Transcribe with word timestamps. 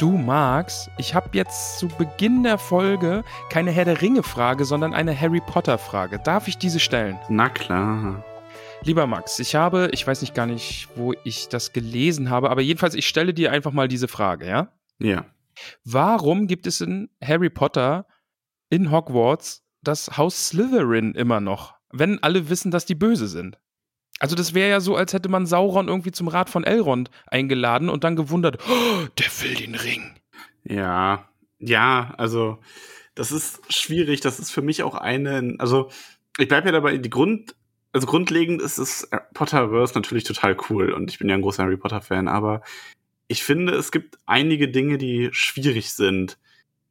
Du 0.00 0.12
Max, 0.12 0.88
ich 0.96 1.14
habe 1.14 1.28
jetzt 1.34 1.78
zu 1.78 1.86
Beginn 1.86 2.42
der 2.42 2.56
Folge 2.56 3.22
keine 3.50 3.70
Herr 3.70 3.84
der 3.84 4.00
Ringe-Frage, 4.00 4.64
sondern 4.64 4.94
eine 4.94 5.14
Harry 5.14 5.42
Potter-Frage. 5.46 6.20
Darf 6.24 6.48
ich 6.48 6.56
diese 6.56 6.80
stellen? 6.80 7.18
Na 7.28 7.50
klar. 7.50 8.24
Lieber 8.82 9.06
Max, 9.06 9.38
ich 9.40 9.54
habe, 9.56 9.90
ich 9.92 10.06
weiß 10.06 10.22
nicht 10.22 10.34
gar 10.34 10.46
nicht, 10.46 10.88
wo 10.96 11.12
ich 11.24 11.50
das 11.50 11.74
gelesen 11.74 12.30
habe, 12.30 12.48
aber 12.48 12.62
jedenfalls, 12.62 12.94
ich 12.94 13.06
stelle 13.06 13.34
dir 13.34 13.52
einfach 13.52 13.72
mal 13.72 13.88
diese 13.88 14.08
Frage, 14.08 14.48
ja? 14.48 14.72
Ja. 14.98 15.26
Warum 15.84 16.46
gibt 16.46 16.66
es 16.66 16.80
in 16.80 17.10
Harry 17.22 17.50
Potter 17.50 18.06
in 18.70 18.90
Hogwarts 18.90 19.66
das 19.82 20.16
Haus 20.16 20.48
Slytherin 20.48 21.12
immer 21.12 21.40
noch, 21.40 21.74
wenn 21.90 22.22
alle 22.22 22.48
wissen, 22.48 22.70
dass 22.70 22.86
die 22.86 22.94
böse 22.94 23.28
sind? 23.28 23.58
Also 24.20 24.36
das 24.36 24.54
wäre 24.54 24.70
ja 24.70 24.80
so, 24.80 24.94
als 24.94 25.12
hätte 25.14 25.30
man 25.30 25.46
Sauron 25.46 25.88
irgendwie 25.88 26.12
zum 26.12 26.28
Rat 26.28 26.50
von 26.50 26.62
Elrond 26.62 27.10
eingeladen 27.26 27.88
und 27.88 28.04
dann 28.04 28.16
gewundert, 28.16 28.58
oh, 28.68 29.06
der 29.18 29.26
will 29.40 29.54
den 29.54 29.74
Ring. 29.74 30.14
Ja, 30.62 31.28
ja, 31.58 32.14
also 32.18 32.58
das 33.14 33.32
ist 33.32 33.60
schwierig. 33.72 34.20
Das 34.20 34.38
ist 34.38 34.50
für 34.50 34.62
mich 34.62 34.82
auch 34.82 34.94
eine, 34.94 35.56
also 35.58 35.90
ich 36.38 36.48
bleibe 36.48 36.66
ja 36.66 36.72
dabei, 36.72 36.98
die 36.98 37.10
Grund, 37.10 37.56
also 37.92 38.06
grundlegend 38.06 38.62
ist 38.62 38.78
das 38.78 39.08
Potterverse 39.34 39.94
natürlich 39.94 40.24
total 40.24 40.56
cool 40.68 40.92
und 40.92 41.10
ich 41.10 41.18
bin 41.18 41.28
ja 41.28 41.34
ein 41.34 41.42
großer 41.42 41.64
Harry 41.64 41.76
Potter 41.76 42.02
Fan, 42.02 42.28
aber 42.28 42.62
ich 43.26 43.42
finde, 43.42 43.74
es 43.74 43.90
gibt 43.90 44.18
einige 44.26 44.68
Dinge, 44.68 44.98
die 44.98 45.30
schwierig 45.32 45.92
sind. 45.92 46.38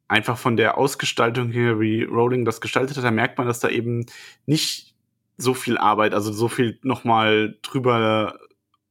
Einfach 0.08 0.36
von 0.36 0.56
der 0.56 0.76
Ausgestaltung 0.76 1.50
her, 1.52 1.78
wie 1.78 2.02
Rowling 2.02 2.44
das 2.44 2.60
gestaltet 2.60 2.96
hat, 2.96 3.04
da 3.04 3.10
merkt 3.12 3.38
man, 3.38 3.46
dass 3.46 3.60
da 3.60 3.68
eben 3.68 4.06
nicht 4.46 4.89
so 5.40 5.54
viel 5.54 5.78
Arbeit, 5.78 6.14
also 6.14 6.32
so 6.32 6.48
viel 6.48 6.78
nochmal 6.82 7.58
drüber 7.62 8.38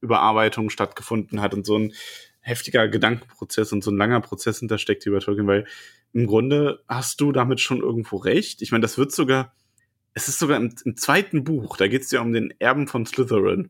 Überarbeitung 0.02 0.70
stattgefunden 0.70 1.42
hat 1.42 1.54
und 1.54 1.66
so 1.66 1.78
ein 1.78 1.94
heftiger 2.42 2.88
Gedankenprozess 2.88 3.72
und 3.74 3.84
so 3.84 3.92
ein 3.92 3.98
langer 3.98 4.22
Prozess 4.22 4.60
hintersteckt 4.60 5.06
über 5.06 5.20
Tolkien, 5.20 5.48
weil 5.48 5.66
im 6.14 6.26
Grunde 6.26 6.84
hast 6.88 7.22
du 7.22 7.32
damit 7.32 7.60
schon 7.60 7.82
irgendwo 7.82 8.18
recht. 8.18 8.62
Ich 8.62 8.72
meine, 8.72 8.82
das 8.82 8.98
wird 8.98 9.12
sogar, 9.12 9.54
es 10.14 10.28
ist 10.28 10.40
sogar 10.40 10.58
im, 10.58 10.74
im 10.86 10.98
zweiten 10.98 11.44
Buch, 11.44 11.78
da 11.78 11.88
geht 11.88 12.02
es 12.02 12.12
ja 12.12 12.22
um 12.22 12.34
den 12.34 12.54
Erben 12.60 12.88
von 12.88 13.06
Slytherin. 13.06 13.70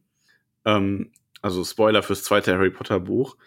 Ähm, 0.65 1.11
also 1.41 1.63
Spoiler 1.63 2.03
fürs 2.03 2.23
zweite 2.23 2.53
Harry 2.53 2.69
Potter 2.69 2.99
Buch, 2.99 3.37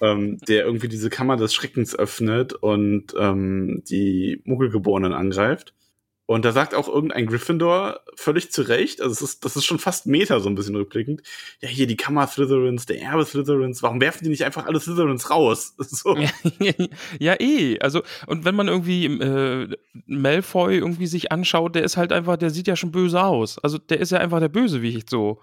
ähm, 0.00 0.38
der 0.48 0.64
irgendwie 0.64 0.88
diese 0.88 1.10
Kammer 1.10 1.36
des 1.36 1.54
Schreckens 1.54 1.94
öffnet 1.94 2.54
und 2.54 3.14
ähm, 3.18 3.82
die 3.88 4.40
Muggelgeborenen 4.44 5.12
angreift. 5.12 5.74
Und 6.26 6.44
da 6.44 6.52
sagt 6.52 6.74
auch 6.74 6.88
irgendein 6.88 7.26
Gryffindor 7.26 8.00
völlig 8.14 8.52
zu 8.52 8.62
Recht, 8.62 9.00
also 9.00 9.12
es 9.12 9.22
ist, 9.22 9.44
das 9.44 9.56
ist 9.56 9.64
schon 9.64 9.80
fast 9.80 10.06
Meta 10.06 10.38
so 10.38 10.48
ein 10.48 10.54
bisschen 10.54 10.76
rückblickend. 10.76 11.22
Ja, 11.60 11.68
hier 11.68 11.88
die 11.88 11.96
Kammer 11.96 12.28
Slytherins, 12.28 12.86
der 12.86 13.02
Erbe 13.02 13.24
Slytherins, 13.24 13.82
warum 13.82 14.00
werfen 14.00 14.22
die 14.24 14.30
nicht 14.30 14.44
einfach 14.44 14.66
alle 14.66 14.80
Slytherins 14.80 15.30
raus? 15.30 15.76
So. 15.92 16.16
ja, 17.18 17.38
eh. 17.38 17.78
Also, 17.80 18.02
und 18.26 18.44
wenn 18.44 18.54
man 18.54 18.68
irgendwie 18.68 19.06
äh, 19.06 19.76
Malfoy 20.06 20.78
irgendwie 20.78 21.06
sich 21.06 21.30
anschaut, 21.30 21.74
der 21.74 21.84
ist 21.84 21.96
halt 21.96 22.12
einfach, 22.12 22.36
der 22.36 22.50
sieht 22.50 22.66
ja 22.66 22.76
schon 22.76 22.92
böse 22.92 23.22
aus. 23.22 23.58
Also, 23.58 23.76
der 23.76 24.00
ist 24.00 24.10
ja 24.10 24.18
einfach 24.18 24.40
der 24.40 24.48
Bösewicht 24.48 25.10
so. 25.10 25.40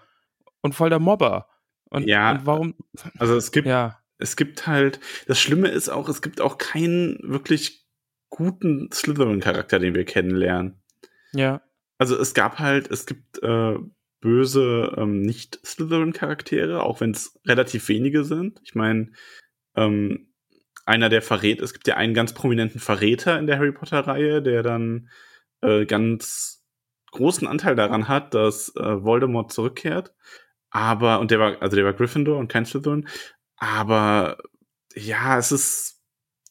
Und 0.61 0.73
voll 0.73 0.89
der 0.89 0.99
Mobber. 0.99 1.47
Und, 1.91 2.07
ja. 2.07 2.31
Und 2.31 2.45
warum? 2.45 2.73
Also, 3.19 3.35
es 3.35 3.51
gibt, 3.51 3.67
ja. 3.67 3.99
es 4.17 4.35
gibt 4.35 4.65
halt, 4.65 4.99
das 5.27 5.39
Schlimme 5.39 5.67
ist 5.67 5.89
auch, 5.89 6.09
es 6.09 6.21
gibt 6.21 6.41
auch 6.41 6.57
keinen 6.57 7.19
wirklich 7.21 7.78
guten 8.29 8.89
Slytherin-Charakter, 8.91 9.79
den 9.79 9.95
wir 9.95 10.05
kennenlernen. 10.05 10.81
Ja. 11.33 11.61
Also 11.97 12.17
es 12.17 12.33
gab 12.33 12.59
halt, 12.59 12.89
es 12.89 13.05
gibt 13.05 13.41
äh, 13.43 13.75
böse 14.21 14.93
ähm, 14.97 15.21
Nicht-Slytherin-Charaktere, 15.21 16.83
auch 16.83 17.01
wenn 17.01 17.11
es 17.11 17.39
relativ 17.45 17.87
wenige 17.89 18.23
sind. 18.23 18.59
Ich 18.63 18.75
meine, 18.75 19.11
ähm, 19.75 20.33
einer 20.85 21.09
der 21.09 21.21
Verräter, 21.21 21.63
es 21.63 21.73
gibt 21.73 21.87
ja 21.87 21.95
einen 21.95 22.13
ganz 22.13 22.33
prominenten 22.33 22.79
Verräter 22.79 23.37
in 23.37 23.47
der 23.47 23.57
Harry 23.57 23.71
Potter-Reihe, 23.71 24.41
der 24.41 24.63
dann 24.63 25.09
äh, 25.61 25.85
ganz 25.85 26.65
großen 27.11 27.47
Anteil 27.47 27.75
daran 27.75 28.07
hat, 28.07 28.33
dass 28.33 28.75
äh, 28.75 29.03
Voldemort 29.03 29.51
zurückkehrt. 29.51 30.13
Aber, 30.71 31.19
und 31.19 31.31
der 31.31 31.39
war, 31.39 31.61
also 31.61 31.75
der 31.75 31.85
war 31.85 31.93
Gryffindor 31.93 32.37
und 32.37 32.51
kein 32.51 32.65
Slytherin. 32.65 33.07
Aber 33.57 34.37
ja, 34.95 35.37
es 35.37 35.51
ist 35.51 35.98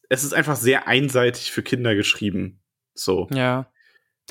es 0.08 0.24
ist 0.24 0.32
einfach 0.32 0.56
sehr 0.56 0.88
einseitig 0.88 1.52
für 1.52 1.62
Kinder 1.62 1.94
geschrieben. 1.94 2.60
So. 2.94 3.28
Ja. 3.32 3.70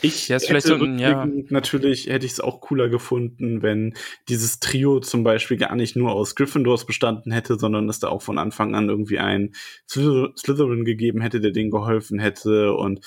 Ich 0.01 0.27
ja, 0.27 0.37
hätte 0.37 0.61
so 0.61 0.75
ein, 0.75 0.99
ja. 0.99 1.27
natürlich 1.49 2.05
hätte 2.05 2.27
ich 2.27 2.33
es 2.33 2.39
auch 2.39 2.61
cooler 2.61 2.87
gefunden, 2.87 3.63
wenn 3.63 3.95
dieses 4.29 4.59
Trio 4.59 4.99
zum 4.99 5.23
Beispiel 5.23 5.57
gar 5.57 5.75
nicht 5.75 5.95
nur 5.95 6.11
aus 6.11 6.35
Gryffindors 6.35 6.85
bestanden 6.85 7.31
hätte, 7.31 7.57
sondern 7.57 7.89
es 7.89 7.97
da 7.99 8.09
auch 8.09 8.21
von 8.21 8.37
Anfang 8.37 8.75
an 8.75 8.89
irgendwie 8.89 9.17
ein 9.17 9.55
Slytherin 9.87 10.85
gegeben 10.85 11.21
hätte, 11.21 11.41
der 11.41 11.49
denen 11.49 11.71
geholfen 11.71 12.19
hätte 12.19 12.73
und, 12.73 12.99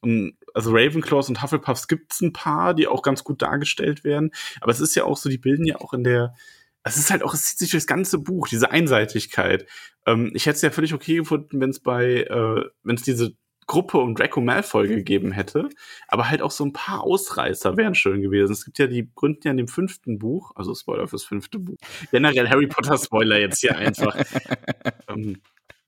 und 0.00 0.36
also 0.54 0.72
Ravenclaws 0.72 1.28
und 1.28 1.40
Hufflepuffs 1.40 1.86
gibt's 1.86 2.20
ein 2.20 2.32
paar, 2.32 2.74
die 2.74 2.88
auch 2.88 3.02
ganz 3.02 3.22
gut 3.22 3.40
dargestellt 3.40 4.02
werden, 4.02 4.32
aber 4.60 4.72
es 4.72 4.80
ist 4.80 4.96
ja 4.96 5.04
auch 5.04 5.16
so, 5.16 5.28
die 5.28 5.38
bilden 5.38 5.66
ja 5.66 5.76
auch 5.80 5.92
in 5.92 6.02
der 6.02 6.34
es 6.84 6.96
ist 6.98 7.10
halt 7.10 7.22
auch, 7.22 7.34
es 7.34 7.44
zieht 7.44 7.58
sich 7.58 7.70
durchs 7.70 7.86
ganze 7.86 8.18
Buch, 8.18 8.46
diese 8.46 8.70
Einseitigkeit. 8.70 9.66
Ähm, 10.06 10.30
ich 10.34 10.46
hätte 10.46 10.56
es 10.56 10.62
ja 10.62 10.70
völlig 10.70 10.94
okay 10.94 11.16
gefunden, 11.16 11.60
wenn 11.60 11.70
es 11.70 11.80
bei, 11.80 12.22
äh, 12.22 12.64
wenn 12.82 12.96
es 12.96 13.02
diese 13.02 13.34
Gruppe 13.66 13.98
um 13.98 14.14
Draco 14.14 14.42
Malfoy 14.42 14.88
gegeben 14.88 15.32
hätte, 15.32 15.70
aber 16.08 16.28
halt 16.28 16.42
auch 16.42 16.50
so 16.50 16.64
ein 16.64 16.74
paar 16.74 17.02
Ausreißer 17.02 17.78
wären 17.78 17.94
schön 17.94 18.20
gewesen. 18.20 18.52
Es 18.52 18.66
gibt 18.66 18.78
ja 18.78 18.86
die 18.86 19.10
gründen 19.14 19.40
ja 19.44 19.50
in 19.52 19.56
dem 19.56 19.68
fünften 19.68 20.18
Buch, 20.18 20.52
also 20.54 20.74
Spoiler 20.74 21.08
fürs 21.08 21.24
fünfte 21.24 21.58
Buch. 21.58 21.78
Generell 22.10 22.48
Harry 22.50 22.66
Potter 22.66 22.98
Spoiler 22.98 23.38
jetzt 23.38 23.60
hier 23.60 23.76
einfach. 23.76 24.16
ähm, 25.08 25.40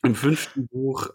Im 0.02 0.14
fünften 0.14 0.66
Buch 0.68 1.10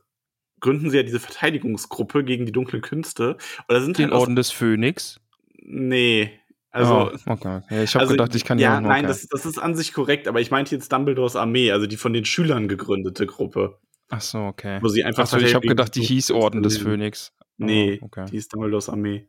gründen 0.60 0.92
sie 0.92 0.98
ja 0.98 1.04
diese 1.04 1.20
Verteidigungsgruppe 1.20 2.24
gegen 2.24 2.46
die 2.46 2.52
dunklen 2.52 2.84
Künste. 2.84 3.38
Oder 3.68 3.82
sind 3.82 3.98
Den 3.98 4.12
halt 4.12 4.20
Orden 4.20 4.36
des 4.36 4.52
Phönix? 4.52 5.20
Nee, 5.64 6.40
also, 6.72 7.12
oh, 7.12 7.32
okay. 7.32 7.62
Ja, 7.70 7.84
ich 7.84 7.94
habe 7.96 8.04
also, 8.04 8.14
gedacht, 8.14 8.34
ich 8.34 8.46
kann 8.46 8.58
ja. 8.58 8.76
Ja, 8.76 8.82
nein, 8.82 9.06
das, 9.06 9.28
das 9.28 9.46
ist 9.46 9.58
an 9.58 9.76
sich 9.76 9.94
korrekt, 9.94 10.28
aber 10.28 10.40
ich 10.40 10.52
meinte 10.52 10.74
jetzt 10.74 10.92
Dumbledores 10.92 11.36
Armee, 11.36 11.72
also 11.72 11.86
die 11.86 11.98
von 11.98 12.14
den 12.14 12.24
Schülern 12.24 12.70
gegründete 12.70 13.26
Gruppe. 13.28 13.78
Ach 14.10 14.22
so, 14.22 14.40
okay. 14.40 14.80
Wo 14.82 14.88
sie 14.88 15.04
einfach 15.04 15.24
Ach 15.24 15.28
so, 15.28 15.38
ich 15.38 15.54
habe 15.54 15.68
gedacht, 15.68 15.96
die 15.96 16.02
hieß 16.02 16.32
Orden 16.32 16.64
des 16.64 16.78
Phönix. 16.78 17.34
Nee, 17.58 18.00
oh, 18.02 18.06
okay. 18.06 18.26
die 18.26 18.32
hieß 18.32 18.48
Dumbledores 18.48 18.90
Armee. 18.90 19.28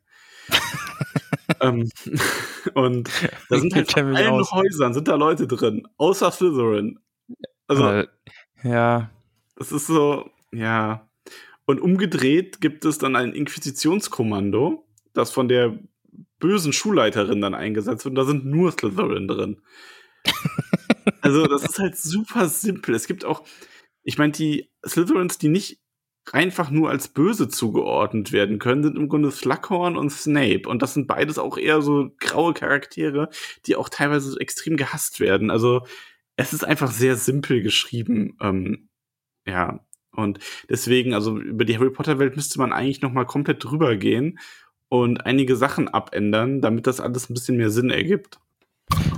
ähm, 1.60 1.90
und 2.74 3.10
da 3.48 3.58
sind 3.58 3.74
halt 3.74 3.90
von 3.92 4.16
allen 4.16 4.30
aus. 4.30 4.52
Häusern 4.52 4.94
sind 4.94 5.08
da 5.08 5.16
Leute 5.16 5.46
drin, 5.46 5.86
außer 5.96 6.30
Slytherin. 6.30 6.98
Also, 7.66 7.86
äh, 7.86 8.06
ja. 8.62 9.10
Das 9.56 9.72
ist 9.72 9.88
so, 9.88 10.30
ja. 10.52 11.08
Und 11.64 11.80
umgedreht 11.80 12.60
gibt 12.60 12.84
es 12.84 12.98
dann 12.98 13.16
ein 13.16 13.32
Inquisitionskommando, 13.32 14.86
das 15.12 15.30
von 15.30 15.48
der 15.48 15.78
bösen 16.42 16.72
Schulleiterin 16.72 17.40
dann 17.40 17.54
eingesetzt 17.54 18.04
wird 18.04 18.12
und 18.12 18.16
da 18.16 18.24
sind 18.24 18.44
nur 18.44 18.72
Slytherin 18.72 19.28
drin. 19.28 19.62
also, 21.20 21.46
das 21.46 21.62
ist 21.62 21.78
halt 21.78 21.96
super 21.96 22.48
simpel. 22.48 22.94
Es 22.96 23.06
gibt 23.06 23.24
auch, 23.24 23.44
ich 24.02 24.18
meine, 24.18 24.32
die 24.32 24.68
Slytherins, 24.84 25.38
die 25.38 25.48
nicht 25.48 25.80
einfach 26.32 26.70
nur 26.70 26.90
als 26.90 27.08
böse 27.08 27.48
zugeordnet 27.48 28.32
werden 28.32 28.58
können, 28.58 28.82
sind 28.82 28.96
im 28.96 29.08
Grunde 29.08 29.30
Slughorn 29.30 29.96
und 29.96 30.10
Snape. 30.10 30.68
Und 30.68 30.82
das 30.82 30.94
sind 30.94 31.06
beides 31.06 31.38
auch 31.38 31.56
eher 31.56 31.80
so 31.80 32.10
graue 32.18 32.54
Charaktere, 32.54 33.28
die 33.66 33.76
auch 33.76 33.88
teilweise 33.88 34.38
extrem 34.40 34.76
gehasst 34.76 35.20
werden. 35.20 35.48
Also, 35.50 35.86
es 36.34 36.52
ist 36.52 36.64
einfach 36.64 36.90
sehr 36.90 37.16
simpel 37.16 37.62
geschrieben. 37.62 38.36
Ähm, 38.40 38.88
ja, 39.46 39.84
und 40.10 40.40
deswegen, 40.68 41.14
also 41.14 41.38
über 41.38 41.64
die 41.64 41.78
Harry 41.78 41.90
Potter 41.90 42.18
Welt 42.18 42.34
müsste 42.34 42.58
man 42.58 42.72
eigentlich 42.72 43.00
noch 43.00 43.12
mal 43.12 43.26
komplett 43.26 43.62
drüber 43.62 43.96
gehen 43.96 44.38
und 44.92 45.24
einige 45.24 45.56
Sachen 45.56 45.88
abändern, 45.88 46.60
damit 46.60 46.86
das 46.86 47.00
alles 47.00 47.30
ein 47.30 47.34
bisschen 47.34 47.56
mehr 47.56 47.70
Sinn 47.70 47.88
ergibt. 47.88 48.38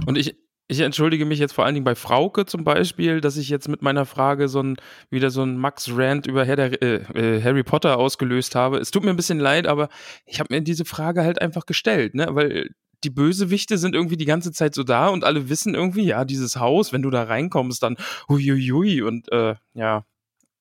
Und 0.07 0.17
ich, 0.17 0.37
Ich 0.69 0.79
entschuldige 0.81 1.27
mich 1.27 1.41
jetzt 1.41 1.53
vor 1.53 1.65
allen 1.65 1.75
Dingen 1.75 1.85
bei 1.85 1.97
Frauke 1.97 2.47
zum 2.47 2.63
Beispiel, 2.63 3.21
dass 3.21 3.37
ich 3.37 3.49
jetzt 3.49 3.69
mit 3.69 3.83
meiner 3.83 4.07
Frage 4.07 4.47
so 4.49 4.63
ein, 4.63 4.77
wieder 5.11 5.31
so 5.31 5.43
ein 5.43 5.59
Max 5.59 5.91
Rant 5.93 6.27
über 6.29 6.45
Herr 6.45 6.57
der, 6.57 6.81
äh, 6.81 6.95
äh, 7.13 7.43
Harry 7.43 7.65
Potter 7.65 7.99
ausgelöst 7.99 8.55
habe. 8.55 8.79
Es 8.79 8.93
tut 8.93 9.03
mir 9.05 9.11
ein 9.11 9.17
bisschen 9.17 9.41
leid, 9.41 9.67
aber 9.67 9.89
ich 10.27 10.39
habe 10.39 10.55
mir 10.55 10.63
diese 10.63 10.85
Frage 10.85 11.23
halt 11.23 11.41
einfach 11.43 11.67
gestellt, 11.67 12.15
ne? 12.15 12.29
Weil 12.31 12.71
die 13.03 13.11
Bösewichte 13.11 13.77
sind 13.77 13.97
irgendwie 13.97 14.17
die 14.17 14.25
ganze 14.25 14.53
Zeit 14.53 14.75
so 14.75 14.85
da 14.85 15.09
und 15.09 15.25
alle 15.25 15.49
wissen 15.49 15.75
irgendwie, 15.75 16.05
ja, 16.05 16.25
dieses 16.25 16.55
Haus, 16.57 16.93
wenn 16.93 17.03
du 17.03 17.11
da 17.11 17.25
reinkommst, 17.25 17.83
dann 17.83 17.97
huiuiui 18.29 19.03
und 19.03 19.31
äh, 19.33 19.57
ja. 19.75 20.05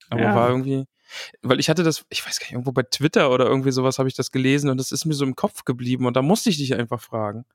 Aber 0.09 0.21
Ja. 0.23 0.35
war 0.35 0.49
irgendwie, 0.49 0.85
weil 1.41 1.59
ich 1.59 1.69
hatte 1.69 1.83
das, 1.83 2.05
ich 2.09 2.25
weiß 2.25 2.39
gar 2.39 2.45
nicht, 2.45 2.53
irgendwo 2.53 2.71
bei 2.71 2.83
Twitter 2.83 3.31
oder 3.31 3.45
irgendwie 3.45 3.71
sowas 3.71 3.99
habe 3.99 4.09
ich 4.09 4.15
das 4.15 4.31
gelesen 4.31 4.69
und 4.69 4.77
das 4.77 4.91
ist 4.91 5.05
mir 5.05 5.13
so 5.13 5.25
im 5.25 5.35
Kopf 5.35 5.65
geblieben 5.65 6.05
und 6.05 6.15
da 6.15 6.21
musste 6.21 6.49
ich 6.49 6.57
dich 6.57 6.75
einfach 6.75 7.01
fragen. 7.01 7.45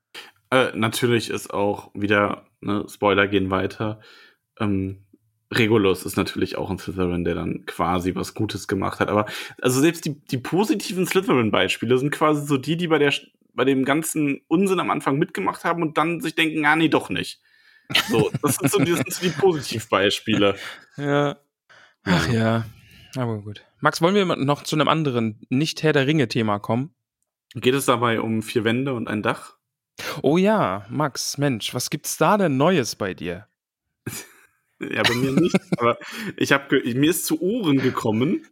Äh, 0.51 0.71
natürlich 0.75 1.29
ist 1.29 1.53
auch 1.53 1.91
wieder, 1.93 2.45
ne, 2.61 2.85
Spoiler 2.89 3.27
gehen 3.27 3.51
weiter. 3.51 3.99
Ähm, 4.59 5.05
Regulus 5.51 6.05
ist 6.05 6.15
natürlich 6.15 6.57
auch 6.57 6.69
ein 6.69 6.77
Slytherin, 6.77 7.23
der 7.23 7.35
dann 7.35 7.65
quasi 7.65 8.13
was 8.15 8.35
Gutes 8.35 8.67
gemacht 8.67 8.99
hat. 8.99 9.09
Aber 9.09 9.25
also 9.61 9.79
selbst 9.79 10.05
die, 10.05 10.19
die 10.19 10.37
positiven 10.37 11.07
Slytherin-Beispiele 11.07 11.97
sind 11.97 12.11
quasi 12.11 12.45
so 12.45 12.57
die, 12.57 12.77
die 12.77 12.87
bei 12.87 12.99
der 12.99 13.13
bei 13.55 13.65
dem 13.65 13.83
ganzen 13.83 14.41
Unsinn 14.47 14.79
am 14.79 14.91
Anfang 14.91 15.17
mitgemacht 15.17 15.63
haben 15.65 15.81
und 15.81 15.97
dann 15.97 16.21
sich 16.21 16.35
denken, 16.35 16.65
ah 16.65 16.75
nee, 16.75 16.87
doch 16.87 17.09
nicht. 17.09 17.41
So, 18.07 18.31
das 18.41 18.55
sind 18.55 18.71
so 18.71 18.79
die, 18.79 18.91
das 18.91 18.99
sind 18.99 19.13
so 19.13 19.23
die 19.23 19.29
Positivbeispiele. 19.31 20.55
Ja. 20.97 21.37
Ach 22.03 22.29
ja. 22.29 22.65
Aber 23.15 23.39
gut. 23.41 23.65
Max, 23.79 24.01
wollen 24.01 24.15
wir 24.15 24.25
noch 24.35 24.63
zu 24.63 24.75
einem 24.75 24.87
anderen 24.87 25.41
Nicht-Herr 25.49 25.93
der 25.93 26.07
Ringe-Thema 26.07 26.59
kommen? 26.59 26.93
Geht 27.55 27.73
es 27.73 27.85
dabei 27.85 28.21
um 28.21 28.41
vier 28.43 28.63
Wände 28.63 28.93
und 28.93 29.07
ein 29.07 29.23
Dach? 29.23 29.55
Oh 30.21 30.37
ja, 30.37 30.85
Max, 30.89 31.37
Mensch, 31.37 31.73
was 31.73 31.89
gibt's 31.89 32.17
da 32.17 32.37
denn 32.37 32.57
Neues 32.57 32.95
bei 32.95 33.13
dir? 33.13 33.47
Ja, 34.81 35.03
bei 35.03 35.13
mir 35.13 35.33
nicht. 35.33 35.57
aber 35.77 35.97
ich 36.37 36.53
habe 36.53 36.81
mir 36.95 37.09
ist 37.09 37.25
zu 37.25 37.41
Ohren 37.41 37.79
gekommen. 37.79 38.45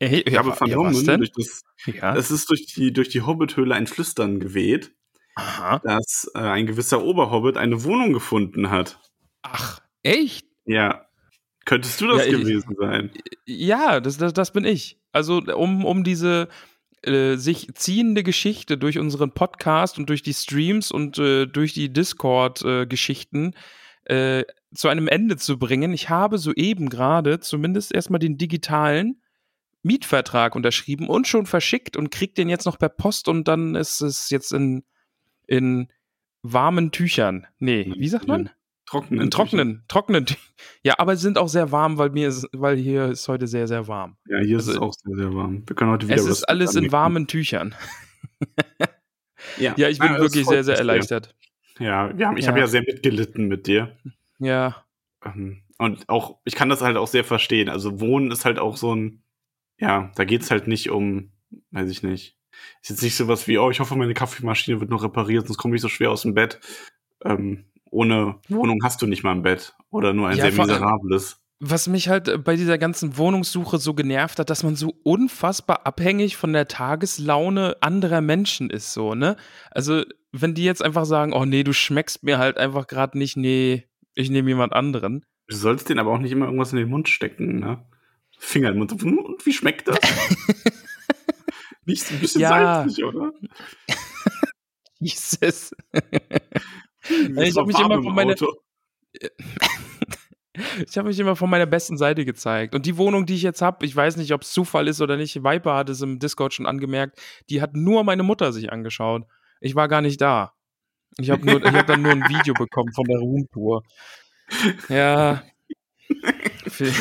Ey, 0.00 0.20
Ich 0.26 0.36
habe 0.36 0.52
vernommen, 0.52 1.06
denn? 1.06 1.18
durch 1.20 1.30
das, 1.30 1.62
Ja. 1.86 2.16
es 2.16 2.32
ist 2.32 2.50
durch 2.50 2.66
die 2.66 2.92
durch 2.92 3.08
die 3.08 3.22
Hobbithöhle 3.22 3.76
ein 3.76 3.86
Flüstern 3.86 4.40
geweht, 4.40 4.92
Aha. 5.36 5.78
dass 5.84 6.28
äh, 6.34 6.38
ein 6.40 6.66
gewisser 6.66 7.04
Oberhobbit 7.04 7.56
eine 7.56 7.84
Wohnung 7.84 8.12
gefunden 8.12 8.70
hat. 8.70 8.98
Ach, 9.42 9.80
echt? 10.02 10.44
Ja. 10.64 11.06
Könntest 11.64 12.00
du 12.00 12.06
das 12.08 12.26
Ja, 12.26 12.32
ich- 12.32 12.38
gewesen 12.40 12.76
sein? 12.78 13.10
Ja, 13.46 14.00
das, 14.00 14.16
das, 14.16 14.32
das 14.32 14.52
bin 14.52 14.64
ich. 14.64 14.98
Also, 15.12 15.38
um, 15.38 15.84
um 15.84 16.04
diese 16.04 16.48
äh, 17.02 17.36
sich 17.36 17.68
ziehende 17.74 18.22
Geschichte 18.22 18.76
durch 18.78 18.98
unseren 18.98 19.32
Podcast 19.32 19.98
und 19.98 20.08
durch 20.08 20.22
die 20.22 20.34
Streams 20.34 20.90
und 20.90 21.18
äh, 21.18 21.46
durch 21.46 21.72
die 21.72 21.92
Discord-Geschichten 21.92 23.54
äh, 24.04 24.44
zu 24.74 24.88
einem 24.88 25.08
Ende 25.08 25.36
zu 25.36 25.58
bringen. 25.58 25.92
Ich 25.92 26.08
habe 26.10 26.38
soeben 26.38 26.88
gerade 26.88 27.40
zumindest 27.40 27.94
erstmal 27.94 28.18
den 28.20 28.36
digitalen 28.38 29.20
Mietvertrag 29.82 30.54
unterschrieben 30.54 31.08
und 31.08 31.26
schon 31.26 31.46
verschickt 31.46 31.96
und 31.96 32.10
krieg 32.10 32.34
den 32.34 32.48
jetzt 32.48 32.66
noch 32.66 32.78
per 32.78 32.90
Post 32.90 33.28
und 33.28 33.48
dann 33.48 33.74
ist 33.74 34.00
es 34.02 34.28
jetzt 34.30 34.52
in, 34.52 34.84
in 35.46 35.88
warmen 36.42 36.90
Tüchern. 36.92 37.46
Nee, 37.58 37.92
wie 37.96 38.08
sagt 38.08 38.28
man? 38.28 38.50
Trockenen. 38.90 39.22
In 39.24 39.30
trockenen, 39.30 39.84
trockenen. 39.88 40.26
Ja, 40.82 40.94
aber 40.98 41.14
sie 41.16 41.22
sind 41.22 41.38
auch 41.38 41.48
sehr 41.48 41.70
warm, 41.72 41.96
weil 41.98 42.10
mir 42.10 42.28
ist, 42.28 42.46
weil 42.52 42.76
hier 42.76 43.06
ist 43.06 43.28
heute 43.28 43.46
sehr, 43.46 43.66
sehr 43.68 43.86
warm. 43.88 44.16
Ja, 44.26 44.38
hier 44.40 44.58
ist 44.58 44.68
Also- 44.68 44.72
es 44.72 44.78
auch 44.78 44.92
sehr, 44.94 45.16
sehr 45.16 45.34
warm. 45.34 45.62
Wir 45.66 45.76
können 45.76 45.90
heute 45.90 46.06
wieder 46.06 46.16
Es 46.16 46.26
ist 46.26 46.44
alles 46.44 46.72
in 46.72 46.78
anbieten. 46.78 46.92
warmen 46.92 47.26
Tüchern. 47.26 47.74
Ja, 49.58 49.74
Ja, 49.76 49.88
ich 49.88 49.98
bin 49.98 50.08
Ah, 50.08 50.12
das 50.14 50.22
wirklich 50.22 50.46
sehr, 50.46 50.64
sehr 50.64 50.76
erleichtert. 50.78 51.34
Ja, 51.78 52.16
wir 52.16 52.26
haben, 52.26 52.36
ich 52.36 52.44
Ja. 52.44 52.50
habe 52.50 52.60
ja 52.60 52.66
sehr 52.66 52.82
mitgelitten 52.82 53.46
mit 53.48 53.66
dir. 53.66 53.96
Ja, 54.38 54.84
Ähm, 55.24 55.62
Und 55.78 56.08
auch, 56.08 56.38
ich 56.44 56.54
kann 56.54 56.68
das 56.70 56.80
halt 56.82 56.96
auch 56.98 57.06
sehr 57.08 57.24
verstehen. 57.24 57.68
Also 57.70 58.00
Wohnen 58.00 58.30
ist 58.30 58.44
halt 58.44 58.58
auch 58.58 58.76
so 58.76 58.94
ein, 58.94 59.22
ja, 59.78 60.10
da 60.16 60.24
geht's 60.24 60.50
halt 60.50 60.66
nicht 60.66 60.90
um, 60.90 61.32
weiß 61.70 61.90
ich 61.90 62.02
nicht. 62.02 62.36
Ist 62.82 62.90
jetzt 62.90 63.02
nicht 63.02 63.16
so 63.16 63.28
was 63.28 63.46
wie, 63.48 63.56
oh, 63.58 63.70
ich 63.70 63.80
hoffe, 63.80 63.96
meine 63.96 64.12
Kaffeemaschine 64.14 64.80
wird 64.80 64.90
noch 64.90 65.02
repariert, 65.02 65.46
sonst 65.46 65.56
komme 65.58 65.76
ich 65.76 65.80
so 65.82 65.88
schwer 65.88 66.10
aus 66.10 66.22
dem 66.22 66.34
Bett. 66.34 66.58
Ähm, 67.24 67.64
ohne 67.90 68.36
Wohnung 68.48 68.80
hast 68.82 69.02
du 69.02 69.06
nicht 69.06 69.22
mal 69.24 69.32
ein 69.32 69.42
Bett. 69.42 69.74
Oder 69.90 70.12
nur 70.12 70.28
ein 70.28 70.36
Ja, 70.36 70.50
sehr 70.50 70.52
miserables. 70.60 71.40
was 71.58 71.88
mich 71.88 72.08
halt 72.08 72.28
äh, 72.28 72.38
bei 72.38 72.56
dieser 72.56 72.78
ganzen 72.78 73.16
Wohnungssuche 73.16 73.78
so 73.78 73.94
genervt 73.94 74.38
hat, 74.38 74.48
dass 74.50 74.62
man 74.62 74.76
so 74.76 74.94
unfassbar 75.02 75.86
abhängig 75.86 76.36
von 76.36 76.52
der 76.52 76.68
Tageslaune 76.68 77.76
anderer 77.80 78.20
Menschen 78.20 78.70
ist, 78.70 78.92
so, 78.92 79.14
ne? 79.14 79.36
Also, 79.70 80.04
wenn 80.32 80.54
die 80.54 80.64
jetzt 80.64 80.82
einfach 80.82 81.04
sagen, 81.06 81.32
oh 81.32 81.44
nee, 81.44 81.64
du 81.64 81.72
schmeckst 81.72 82.22
mir 82.22 82.38
halt 82.38 82.56
einfach 82.56 82.86
gerade 82.86 83.18
nicht, 83.18 83.36
nee, 83.36 83.84
ich 84.14 84.30
nehme 84.30 84.48
jemand 84.50 84.72
anderen. 84.72 85.24
Du 85.48 85.56
sollst 85.56 85.88
denen 85.88 85.98
aber 85.98 86.12
auch 86.12 86.18
nicht 86.18 86.30
immer 86.32 86.44
irgendwas 86.46 86.72
in 86.72 86.78
den 86.78 86.88
Mund 86.88 87.08
stecken, 87.08 87.58
ne? 87.58 87.84
Finger 88.38 88.68
in 88.68 88.74
den 88.74 88.78
Mund. 88.78 89.02
Hm, 89.02 89.18
Und 89.18 89.44
wie 89.44 89.52
schmeckt 89.52 89.88
das? 89.88 89.98
nicht 91.84 92.04
so 92.04 92.14
ein 92.14 92.20
bisschen 92.20 92.40
Ja. 92.42 92.48
salzig, 92.84 93.04
oder? 93.04 93.32
Jesus. 95.00 95.74
Wie 97.10 97.42
Ich 97.42 97.54
so 97.54 97.60
hab 97.60 97.66
mich 97.66 97.78
immer 97.78 97.96
im 97.96 98.02
von 98.02 98.14
meiner-. 98.14 98.36
Ich 100.86 100.98
habe 100.98 101.08
mich 101.08 101.18
immer 101.18 101.36
von 101.36 101.48
meiner 101.48 101.66
besten 101.66 101.96
Seite 101.96 102.24
gezeigt. 102.24 102.74
Und 102.74 102.84
die 102.84 102.96
Wohnung, 102.96 103.24
die 103.24 103.34
ich 103.34 103.42
jetzt 103.42 103.62
habe, 103.62 103.86
ich 103.86 103.94
weiß 103.94 104.16
nicht, 104.16 104.32
ob 104.32 104.42
es 104.42 104.52
Zufall 104.52 104.88
ist 104.88 105.00
oder 105.00 105.16
nicht, 105.16 105.42
Viper 105.42 105.74
hat 105.74 105.88
es 105.88 106.02
im 106.02 106.18
Discord 106.18 106.52
schon 106.52 106.66
angemerkt, 106.66 107.18
die 107.48 107.62
hat 107.62 107.74
nur 107.74 108.04
meine 108.04 108.22
Mutter 108.22 108.52
sich 108.52 108.72
angeschaut. 108.72 109.24
Ich 109.60 109.74
war 109.74 109.88
gar 109.88 110.02
nicht 110.02 110.20
da. 110.20 110.52
Ich 111.18 111.30
habe 111.30 111.44
nur, 111.44 111.64
ich 111.64 111.72
hab 111.72 111.86
dann 111.86 112.02
nur 112.02 112.12
ein 112.12 112.28
Video 112.28 112.54
bekommen 112.54 112.92
von 112.92 113.04
der 113.04 113.18
Roomtour. 113.18 113.82
Ja. 114.88 115.42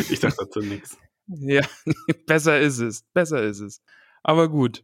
Ich 0.09 0.19
dachte 0.19 0.45
dazu 0.45 0.59
nichts. 0.59 0.97
Ja, 1.27 1.61
besser 2.27 2.59
ist 2.59 2.79
es. 2.79 3.03
Besser 3.13 3.43
ist 3.43 3.59
es. 3.59 3.81
Aber 4.23 4.49
gut. 4.49 4.83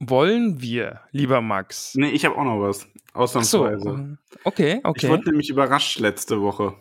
Wollen 0.00 0.62
wir, 0.62 1.02
lieber 1.12 1.42
Max? 1.42 1.94
Nee, 1.94 2.08
ich 2.10 2.24
habe 2.24 2.36
auch 2.36 2.44
noch 2.44 2.60
was. 2.60 2.88
Ach 3.12 3.26
so. 3.26 3.64
Ausnahmsweise. 3.66 4.18
Okay, 4.44 4.78
Ich 4.78 4.84
okay. 4.84 5.08
wurde 5.10 5.28
nämlich 5.28 5.50
überrascht 5.50 5.98
letzte 5.98 6.40
Woche. 6.40 6.74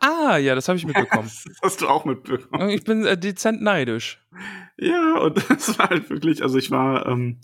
Ah, 0.00 0.36
ja, 0.36 0.54
das 0.54 0.68
habe 0.68 0.78
ich 0.78 0.86
mitbekommen. 0.86 1.28
Das 1.46 1.58
hast 1.62 1.80
du 1.80 1.88
auch 1.88 2.04
mitbekommen. 2.04 2.70
Ich 2.70 2.84
bin 2.84 3.04
äh, 3.04 3.18
dezent 3.18 3.60
neidisch. 3.60 4.24
Ja, 4.76 5.18
und 5.18 5.36
das 5.50 5.78
war 5.78 5.90
halt 5.90 6.10
wirklich, 6.10 6.42
also 6.42 6.58
ich 6.58 6.70
war, 6.70 7.06
ähm, 7.06 7.40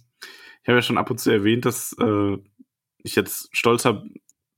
ich 0.62 0.68
habe 0.68 0.78
ja 0.78 0.82
schon 0.82 0.98
ab 0.98 1.10
und 1.10 1.18
zu 1.18 1.30
erwähnt, 1.30 1.64
dass 1.64 1.94
äh, 2.00 2.36
ich 2.98 3.16
jetzt 3.16 3.48
stolzer 3.56 4.04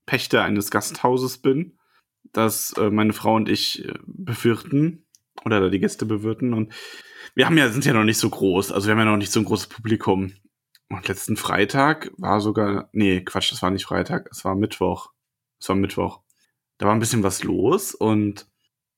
Pächter 0.05 0.45
eines 0.45 0.71
Gasthauses 0.71 1.39
bin, 1.39 1.79
dass 2.33 2.73
äh, 2.75 2.91
meine 2.91 3.15
Frau 3.15 3.35
und 3.35 3.49
ich 3.49 3.85
äh, 3.87 3.95
befürchten 4.05 5.06
oder 5.45 5.61
da 5.61 5.69
die 5.69 5.81
Gäste 5.81 6.07
bewirten 6.07 6.55
und 6.55 6.73
wir 7.35 7.47
haben 7.47 7.59
ja, 7.59 7.69
sind 7.69 7.85
ja 7.85 7.93
noch 7.93 8.05
nicht 8.05 8.19
so 8.19 8.31
groß, 8.31 8.73
also 8.73 8.87
wir 8.87 8.93
haben 8.93 9.01
ja 9.01 9.05
noch 9.05 9.17
nicht 9.17 9.33
so 9.33 9.41
ein 9.41 9.47
großes 9.47 9.69
Publikum. 9.69 10.33
Und 10.89 11.09
letzten 11.09 11.37
Freitag 11.37 12.13
war 12.17 12.41
sogar, 12.41 12.89
nee, 12.93 13.21
Quatsch, 13.21 13.51
das 13.51 13.61
war 13.61 13.71
nicht 13.71 13.87
Freitag, 13.87 14.29
es 14.31 14.45
war 14.45 14.55
Mittwoch. 14.55 15.11
Es 15.61 15.69
war 15.69 15.77
Mittwoch. 15.77 16.21
Da 16.79 16.87
war 16.87 16.95
ein 16.95 17.01
bisschen 17.01 17.23
was 17.23 17.43
los 17.43 17.95
und 17.95 18.47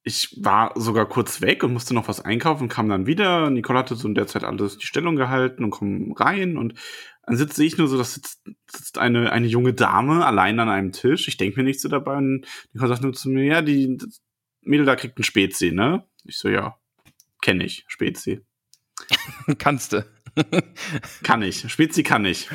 ich 0.03 0.39
war 0.41 0.73
sogar 0.75 1.07
kurz 1.07 1.41
weg 1.41 1.63
und 1.63 1.73
musste 1.73 1.95
noch 1.95 2.09
was 2.09 2.21
einkaufen, 2.21 2.69
kam 2.69 2.89
dann 2.89 3.07
wieder. 3.07 3.51
Nicole 3.51 3.79
hatte 3.79 3.95
so 3.95 4.09
in 4.09 4.15
der 4.15 4.27
Zeit 4.27 4.45
alles 4.45 4.79
die 4.79 4.87
Stellung 4.87 5.17
gehalten 5.17 5.65
und 5.65 5.71
kam 5.71 6.13
rein 6.13 6.57
und 6.57 6.75
dann 7.25 7.37
sitze 7.37 7.65
ich 7.65 7.77
nur 7.77 7.89
so, 7.89 7.99
da 7.99 8.05
sitzt, 8.05 8.43
sitzt 8.71 8.99
eine, 8.99 9.33
eine 9.33 9.47
junge 9.47 9.75
Dame 9.75 10.25
allein 10.25 10.59
an 10.61 10.71
einem 10.71 10.93
Tisch. 10.93 11.29
Ich 11.29 11.37
denke 11.37 11.61
mir 11.61 11.65
nichts 11.65 11.83
so 11.83 11.89
dabei 11.89 12.17
und 12.17 12.47
Nicole 12.73 12.89
sagt 12.89 13.03
nur 13.03 13.13
zu 13.13 13.29
mir, 13.29 13.45
ja, 13.45 13.63
die 13.63 13.99
Mädel 14.63 14.87
da 14.87 14.97
kriegt 14.97 15.19
ein 15.19 15.25
Spezi, 15.25 15.73
ne? 15.73 16.05
Ich 16.29 16.37
so, 16.39 16.49
ja, 16.49 16.77
kenne 17.43 17.65
ich, 17.65 17.85
Spezi. 17.89 18.43
Kannst 19.59 19.93
du. 19.95 20.07
Kann 21.23 21.43
ich. 21.43 21.71
Spezi 21.73 22.03
kann 22.03 22.25
ich. 22.25 22.49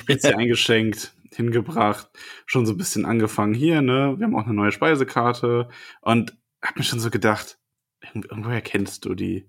Spezi 0.00 0.26
eingeschenkt, 0.34 1.14
hingebracht, 1.32 2.10
schon 2.46 2.66
so 2.66 2.72
ein 2.74 2.76
bisschen 2.78 3.06
angefangen 3.06 3.54
hier, 3.54 3.80
ne? 3.80 4.14
Wir 4.18 4.26
haben 4.26 4.34
auch 4.36 4.44
eine 4.44 4.54
neue 4.54 4.72
Speisekarte 4.72 5.68
und 6.02 6.36
hab 6.62 6.76
mir 6.76 6.82
schon 6.82 7.00
so 7.00 7.10
gedacht, 7.10 7.58
irgend- 8.02 8.26
irgendwoher 8.26 8.60
kennst 8.60 9.04
du 9.04 9.14
die. 9.14 9.48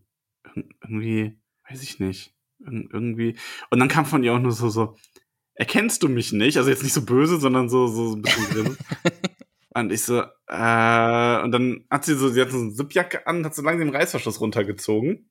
Ir- 0.56 0.70
Irgendwie, 0.84 1.40
weiß 1.70 1.82
ich 1.84 2.00
nicht. 2.00 2.34
Ir- 2.60 2.88
Irgendwie. 2.94 3.36
Und 3.70 3.80
dann 3.80 3.90
kam 3.90 4.06
von 4.06 4.24
ihr 4.24 4.34
auch 4.34 4.40
nur 4.40 4.52
so, 4.52 4.70
so, 4.70 4.96
erkennst 5.56 6.04
du 6.04 6.10
mich 6.10 6.32
nicht? 6.32 6.58
Also 6.58 6.70
jetzt 6.70 6.84
nicht 6.84 6.94
so 6.94 7.04
böse, 7.04 7.38
sondern 7.40 7.68
so, 7.70 7.88
so 7.88 8.16
ein 8.16 8.22
bisschen. 8.22 8.78
Und 9.80 9.92
ich 9.92 10.02
so, 10.04 10.22
äh, 10.48 11.42
und 11.44 11.52
dann 11.52 11.86
hat 11.92 12.06
sie 12.06 12.16
so, 12.16 12.30
sie 12.30 12.42
hat 12.42 12.50
so 12.52 12.58
eine 12.58 12.74
Zipjacke 12.74 13.28
an, 13.28 13.46
hat 13.46 13.54
so 13.54 13.62
langsam 13.62 13.88
den 13.88 13.96
Reißverschluss 13.96 14.40
runtergezogen. 14.42 15.30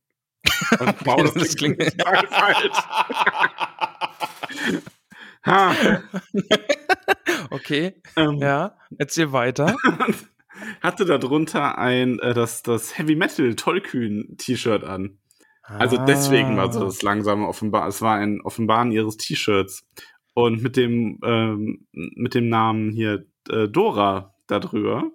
Und 0.78 0.94
wow, 1.06 1.20
das, 1.22 1.34
Das 1.34 1.56
klingt, 1.56 1.80
total 1.80 2.26
falsch. 2.28 2.78
Ha, 5.46 5.74
Okay, 7.50 8.02
ähm, 8.16 8.38
ja, 8.40 8.76
erzähl 8.98 9.30
weiter. 9.32 9.76
hatte 10.82 11.04
darunter 11.04 11.78
ein, 11.78 12.18
äh, 12.18 12.34
das, 12.34 12.62
das 12.62 12.98
Heavy 12.98 13.14
Metal 13.14 13.54
Tollkühn 13.54 14.36
T-Shirt 14.38 14.82
an. 14.82 15.18
Also 15.62 15.98
deswegen 15.98 16.56
war 16.56 16.72
so 16.72 16.80
Ah. 16.80 16.84
das 16.86 17.02
langsame 17.02 17.46
Offenbar, 17.46 17.86
es 17.88 18.02
war 18.02 18.16
ein 18.16 18.40
Offenbaren 18.42 18.90
ihres 18.92 19.16
T-Shirts. 19.18 19.86
Und 20.34 20.62
mit 20.62 20.76
dem, 20.76 21.20
ähm, 21.24 21.86
mit 21.92 22.34
dem 22.34 22.48
Namen 22.48 22.90
hier 22.90 23.24
äh, 23.48 23.68
Dora 23.68 24.34
darüber. 24.46 25.10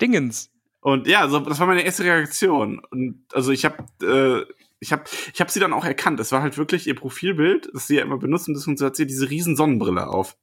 Dingens. 0.00 0.50
Und 0.80 1.06
ja, 1.06 1.20
also 1.20 1.38
das 1.38 1.60
war 1.60 1.66
meine 1.66 1.82
erste 1.82 2.04
Reaktion. 2.04 2.80
Und 2.90 3.24
also 3.32 3.52
ich 3.52 3.64
habe 3.64 3.84
äh, 4.02 4.52
ich 4.80 4.92
habe 4.92 5.04
ich 5.32 5.40
hab 5.40 5.50
sie 5.50 5.60
dann 5.60 5.72
auch 5.72 5.84
erkannt. 5.84 6.18
Es 6.18 6.32
war 6.32 6.42
halt 6.42 6.58
wirklich 6.58 6.88
ihr 6.88 6.96
Profilbild, 6.96 7.70
das 7.72 7.86
sie 7.86 7.96
ja 7.96 8.02
immer 8.02 8.18
benutzen, 8.18 8.56
und 8.56 8.78
so 8.78 8.86
hat 8.86 8.96
sie 8.96 9.06
diese 9.06 9.30
riesen 9.30 9.56
Sonnenbrille 9.56 10.08
auf. 10.08 10.36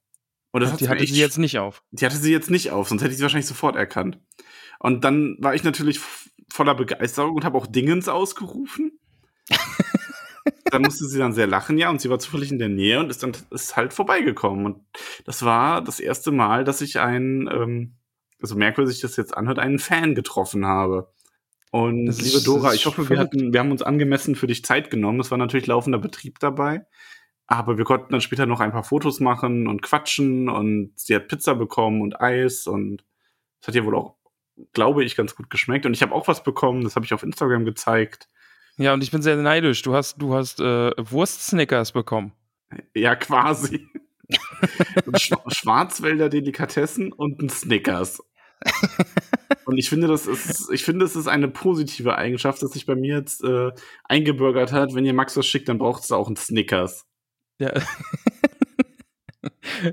Und 0.51 0.61
das 0.61 0.71
Ach, 0.71 0.77
die 0.77 0.87
hatte 0.87 1.03
echt, 1.03 1.13
sie 1.13 1.19
jetzt 1.19 1.37
nicht 1.37 1.59
auf. 1.59 1.83
Die 1.91 2.05
hatte 2.05 2.15
sie 2.15 2.31
jetzt 2.31 2.49
nicht 2.49 2.71
auf, 2.71 2.87
sonst 2.87 3.01
hätte 3.01 3.11
ich 3.11 3.17
sie 3.17 3.23
wahrscheinlich 3.23 3.47
sofort 3.47 3.75
erkannt. 3.75 4.17
Und 4.79 5.03
dann 5.03 5.35
war 5.39 5.53
ich 5.53 5.63
natürlich 5.63 5.99
voller 6.49 6.73
Begeisterung 6.73 7.35
und 7.35 7.43
habe 7.43 7.57
auch 7.57 7.67
Dingens 7.67 8.07
ausgerufen. 8.07 8.97
dann 10.71 10.81
musste 10.81 11.05
sie 11.05 11.19
dann 11.19 11.33
sehr 11.33 11.47
lachen, 11.47 11.77
ja, 11.77 11.89
und 11.89 12.01
sie 12.01 12.09
war 12.09 12.19
zufällig 12.19 12.51
in 12.51 12.59
der 12.59 12.69
Nähe 12.69 12.99
und 12.99 13.09
ist 13.09 13.23
dann 13.23 13.31
ist 13.51 13.75
halt 13.75 13.93
vorbeigekommen. 13.93 14.65
Und 14.65 14.85
das 15.25 15.43
war 15.43 15.83
das 15.83 15.99
erste 15.99 16.31
Mal, 16.31 16.63
dass 16.63 16.81
ich 16.81 16.99
einen, 16.99 17.47
ähm, 17.47 17.95
also 18.41 18.55
merkwürdig 18.55 18.93
sich 18.93 19.01
das 19.01 19.17
jetzt 19.17 19.35
anhört, 19.35 19.59
einen 19.59 19.79
Fan 19.79 20.15
getroffen 20.15 20.65
habe. 20.65 21.11
Und 21.71 22.07
das 22.07 22.21
liebe 22.21 22.43
Dora, 22.43 22.73
ich 22.73 22.85
hoffe, 22.85 23.09
wir, 23.09 23.19
hatten, 23.19 23.53
wir 23.53 23.59
haben 23.59 23.71
uns 23.71 23.83
angemessen 23.83 24.35
für 24.35 24.47
dich 24.47 24.65
Zeit 24.65 24.89
genommen. 24.89 25.19
Es 25.19 25.29
war 25.29 25.37
natürlich 25.37 25.67
laufender 25.67 25.99
Betrieb 25.99 26.39
dabei. 26.39 26.85
Aber 27.45 27.77
wir 27.77 27.85
konnten 27.85 28.11
dann 28.11 28.21
später 28.21 28.45
noch 28.45 28.59
ein 28.59 28.71
paar 28.71 28.83
Fotos 28.83 29.19
machen 29.19 29.67
und 29.67 29.81
quatschen 29.81 30.49
und 30.49 30.91
sie 30.95 31.15
hat 31.15 31.27
Pizza 31.27 31.55
bekommen 31.55 32.01
und 32.01 32.21
Eis 32.21 32.67
und 32.67 33.03
das 33.59 33.69
hat 33.69 33.75
ihr 33.75 33.85
wohl 33.85 33.95
auch, 33.95 34.17
glaube 34.73 35.03
ich, 35.03 35.15
ganz 35.15 35.35
gut 35.35 35.49
geschmeckt. 35.49 35.85
Und 35.87 35.93
ich 35.93 36.03
habe 36.03 36.13
auch 36.13 36.27
was 36.27 36.43
bekommen, 36.43 36.83
das 36.83 36.95
habe 36.95 37.05
ich 37.05 37.13
auf 37.13 37.23
Instagram 37.23 37.65
gezeigt. 37.65 38.27
Ja, 38.79 38.93
und 38.93 39.03
ich 39.03 39.11
bin 39.11 39.21
sehr 39.21 39.35
neidisch. 39.35 39.81
Du 39.81 39.93
hast, 39.93 40.21
du 40.21 40.33
hast 40.33 40.61
äh, 40.61 40.91
Wurst-Snickers 40.97 41.91
bekommen. 41.91 42.31
Ja, 42.95 43.15
quasi. 43.15 43.85
Sch 45.17 45.33
Schwarzwälder 45.47 46.29
Delikatessen 46.29 47.11
und 47.11 47.41
ein 47.41 47.49
Snickers. 47.49 48.23
und 49.65 49.77
ich 49.77 49.89
finde, 49.89 50.07
das 50.07 50.27
ist, 50.27 50.69
ich 50.71 50.83
finde, 50.85 51.03
es 51.03 51.17
ist 51.17 51.27
eine 51.27 51.49
positive 51.49 52.15
Eigenschaft, 52.17 52.61
dass 52.63 52.71
sich 52.71 52.85
bei 52.85 52.95
mir 52.95 53.17
jetzt 53.17 53.43
äh, 53.43 53.71
eingebürgert 54.05 54.71
hat. 54.71 54.95
Wenn 54.95 55.05
ihr 55.05 55.13
Max 55.13 55.35
was 55.35 55.45
schickt, 55.45 55.67
dann 55.67 55.77
braucht 55.77 56.03
es 56.03 56.11
auch 56.13 56.27
einen 56.27 56.37
Snickers. 56.37 57.05
Ja. 57.59 57.71
das 57.71 57.83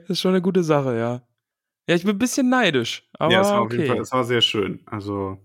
ist 0.09 0.21
schon 0.21 0.31
eine 0.31 0.43
gute 0.43 0.63
Sache, 0.63 0.97
ja. 0.97 1.23
Ja, 1.89 1.95
ich 1.97 2.05
bin 2.05 2.15
ein 2.15 2.19
bisschen 2.19 2.49
neidisch. 2.49 3.09
Aber 3.19 3.33
ja, 3.33 3.41
es 3.41 3.49
war 3.49 3.63
okay. 3.63 3.67
auf 3.67 3.81
jeden 3.81 3.87
Fall, 3.89 4.01
es 4.01 4.13
war 4.13 4.25
sehr 4.25 4.43
schön. 4.43 4.83
Also. 4.87 5.39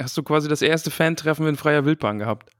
Hast 0.00 0.16
du 0.16 0.24
quasi 0.24 0.48
das 0.48 0.62
erste 0.62 0.90
Fan-Treffen 0.90 1.46
in 1.46 1.56
freier 1.56 1.84
Wildbahn 1.84 2.18
gehabt? 2.18 2.50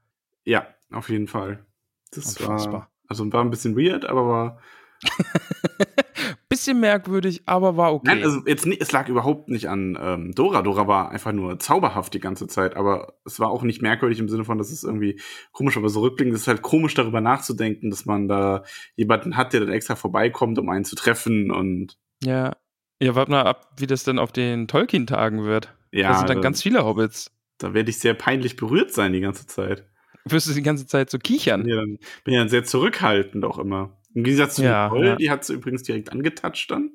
Ja, 0.45 0.67
auf 0.91 1.09
jeden 1.09 1.29
Fall. 1.29 1.65
Das 2.11 2.37
Unfassbar. 2.39 2.73
war, 2.73 2.91
also 3.09 3.33
war 3.33 3.45
ein 3.45 3.51
bisschen 3.51 3.77
weird, 3.77 4.05
aber 4.05 4.27
war. 4.27 4.61
bisschen 6.49 6.81
merkwürdig, 6.81 7.43
aber 7.47 7.77
war 7.77 7.95
okay. 7.95 8.09
Nein, 8.09 8.23
also 8.23 8.43
jetzt 8.47 8.67
es 8.67 8.93
lag 8.93 9.09
überhaupt 9.09 9.49
nicht 9.49 9.69
an 9.69 9.99
ähm, 10.01 10.33
Dora. 10.35 10.63
Dora 10.63 10.87
war 10.87 11.11
einfach 11.11 11.33
nur 11.33 11.59
zauberhaft 11.59 12.13
die 12.15 12.21
ganze 12.21 12.47
Zeit, 12.47 12.77
aber 12.77 13.15
es 13.25 13.41
war 13.41 13.51
auch 13.51 13.63
nicht 13.63 13.81
merkwürdig 13.81 14.19
im 14.21 14.29
Sinne 14.29 14.45
von, 14.45 14.59
dass 14.59 14.71
es 14.71 14.85
irgendwie 14.85 15.19
komisch, 15.53 15.77
aber 15.77 15.89
so 15.89 16.01
rückblickend 16.01 16.35
ist 16.35 16.43
es 16.43 16.49
halt 16.49 16.63
komisch 16.63 16.95
darüber 16.95 17.21
nachzudenken, 17.23 17.91
dass 17.91 18.05
man 18.05 18.29
da 18.29 18.65
jemanden 18.95 19.37
hat, 19.37 19.55
der 19.55 19.61
dann 19.61 19.71
extra 19.71 19.97
vorbeikommt, 19.97 20.59
um 20.59 20.69
einen 20.69 20.85
zu 20.85 20.95
treffen 20.95 21.51
und. 21.51 21.99
Ja. 22.23 22.53
Ja, 23.01 23.17
warte 23.17 23.33
mal 23.33 23.43
ab, 23.43 23.73
wie 23.79 23.89
das 23.89 24.05
dann 24.05 24.21
auf 24.21 24.31
den 24.31 24.69
Tolkien-Tagen 24.69 25.43
wird. 25.43 25.75
Ja. 25.91 26.11
Da 26.11 26.19
sind 26.19 26.31
dann 26.31 26.41
ganz 26.41 26.63
viele 26.63 26.85
Hobbits. 26.85 27.33
Da 27.59 27.75
werde 27.75 27.91
ich 27.91 27.99
sehr 27.99 28.15
peinlich 28.15 28.57
berührt 28.57 28.93
sein 28.93 29.13
die 29.13 29.21
ganze 29.21 29.47
Zeit 29.49 29.89
wirst 30.25 30.49
du 30.49 30.55
die 30.55 30.63
ganze 30.63 30.87
Zeit 30.87 31.11
so 31.11 31.19
kichern. 31.19 31.67
Ja, 31.67 31.77
dann 31.77 31.99
bin 32.25 32.35
ja 32.35 32.41
dann 32.41 32.49
sehr 32.49 32.65
zurückhaltend 32.65 33.45
auch 33.45 33.59
immer. 33.59 33.97
Im 34.15 34.25
Gegensatz 34.25 34.57
zu 34.57 34.65
ja, 34.65 34.89
Nicole, 34.89 35.09
ja. 35.09 35.17
die 35.17 35.31
hat 35.31 35.45
sie 35.45 35.55
übrigens 35.55 35.83
direkt 35.83 36.13
angetatscht 36.13 36.71
dann. 36.71 36.91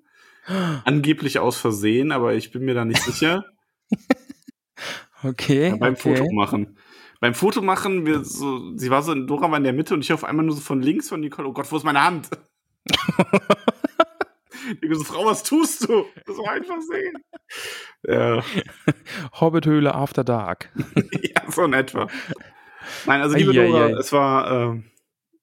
Angeblich 0.85 1.39
aus 1.39 1.57
Versehen, 1.57 2.13
aber 2.13 2.33
ich 2.35 2.51
bin 2.51 2.63
mir 2.63 2.73
da 2.73 2.85
nicht 2.85 3.01
sicher. 3.01 3.43
okay. 5.23 5.69
Ja, 5.69 5.75
beim 5.75 5.93
okay. 5.93 6.15
Foto 6.15 6.31
machen. 6.31 6.77
Beim 7.19 7.33
Foto 7.33 7.61
machen, 7.61 8.05
wir 8.05 8.23
so, 8.23 8.77
sie 8.77 8.89
war 8.89 9.01
so, 9.01 9.13
Dora 9.13 9.49
war 9.49 9.57
in 9.57 9.63
der 9.63 9.73
Mitte 9.73 9.93
und 9.93 10.01
ich 10.01 10.13
auf 10.13 10.23
einmal 10.23 10.45
nur 10.45 10.55
so 10.55 10.61
von 10.61 10.81
links 10.81 11.09
von 11.09 11.19
Nicole, 11.19 11.47
oh 11.47 11.53
Gott, 11.53 11.69
wo 11.71 11.77
ist 11.77 11.83
meine 11.83 12.03
Hand? 12.03 12.29
ich 14.81 14.95
so, 14.95 15.03
Frau, 15.03 15.25
was 15.25 15.43
tust 15.43 15.89
du? 15.89 16.05
Das 16.25 16.37
war 16.37 16.51
einfach 16.51 16.79
sehen. 16.81 17.17
Ja. 18.03 18.43
Hobbithöhle 19.39 19.95
After 19.95 20.23
Dark. 20.23 20.69
ja, 21.23 21.51
so 21.51 21.65
in 21.65 21.73
etwa. 21.73 22.07
Nein, 23.05 23.21
also 23.21 23.35
liebe 23.35 23.53
Dora, 23.53 23.89
es 23.91 24.11
war, 24.11 24.75
äh, 24.75 24.81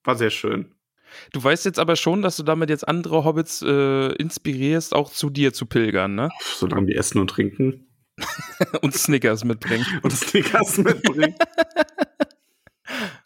war 0.03 0.15
sehr 0.15 0.29
schön. 0.29 0.71
Du 1.31 1.43
weißt 1.43 1.65
jetzt 1.65 1.79
aber 1.79 1.95
schon, 1.95 2.21
dass 2.21 2.37
du 2.37 2.43
damit 2.43 2.69
jetzt 2.69 2.87
andere 2.87 3.23
Hobbits 3.23 3.61
äh, 3.61 4.13
inspirierst, 4.15 4.93
auch 4.93 5.11
zu 5.11 5.29
dir 5.29 5.53
zu 5.53 5.65
pilgern, 5.65 6.15
ne? 6.15 6.29
Solange 6.41 6.87
die 6.87 6.95
essen 6.95 7.19
und 7.19 7.29
trinken. 7.29 7.87
und 8.81 8.93
Snickers 8.93 9.43
mitbringen. 9.43 9.85
und 10.01 10.11
Snickers 10.11 10.77
mitbringen. 10.77 11.35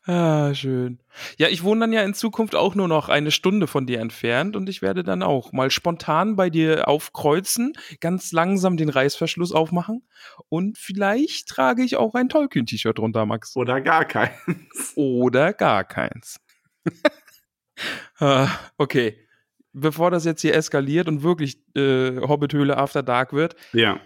Ah, 0.10 0.56
schön. 0.56 0.98
Ja, 1.38 1.50
ich 1.50 1.64
wohne 1.64 1.82
dann 1.82 1.94
ja 1.94 2.02
in 2.02 2.16
Zukunft 2.16 2.56
auch 2.56 2.74
nur 2.74 2.88
noch 2.88 3.10
eine 3.10 3.30
Stunde 3.30 3.68
von 3.68 3.86
dir 3.86 4.00
entfernt 4.00 4.56
und 4.56 4.68
ich 4.68 4.82
werde 4.82 5.04
dann 5.04 5.22
auch 5.22 5.52
mal 5.52 5.70
spontan 5.70 6.36
bei 6.36 6.50
dir 6.50 6.88
aufkreuzen, 6.88 7.74
ganz 8.00 8.32
langsam 8.32 8.76
den 8.76 8.90
Reißverschluss 8.90 9.52
aufmachen 9.52 10.02
und 10.50 10.80
vielleicht 10.80 11.48
trage 11.48 11.84
ich 11.84 11.96
auch 11.96 12.16
ein 12.16 12.28
Tolkien-T-Shirt 12.28 12.98
drunter, 12.98 13.28
Max. 13.28 13.56
Oder 13.56 13.82
gar 13.82 14.04
keins. 14.04 14.34
Oder 14.96 15.54
gar 15.54 15.84
keins. 15.84 16.40
ah, 18.18 18.50
okay. 18.80 19.28
Bevor 19.74 20.10
das 20.10 20.26
jetzt 20.26 20.42
hier 20.42 20.56
eskaliert 20.56 21.08
und 21.08 21.22
wirklich 21.22 21.62
äh, 21.76 22.18
Hobbithöhle 22.18 22.78
After 22.78 23.04
Dark 23.04 23.32
wird, 23.32 23.56
ja 23.74 24.00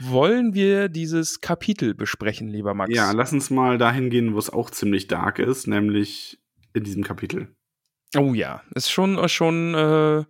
wollen 0.00 0.54
wir 0.54 0.88
dieses 0.88 1.40
Kapitel 1.40 1.94
besprechen, 1.94 2.48
lieber 2.48 2.74
Max? 2.74 2.94
Ja, 2.94 3.12
lass 3.12 3.32
uns 3.32 3.50
mal 3.50 3.78
dahin 3.78 4.10
gehen, 4.10 4.34
wo 4.34 4.38
es 4.38 4.50
auch 4.50 4.70
ziemlich 4.70 5.06
dark 5.06 5.38
ist, 5.38 5.66
nämlich 5.66 6.38
in 6.74 6.84
diesem 6.84 7.04
Kapitel. 7.04 7.48
Oh 8.16 8.32
ja, 8.34 8.62
ist 8.74 8.90
schon, 8.90 9.28
schon, 9.28 9.74
äh, 9.74 10.24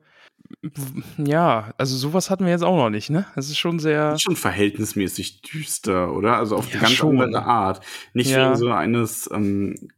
ja, 1.19 1.73
also 1.77 1.97
sowas 1.97 2.31
hatten 2.31 2.45
wir 2.45 2.53
jetzt 2.53 2.65
auch 2.65 2.77
noch 2.77 2.91
nicht, 2.91 3.11
ne? 3.11 3.27
Es 3.37 3.49
ist 3.49 3.59
schon 3.59 3.79
sehr. 3.79 4.15
Ist 4.15 4.23
schon 4.23 4.37
verhältnismäßig 4.37 5.43
düster, 5.43 6.13
oder? 6.15 6.37
Also 6.37 6.57
auf 6.57 6.67
ja, 6.69 6.75
eine 6.75 6.83
ganz 6.83 6.93
schon. 6.95 7.21
andere 7.21 7.45
Art. 7.45 7.85
Nicht 8.15 8.31
ja. 8.31 8.47
wegen 8.47 8.57
so 8.57 8.71
eines 8.71 9.31
ähm, 9.33 9.91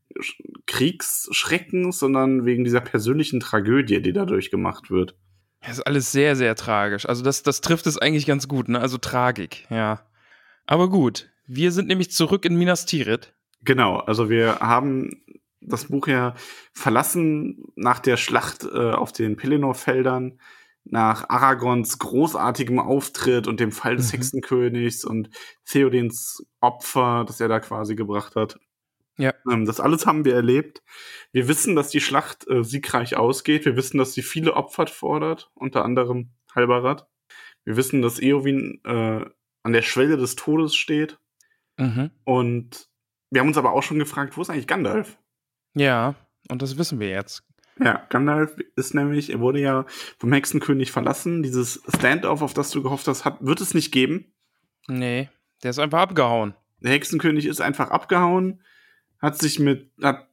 Kriegsschreckens, 0.66 1.98
sondern 1.98 2.44
wegen 2.44 2.64
dieser 2.64 2.80
persönlichen 2.80 3.40
Tragödie, 3.40 4.02
die 4.02 4.12
dadurch 4.12 4.50
gemacht 4.50 4.90
wird. 4.90 5.16
Das 5.60 5.72
ist 5.72 5.86
alles 5.86 6.10
sehr, 6.10 6.36
sehr 6.36 6.54
tragisch. 6.54 7.06
Also 7.06 7.22
das, 7.22 7.42
das 7.42 7.60
trifft 7.60 7.86
es 7.86 7.98
eigentlich 7.98 8.26
ganz 8.26 8.48
gut, 8.48 8.68
ne? 8.68 8.80
Also 8.80 8.98
Tragik, 8.98 9.66
ja. 9.70 10.00
Aber 10.66 10.88
gut, 10.88 11.30
wir 11.46 11.72
sind 11.72 11.88
nämlich 11.88 12.10
zurück 12.12 12.44
in 12.44 12.56
Minas 12.56 12.86
Tirith. 12.86 13.32
Genau, 13.62 13.98
also 13.98 14.30
wir 14.30 14.60
haben 14.60 15.22
das 15.60 15.86
Buch 15.86 16.06
ja 16.06 16.34
verlassen 16.72 17.64
nach 17.76 17.98
der 17.98 18.16
Schlacht 18.16 18.64
äh, 18.64 18.92
auf 18.92 19.12
den 19.12 19.36
Pelennor-Feldern, 19.36 20.38
nach 20.84 21.28
Aragons 21.28 21.98
großartigem 21.98 22.78
Auftritt 22.78 23.46
und 23.46 23.60
dem 23.60 23.70
Fall 23.70 23.96
des 23.96 24.12
mhm. 24.12 24.16
Hexenkönigs 24.16 25.04
und 25.04 25.28
Theodens 25.66 26.46
Opfer, 26.60 27.24
das 27.26 27.40
er 27.40 27.48
da 27.48 27.60
quasi 27.60 27.94
gebracht 27.94 28.34
hat. 28.34 28.58
Ja. 29.20 29.34
Ähm, 29.50 29.66
das 29.66 29.80
alles 29.80 30.06
haben 30.06 30.24
wir 30.24 30.34
erlebt. 30.34 30.82
Wir 31.30 31.46
wissen, 31.46 31.76
dass 31.76 31.90
die 31.90 32.00
Schlacht 32.00 32.48
äh, 32.48 32.64
siegreich 32.64 33.16
ausgeht. 33.16 33.66
Wir 33.66 33.76
wissen, 33.76 33.98
dass 33.98 34.14
sie 34.14 34.22
viele 34.22 34.54
Opfer 34.54 34.86
fordert, 34.86 35.50
unter 35.54 35.84
anderem 35.84 36.30
Halbarat. 36.54 37.06
Wir 37.64 37.76
wissen, 37.76 38.00
dass 38.00 38.20
Eowyn 38.20 38.80
äh, 38.84 39.24
an 39.62 39.72
der 39.72 39.82
Schwelle 39.82 40.16
des 40.16 40.36
Todes 40.36 40.74
steht. 40.74 41.18
Mhm. 41.76 42.10
Und 42.24 42.88
wir 43.30 43.42
haben 43.42 43.48
uns 43.48 43.58
aber 43.58 43.72
auch 43.72 43.82
schon 43.82 43.98
gefragt, 43.98 44.36
wo 44.36 44.40
ist 44.40 44.48
eigentlich 44.48 44.66
Gandalf? 44.66 45.18
Ja, 45.74 46.14
und 46.48 46.62
das 46.62 46.78
wissen 46.78 46.98
wir 46.98 47.10
jetzt. 47.10 47.44
Ja, 47.78 48.06
Gandalf 48.08 48.56
ist 48.76 48.94
nämlich, 48.94 49.30
er 49.30 49.40
wurde 49.40 49.60
ja 49.60 49.84
vom 50.18 50.32
Hexenkönig 50.32 50.92
verlassen. 50.92 51.42
Dieses 51.42 51.82
Standoff, 51.94 52.40
auf 52.40 52.54
das 52.54 52.70
du 52.70 52.82
gehofft 52.82 53.06
hast, 53.06 53.26
hat, 53.26 53.44
wird 53.44 53.60
es 53.60 53.74
nicht 53.74 53.92
geben. 53.92 54.32
Nee, 54.88 55.28
der 55.62 55.70
ist 55.70 55.78
einfach 55.78 56.00
abgehauen. 56.00 56.54
Der 56.80 56.92
Hexenkönig 56.92 57.44
ist 57.44 57.60
einfach 57.60 57.90
abgehauen 57.90 58.62
hat 59.20 59.38
sich 59.38 59.58
mit 59.58 59.90
hat 60.02 60.30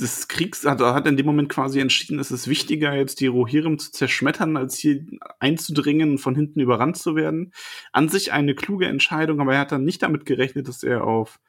des 0.00 0.28
Kriegs, 0.28 0.64
hat, 0.64 0.80
hat 0.80 1.06
in 1.06 1.16
dem 1.16 1.26
Moment 1.26 1.48
quasi 1.48 1.80
entschieden, 1.80 2.18
es 2.18 2.30
ist 2.30 2.48
wichtiger, 2.48 2.94
jetzt 2.94 3.20
die 3.20 3.26
Rohirrim 3.26 3.78
zu 3.78 3.90
zerschmettern, 3.90 4.56
als 4.56 4.76
hier 4.76 5.04
einzudringen 5.40 6.12
und 6.12 6.18
von 6.18 6.34
hinten 6.34 6.60
überrannt 6.60 6.96
zu 6.96 7.16
werden. 7.16 7.52
An 7.92 8.08
sich 8.08 8.32
eine 8.32 8.54
kluge 8.54 8.86
Entscheidung, 8.86 9.40
aber 9.40 9.54
er 9.54 9.60
hat 9.60 9.72
dann 9.72 9.84
nicht 9.84 10.02
damit 10.02 10.24
gerechnet, 10.24 10.68
dass 10.68 10.82
er 10.82 11.04
auf 11.04 11.40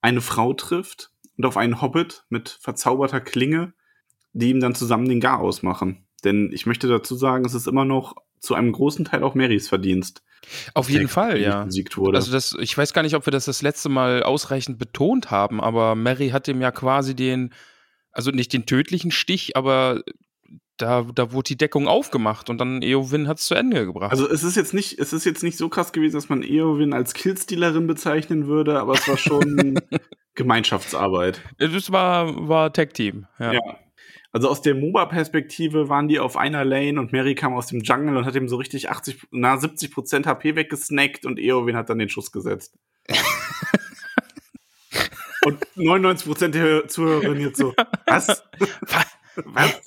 eine 0.00 0.20
Frau 0.20 0.52
trifft 0.52 1.10
und 1.36 1.46
auf 1.46 1.56
einen 1.56 1.80
Hobbit 1.80 2.24
mit 2.28 2.58
verzauberter 2.60 3.20
Klinge, 3.20 3.72
die 4.32 4.50
ihm 4.50 4.60
dann 4.60 4.74
zusammen 4.74 5.08
den 5.08 5.20
Gar 5.20 5.40
ausmachen. 5.40 6.06
Denn 6.24 6.50
ich 6.52 6.66
möchte 6.66 6.88
dazu 6.88 7.14
sagen, 7.14 7.44
es 7.44 7.54
ist 7.54 7.66
immer 7.66 7.84
noch 7.84 8.16
zu 8.44 8.54
einem 8.54 8.72
großen 8.72 9.04
Teil 9.04 9.22
auch 9.22 9.34
Marys 9.34 9.68
Verdienst. 9.68 10.22
Auf 10.74 10.90
jeden 10.90 11.08
Fall, 11.08 11.40
ja. 11.40 11.62
Also 11.62 12.32
das, 12.32 12.54
ich 12.60 12.76
weiß 12.76 12.92
gar 12.92 13.02
nicht, 13.02 13.14
ob 13.14 13.26
wir 13.26 13.30
das 13.30 13.46
das 13.46 13.62
letzte 13.62 13.88
Mal 13.88 14.22
ausreichend 14.22 14.78
betont 14.78 15.30
haben, 15.30 15.60
aber 15.60 15.94
Mary 15.94 16.30
hat 16.30 16.48
ihm 16.48 16.60
ja 16.60 16.70
quasi 16.70 17.14
den, 17.14 17.52
also 18.12 18.30
nicht 18.30 18.52
den 18.52 18.66
tödlichen 18.66 19.10
Stich, 19.10 19.56
aber 19.56 20.02
da, 20.76 21.06
da 21.14 21.32
wurde 21.32 21.48
die 21.48 21.56
Deckung 21.56 21.86
aufgemacht 21.86 22.50
und 22.50 22.58
dann 22.58 22.82
Eowyn 22.82 23.28
hat 23.28 23.38
es 23.38 23.46
zu 23.46 23.54
Ende 23.54 23.86
gebracht. 23.86 24.10
Also 24.10 24.28
es 24.28 24.42
ist 24.42 24.56
jetzt 24.56 24.74
nicht, 24.74 24.98
es 24.98 25.12
ist 25.12 25.24
jetzt 25.24 25.42
nicht 25.42 25.56
so 25.56 25.68
krass 25.68 25.92
gewesen, 25.92 26.16
dass 26.16 26.28
man 26.28 26.42
Eowyn 26.42 26.92
als 26.92 27.14
Killstealerin 27.14 27.86
bezeichnen 27.86 28.46
würde, 28.46 28.80
aber 28.80 28.94
es 28.94 29.06
war 29.08 29.16
schon 29.16 29.80
Gemeinschaftsarbeit. 30.34 31.40
Es 31.58 31.92
war, 31.92 32.48
war 32.48 32.72
Tag-Team, 32.72 33.26
ja. 33.38 33.52
Ja. 33.52 33.60
Also 34.34 34.48
aus 34.48 34.60
der 34.62 34.74
MOBA-Perspektive 34.74 35.88
waren 35.88 36.08
die 36.08 36.18
auf 36.18 36.36
einer 36.36 36.64
Lane 36.64 36.98
und 36.98 37.12
Mary 37.12 37.36
kam 37.36 37.54
aus 37.54 37.68
dem 37.68 37.82
Jungle 37.82 38.16
und 38.16 38.24
hat 38.24 38.34
ihm 38.34 38.48
so 38.48 38.56
richtig 38.56 38.90
80, 38.90 39.28
na 39.30 39.56
70 39.56 39.92
Prozent 39.92 40.26
HP 40.26 40.56
weggesnackt 40.56 41.24
und 41.24 41.38
Eowyn 41.38 41.76
hat 41.76 41.88
dann 41.88 42.00
den 42.00 42.08
Schuss 42.08 42.32
gesetzt. 42.32 42.74
und 45.46 45.64
99 45.76 46.26
Prozent 46.26 46.56
der 46.56 46.88
Zuhörerinnen 46.88 47.42
jetzt 47.42 47.58
so, 47.58 47.74
was? 48.06 48.42
was? 49.36 49.80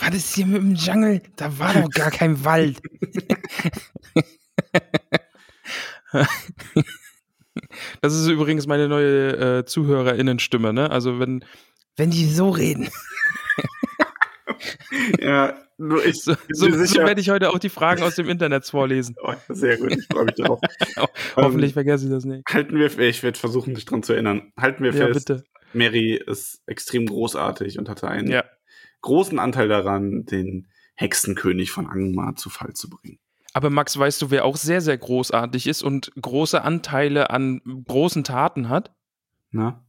Was 0.00 0.14
ist 0.14 0.34
hier 0.34 0.46
mit 0.46 0.62
dem 0.62 0.74
Jungle? 0.74 1.20
Da 1.36 1.58
war 1.58 1.74
doch 1.74 1.90
gar 1.90 2.10
kein 2.10 2.42
Wald. 2.46 2.80
Das 8.00 8.14
ist 8.14 8.26
übrigens 8.28 8.66
meine 8.66 8.88
neue 8.88 9.58
äh, 9.58 9.64
ZuhörerInnenstimme, 9.64 10.72
ne? 10.72 10.90
Also 10.90 11.18
wenn, 11.18 11.44
wenn 11.98 12.10
die 12.10 12.24
so 12.24 12.48
reden. 12.48 12.88
ja, 15.20 15.58
nur 15.76 16.04
ich. 16.04 16.22
So, 16.22 16.34
so, 16.50 16.70
so, 16.84 16.98
werde 17.00 17.20
ich 17.20 17.28
heute 17.28 17.50
auch 17.50 17.58
die 17.58 17.68
Fragen 17.68 18.02
aus 18.02 18.14
dem 18.14 18.28
Internet 18.28 18.64
vorlesen. 18.64 19.14
Oh, 19.22 19.34
sehr 19.48 19.76
gut, 19.76 19.92
ich 19.92 20.06
freue 20.06 20.24
mich 20.24 20.36
darauf. 20.36 20.60
Hoffentlich 21.36 21.70
ähm, 21.70 21.74
vergesse 21.74 22.06
ich 22.06 22.10
das 22.10 22.24
nicht. 22.24 22.44
Halten 22.48 22.76
wir, 22.76 22.98
ich 22.98 23.22
werde 23.22 23.38
versuchen, 23.38 23.74
dich 23.74 23.84
daran 23.84 24.02
zu 24.02 24.12
erinnern. 24.12 24.52
Halten 24.56 24.84
wir 24.84 24.92
ja, 24.92 25.06
fest, 25.06 25.26
bitte. 25.26 25.44
Mary 25.72 26.14
ist 26.14 26.62
extrem 26.66 27.06
großartig 27.06 27.78
und 27.78 27.88
hatte 27.88 28.08
einen 28.08 28.30
ja. 28.30 28.44
großen 29.02 29.38
Anteil 29.38 29.68
daran, 29.68 30.24
den 30.24 30.68
Hexenkönig 30.94 31.70
von 31.70 31.86
Angmar 31.86 32.36
zu 32.36 32.48
Fall 32.48 32.72
zu 32.74 32.88
bringen. 32.88 33.18
Aber 33.52 33.70
Max, 33.70 33.98
weißt 33.98 34.22
du, 34.22 34.30
wer 34.30 34.44
auch 34.44 34.56
sehr, 34.56 34.80
sehr 34.80 34.96
großartig 34.96 35.66
ist 35.66 35.82
und 35.82 36.12
große 36.20 36.62
Anteile 36.62 37.30
an 37.30 37.60
großen 37.86 38.24
Taten 38.24 38.68
hat? 38.68 38.94
Na? 39.50 39.84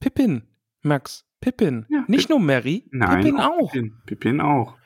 Pippin, 0.00 0.42
Max. 0.82 1.29
Pippin. 1.40 1.86
Ja, 1.88 2.04
Nicht 2.06 2.28
Pip 2.28 2.30
nur 2.30 2.40
Mary, 2.40 2.84
Nein, 2.90 3.22
Pippin 3.22 3.40
auch. 3.40 3.72
Pippin. 3.72 3.96
Pippin 4.06 4.40
auch. 4.40 4.76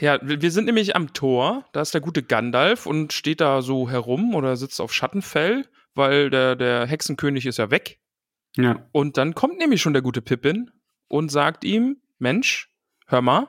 Ja, 0.00 0.18
wir 0.22 0.50
sind 0.50 0.66
nämlich 0.66 0.96
am 0.96 1.14
Tor. 1.14 1.64
Da 1.72 1.80
ist 1.80 1.94
der 1.94 2.00
gute 2.00 2.22
Gandalf 2.22 2.84
und 2.84 3.12
steht 3.12 3.40
da 3.40 3.62
so 3.62 3.88
herum 3.88 4.34
oder 4.34 4.56
sitzt 4.56 4.80
auf 4.80 4.92
Schattenfell, 4.92 5.66
weil 5.94 6.28
der, 6.30 6.56
der 6.56 6.86
Hexenkönig 6.86 7.46
ist 7.46 7.58
ja 7.58 7.70
weg. 7.70 7.98
Ja. 8.56 8.86
Und 8.92 9.16
dann 9.16 9.34
kommt 9.34 9.58
nämlich 9.58 9.80
schon 9.80 9.94
der 9.94 10.02
gute 10.02 10.20
Pippin 10.20 10.70
und 11.08 11.30
sagt 11.30 11.64
ihm: 11.64 11.98
Mensch, 12.18 12.70
hör 13.06 13.22
mal, 13.22 13.48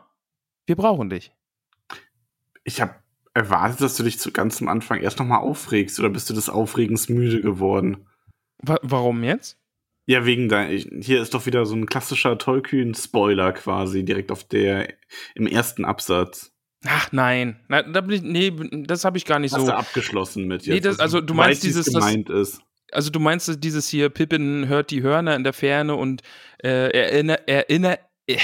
wir 0.66 0.76
brauchen 0.76 1.10
dich. 1.10 1.34
Ich 2.64 2.80
habe 2.80 2.96
erwartet, 3.34 3.82
dass 3.82 3.98
du 3.98 4.04
dich 4.04 4.20
zu 4.20 4.32
ganz 4.32 4.62
am 4.62 4.70
Anfang 4.70 5.02
erst 5.02 5.20
nochmal 5.20 5.40
aufregst 5.40 6.00
oder 6.00 6.10
bist 6.10 6.30
du 6.30 6.34
des 6.34 6.50
Aufregens 6.50 7.10
müde 7.10 7.42
geworden? 7.42 8.08
Wa 8.60 8.78
warum 8.82 9.24
jetzt? 9.24 9.60
Ja, 10.06 10.26
wegen 10.26 10.50
da. 10.50 10.66
Hier 10.66 11.22
ist 11.22 11.34
doch 11.34 11.46
wieder 11.46 11.66
so 11.66 11.76
ein 11.76 11.86
klassischer 11.86 12.38
Tollkühn-Spoiler 12.38 13.54
quasi, 13.54 14.04
direkt 14.04 14.32
auf 14.32 14.44
der, 14.44 14.94
im 15.34 15.48
ersten 15.48 15.86
Absatz. 15.86 16.52
Ach 16.86 17.12
nein, 17.14 17.62
Na, 17.70 17.82
da 17.82 18.02
bin 18.02 18.12
ich, 18.12 18.22
nee, 18.24 18.84
das 18.86 19.06
habe 19.06 19.18
ich 19.18 19.24
gar 19.24 19.40
nicht 19.40 19.54
Hast 19.54 19.62
so. 19.62 19.68
du 19.68 19.76
abgeschlossen 19.76 20.48
mit 20.48 20.66
jetzt. 20.66 20.74
Nee, 20.74 20.82
das, 20.82 21.00
also 21.00 21.22
du 21.22 21.34
meinst 21.34 21.64
dieses, 21.64 21.86
gemeint 21.86 22.30
das, 22.30 22.50
ist. 22.50 22.62
Also 22.92 23.10
du 23.10 23.20
meinst 23.22 23.64
dieses 23.64 23.88
hier, 23.88 24.10
Pippin 24.10 24.68
hört 24.68 24.92
die 24.92 25.02
Hörner 25.02 25.36
in 25.36 25.46
der 25.46 25.54
Ferne 25.54 25.96
und 25.96 26.22
äh, 26.62 26.90
erinnert, 26.90 27.48
erinnert, 27.48 28.02
er, 28.28 28.42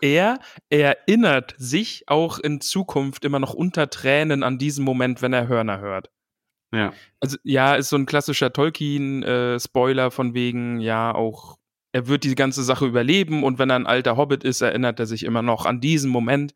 er 0.00 0.40
erinnert 0.68 1.54
sich 1.56 2.02
auch 2.08 2.40
in 2.40 2.60
Zukunft 2.60 3.24
immer 3.24 3.38
noch 3.38 3.54
unter 3.54 3.90
Tränen 3.90 4.42
an 4.42 4.58
diesen 4.58 4.84
Moment, 4.84 5.22
wenn 5.22 5.32
er 5.32 5.46
Hörner 5.46 5.78
hört. 5.78 6.10
Ja. 6.72 6.92
Also, 7.20 7.36
ja, 7.42 7.74
ist 7.74 7.88
so 7.88 7.96
ein 7.96 8.06
klassischer 8.06 8.52
Tolkien-Spoiler 8.52 10.06
äh, 10.06 10.10
von 10.10 10.34
wegen, 10.34 10.80
ja, 10.80 11.14
auch, 11.14 11.56
er 11.92 12.06
wird 12.06 12.24
die 12.24 12.34
ganze 12.34 12.62
Sache 12.62 12.86
überleben 12.86 13.42
und 13.42 13.58
wenn 13.58 13.70
er 13.70 13.76
ein 13.76 13.86
alter 13.86 14.16
Hobbit 14.16 14.44
ist, 14.44 14.60
erinnert 14.60 15.00
er 15.00 15.06
sich 15.06 15.24
immer 15.24 15.42
noch 15.42 15.64
an 15.64 15.80
diesen 15.80 16.10
Moment. 16.10 16.54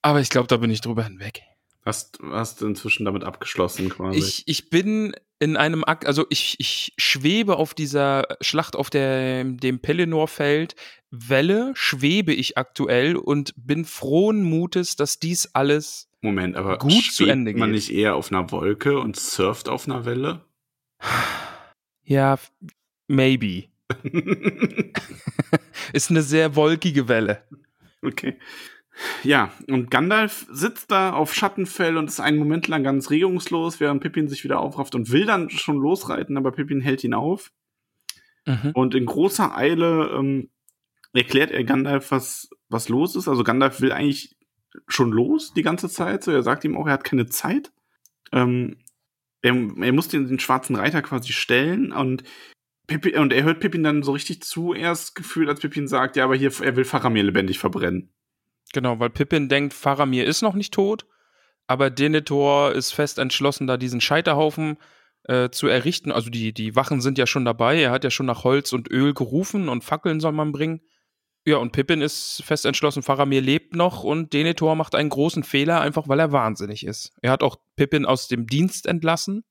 Aber 0.00 0.20
ich 0.20 0.30
glaube, 0.30 0.48
da 0.48 0.56
bin 0.56 0.70
ich 0.70 0.80
drüber 0.80 1.04
hinweg. 1.04 1.42
Hast, 1.84 2.20
hast 2.30 2.60
du 2.60 2.66
inzwischen 2.66 3.04
damit 3.04 3.24
abgeschlossen 3.24 3.88
quasi? 3.88 4.18
Ich, 4.18 4.44
ich 4.46 4.70
bin 4.70 5.14
in 5.42 5.56
einem 5.56 5.82
Akt, 5.82 6.06
also 6.06 6.24
ich, 6.30 6.54
ich 6.60 6.94
schwebe 6.98 7.56
auf 7.56 7.74
dieser 7.74 8.28
Schlacht 8.40 8.76
auf 8.76 8.90
der, 8.90 9.42
dem 9.42 9.80
Pelennor-Feld, 9.80 10.76
Welle 11.10 11.72
schwebe 11.74 12.32
ich 12.32 12.56
aktuell 12.56 13.16
und 13.16 13.52
bin 13.56 13.84
frohen 13.84 14.44
Mutes, 14.44 14.94
dass 14.94 15.18
dies 15.18 15.50
alles 15.52 16.08
Moment, 16.20 16.54
aber 16.54 16.78
gut 16.78 17.10
zu 17.10 17.26
Ende 17.26 17.52
geht. 17.52 17.58
man 17.58 17.72
nicht 17.72 17.92
eher 17.92 18.14
auf 18.14 18.30
einer 18.30 18.52
Wolke 18.52 19.00
und 19.00 19.16
surft 19.16 19.68
auf 19.68 19.88
einer 19.88 20.04
Welle? 20.04 20.44
Ja, 22.04 22.38
maybe. 23.08 23.64
Ist 25.92 26.10
eine 26.10 26.22
sehr 26.22 26.54
wolkige 26.54 27.08
Welle. 27.08 27.42
Okay. 28.00 28.38
Ja, 29.22 29.52
und 29.68 29.90
Gandalf 29.90 30.46
sitzt 30.50 30.90
da 30.90 31.12
auf 31.12 31.34
Schattenfell 31.34 31.96
und 31.96 32.08
ist 32.08 32.20
einen 32.20 32.38
Moment 32.38 32.68
lang 32.68 32.82
ganz 32.82 33.10
regungslos, 33.10 33.80
während 33.80 34.02
Pippin 34.02 34.28
sich 34.28 34.44
wieder 34.44 34.60
aufrafft 34.60 34.94
und 34.94 35.10
will 35.10 35.24
dann 35.24 35.48
schon 35.50 35.78
losreiten, 35.78 36.36
aber 36.36 36.52
Pippin 36.52 36.80
hält 36.80 37.02
ihn 37.02 37.14
auf. 37.14 37.52
Mhm. 38.46 38.72
Und 38.74 38.94
in 38.94 39.06
großer 39.06 39.56
Eile 39.56 40.10
ähm, 40.14 40.50
erklärt 41.14 41.50
er 41.50 41.64
Gandalf, 41.64 42.10
was, 42.10 42.50
was 42.68 42.88
los 42.88 43.16
ist. 43.16 43.28
Also 43.28 43.44
Gandalf 43.44 43.80
will 43.80 43.92
eigentlich 43.92 44.36
schon 44.88 45.10
los 45.10 45.52
die 45.54 45.62
ganze 45.62 45.88
Zeit. 45.88 46.24
So, 46.24 46.30
er 46.30 46.42
sagt 46.42 46.64
ihm 46.64 46.76
auch, 46.76 46.86
er 46.86 46.94
hat 46.94 47.04
keine 47.04 47.26
Zeit. 47.26 47.72
Ähm, 48.32 48.78
er, 49.42 49.54
er 49.54 49.92
muss 49.92 50.08
den, 50.08 50.28
den 50.28 50.38
schwarzen 50.38 50.76
Reiter 50.76 51.02
quasi 51.02 51.32
stellen 51.32 51.92
und 51.92 52.24
Pippin, 52.86 53.16
und 53.18 53.32
er 53.32 53.44
hört 53.44 53.60
Pippin 53.60 53.82
dann 53.82 54.02
so 54.02 54.12
richtig 54.12 54.42
zu, 54.42 54.74
erst 54.74 55.14
gefühlt, 55.14 55.48
als 55.48 55.60
Pippin 55.60 55.86
sagt, 55.88 56.16
ja, 56.16 56.24
aber 56.24 56.36
hier, 56.36 56.52
er 56.60 56.76
will 56.76 56.84
Faramir 56.84 57.22
lebendig 57.22 57.58
verbrennen. 57.58 58.12
Genau, 58.72 58.98
weil 58.98 59.10
Pippin 59.10 59.48
denkt, 59.48 59.74
Faramir 59.74 60.24
ist 60.24 60.42
noch 60.42 60.54
nicht 60.54 60.74
tot, 60.74 61.06
aber 61.66 61.90
Denethor 61.90 62.72
ist 62.72 62.92
fest 62.92 63.18
entschlossen, 63.18 63.66
da 63.66 63.76
diesen 63.76 64.00
Scheiterhaufen 64.00 64.78
äh, 65.24 65.50
zu 65.50 65.68
errichten. 65.68 66.10
Also 66.12 66.30
die, 66.30 66.52
die 66.52 66.74
Wachen 66.74 67.00
sind 67.00 67.18
ja 67.18 67.26
schon 67.26 67.44
dabei, 67.44 67.80
er 67.80 67.90
hat 67.90 68.04
ja 68.04 68.10
schon 68.10 68.26
nach 68.26 68.44
Holz 68.44 68.72
und 68.72 68.90
Öl 68.90 69.14
gerufen 69.14 69.68
und 69.68 69.84
Fackeln 69.84 70.20
soll 70.20 70.32
man 70.32 70.52
bringen. 70.52 70.80
Ja, 71.44 71.56
und 71.56 71.72
Pippin 71.72 72.00
ist 72.00 72.42
fest 72.44 72.64
entschlossen, 72.66 73.02
Faramir 73.02 73.40
lebt 73.40 73.74
noch 73.74 74.04
und 74.04 74.32
Denethor 74.32 74.76
macht 74.76 74.94
einen 74.94 75.08
großen 75.08 75.42
Fehler, 75.42 75.80
einfach 75.80 76.08
weil 76.08 76.20
er 76.20 76.30
wahnsinnig 76.30 76.86
ist. 76.86 77.12
Er 77.20 77.32
hat 77.32 77.42
auch 77.42 77.56
Pippin 77.74 78.06
aus 78.06 78.28
dem 78.28 78.46
Dienst 78.46 78.86
entlassen. 78.86 79.44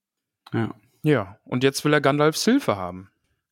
Ja. 0.53 0.73
Ja, 1.03 1.39
und 1.45 1.63
jetzt 1.63 1.83
will 1.83 1.93
er 1.93 2.01
Gandalfs 2.01 2.45
Hilfe 2.45 2.77
haben. 2.77 3.09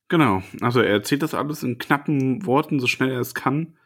Genau, 0.08 0.42
also 0.60 0.80
er 0.80 0.92
erzählt 0.92 1.22
das 1.22 1.34
alles 1.34 1.62
in 1.62 1.78
knappen 1.78 2.46
Worten, 2.46 2.80
so 2.80 2.86
schnell 2.86 3.10
er 3.10 3.20
es 3.20 3.34
kann. 3.34 3.76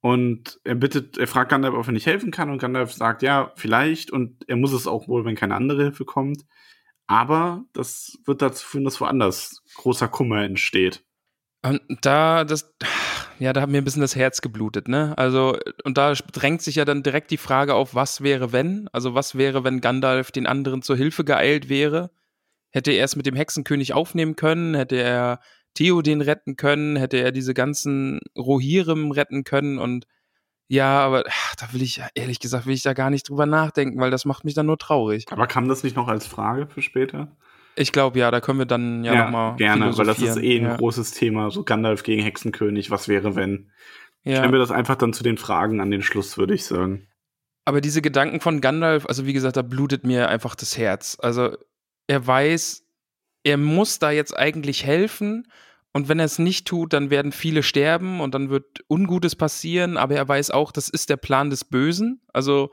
Und 0.00 0.60
er 0.64 0.76
bittet, 0.76 1.18
er 1.18 1.26
fragt 1.26 1.50
Gandalf, 1.50 1.74
ob 1.74 1.86
er 1.86 1.92
nicht 1.92 2.06
helfen 2.06 2.30
kann, 2.30 2.50
und 2.50 2.58
Gandalf 2.58 2.92
sagt, 2.92 3.22
ja, 3.22 3.52
vielleicht, 3.56 4.12
und 4.12 4.48
er 4.48 4.56
muss 4.56 4.72
es 4.72 4.86
auch 4.86 5.08
wohl, 5.08 5.24
wenn 5.24 5.34
keine 5.34 5.56
andere 5.56 5.82
Hilfe 5.82 6.04
kommt. 6.04 6.44
Aber 7.08 7.64
das 7.72 8.18
wird 8.26 8.42
dazu 8.42 8.64
führen, 8.66 8.84
dass 8.84 9.00
woanders 9.00 9.62
großer 9.76 10.08
Kummer 10.08 10.42
entsteht. 10.44 11.04
Und 11.64 11.80
da, 12.02 12.44
das, 12.44 12.72
ja, 13.40 13.52
da 13.52 13.62
hat 13.62 13.70
mir 13.70 13.78
ein 13.78 13.84
bisschen 13.84 14.02
das 14.02 14.14
Herz 14.14 14.40
geblutet, 14.40 14.86
ne? 14.86 15.14
Also, 15.16 15.58
und 15.84 15.98
da 15.98 16.12
drängt 16.12 16.62
sich 16.62 16.76
ja 16.76 16.84
dann 16.84 17.02
direkt 17.02 17.30
die 17.32 17.36
Frage 17.36 17.74
auf, 17.74 17.94
was 17.94 18.20
wäre, 18.20 18.52
wenn? 18.52 18.88
Also, 18.92 19.14
was 19.14 19.36
wäre, 19.36 19.64
wenn 19.64 19.80
Gandalf 19.80 20.30
den 20.30 20.46
anderen 20.46 20.82
zur 20.82 20.96
Hilfe 20.96 21.24
geeilt 21.24 21.68
wäre? 21.68 22.10
Hätte 22.70 22.92
er 22.92 23.04
es 23.04 23.16
mit 23.16 23.26
dem 23.26 23.34
Hexenkönig 23.34 23.94
aufnehmen 23.94 24.36
können? 24.36 24.74
Hätte 24.74 24.96
er 24.96 25.40
Theoden 25.78 26.22
retten 26.22 26.56
können, 26.56 26.96
hätte 26.96 27.18
er 27.18 27.30
diese 27.30 27.54
ganzen 27.54 28.18
Rohirrim 28.36 29.12
retten 29.12 29.44
können 29.44 29.78
und 29.78 30.06
ja, 30.66 30.98
aber 30.98 31.22
ach, 31.28 31.54
da 31.54 31.72
will 31.72 31.82
ich, 31.82 32.02
ehrlich 32.14 32.40
gesagt, 32.40 32.66
will 32.66 32.74
ich 32.74 32.82
da 32.82 32.94
gar 32.94 33.10
nicht 33.10 33.28
drüber 33.28 33.46
nachdenken, 33.46 34.00
weil 34.00 34.10
das 34.10 34.24
macht 34.24 34.44
mich 34.44 34.54
dann 34.54 34.66
nur 34.66 34.76
traurig. 34.76 35.24
Aber 35.30 35.46
kam 35.46 35.68
das 35.68 35.84
nicht 35.84 35.94
noch 35.94 36.08
als 36.08 36.26
Frage 36.26 36.66
für 36.66 36.82
später? 36.82 37.36
Ich 37.76 37.92
glaube, 37.92 38.18
ja, 38.18 38.32
da 38.32 38.40
können 38.40 38.58
wir 38.58 38.66
dann 38.66 39.04
ja, 39.04 39.14
ja 39.14 39.24
nochmal. 39.24 39.56
Gerne, 39.56 39.96
weil 39.96 40.04
das 40.04 40.18
ist 40.18 40.36
eh 40.36 40.58
ein 40.58 40.64
ja. 40.64 40.76
großes 40.76 41.12
Thema. 41.12 41.50
So 41.50 41.62
Gandalf 41.62 42.02
gegen 42.02 42.22
Hexenkönig, 42.22 42.90
was 42.90 43.06
wäre, 43.06 43.36
wenn? 43.36 43.70
Ja. 44.24 44.38
Stellen 44.38 44.52
wir 44.52 44.58
das 44.58 44.72
einfach 44.72 44.96
dann 44.96 45.12
zu 45.12 45.22
den 45.22 45.38
Fragen 45.38 45.80
an 45.80 45.92
den 45.92 46.02
Schluss, 46.02 46.36
würde 46.36 46.54
ich 46.54 46.64
sagen. 46.64 47.06
Aber 47.64 47.80
diese 47.80 48.02
Gedanken 48.02 48.40
von 48.40 48.60
Gandalf, 48.60 49.06
also 49.06 49.26
wie 49.26 49.32
gesagt, 49.32 49.56
da 49.56 49.62
blutet 49.62 50.04
mir 50.04 50.28
einfach 50.28 50.56
das 50.56 50.76
Herz. 50.76 51.16
Also 51.20 51.56
er 52.08 52.26
weiß, 52.26 52.84
er 53.44 53.56
muss 53.56 54.00
da 54.00 54.10
jetzt 54.10 54.36
eigentlich 54.36 54.84
helfen, 54.84 55.46
und 55.98 56.08
wenn 56.08 56.20
er 56.20 56.26
es 56.26 56.38
nicht 56.38 56.68
tut, 56.68 56.92
dann 56.92 57.10
werden 57.10 57.32
viele 57.32 57.64
sterben 57.64 58.20
und 58.20 58.32
dann 58.32 58.50
wird 58.50 58.84
Ungutes 58.88 59.34
passieren, 59.34 59.96
aber 59.96 60.14
er 60.14 60.28
weiß 60.28 60.52
auch, 60.52 60.70
das 60.70 60.88
ist 60.88 61.10
der 61.10 61.16
Plan 61.16 61.50
des 61.50 61.64
Bösen. 61.64 62.20
Also 62.32 62.70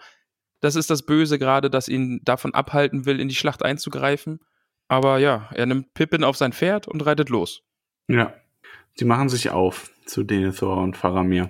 das 0.62 0.76
ist 0.76 0.92
das 0.92 1.08
Böse 1.08 1.40
gerade, 1.40 1.72
das 1.72 1.88
ihn 1.88 2.22
davon 2.24 2.54
abhalten 2.54 3.08
will, 3.08 3.20
in 3.20 3.28
die 3.28 3.34
Schlacht 3.34 3.66
einzugreifen. 3.66 4.42
Aber 4.88 5.18
ja, 5.18 5.50
er 5.56 5.66
nimmt 5.66 5.96
Pippin 5.96 6.24
auf 6.24 6.38
sein 6.38 6.54
Pferd 6.54 6.88
und 6.88 7.04
reitet 7.04 7.30
los. 7.30 7.64
Ja. 8.08 8.32
Sie 8.94 9.06
machen 9.06 9.28
sich 9.28 9.50
auf 9.50 9.90
zu 10.06 10.22
Denethor 10.24 10.78
und 10.78 10.96
Faramir. 10.96 11.50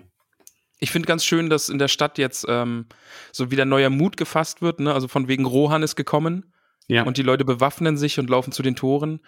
Ich 0.80 0.92
finde 0.92 1.08
ganz 1.08 1.26
schön, 1.26 1.50
dass 1.50 1.68
in 1.68 1.78
der 1.78 1.90
Stadt 1.90 2.18
jetzt 2.18 2.46
ähm, 2.48 2.86
so 3.34 3.52
wieder 3.52 3.66
neuer 3.66 3.90
Mut 3.90 4.16
gefasst 4.16 4.62
wird. 4.62 4.80
Ne? 4.80 4.94
Also 4.94 5.10
von 5.10 5.28
wegen 5.28 5.44
Rohan 5.44 5.84
ist 5.84 5.98
gekommen 5.98 6.54
Ja. 6.88 7.04
und 7.04 7.18
die 7.18 7.22
Leute 7.22 7.44
bewaffnen 7.44 7.98
sich 7.98 8.18
und 8.18 8.30
laufen 8.30 8.54
zu 8.54 8.64
den 8.64 8.78
Toren. 8.78 9.20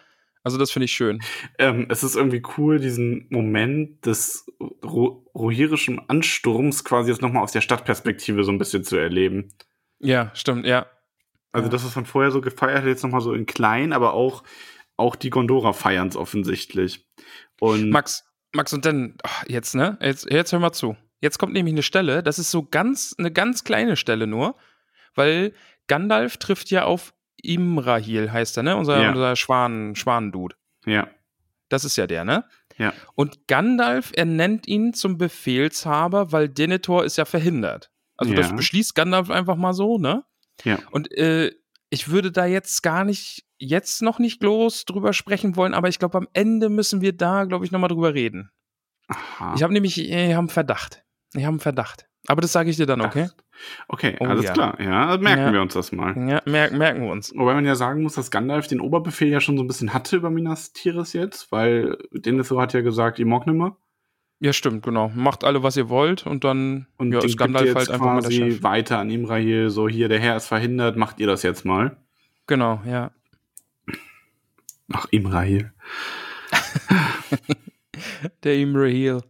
Also 0.48 0.58
das 0.58 0.72
finde 0.72 0.86
ich 0.86 0.94
schön. 0.94 1.20
Ähm, 1.60 1.88
es 1.90 2.04
ist 2.04 2.16
irgendwie 2.16 2.42
cool, 2.58 2.80
diesen 2.80 3.28
Moment 3.30 4.06
des 4.06 4.46
ro 4.82 5.30
rohirischen 5.36 6.00
Ansturms 6.08 6.86
quasi 6.86 7.12
jetzt 7.12 7.22
nochmal 7.22 7.44
aus 7.44 7.52
der 7.52 7.60
Stadtperspektive 7.60 8.46
so 8.46 8.54
ein 8.54 8.58
bisschen 8.58 8.86
zu 8.86 8.96
erleben. 8.96 9.50
Ja, 10.00 10.32
stimmt, 10.34 10.66
ja. 10.66 10.86
Also 11.52 11.68
das, 11.68 11.84
was 11.84 11.98
man 11.98 12.06
vorher 12.06 12.32
so 12.32 12.40
gefeiert 12.40 12.78
hat, 12.78 12.86
jetzt 12.86 13.04
nochmal 13.04 13.20
so 13.20 13.34
in 13.34 13.46
klein, 13.46 13.92
aber 13.92 14.14
auch, 14.14 14.44
auch 14.96 15.18
die 15.18 15.32
Gondora 15.32 15.74
feiern 15.74 16.08
es 16.08 16.16
offensichtlich. 16.16 17.06
Und 17.60 17.90
Max, 17.90 18.24
Max, 18.56 18.72
und 18.72 18.86
dann, 18.86 19.18
ach, 19.24 19.44
jetzt, 19.50 19.76
ne? 19.76 19.98
Jetzt, 20.02 20.32
jetzt 20.32 20.54
hör 20.54 20.60
mal 20.60 20.72
zu. 20.72 20.96
Jetzt 21.20 21.40
kommt 21.40 21.52
nämlich 21.52 21.74
eine 21.74 21.84
Stelle, 21.84 22.24
das 22.24 22.40
ist 22.40 22.52
so 22.52 22.64
ganz, 22.64 23.14
eine 23.18 23.34
ganz 23.34 23.66
kleine 23.66 23.98
Stelle 23.98 24.28
nur, 24.28 24.56
weil 25.14 25.52
Gandalf 25.88 26.38
trifft 26.38 26.72
ja 26.72 26.86
auf 26.86 27.14
Imrahil, 27.42 28.32
heißt 28.32 28.58
er, 28.58 28.64
ne? 28.64 28.76
Unser, 28.78 29.02
Ja. 29.02 29.10
unser 29.10 29.36
Schwan, 29.36 29.96
Schwanendude. 29.96 30.56
ja, 30.86 31.08
Das 31.70 31.84
ist 31.84 31.98
ja 31.98 32.08
der, 32.08 32.24
ne? 32.24 32.46
Ja. 32.78 32.94
Und 33.16 33.48
Gandalf 33.48 34.12
ernennt 34.16 34.68
ihn 34.68 34.94
zum 34.94 35.18
Befehlshaber, 35.18 36.32
weil 36.32 36.48
Denethor 36.48 37.04
ist 37.04 37.18
ja 37.18 37.26
verhindert. 37.26 37.92
Also 38.16 38.34
das 38.34 38.50
Ja. 38.50 38.56
beschließt 38.56 38.96
Gandalf 38.96 39.30
einfach 39.30 39.56
mal 39.58 39.74
so, 39.74 39.98
ne? 39.98 40.24
Ja. 40.64 40.80
Und 40.92 41.12
äh, 41.18 41.52
ich 41.90 42.10
würde 42.10 42.32
da 42.32 42.46
jetzt 42.46 42.84
gar 42.84 43.04
nicht, 43.04 43.46
jetzt 43.58 44.02
noch 44.02 44.18
nicht 44.20 44.40
groß 44.42 44.86
drüber 44.86 45.12
sprechen 45.14 45.56
wollen, 45.56 45.74
aber 45.74 45.90
ich 45.90 46.00
glaube, 46.00 46.18
am 46.18 46.28
Ende 46.34 46.70
müssen 46.70 47.02
wir 47.02 47.12
da, 47.14 47.44
glaube 47.46 47.66
ich, 47.66 47.72
nochmal 47.72 47.90
drüber 47.90 48.14
reden. 48.14 48.50
Aha. 49.08 49.54
Ich 49.56 49.64
habe 49.64 49.74
nämlich, 49.74 50.00
ich 50.00 50.12
habe 50.14 50.38
einen 50.40 50.50
Verdacht. 50.50 51.04
Ich 51.34 51.44
habe 51.44 51.52
einen 51.54 51.60
Verdacht. 51.60 52.07
Aber 52.28 52.42
das 52.42 52.52
sage 52.52 52.70
ich 52.70 52.76
dir 52.78 52.86
dann, 52.86 53.02
okay? 53.02 53.30
Okay, 53.88 54.16
Oh, 54.20 54.26
alles 54.26 54.46
ja. 54.46 54.54
klar. 54.54 54.80
Ja, 54.82 55.18
merken 55.18 55.44
Ja. 55.44 55.54
wir 55.54 55.62
uns 55.62 55.74
das 55.74 55.92
mal. 55.92 56.16
Ja, 56.30 56.42
mer 56.46 56.72
merken 56.72 57.02
wir 57.02 57.10
uns. 57.10 57.34
Wobei 57.36 57.54
man 57.54 57.66
ja 57.66 57.76
sagen 57.76 58.04
muss, 58.04 58.16
dass 58.16 58.30
Gandalf 58.32 58.68
den 58.68 58.82
Oberbefehl 58.82 59.30
ja 59.30 59.40
schon 59.40 59.58
so 59.58 59.64
ein 59.64 59.68
bisschen 59.68 59.94
hatte 59.94 60.18
über 60.18 60.30
Minas 60.30 60.74
Tirith 60.74 61.14
jetzt, 61.14 61.52
weil 61.52 61.98
Denethor 62.12 62.62
hat 62.62 62.74
ja 62.74 62.82
gesagt, 62.82 63.18
ihr 63.20 63.26
mag 63.26 63.48
nimmer. 63.48 63.78
Ja, 64.40 64.54
stimmt, 64.54 64.84
genau. 64.84 65.10
Macht 65.16 65.44
alle, 65.44 65.64
was 65.64 65.78
ihr 65.78 65.90
wollt 65.90 66.28
und 66.28 66.44
dann 66.44 66.86
Und 66.98 67.12
ja, 67.12 67.24
ist 67.24 67.38
Gandalf 67.38 67.74
halt 67.74 67.90
einfach 67.90 68.06
mal 68.06 68.22
der 68.22 68.30
Chef. 68.30 68.62
weiter 68.62 69.00
an 69.00 69.10
Imrahil, 69.10 69.72
so 69.72 69.88
hier, 69.90 70.10
der 70.10 70.20
Herr 70.20 70.36
ist 70.38 70.46
verhindert, 70.48 70.96
macht 70.96 71.20
ihr 71.20 71.26
das 71.26 71.42
jetzt 71.42 71.66
mal. 71.66 71.98
Genau, 72.46 72.82
ja. 72.86 73.10
Ach, 74.94 75.08
Imrahil. 75.12 75.72
Der 78.44 78.56
Imrahil. 78.58 79.22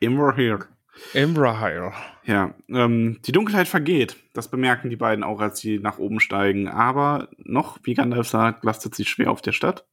Imrahil. 0.00 0.58
Imrahil. 1.14 1.92
Ja, 2.24 2.54
ähm, 2.68 3.20
die 3.26 3.32
Dunkelheit 3.32 3.68
vergeht. 3.68 4.16
Das 4.34 4.50
bemerken 4.50 4.90
die 4.90 4.96
beiden 4.96 5.24
auch, 5.24 5.40
als 5.40 5.60
sie 5.60 5.78
nach 5.78 5.98
oben 5.98 6.20
steigen. 6.20 6.68
Aber 6.68 7.28
noch, 7.38 7.78
wie 7.84 7.94
Gandalf 7.94 8.28
sagt, 8.28 8.64
lastet 8.64 8.94
sie 8.94 9.04
schwer 9.04 9.30
auf 9.30 9.42
der 9.42 9.52
Stadt. 9.52 9.86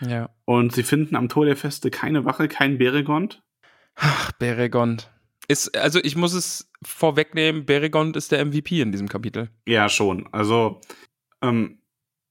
Ja. 0.00 0.30
Und 0.44 0.72
sie 0.72 0.82
finden 0.82 1.16
am 1.16 1.28
Tor 1.28 1.46
der 1.46 1.56
Feste 1.56 1.90
keine 1.90 2.24
Wache, 2.24 2.48
keinen 2.48 2.78
Beregond. 2.78 3.42
Ach, 3.94 4.32
Beregond. 4.32 5.10
Ist, 5.48 5.76
also 5.76 6.00
ich 6.02 6.16
muss 6.16 6.34
es 6.34 6.70
vorwegnehmen, 6.82 7.66
Beregond 7.66 8.16
ist 8.16 8.32
der 8.32 8.44
MVP 8.44 8.80
in 8.80 8.92
diesem 8.92 9.08
Kapitel. 9.08 9.48
Ja, 9.66 9.88
schon. 9.88 10.28
Also, 10.32 10.80
ähm, 11.40 11.78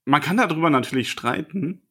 man 0.04 0.22
kann 0.22 0.38
darüber 0.38 0.70
natürlich 0.70 1.10
streiten. 1.10 1.88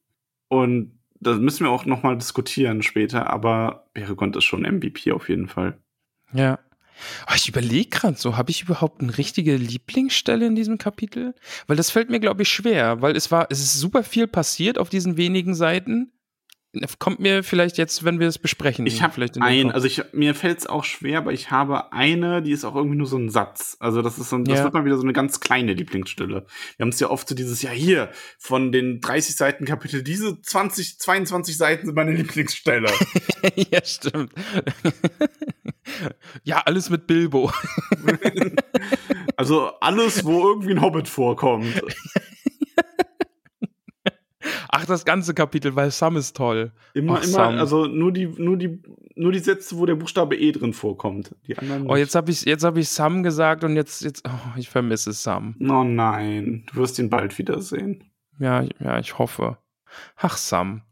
Und 0.49 1.01
das 1.19 1.39
müssen 1.39 1.65
wir 1.65 1.71
auch 1.71 1.87
noch 1.87 2.03
mal 2.03 2.17
diskutieren 2.17 2.83
später. 2.83 3.31
Aber 3.31 3.89
Beregond 3.95 4.37
ist 4.37 4.45
schon 4.45 4.63
MVP 4.63 5.13
auf 5.13 5.29
jeden 5.29 5.49
Fall. 5.49 5.79
Ja. 6.35 6.59
Oh, 7.29 7.35
ich 7.35 7.49
überlege 7.49 7.91
gerade 7.91 8.17
so, 8.17 8.37
habe 8.37 8.51
ich 8.51 8.63
überhaupt 8.63 9.01
eine 9.01 9.17
richtige 9.19 9.57
Lieblingsstelle 9.57 10.47
in 10.47 10.55
diesem 10.55 10.79
Kapitel? 10.79 11.35
Weil 11.67 11.77
das 11.77 11.91
fällt 11.91 12.11
mir, 12.11 12.21
glaube 12.21 12.43
ich, 12.43 12.49
schwer, 12.49 13.03
weil 13.03 13.17
es 13.17 13.31
war, 13.31 13.49
es 13.51 13.61
ist 13.61 13.75
super 13.75 14.03
viel 14.05 14.27
passiert 14.27 14.79
auf 14.79 14.89
diesen 14.89 15.17
wenigen 15.17 15.55
Seiten. 15.55 16.13
Kommt 16.99 17.21
mir 17.21 17.43
vielleicht 17.43 17.79
jetzt, 17.79 18.05
wenn 18.05 18.21
wir 18.21 18.29
es 18.29 18.39
besprechen. 18.39 18.87
Ich 18.87 19.03
habe 19.03 19.13
vielleicht 19.13 19.37
in 19.37 19.43
den 19.43 19.49
ein, 19.49 19.63
Kopf. 19.67 19.75
also 19.75 19.87
ich, 19.87 20.03
mir 20.13 20.35
fällt 20.35 20.59
es 20.59 20.67
auch 20.67 20.85
schwer, 20.85 21.19
aber 21.19 21.33
ich 21.33 21.51
habe 21.51 21.93
eine, 21.93 22.43
die 22.43 22.51
ist 22.53 22.65
auch 22.65 22.75
irgendwie 22.75 22.97
nur 22.97 23.07
so 23.07 23.17
ein 23.17 23.31
Satz. 23.31 23.77
Also 23.81 24.03
das 24.03 24.19
ist 24.19 24.31
so, 24.31 24.37
ein- 24.37 24.45
das 24.45 24.59
Ja. 24.59 24.65
wird 24.65 24.75
mal 24.75 24.85
wieder 24.85 24.97
so 24.97 25.03
eine 25.03 25.13
ganz 25.13 25.41
kleine 25.41 25.73
Lieblingsstelle. 25.75 26.47
Wir 26.77 26.85
haben 26.85 26.89
es 26.91 27.01
ja 27.01 27.11
oft 27.11 27.29
so 27.29 27.35
dieses 27.35 27.63
Jahr 27.63 27.75
hier 27.75 28.11
von 28.39 28.73
den 28.73 29.01
30 29.01 29.37
Seiten 29.37 29.65
Kapitel, 29.65 30.03
diese 30.03 30.41
20, 30.43 30.99
22 30.99 31.57
Seiten 31.57 31.87
sind 31.87 31.95
meine 31.95 32.13
Lieblingsstelle. 32.13 32.91
ja, 33.55 33.85
stimmt. 33.85 34.33
ja, 36.45 36.61
alles 36.65 36.91
mit 36.91 37.07
Bilbo. 37.07 37.53
also 39.37 39.71
alles, 39.81 40.25
wo 40.25 40.49
irgendwie 40.49 40.73
ein 40.73 40.81
Hobbit 40.81 41.09
vorkommt. 41.09 41.67
Ach, 44.69 44.85
das 44.85 45.05
ganze 45.05 45.33
Kapitel, 45.35 45.75
weil 45.77 45.91
Sam 45.91 46.17
ist 46.17 46.37
toll. 46.37 46.73
Immer, 46.93 47.15
Ach, 47.15 47.23
immer, 47.25 47.33
Sam. 47.33 47.59
also 47.59 47.87
nur 47.87 48.13
die, 48.13 48.27
nur 48.27 48.57
die, 48.57 48.81
nur 49.15 49.33
die 49.33 49.39
Sätze, 49.39 49.77
wo 49.79 49.87
der 49.87 49.95
Buchstabe 49.95 50.37
E 50.37 50.53
drin 50.53 50.73
vorkommt. 50.73 51.35
Die 51.47 51.57
anderen. 51.57 51.89
Oh, 51.91 51.97
jetzt 51.97 52.15
habe 52.15 52.31
ich, 52.31 52.45
jetzt 52.45 52.65
hab 52.65 52.77
ich 52.77 52.89
Sam 52.89 53.23
gesagt 53.23 53.65
und 53.65 53.77
jetzt, 53.77 54.03
jetzt, 54.03 54.23
oh, 54.27 54.59
ich 54.59 54.69
vermisse 54.69 55.13
Sam. 55.13 55.57
Oh 55.61 55.85
nein, 55.85 56.65
du 56.73 56.77
wirst 56.81 56.99
ihn 56.99 57.11
bald 57.11 57.39
wiedersehen. 57.39 58.05
Ja, 58.39 58.65
ja, 58.81 58.99
ich 58.99 59.19
hoffe. 59.19 59.59
Ach, 60.17 60.37
Sam. 60.37 60.83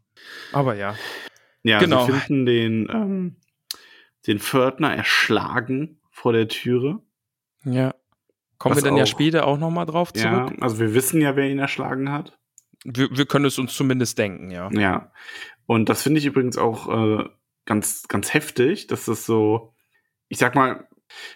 Aber 0.53 0.75
ja. 0.75 0.95
Ja, 1.63 1.79
Genau. 1.79 2.05
sie 2.05 2.13
finden 2.13 2.45
den, 2.45 2.89
ähm, 2.91 3.35
den 4.27 4.39
Pförtner 4.39 4.95
erschlagen 4.95 5.99
vor 6.09 6.33
der 6.33 6.47
Türe. 6.47 6.99
Ja. 7.65 7.93
Kommen 8.57 8.75
Was 8.75 8.83
wir 8.83 8.89
dann 8.89 8.97
ja 8.97 9.03
auch- 9.03 9.07
später 9.07 9.45
auch 9.47 9.57
nochmal 9.57 9.85
drauf 9.85 10.11
Ja, 10.15 10.45
zurück? 10.47 10.57
also 10.61 10.79
wir 10.79 10.93
wissen 10.93 11.19
ja, 11.21 11.35
wer 11.35 11.49
ihn 11.49 11.59
erschlagen 11.59 12.11
hat. 12.11 12.37
Wir, 12.83 13.09
wir 13.15 13.25
können 13.25 13.45
es 13.45 13.59
uns 13.59 13.75
zumindest 13.75 14.17
denken, 14.17 14.51
ja. 14.51 14.69
Ja. 14.73 15.11
Und 15.65 15.89
das 15.89 16.03
finde 16.03 16.19
ich 16.19 16.25
übrigens 16.25 16.57
auch 16.57 16.89
äh, 16.89 17.29
ganz, 17.65 18.07
ganz 18.07 18.33
heftig, 18.33 18.87
dass 18.87 19.05
das 19.05 19.25
so, 19.25 19.73
ich 20.27 20.37
sag 20.37 20.55
mal, 20.55 20.87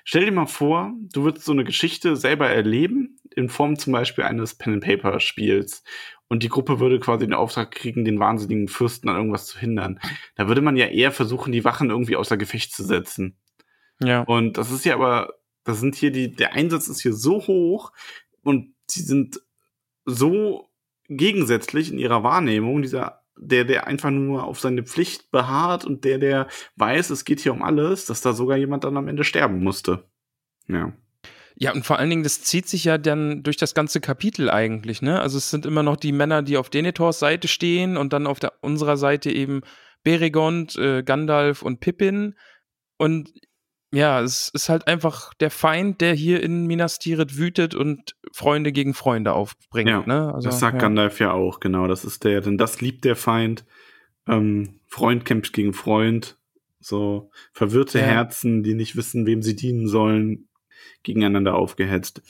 stell 0.04 0.26
dir 0.26 0.32
mal 0.32 0.48
vor, 0.48 0.94
du 1.14 1.24
würdest 1.24 1.46
so 1.46 1.52
eine 1.52 1.64
Geschichte 1.64 2.16
selber 2.16 2.50
erleben, 2.50 3.20
in 3.36 3.50
Form 3.50 3.78
zum 3.78 3.94
Beispiel 3.94 4.24
eines 4.24 4.56
Pen-and-Paper-Spiels. 4.56 5.84
Und 6.28 6.44
die 6.44 6.50
Gruppe 6.50 6.80
würde 6.80 7.00
quasi 7.00 7.26
den 7.26 7.34
Auftrag 7.34 7.72
kriegen, 7.72 8.04
den 8.04 8.20
wahnsinnigen 8.20 8.68
Fürsten 8.68 9.08
an 9.08 9.16
irgendwas 9.16 9.46
zu 9.46 9.60
hindern. 9.60 10.00
Da 10.36 10.48
würde 10.48 10.62
man 10.62 10.76
ja 10.76 10.88
eher 10.88 11.12
versuchen, 11.12 11.54
die 11.54 11.64
Wachen 11.64 11.90
irgendwie 11.90 12.18
außer 12.18 12.36
Gefecht 12.36 12.74
zu 12.74 12.84
setzen. 12.84 13.38
Ja. 14.02 14.24
Und 14.24 14.58
das 14.58 14.72
ist 14.72 14.84
ja 14.86 14.96
aber, 14.96 15.36
das 15.64 15.80
sind 15.80 15.96
hier 15.96 16.12
die, 16.12 16.36
der 16.36 16.54
Einsatz 16.54 16.88
ist 16.88 17.02
hier 17.02 17.14
so 17.14 17.48
hoch 17.48 17.94
und 18.42 18.74
sie 18.88 19.02
sind 19.02 19.40
so 20.06 20.70
gegensätzlich 21.08 21.92
in 21.92 22.00
ihrer 22.00 22.24
Wahrnehmung, 22.24 22.82
dieser, 22.82 23.24
der, 23.38 23.66
der 23.66 23.88
einfach 23.88 24.12
nur 24.12 24.44
auf 24.44 24.60
seine 24.60 24.84
Pflicht 24.84 25.32
beharrt 25.32 25.86
und 25.86 26.04
der, 26.04 26.18
der 26.18 26.48
weiß, 26.76 27.10
es 27.10 27.26
geht 27.26 27.40
hier 27.40 27.54
um 27.54 27.64
alles, 27.64 28.06
dass 28.06 28.22
da 28.22 28.34
sogar 28.34 28.58
jemand 28.58 28.84
dann 28.84 28.98
am 28.98 29.08
Ende 29.08 29.24
sterben 29.24 29.64
musste. 29.64 30.10
Ja. 30.68 30.94
Ja, 31.60 31.74
und 31.74 31.86
vor 31.86 31.98
allen 31.98 32.12
Dingen, 32.12 32.24
das 32.24 32.44
zieht 32.44 32.68
sich 32.68 32.84
ja 32.84 33.00
dann 33.00 33.42
durch 33.42 33.58
das 33.58 33.74
ganze 33.74 34.00
Kapitel 34.00 34.52
eigentlich, 34.52 35.02
ne? 35.02 35.20
Also 35.20 35.40
es 35.40 35.50
sind 35.50 35.66
immer 35.66 35.82
noch 35.82 35.96
die 35.96 36.12
Männer, 36.12 36.44
die 36.44 36.56
auf 36.56 36.70
Denethors 36.70 37.18
Seite 37.18 37.48
stehen 37.48 37.98
und 37.98 38.14
dann 38.14 38.28
auf 38.28 38.40
der, 38.40 38.54
unserer 38.62 38.96
Seite 38.96 39.32
eben 39.32 39.62
Beregond, 40.04 40.76
äh, 40.76 41.02
Gandalf 41.02 41.64
und 41.64 41.80
Pippin. 41.80 42.36
Und 42.98 43.32
ja, 43.94 44.22
es 44.22 44.50
ist 44.50 44.70
halt 44.70 44.88
einfach 44.88 45.34
der 45.36 45.50
Feind, 45.50 46.02
der 46.02 46.14
hier 46.14 46.44
in 46.44 46.66
Minas 46.68 47.00
Tirith 47.00 47.38
wütet 47.38 47.74
und 47.74 48.16
Freunde 48.34 48.72
gegen 48.72 48.94
Freunde 48.94 49.34
aufbringt, 49.34 49.90
Ja, 49.90 50.04
ne? 50.06 50.34
Also, 50.34 50.50
das 50.50 50.60
sagt 50.60 50.76
ja. 50.76 50.80
Gandalf 50.82 51.20
ja 51.20 51.32
auch, 51.32 51.60
genau. 51.60 51.88
Das 51.88 52.04
ist 52.04 52.24
der, 52.24 52.42
denn 52.42 52.58
das 52.58 52.82
liebt 52.82 53.06
der 53.06 53.16
Feind. 53.16 53.66
Ähm, 54.28 54.82
Freund 54.88 55.24
kämpft 55.26 55.54
gegen 55.54 55.74
Freund. 55.74 56.38
So 56.80 57.32
verwirrte 57.54 58.00
Ja. 58.00 58.06
Herzen, 58.06 58.62
die 58.64 58.74
nicht 58.74 58.96
wissen, 58.96 59.26
wem 59.26 59.42
sie 59.42 59.56
dienen 59.56 59.88
sollen, 59.88 60.48
gegeneinander 61.04 61.56
aufgehetzt. 61.56 62.22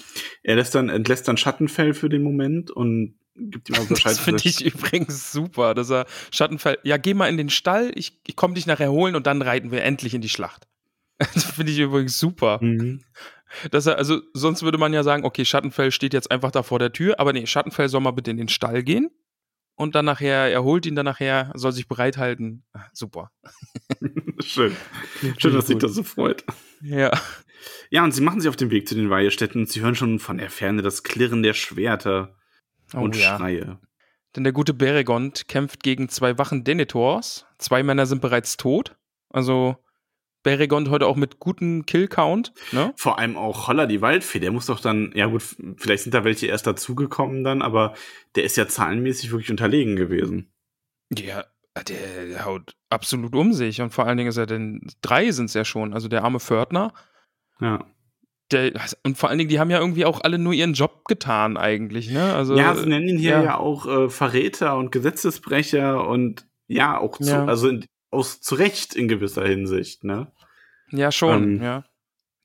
Er 0.44 0.56
lässt 0.56 0.76
dann, 0.76 0.90
entlässt 0.90 1.28
dann 1.28 1.38
Schattenfell 1.38 1.94
für 1.94 2.10
den 2.10 2.24
Moment 2.24 2.72
und 2.72 3.18
gibt 3.36 3.70
ihm 3.70 3.76
auch 3.80 3.88
Bescheid. 3.88 4.14
Das 4.14 4.20
finde 4.20 4.44
ich 4.46 4.64
übrigens 4.64 5.32
super, 5.32 5.74
dass 5.74 5.90
er 5.90 6.06
Schattenfell, 6.32 6.78
ja, 6.84 6.98
geh 6.98 7.14
mal 7.14 7.30
in 7.30 7.38
den 7.38 7.50
Stall, 7.50 7.92
ich, 7.96 8.22
ich 8.28 8.36
komme 8.36 8.54
dich 8.54 8.68
nachher 8.68 8.92
holen 8.92 9.16
und 9.16 9.28
dann 9.28 9.42
reiten 9.42 9.72
wir 9.72 9.84
endlich 9.84 10.14
in 10.14 10.22
die 10.22 10.30
Schlacht. 10.30 10.68
Das 11.34 11.46
finde 11.46 11.72
ich 11.72 11.80
übrigens 11.80 12.20
super. 12.20 12.60
Mhm. 12.62 13.04
Dass 13.72 13.86
er, 13.86 13.98
also 13.98 14.22
sonst 14.34 14.62
würde 14.64 14.78
man 14.78 14.94
ja 14.94 15.04
sagen, 15.04 15.26
okay, 15.26 15.46
Schattenfell 15.46 15.92
steht 15.92 16.14
jetzt 16.14 16.30
einfach 16.30 16.52
da 16.52 16.64
vor 16.64 16.80
der 16.80 16.92
Tür, 16.92 17.20
aber 17.20 17.34
nee, 17.34 17.48
Schattenfell 17.48 17.90
soll 17.90 18.02
mal 18.02 18.12
bitte 18.12 18.30
in 18.30 18.38
den 18.38 18.50
Stall 18.50 18.84
gehen 18.84 19.10
und 19.76 19.96
dann 19.96 20.06
nachher, 20.06 20.52
er 20.52 20.64
holt 20.64 20.86
ihn 20.86 20.96
dann 20.96 21.06
nachher, 21.06 21.52
soll 21.56 21.72
sich 21.72 21.88
bereithalten. 21.88 22.66
Ah, 22.74 22.86
super. 22.94 23.32
Schön. 24.44 24.76
Schön, 25.38 25.54
dass 25.54 25.68
sich 25.68 25.78
das 25.78 25.94
so 25.94 26.04
freut. 26.04 26.44
Ja. 26.82 27.12
Ja, 27.90 28.04
und 28.04 28.12
sie 28.12 28.22
machen 28.22 28.42
sich 28.42 28.50
auf 28.50 28.56
den 28.56 28.70
Weg 28.72 28.88
zu 28.88 28.96
den 28.96 29.10
Weihestätten 29.10 29.62
und 29.62 29.70
sie 29.70 29.82
hören 29.82 29.96
schon 29.96 30.20
von 30.20 30.38
der 30.38 30.50
Ferne 30.50 30.82
das 30.82 31.04
Klirren 31.04 31.42
der 31.42 31.54
Schwerter 31.54 32.36
Oh 32.94 33.00
und 33.00 33.16
ja. 33.16 33.38
Schreie. 33.38 33.80
Denn 34.36 34.44
der 34.44 34.54
gute 34.54 34.74
Beregond 34.74 35.48
kämpft 35.48 35.84
gegen 35.84 36.10
zwei 36.10 36.38
Wachen 36.38 36.64
Denethors. 36.64 37.46
Zwei 37.58 37.84
Männer 37.84 38.06
sind 38.06 38.22
bereits 38.22 38.58
tot. 38.58 38.96
Also 39.30 39.78
Beregond 40.48 40.90
heute 40.90 41.08
auch 41.08 41.18
mit 41.18 41.40
gutem 41.40 41.86
Kill-Count. 41.86 42.54
Ne? 42.72 42.94
Vor 42.96 43.20
allem 43.20 43.36
auch 43.36 43.68
Holler 43.68 43.86
die 43.86 44.00
Waldfee, 44.00 44.40
der 44.40 44.54
muss 44.54 44.68
doch 44.68 44.80
dann, 44.80 45.12
ja 45.14 45.26
gut, 45.26 45.44
vielleicht 45.76 46.04
sind 46.04 46.14
da 46.14 46.24
welche 46.24 46.48
erst 46.48 46.66
dazugekommen 46.66 47.44
dann, 47.44 47.62
aber 47.62 47.96
der 48.36 48.46
ist 48.46 48.56
ja 48.56 48.66
zahlenmäßig 48.66 49.32
wirklich 49.32 49.52
unterlegen 49.52 49.98
gewesen. 49.98 50.50
Ja, 51.14 51.44
der, 51.76 52.28
der 52.28 52.46
haut 52.46 52.78
absolut 52.90 53.36
um 53.36 53.52
sich 53.52 53.82
und 53.82 53.90
vor 53.90 54.06
allen 54.06 54.16
Dingen 54.16 54.30
ist 54.30 54.38
er 54.38 54.46
denn, 54.46 54.88
drei 55.02 55.32
sind 55.32 55.48
es 55.48 55.54
ja 55.54 55.66
schon, 55.66 55.94
also 55.94 56.08
der 56.08 56.24
arme 56.24 56.40
Fördner. 56.40 56.94
Ja. 57.60 57.86
Der, 58.54 58.72
und 59.04 59.18
vor 59.18 59.28
allen 59.28 59.40
Dingen, 59.40 59.50
die 59.50 59.60
haben 59.60 59.70
ja 59.70 59.82
irgendwie 59.82 60.06
auch 60.06 60.22
alle 60.22 60.40
nur 60.40 60.54
ihren 60.54 60.76
Job 60.76 61.04
getan 61.10 61.58
eigentlich, 61.58 62.10
ne? 62.10 62.34
Also, 62.34 62.56
ja, 62.56 62.74
sie 62.74 62.88
nennen 62.88 63.10
ihn 63.10 63.18
hier 63.18 63.32
ja, 63.32 63.44
ja 63.44 63.58
auch 63.58 63.86
äh, 63.86 64.10
Verräter 64.10 64.78
und 64.78 64.94
Gesetzesbrecher 64.94 66.08
und 66.08 66.48
ja, 66.68 66.98
auch 66.98 67.18
zu, 67.18 67.32
ja. 67.32 67.44
also 67.44 67.68
in, 67.68 67.86
aus 68.12 68.40
zu 68.40 68.56
Recht 68.56 68.96
in 68.96 69.10
gewisser 69.10 69.46
Hinsicht, 69.46 70.06
ne? 70.06 70.32
Ja, 70.92 71.12
schon, 71.12 71.44
ähm, 71.44 71.64
ja. 71.64 71.84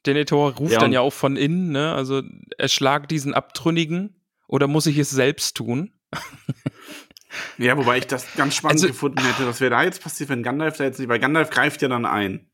Denethor 0.06 0.52
ruft 0.54 0.72
ja, 0.72 0.78
dann 0.80 0.92
ja 0.92 1.00
auch 1.00 1.12
von 1.12 1.36
innen, 1.36 1.70
ne? 1.70 1.92
Also 1.92 2.22
erschlag 2.58 3.08
diesen 3.08 3.34
Abtrünnigen 3.34 4.20
oder 4.48 4.66
muss 4.66 4.86
ich 4.86 4.98
es 4.98 5.10
selbst 5.10 5.56
tun? 5.56 5.92
ja, 7.58 7.76
wobei 7.76 7.98
ich 7.98 8.06
das 8.06 8.34
ganz 8.34 8.56
spannend 8.56 8.80
also, 8.80 8.88
gefunden 8.88 9.22
hätte, 9.22 9.46
was 9.46 9.60
wäre 9.60 9.70
da 9.70 9.84
jetzt 9.84 10.02
passiert, 10.02 10.28
wenn 10.28 10.42
Gandalf 10.42 10.76
da 10.76 10.84
jetzt 10.84 10.98
nicht, 10.98 11.08
weil 11.08 11.20
Gandalf 11.20 11.50
greift 11.50 11.82
ja 11.82 11.88
dann 11.88 12.04
ein. 12.04 12.50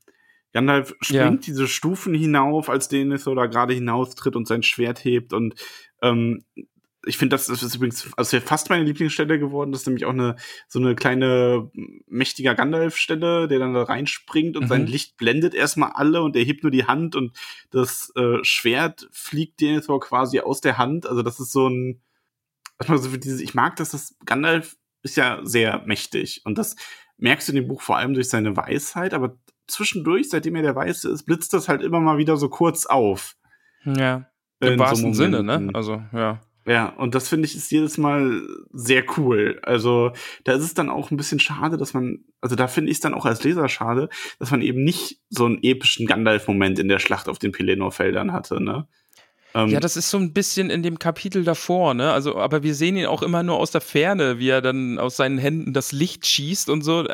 Gandalf 0.52 0.94
springt 1.00 1.46
ja. 1.46 1.52
diese 1.52 1.68
Stufen 1.68 2.14
hinauf, 2.14 2.68
als 2.68 2.88
Denethor 2.88 3.34
da 3.34 3.46
gerade 3.46 3.74
hinaustritt 3.74 4.36
und 4.36 4.46
sein 4.46 4.62
Schwert 4.62 5.04
hebt 5.04 5.32
und 5.32 5.54
ähm, 6.02 6.44
ich 7.08 7.18
finde, 7.18 7.34
das, 7.34 7.46
das 7.46 7.62
ist 7.62 7.74
übrigens, 7.74 8.10
also 8.16 8.38
fast 8.40 8.70
meine 8.70 8.84
Lieblingsstelle 8.84 9.38
geworden. 9.38 9.72
Das 9.72 9.82
ist 9.82 9.86
nämlich 9.86 10.04
auch 10.04 10.12
eine 10.12 10.36
so 10.68 10.78
eine 10.78 10.94
kleine 10.94 11.70
mächtiger 12.06 12.54
Gandalf-Stelle, 12.54 13.48
der 13.48 13.58
dann 13.58 13.74
da 13.74 13.82
reinspringt 13.84 14.56
und 14.56 14.64
mhm. 14.64 14.68
sein 14.68 14.86
Licht 14.86 15.16
blendet 15.16 15.54
erstmal 15.54 15.92
alle 15.92 16.22
und 16.22 16.36
er 16.36 16.44
hebt 16.44 16.62
nur 16.62 16.70
die 16.70 16.84
Hand 16.84 17.16
und 17.16 17.36
das 17.70 18.12
äh, 18.16 18.38
Schwert 18.42 19.08
fliegt 19.10 19.60
Denethor 19.60 20.00
quasi 20.00 20.40
aus 20.40 20.60
der 20.60 20.78
Hand. 20.78 21.06
Also 21.06 21.22
das 21.22 21.40
ist 21.40 21.52
so 21.52 21.68
ein, 21.68 22.02
also 22.76 23.10
für 23.10 23.18
dieses, 23.18 23.40
ich 23.40 23.54
mag 23.54 23.76
das, 23.76 23.90
das 23.90 24.16
Gandalf 24.24 24.76
ist 25.02 25.16
ja 25.16 25.40
sehr 25.42 25.82
mächtig 25.86 26.42
und 26.44 26.58
das 26.58 26.76
merkst 27.16 27.48
du 27.48 27.52
in 27.52 27.56
dem 27.56 27.68
Buch 27.68 27.80
vor 27.80 27.96
allem 27.96 28.14
durch 28.14 28.28
seine 28.28 28.56
Weisheit, 28.56 29.14
aber 29.14 29.36
zwischendurch, 29.66 30.28
seitdem 30.30 30.56
er 30.56 30.62
der 30.62 30.76
Weiße 30.76 31.08
ist, 31.10 31.24
blitzt 31.24 31.52
das 31.52 31.68
halt 31.68 31.82
immer 31.82 32.00
mal 32.00 32.18
wieder 32.18 32.36
so 32.36 32.48
kurz 32.48 32.86
auf. 32.86 33.36
Ja. 33.84 34.30
Im 34.60 34.78
wahrsten 34.78 35.14
so 35.14 35.22
Sinne, 35.22 35.42
ne? 35.42 35.70
Also, 35.72 36.02
ja. 36.12 36.40
Ja, 36.68 36.90
und 36.90 37.14
das 37.14 37.30
finde 37.30 37.46
ich 37.46 37.56
ist 37.56 37.72
jedes 37.72 37.96
Mal 37.96 38.46
sehr 38.74 39.02
cool. 39.16 39.58
Also 39.62 40.12
da 40.44 40.52
ist 40.52 40.64
es 40.64 40.74
dann 40.74 40.90
auch 40.90 41.10
ein 41.10 41.16
bisschen 41.16 41.40
schade, 41.40 41.78
dass 41.78 41.94
man, 41.94 42.18
also 42.42 42.56
da 42.56 42.68
finde 42.68 42.90
ich 42.90 42.98
es 42.98 43.00
dann 43.00 43.14
auch 43.14 43.24
als 43.24 43.42
Leser 43.42 43.70
schade, 43.70 44.10
dass 44.38 44.50
man 44.50 44.60
eben 44.60 44.84
nicht 44.84 45.18
so 45.30 45.46
einen 45.46 45.62
epischen 45.62 46.06
Gandalf-Moment 46.06 46.78
in 46.78 46.88
der 46.88 46.98
Schlacht 46.98 47.30
auf 47.30 47.38
den 47.38 47.52
Pelennor-Feldern 47.52 48.34
hatte, 48.34 48.62
ne? 48.62 48.86
Ähm, 49.54 49.70
ja, 49.70 49.80
das 49.80 49.96
ist 49.96 50.10
so 50.10 50.18
ein 50.18 50.34
bisschen 50.34 50.68
in 50.68 50.82
dem 50.82 50.98
Kapitel 50.98 51.42
davor, 51.42 51.94
ne? 51.94 52.12
Also, 52.12 52.36
aber 52.36 52.62
wir 52.62 52.74
sehen 52.74 52.98
ihn 52.98 53.06
auch 53.06 53.22
immer 53.22 53.42
nur 53.42 53.56
aus 53.56 53.70
der 53.70 53.80
Ferne, 53.80 54.38
wie 54.38 54.50
er 54.50 54.60
dann 54.60 54.98
aus 54.98 55.16
seinen 55.16 55.38
Händen 55.38 55.72
das 55.72 55.92
Licht 55.92 56.26
schießt 56.26 56.68
und 56.68 56.82
so. 56.82 57.06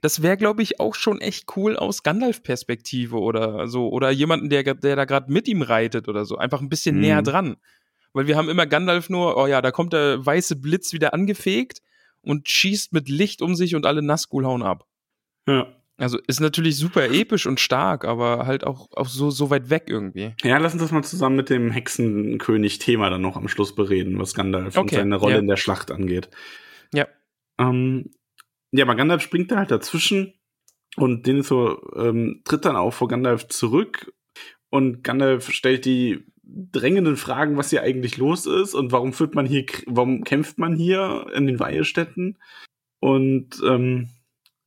Das 0.00 0.22
wäre, 0.22 0.36
glaube 0.36 0.62
ich, 0.62 0.78
auch 0.78 0.94
schon 0.94 1.20
echt 1.20 1.46
cool 1.56 1.76
aus 1.76 2.04
Gandalf-Perspektive 2.04 3.18
oder 3.18 3.66
so. 3.66 3.88
Oder 3.88 4.10
jemanden, 4.10 4.50
der, 4.50 4.62
der 4.74 4.94
da 4.94 5.04
gerade 5.04 5.32
mit 5.32 5.48
ihm 5.48 5.62
reitet 5.62 6.06
oder 6.06 6.24
so. 6.24 6.36
Einfach 6.36 6.60
ein 6.60 6.68
bisschen 6.68 6.94
mhm. 6.94 7.00
näher 7.00 7.22
dran. 7.22 7.56
Weil 8.12 8.26
wir 8.26 8.36
haben 8.36 8.48
immer 8.48 8.66
Gandalf 8.66 9.08
nur, 9.08 9.36
oh 9.36 9.46
ja, 9.46 9.62
da 9.62 9.70
kommt 9.70 9.92
der 9.92 10.24
weiße 10.24 10.56
Blitz 10.56 10.92
wieder 10.92 11.14
angefegt 11.14 11.80
und 12.22 12.48
schießt 12.48 12.92
mit 12.92 13.08
Licht 13.08 13.42
um 13.42 13.54
sich 13.54 13.74
und 13.74 13.86
alle 13.86 14.02
Nazgul 14.02 14.44
hauen 14.44 14.62
ab. 14.62 14.86
Ja. 15.46 15.68
Also 15.96 16.18
ist 16.26 16.40
natürlich 16.40 16.76
super 16.76 17.10
episch 17.10 17.46
und 17.46 17.60
stark, 17.60 18.06
aber 18.06 18.46
halt 18.46 18.64
auch, 18.64 18.88
auch 18.92 19.06
so, 19.06 19.30
so 19.30 19.50
weit 19.50 19.68
weg 19.68 19.84
irgendwie. 19.86 20.34
Ja, 20.42 20.56
lass 20.56 20.72
uns 20.72 20.82
das 20.82 20.92
mal 20.92 21.04
zusammen 21.04 21.36
mit 21.36 21.50
dem 21.50 21.70
Hexenkönig-Thema 21.70 23.10
dann 23.10 23.20
noch 23.20 23.36
am 23.36 23.48
Schluss 23.48 23.74
bereden, 23.74 24.18
was 24.18 24.32
Gandalf 24.32 24.78
okay, 24.78 24.80
und 24.80 24.90
seine 24.90 25.16
Rolle 25.16 25.34
ja. 25.34 25.40
in 25.40 25.46
der 25.46 25.58
Schlacht 25.58 25.90
angeht. 25.90 26.30
Ja. 26.94 27.06
Ähm, 27.58 28.12
ja, 28.72 28.86
aber 28.86 28.94
Gandalf 28.94 29.20
springt 29.20 29.50
da 29.50 29.56
halt 29.56 29.70
dazwischen 29.70 30.32
und 30.96 31.26
Denethor 31.26 31.82
ähm, 31.94 32.40
tritt 32.46 32.64
dann 32.64 32.76
auch 32.76 32.92
vor 32.92 33.08
Gandalf 33.08 33.48
zurück 33.48 34.10
und 34.70 35.04
Gandalf 35.04 35.50
stellt 35.50 35.84
die 35.84 36.24
drängenden 36.72 37.16
Fragen, 37.16 37.56
was 37.56 37.70
hier 37.70 37.82
eigentlich 37.82 38.16
los 38.16 38.46
ist 38.46 38.74
und 38.74 38.92
warum 38.92 39.12
führt 39.12 39.34
man 39.34 39.46
hier, 39.46 39.64
warum 39.86 40.24
kämpft 40.24 40.58
man 40.58 40.74
hier 40.74 41.26
in 41.34 41.46
den 41.46 41.60
Weihestätten? 41.60 42.38
Und 43.00 43.60
ähm, 43.64 44.08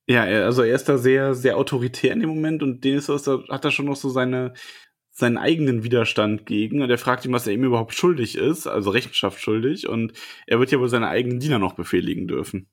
ja, 0.08 0.24
also 0.24 0.64
er 0.64 0.76
ist 0.76 0.90
da 0.90 0.98
sehr, 0.98 1.34
sehr 1.34 1.58
autoritär 1.58 2.14
in 2.14 2.20
dem 2.20 2.30
Moment 2.30 2.64
und 2.64 2.84
Dennis 2.84 3.08
hat 3.08 3.66
da 3.66 3.72
schon 3.72 3.86
noch 3.86 3.96
so 3.96 4.10
seine, 4.10 4.54
seinen 5.12 5.38
eigenen 5.38 5.84
Widerstand 5.84 6.46
gegen 6.46 6.82
und 6.82 6.90
er 6.90 6.98
fragt 6.98 7.26
ihn, 7.26 7.34
was 7.34 7.48
er 7.48 7.54
ihm 7.54 7.64
überhaupt 7.64 7.94
schuldig 7.94 8.36
ist, 8.36 8.68
also 8.68 8.90
Rechenschaft 8.90 9.40
schuldig 9.40 9.88
und 9.88 10.14
er 10.48 10.60
wird 10.60 10.72
ja 10.72 10.80
wohl 10.80 10.90
seine 10.90 11.08
eigenen 11.08 11.40
Diener 11.40 11.60
noch 11.60 11.74
befehligen 11.74 12.28
dürfen. 12.28 12.68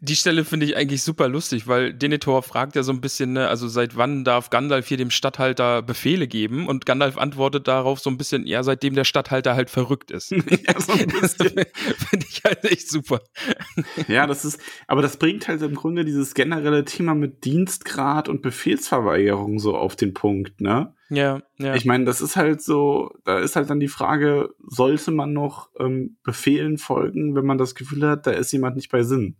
Die 0.00 0.14
Stelle 0.14 0.44
finde 0.44 0.64
ich 0.64 0.76
eigentlich 0.76 1.02
super 1.02 1.28
lustig, 1.28 1.66
weil 1.66 1.92
Denethor 1.92 2.44
fragt 2.44 2.76
ja 2.76 2.84
so 2.84 2.92
ein 2.92 3.00
bisschen, 3.00 3.32
ne, 3.32 3.48
also 3.48 3.66
seit 3.66 3.96
wann 3.96 4.22
darf 4.22 4.48
Gandalf 4.48 4.86
hier 4.86 4.96
dem 4.96 5.10
Stadthalter 5.10 5.82
Befehle 5.82 6.28
geben? 6.28 6.68
Und 6.68 6.86
Gandalf 6.86 7.18
antwortet 7.18 7.66
darauf 7.66 7.98
so 7.98 8.08
ein 8.08 8.16
bisschen, 8.16 8.46
ja, 8.46 8.62
seitdem 8.62 8.94
der 8.94 9.02
Stadthalter 9.02 9.56
halt 9.56 9.70
verrückt 9.70 10.12
ist. 10.12 10.30
ja, 10.30 10.80
so 10.80 10.92
ein 10.92 11.06
bisschen. 11.06 11.48
finde 11.48 12.26
ich 12.28 12.42
halt 12.44 12.64
echt 12.64 12.88
super. 12.88 13.20
ja, 14.08 14.28
das 14.28 14.44
ist, 14.44 14.60
aber 14.86 15.02
das 15.02 15.16
bringt 15.16 15.48
halt 15.48 15.62
im 15.62 15.74
Grunde 15.74 16.04
dieses 16.04 16.34
generelle 16.34 16.84
Thema 16.84 17.16
mit 17.16 17.44
Dienstgrad 17.44 18.28
und 18.28 18.40
Befehlsverweigerung 18.40 19.58
so 19.58 19.76
auf 19.76 19.96
den 19.96 20.14
Punkt, 20.14 20.60
ne? 20.60 20.94
Ja, 21.10 21.42
ja. 21.58 21.74
Ich 21.74 21.86
meine, 21.86 22.04
das 22.04 22.20
ist 22.20 22.36
halt 22.36 22.62
so, 22.62 23.10
da 23.24 23.40
ist 23.40 23.56
halt 23.56 23.68
dann 23.70 23.80
die 23.80 23.88
Frage, 23.88 24.50
sollte 24.60 25.10
man 25.10 25.32
noch 25.32 25.70
ähm, 25.80 26.18
Befehlen 26.22 26.78
folgen, 26.78 27.34
wenn 27.34 27.46
man 27.46 27.58
das 27.58 27.74
Gefühl 27.74 28.06
hat, 28.06 28.26
da 28.26 28.30
ist 28.30 28.52
jemand 28.52 28.76
nicht 28.76 28.90
bei 28.90 29.02
Sinn? 29.02 29.36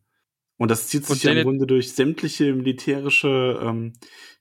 Und 0.58 0.70
das 0.72 0.88
zieht 0.88 1.06
sich 1.06 1.22
ja 1.22 1.32
im 1.32 1.44
Grunde 1.44 1.66
durch 1.66 1.92
sämtliche 1.92 2.52
militärische 2.52 3.60
ähm, 3.62 3.92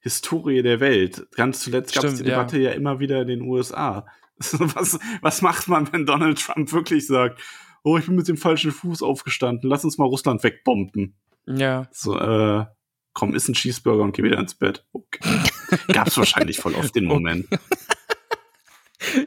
Historie 0.02 0.64
der 0.64 0.80
Welt. 0.80 1.28
Ganz 1.36 1.60
zuletzt 1.60 1.94
gab 1.94 2.06
es 2.06 2.16
die 2.16 2.24
Debatte 2.24 2.58
ja. 2.58 2.72
ja 2.72 2.76
immer 2.76 3.00
wieder 3.00 3.22
in 3.22 3.28
den 3.28 3.42
USA. 3.42 4.08
was, 4.40 5.00
was 5.22 5.42
macht 5.42 5.68
man, 5.68 5.92
wenn 5.94 6.06
Donald 6.06 6.40
Trump 6.40 6.72
wirklich 6.74 7.06
sagt, 7.08 7.40
oh, 7.84 7.98
ich 7.98 8.08
bin 8.08 8.16
mit 8.16 8.28
dem 8.28 8.38
falschen 8.38 8.72
Fuß 8.72 9.04
aufgestanden, 9.04 9.70
lass 9.70 9.84
uns 9.84 9.98
mal 9.98 10.06
Russland 10.06 10.44
wegbomben. 10.44 11.16
Ja. 11.46 11.88
So, 11.92 12.20
äh, 12.20 12.66
komm, 13.14 13.36
iss 13.36 13.48
ein 13.48 13.54
Cheeseburger 13.54 14.04
und 14.04 14.16
geh 14.16 14.24
wieder 14.24 14.40
ins 14.40 14.56
Bett. 14.56 14.86
Okay. 14.92 15.20
Gab's 15.94 16.18
wahrscheinlich 16.18 16.58
voll 16.58 16.74
oft 16.76 16.96
den 16.96 17.06
Moment. 17.06 17.48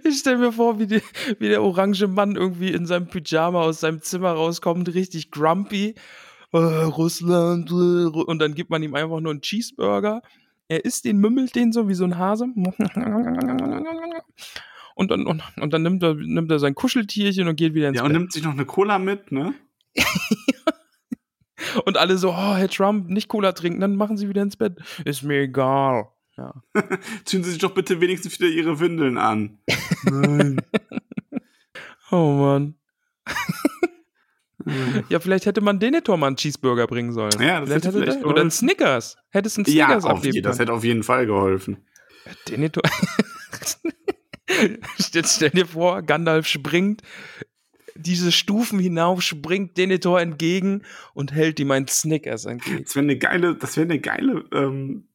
Ich 0.05 0.19
stelle 0.19 0.37
mir 0.37 0.53
vor, 0.53 0.79
wie, 0.81 0.87
die, 0.87 1.01
wie 1.39 1.49
der 1.49 1.63
orange 1.63 2.07
Mann 2.09 2.35
irgendwie 2.35 2.73
in 2.73 2.87
seinem 2.87 3.07
Pyjama 3.07 3.63
aus 3.63 3.81
seinem 3.81 4.03
Zimmer 4.03 4.33
rauskommt, 4.33 4.93
richtig 4.93 5.31
grumpy 5.31 5.95
äh, 6.53 6.59
Russland, 6.59 7.71
äh, 7.71 7.75
und 7.75 8.39
dann 8.39 8.55
gibt 8.55 8.71
man 8.71 8.83
ihm 8.83 8.95
einfach 8.95 9.21
nur 9.21 9.33
einen 9.33 9.43
Cheeseburger. 9.43 10.23
Er 10.69 10.85
isst 10.85 11.05
den, 11.05 11.19
mümmelt 11.19 11.55
den 11.55 11.73
so 11.73 11.89
wie 11.89 11.95
so 11.95 12.05
ein 12.05 12.17
Hase. 12.19 12.47
Und 14.95 15.11
dann, 15.11 15.27
und, 15.27 15.43
und 15.61 15.73
dann 15.73 15.83
nimmt, 15.83 16.03
er, 16.03 16.15
nimmt 16.15 16.51
er 16.51 16.59
sein 16.59 16.75
Kuscheltierchen 16.75 17.49
und 17.49 17.57
geht 17.57 17.75
wieder 17.75 17.89
ins 17.89 17.97
Ja, 17.97 18.03
und 18.05 18.13
Bett. 18.13 18.19
nimmt 18.19 18.33
sich 18.33 18.45
noch 18.45 18.53
eine 18.53 18.67
Cola 18.67 18.99
mit, 18.99 19.33
ne? 19.33 19.55
und 21.85 21.97
alle 21.97 22.19
so, 22.19 22.31
oh, 22.31 22.55
Herr 22.55 22.69
Trump, 22.69 23.09
nicht 23.09 23.29
Cola 23.29 23.53
trinken, 23.53 23.81
dann 23.81 23.97
machen 23.97 24.17
Sie 24.17 24.29
wieder 24.29 24.43
ins 24.43 24.57
Bett. 24.57 24.79
Ist 25.05 25.23
mir 25.23 25.41
egal. 25.43 26.09
Ja. 26.37 26.55
Ziehen 27.25 27.43
Sie 27.43 27.51
sich 27.51 27.59
doch 27.59 27.75
bitte 27.75 28.01
wenigstens 28.01 28.39
wieder 28.39 28.51
Ihre 28.51 28.79
Windeln 28.81 29.19
an. 29.19 29.59
Nein. 30.05 30.61
oh 32.11 32.33
Mann. 32.33 32.75
Ja, 35.09 35.21
vielleicht 35.21 35.47
hätte 35.47 35.61
man 35.61 35.79
Denethor 35.81 36.17
mal 36.17 36.29
einen 36.29 36.37
Cheeseburger 36.37 36.87
bringen 36.87 37.13
sollen. 37.13 37.33
Ja, 37.41 37.61
das 37.61 37.69
vielleicht 37.69 37.87
hätte 37.87 38.01
vielleicht 38.01 38.25
Oder 38.25 38.41
einen 38.41 38.51
Snickers. 38.51 39.17
Hättest 39.31 39.59
einen 39.59 39.67
Snickers 39.67 40.05
ja, 40.05 40.21
je, 40.23 40.41
das 40.41 40.59
hätte 40.59 40.73
auf 40.73 40.85
jeden 40.85 41.03
Fall 41.03 41.27
geholfen. 41.27 41.79
Denethor. 42.49 42.83
Jetzt 45.13 45.37
stell 45.37 45.51
dir 45.51 45.67
vor, 45.67 46.03
Gandalf 46.03 46.47
springt 46.47 47.03
diese 47.95 48.33
Stufen 48.33 48.79
hinauf, 48.79 49.23
springt 49.23 49.77
Denethor 49.77 50.21
entgegen 50.21 50.83
und 51.15 51.33
hält 51.33 51.61
ihm 51.61 51.71
einen 51.71 51.89
Snickers 51.89 52.45
entgegen. 52.47 52.85
Das 52.85 52.95
wäre 52.95 53.05
eine 53.05 53.19
geile, 53.19 53.55
das 53.57 53.77
wäre 53.77 53.85
eine 53.85 54.01
geile 54.01 54.45
ähm, 54.53 55.09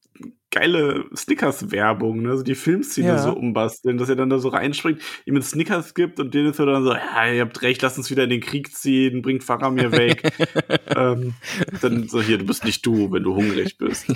geile 0.52 1.06
Snickers-Werbung, 1.16 2.22
ne? 2.22 2.38
So 2.38 2.44
die 2.44 2.56
Filmszene 2.56 3.08
ja. 3.08 3.18
so 3.18 3.34
umbasteln, 3.34 3.98
dass 3.98 4.10
er 4.10 4.16
dann 4.16 4.30
da 4.30 4.40
so 4.40 4.50
reinspringt, 4.50 5.02
ihm 5.26 5.36
einen 5.36 5.44
Snickers 5.44 5.94
gibt 5.94 6.20
und 6.20 6.34
den 6.34 6.46
ist 6.46 6.60
er 6.60 6.66
dann 6.66 6.84
so, 6.84 6.94
ja, 6.94 7.32
ihr 7.32 7.42
habt 7.42 7.62
recht, 7.62 7.82
lass 7.82 7.98
uns 7.98 8.10
wieder 8.10 8.24
in 8.24 8.30
den 8.30 8.42
Krieg 8.42 8.74
ziehen, 8.76 9.22
bringt 9.22 9.44
Pfarrer 9.44 9.72
mir 9.72 9.92
weg. 9.92 10.32
ähm, 10.96 11.34
dann 11.82 12.08
so, 12.08 12.22
hier, 12.22 12.38
du 12.38 12.46
bist 12.46 12.64
nicht 12.64 12.86
du, 12.86 13.12
wenn 13.12 13.24
du 13.24 13.36
hungrig 13.36 13.78
bist. 13.78 14.06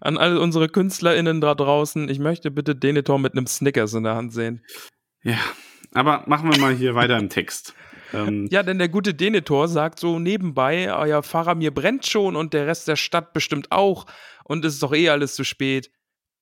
An 0.00 0.16
all 0.16 0.38
unsere 0.38 0.68
KünstlerInnen 0.68 1.40
da 1.40 1.54
draußen, 1.54 2.08
ich 2.08 2.18
möchte 2.18 2.50
bitte 2.50 2.74
Denethor 2.74 3.18
mit 3.18 3.32
einem 3.32 3.46
Snickers 3.46 3.94
in 3.94 4.04
der 4.04 4.14
Hand 4.14 4.32
sehen. 4.32 4.64
Ja, 5.22 5.38
aber 5.92 6.24
machen 6.26 6.50
wir 6.52 6.58
mal 6.58 6.74
hier 6.74 6.94
weiter 6.94 7.18
im 7.18 7.28
Text. 7.28 7.74
Ähm, 8.12 8.46
ja, 8.50 8.62
denn 8.62 8.78
der 8.78 8.88
gute 8.88 9.14
Denethor 9.14 9.68
sagt 9.68 9.98
so 10.00 10.18
nebenbei, 10.18 10.92
euer 10.94 11.22
Pfarrer 11.22 11.54
mir 11.54 11.72
brennt 11.72 12.06
schon 12.06 12.36
und 12.36 12.54
der 12.54 12.66
Rest 12.66 12.88
der 12.88 12.96
Stadt 12.96 13.32
bestimmt 13.32 13.70
auch. 13.70 14.06
und 14.44 14.64
es 14.64 14.74
ist 14.74 14.82
doch 14.82 14.94
eh 14.94 15.08
alles 15.10 15.34
zu 15.34 15.44
spät. 15.44 15.90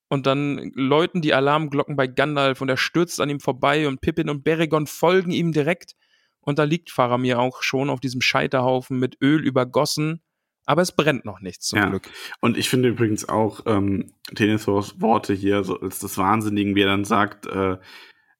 Und 0.08 0.26
dann 0.26 0.70
läuten 0.74 1.20
die 1.20 1.34
Alarmglocken 1.34 1.96
bei 1.96 2.06
Gandalf 2.06 2.60
und 2.60 2.68
er 2.68 2.76
stürzt 2.76 3.20
an 3.20 3.28
ihm 3.28 3.40
vorbei 3.40 3.88
und 3.88 4.00
Pippin 4.00 4.30
und 4.30 4.44
Beregon 4.44 4.86
folgen 4.86 5.32
ihm 5.32 5.50
direkt. 5.50 5.94
Und 6.40 6.60
da 6.60 6.62
liegt 6.62 6.92
Faramir 6.92 7.40
auch 7.40 7.62
schon 7.62 7.90
auf 7.90 7.98
diesem 7.98 8.20
Scheiterhaufen 8.20 9.00
mit 9.00 9.16
Öl 9.20 9.44
übergossen. 9.44 10.22
Aber 10.64 10.82
es 10.82 10.92
brennt 10.92 11.24
noch 11.24 11.40
nichts 11.40 11.66
zum 11.66 11.78
Ja. 11.80 11.88
Glück. 11.88 12.08
Und 12.40 12.56
ich 12.56 12.68
finde 12.68 12.88
übrigens 12.88 13.28
auch 13.28 13.62
ähm, 13.66 14.12
Denethors 14.30 15.00
Worte 15.00 15.32
hier, 15.34 15.64
so 15.64 15.80
als 15.80 15.98
des 15.98 16.18
Wahnsinnigen, 16.18 16.76
wie 16.76 16.82
er 16.82 16.88
dann 16.88 17.04
sagt, 17.04 17.46
äh, 17.46 17.76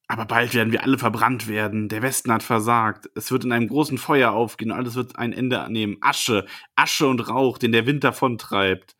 aber 0.07 0.25
bald 0.25 0.53
werden 0.53 0.71
wir 0.71 0.83
alle 0.83 0.97
verbrannt 0.97 1.47
werden. 1.47 1.89
Der 1.89 2.01
Westen 2.01 2.31
hat 2.31 2.43
versagt. 2.43 3.09
Es 3.15 3.31
wird 3.31 3.43
in 3.43 3.51
einem 3.51 3.67
großen 3.67 3.97
Feuer 3.97 4.31
aufgehen 4.31 4.71
und 4.71 4.77
alles 4.77 4.95
wird 4.95 5.17
ein 5.17 5.33
Ende 5.33 5.59
annehmen. 5.59 5.97
Asche, 6.01 6.45
Asche 6.75 7.07
und 7.07 7.27
Rauch, 7.27 7.57
den 7.57 7.73
der 7.73 7.85
Wind 7.85 8.03
davontreibt. 8.03 8.95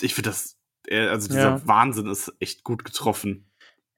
Ich 0.00 0.14
finde 0.14 0.30
das, 0.30 0.56
äh, 0.86 1.06
also 1.08 1.28
dieser 1.28 1.56
Ja. 1.56 1.66
Wahnsinn 1.66 2.06
ist 2.06 2.32
echt 2.38 2.62
gut 2.64 2.84
getroffen. 2.84 3.50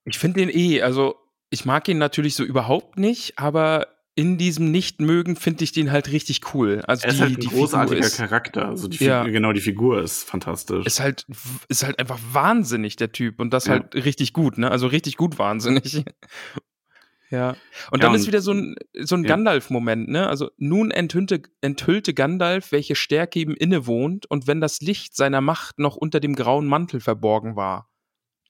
Ich 0.06 0.18
finde 0.18 0.40
den 0.40 0.50
eh, 0.50 0.82
also 0.82 1.16
ich 1.50 1.64
mag 1.64 1.86
ihn 1.88 1.98
natürlich 1.98 2.34
so 2.34 2.44
überhaupt 2.44 2.98
nicht, 2.98 3.38
aber 3.38 3.93
in 4.16 4.38
diesem 4.38 4.70
Nicht-Mögen 4.70 5.34
finde 5.36 5.64
ich 5.64 5.72
den 5.72 5.90
halt 5.90 6.12
richtig 6.12 6.54
cool. 6.54 6.82
Also 6.86 7.02
Er 7.04 7.08
ist 7.10 7.16
die, 7.16 7.22
halt 7.22 7.32
ein 7.36 7.40
die 7.40 7.46
großartiger 7.48 7.96
Figur 7.96 8.06
ist, 8.06 8.16
Charakter. 8.16 8.68
Also 8.68 8.86
die 8.88 9.04
Ja. 9.04 9.24
Genau, 9.24 9.52
die 9.52 9.60
Figur 9.60 10.00
ist 10.02 10.22
fantastisch. 10.24 10.86
ist 10.86 11.00
halt 11.00 11.26
ist 11.68 11.84
halt 11.84 11.98
einfach 11.98 12.20
wahnsinnig 12.32 12.94
der 12.96 13.10
Typ 13.12 13.40
und 13.40 13.50
das 13.52 13.66
Ja. 13.66 13.72
halt 13.72 13.94
richtig 13.94 14.32
gut, 14.32 14.56
ne? 14.58 14.70
Also 14.70 14.86
richtig 14.86 15.16
gut 15.16 15.38
wahnsinnig. 15.38 16.04
ja. 17.30 17.50
Und 17.90 18.02
Ja, 18.02 18.06
dann 18.08 18.14
ist 18.14 18.22
und- 18.22 18.26
wieder 18.28 18.40
so 18.40 18.52
ein 18.52 18.76
so 19.00 19.16
ein. 19.16 19.24
Gandalf-Moment, 19.24 20.08
ne? 20.08 20.28
Also 20.28 20.50
nun 20.58 20.90
enthüllte, 20.92 21.42
enthüllte 21.60 22.14
Gandalf, 22.14 22.70
welche 22.72 22.94
Stärke 22.94 23.40
ihm 23.40 23.54
innewohnt 23.54 24.26
und 24.30 24.46
wenn 24.46 24.60
das 24.60 24.80
Licht 24.80 25.16
seiner 25.16 25.40
Macht 25.40 25.78
noch 25.78 25.96
unter 25.96 26.20
dem 26.20 26.34
grauen 26.36 26.66
Mantel 26.66 27.00
verborgen 27.00 27.56
war. 27.56 27.90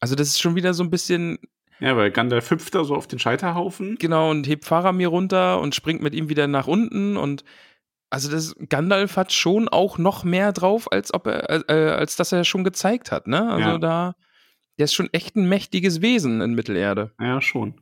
Also 0.01 0.15
das 0.15 0.29
ist 0.29 0.41
schon 0.43 0.55
wieder 0.57 0.75
so 0.75 0.83
ein 0.83 0.91
bisschen 0.91 1.39
ja, 1.81 1.97
weil 1.97 2.11
Gandalf 2.11 2.51
hüpft 2.51 2.75
da 2.75 2.85
so 2.85 2.95
auf 2.95 3.07
den 3.07 3.19
Scheiterhaufen. 3.19 3.97
Genau, 3.99 4.31
und 4.31 4.47
hebt 4.47 4.65
Faramir 4.65 5.09
runter 5.09 5.61
und 5.61 5.75
springt 5.75 6.03
mit 6.03 6.15
ihm 6.15 6.29
wieder 6.29 6.47
nach 6.47 6.67
unten 6.67 7.17
und 7.17 7.45
also 8.11 8.31
das 8.31 8.55
Gandalf 8.69 9.17
hat 9.17 9.33
schon 9.33 9.69
auch 9.69 9.99
noch 9.99 10.23
mehr 10.23 10.53
drauf, 10.53 10.93
als 10.93 11.13
ob 11.13 11.27
er, 11.27 11.69
äh, 11.69 11.91
als 11.91 12.15
das 12.17 12.31
er 12.31 12.45
schon 12.45 12.63
gezeigt 12.63 13.11
hat, 13.11 13.27
ne? 13.27 13.51
Also 13.51 13.69
Ja. 13.71 13.79
da, 13.79 14.15
der 14.79 14.85
ist 14.85 14.95
schon 14.95 15.09
echt 15.13 15.35
ein 15.37 15.49
mächtiges 15.49 16.01
Wesen 16.01 16.41
in 16.41 16.55
Mittelerde. 16.55 17.13
Ja, 17.21 17.41
schon. 17.41 17.81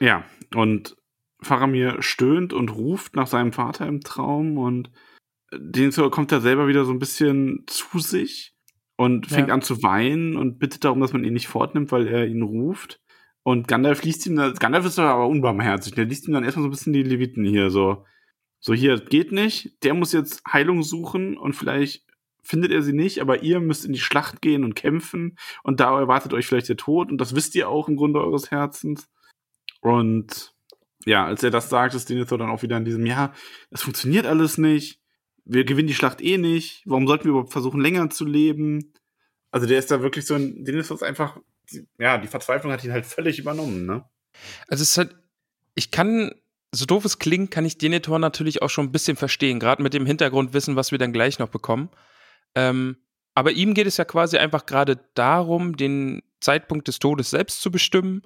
Ja, 0.00 0.24
und 0.54 0.96
Faramir 1.42 2.00
stöhnt 2.00 2.52
und 2.54 2.70
ruft 2.74 3.14
nach 3.14 3.26
seinem 3.26 3.52
Vater 3.52 3.86
im 3.86 4.00
Traum 4.00 4.56
und 4.58 4.90
den 5.52 5.92
kommt 6.10 6.32
er 6.32 6.40
selber 6.40 6.66
wieder 6.66 6.84
so 6.84 6.92
ein 6.92 6.98
bisschen 6.98 7.64
zu 7.66 7.98
sich 7.98 8.54
und 8.96 9.26
fängt 9.26 9.48
Ja. 9.48 9.54
an 9.54 9.62
zu 9.62 9.82
weinen 9.82 10.36
und 10.36 10.58
bittet 10.58 10.84
darum, 10.84 11.00
dass 11.00 11.12
man 11.12 11.24
ihn 11.24 11.32
nicht 11.34 11.48
fortnimmt, 11.48 11.92
weil 11.92 12.06
er 12.08 12.26
ihn 12.26 12.42
ruft. 12.42 13.00
Und 13.42 13.68
Gandalf 13.68 14.02
liest 14.02 14.26
ihm, 14.26 14.36
da- 14.36 14.52
Gandalf 14.52 14.84
ist 14.84 14.98
aber 14.98 15.26
unbarmherzig, 15.26 15.94
der 15.94 16.04
liest 16.04 16.28
ihm 16.28 16.34
dann 16.34 16.44
erstmal 16.44 16.64
so 16.64 16.68
ein 16.68 16.72
bisschen 16.72 16.92
die 16.92 17.02
Leviten 17.02 17.44
hier 17.44 17.70
so. 17.70 18.04
So, 18.60 18.74
hier, 18.74 18.98
geht 18.98 19.32
nicht, 19.32 19.82
der 19.84 19.94
muss 19.94 20.12
jetzt 20.12 20.42
Heilung 20.52 20.82
suchen 20.82 21.36
und 21.38 21.54
vielleicht 21.54 22.04
findet 22.42 22.72
er 22.72 22.82
sie 22.82 22.92
nicht, 22.92 23.20
aber 23.20 23.42
ihr 23.42 23.60
müsst 23.60 23.84
in 23.84 23.92
die 23.92 24.00
Schlacht 24.00 24.42
gehen 24.42 24.64
und 24.64 24.74
kämpfen 24.74 25.38
und 25.62 25.80
da 25.80 25.98
erwartet 25.98 26.32
euch 26.32 26.46
vielleicht 26.46 26.68
der 26.68 26.76
Tod 26.76 27.10
und 27.10 27.18
das 27.18 27.34
wisst 27.34 27.54
ihr 27.54 27.68
auch 27.68 27.88
im 27.88 27.96
Grunde 27.96 28.20
eures 28.20 28.50
Herzens. 28.50 29.08
Und 29.80 30.54
ja, 31.06 31.24
als 31.24 31.42
er 31.42 31.50
das 31.50 31.70
sagt, 31.70 31.94
ist 31.94 32.08
Denethor 32.08 32.38
dann 32.38 32.50
auch 32.50 32.62
wieder 32.62 32.76
in 32.76 32.84
diesem, 32.84 33.06
ja, 33.06 33.32
es 33.70 33.82
funktioniert 33.82 34.26
alles 34.26 34.58
nicht, 34.58 35.00
wir 35.44 35.64
gewinnen 35.64 35.88
die 35.88 35.94
Schlacht 35.94 36.20
eh 36.20 36.36
nicht, 36.36 36.82
warum 36.84 37.06
sollten 37.06 37.24
wir 37.24 37.30
überhaupt 37.30 37.52
versuchen, 37.52 37.80
länger 37.80 38.10
zu 38.10 38.24
leben? 38.24 38.92
Also 39.50 39.66
der 39.66 39.78
ist 39.78 39.90
da 39.90 40.02
wirklich 40.02 40.26
so 40.26 40.34
ein, 40.34 40.64
Denethor 40.64 40.96
ist 40.96 41.02
einfach, 41.02 41.40
ja, 41.98 42.18
die 42.18 42.28
Verzweiflung 42.28 42.72
hat 42.72 42.84
ihn 42.84 42.92
halt 42.92 43.06
völlig 43.06 43.38
übernommen, 43.38 43.86
ne? 43.86 44.04
Also 44.68 44.82
es 44.82 44.90
ist 44.90 44.98
halt, 44.98 45.16
ich 45.74 45.90
kann, 45.90 46.32
so 46.72 46.86
doof 46.86 47.04
es 47.04 47.18
klingt, 47.18 47.50
kann 47.50 47.64
ich 47.64 47.78
Denethor 47.78 48.18
natürlich 48.18 48.62
auch 48.62 48.70
schon 48.70 48.86
ein 48.86 48.92
bisschen 48.92 49.16
verstehen, 49.16 49.60
gerade 49.60 49.82
mit 49.82 49.94
dem 49.94 50.06
Hintergrundwissen, 50.06 50.76
was 50.76 50.92
wir 50.92 50.98
dann 50.98 51.12
gleich 51.12 51.38
noch 51.38 51.48
bekommen. 51.48 51.90
Ähm, 52.54 52.96
aber 53.34 53.52
ihm 53.52 53.74
geht 53.74 53.86
es 53.86 53.96
ja 53.96 54.04
quasi 54.04 54.38
einfach 54.38 54.66
gerade 54.66 54.98
darum, 55.14 55.76
den 55.76 56.22
Zeitpunkt 56.40 56.88
des 56.88 56.98
Todes 56.98 57.30
selbst 57.30 57.62
zu 57.62 57.70
bestimmen, 57.70 58.22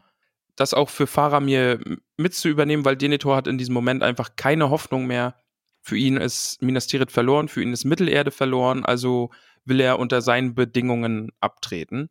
das 0.57 0.75
auch 0.75 0.91
für 0.91 1.07
Faramir 1.07 1.81
mit 2.17 2.35
zu 2.35 2.49
übernehmen, 2.49 2.85
weil 2.85 2.97
Denethor 2.97 3.37
hat 3.37 3.47
in 3.47 3.59
diesem 3.59 3.75
Moment 3.75 4.03
einfach 4.03 4.37
keine 4.37 4.71
Hoffnung 4.71 5.07
mehr. 5.07 5.35
Für 5.83 5.97
ihn 5.97 6.17
ist 6.17 6.63
Minas 6.63 6.87
Tirith 6.87 7.11
verloren, 7.11 7.49
für 7.49 7.63
ihn 7.63 7.73
ist 7.73 7.85
Mittelerde 7.85 8.31
verloren, 8.31 8.85
also 8.85 9.31
will 9.65 9.81
er 9.81 9.99
unter 9.99 10.23
seinen 10.23 10.55
Bedingungen 10.55 11.33
abtreten. 11.41 12.09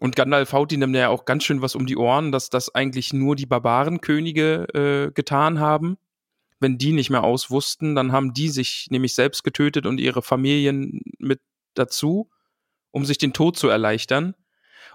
Und 0.00 0.14
Gandalf 0.16 0.52
haut 0.52 0.72
ihm 0.72 0.80
dann 0.80 0.94
ja 0.94 1.08
auch 1.08 1.24
ganz 1.24 1.44
schön 1.44 1.60
was 1.60 1.74
um 1.74 1.86
die 1.86 1.96
Ohren, 1.96 2.30
dass 2.32 2.50
das 2.50 2.74
eigentlich 2.74 3.12
nur 3.12 3.34
die 3.36 3.46
Barbarenkönige 3.46 5.08
äh, 5.08 5.12
getan 5.12 5.58
haben. 5.60 5.96
Wenn 6.60 6.78
die 6.78 6.92
nicht 6.92 7.10
mehr 7.10 7.24
auswussten, 7.24 7.94
dann 7.94 8.12
haben 8.12 8.32
die 8.32 8.48
sich 8.48 8.86
nämlich 8.90 9.14
selbst 9.14 9.44
getötet 9.44 9.86
und 9.86 9.98
ihre 9.98 10.22
Familien 10.22 11.00
mit 11.18 11.40
dazu, 11.74 12.30
um 12.90 13.04
sich 13.04 13.18
den 13.18 13.32
Tod 13.32 13.56
zu 13.56 13.68
erleichtern. 13.68 14.34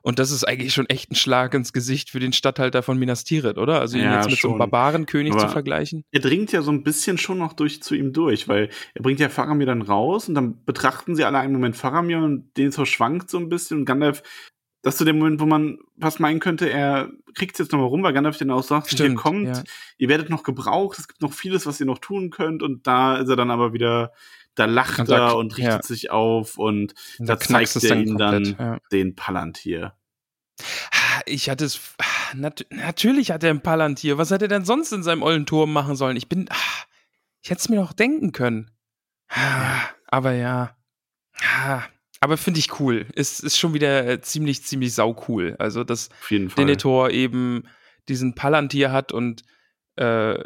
Und 0.02 0.20
das 0.20 0.32
ist 0.32 0.44
eigentlich 0.46 0.74
schon 0.74 0.90
echt 0.90 1.12
ein 1.12 1.16
Schlag 1.16 1.54
ins 1.54 1.72
Gesicht 1.72 2.10
für 2.10 2.20
den 2.20 2.34
Statthalter 2.34 2.84
von 2.84 2.98
Minas 3.00 3.24
Tirith, 3.24 3.58
oder? 3.58 3.80
Also 3.80 3.98
ihn 3.98 4.04
Ja, 4.04 4.16
jetzt 4.18 4.30
mit 4.30 4.40
so 4.40 4.50
einem 4.50 4.54
schon. 4.54 4.60
Barbarenkönig 4.60 5.32
Aber- 5.32 5.44
zu 5.44 5.48
vergleichen. 5.48 6.04
Er 6.12 6.20
dringt 6.20 6.52
ja 6.52 6.62
so 6.62 6.72
ein 6.72 6.84
bisschen 6.84 7.18
schon 7.18 7.38
noch 7.38 7.54
durch 7.54 7.82
zu 7.82 7.96
ihm 7.96 8.12
durch, 8.12 8.50
weil 8.50 8.70
er 8.96 9.02
bringt 9.02 9.22
ja 9.22 9.30
Faramir 9.30 9.66
dann 9.66 9.82
raus 9.82 10.28
und 10.28 10.36
dann 10.36 10.66
betrachten 10.66 11.16
sie 11.16 11.24
alle 11.24 11.38
einen 11.40 11.54
Moment 11.54 11.78
Faramir 11.78 12.18
und 12.18 12.52
Denethor 12.58 12.86
schwankt 12.86 13.30
so 13.30 13.38
ein 13.38 13.48
bisschen 13.48 13.80
und 13.80 13.86
Gandalf, 13.86 14.24
das 14.84 14.94
ist 14.96 15.00
so 15.00 15.06
der 15.06 15.14
Moment, 15.16 15.40
wo 15.40 15.46
man 15.46 15.80
fast 16.00 16.20
meinen 16.20 16.40
könnte, 16.40 16.70
er 16.70 17.10
kriegt 17.34 17.58
jetzt 17.58 17.72
nochmal 17.72 17.88
rum, 17.88 18.04
weil 18.04 18.14
Gandalf 18.14 18.38
dann 18.38 18.52
auch 18.52 18.62
sagt, 18.64 18.90
hier 18.90 18.98
Stimmt, 19.00 19.18
kommt, 19.18 19.48
ja. 19.48 19.64
ihr 19.98 20.10
werdet 20.10 20.30
noch 20.30 20.44
gebraucht, 20.44 21.00
es 21.00 21.08
gibt 21.08 21.22
noch 21.22 21.34
vieles, 21.34 21.66
was 21.66 21.80
ihr 21.80 21.86
noch 21.88 21.98
tun 22.00 22.30
könnt 22.30 22.62
und 22.62 22.86
da 22.86 23.18
ist 23.18 23.30
er 23.30 23.36
dann 23.36 23.50
aber 23.50 23.74
wieder, 23.74 24.14
da 24.56 24.66
lacht 24.66 25.00
Und 25.00 25.10
da- 25.10 25.30
er 25.30 25.36
und 25.38 25.58
richtet 25.58 25.74
ja. 25.74 25.82
sich 25.82 26.12
auf 26.12 26.58
und 26.60 26.94
Und 27.18 27.28
da 27.30 27.40
zeigt 27.40 27.76
es 27.76 27.84
er 27.84 27.96
ihm 27.96 28.18
dann 28.20 28.56
ja. 28.60 28.78
den 28.92 29.16
Palantir. 29.16 29.96
Ich 31.26 31.50
hatte 31.50 31.66
es. 31.66 31.80
ah, 31.98 32.36
Nat 32.36 32.66
natürlich 32.70 33.32
hat 33.32 33.44
er 33.44 33.50
ein 33.50 33.62
Palantir. 33.64 34.18
Was 34.20 34.30
hätte 34.32 34.46
er 34.46 34.50
denn 34.50 34.66
sonst 34.66 34.92
in 34.92 35.02
seinem 35.04 35.24
ollen 35.24 35.46
Turm 35.46 35.74
machen 35.74 35.96
sollen? 35.96 36.18
Ich 36.18 36.30
bin. 36.30 36.46
ah, 36.52 36.56
Ich 37.42 37.50
hätte 37.50 37.60
es 37.62 37.70
mir 37.70 37.78
doch 37.78 37.94
denken 37.94 38.32
können. 38.32 38.70
Ah, 39.30 39.80
Aber 40.08 40.34
ja. 40.34 40.76
Aber 42.24 42.38
finde 42.38 42.62
ich 42.62 42.80
cool. 42.80 43.06
Ist, 43.16 43.44
ist 43.44 43.58
schon 43.58 43.74
wieder 43.74 44.08
äh, 44.08 44.22
ziemlich, 44.22 44.64
ziemlich 44.64 44.94
sau 44.94 45.26
cool. 45.28 45.58
Also, 45.60 45.84
dass. 45.84 46.08
Denethor 46.56 47.10
eben 47.10 47.64
diesen 48.08 48.34
Palantir 48.34 48.94
hat 48.94 49.12
und 49.12 49.44
äh, 49.98 50.42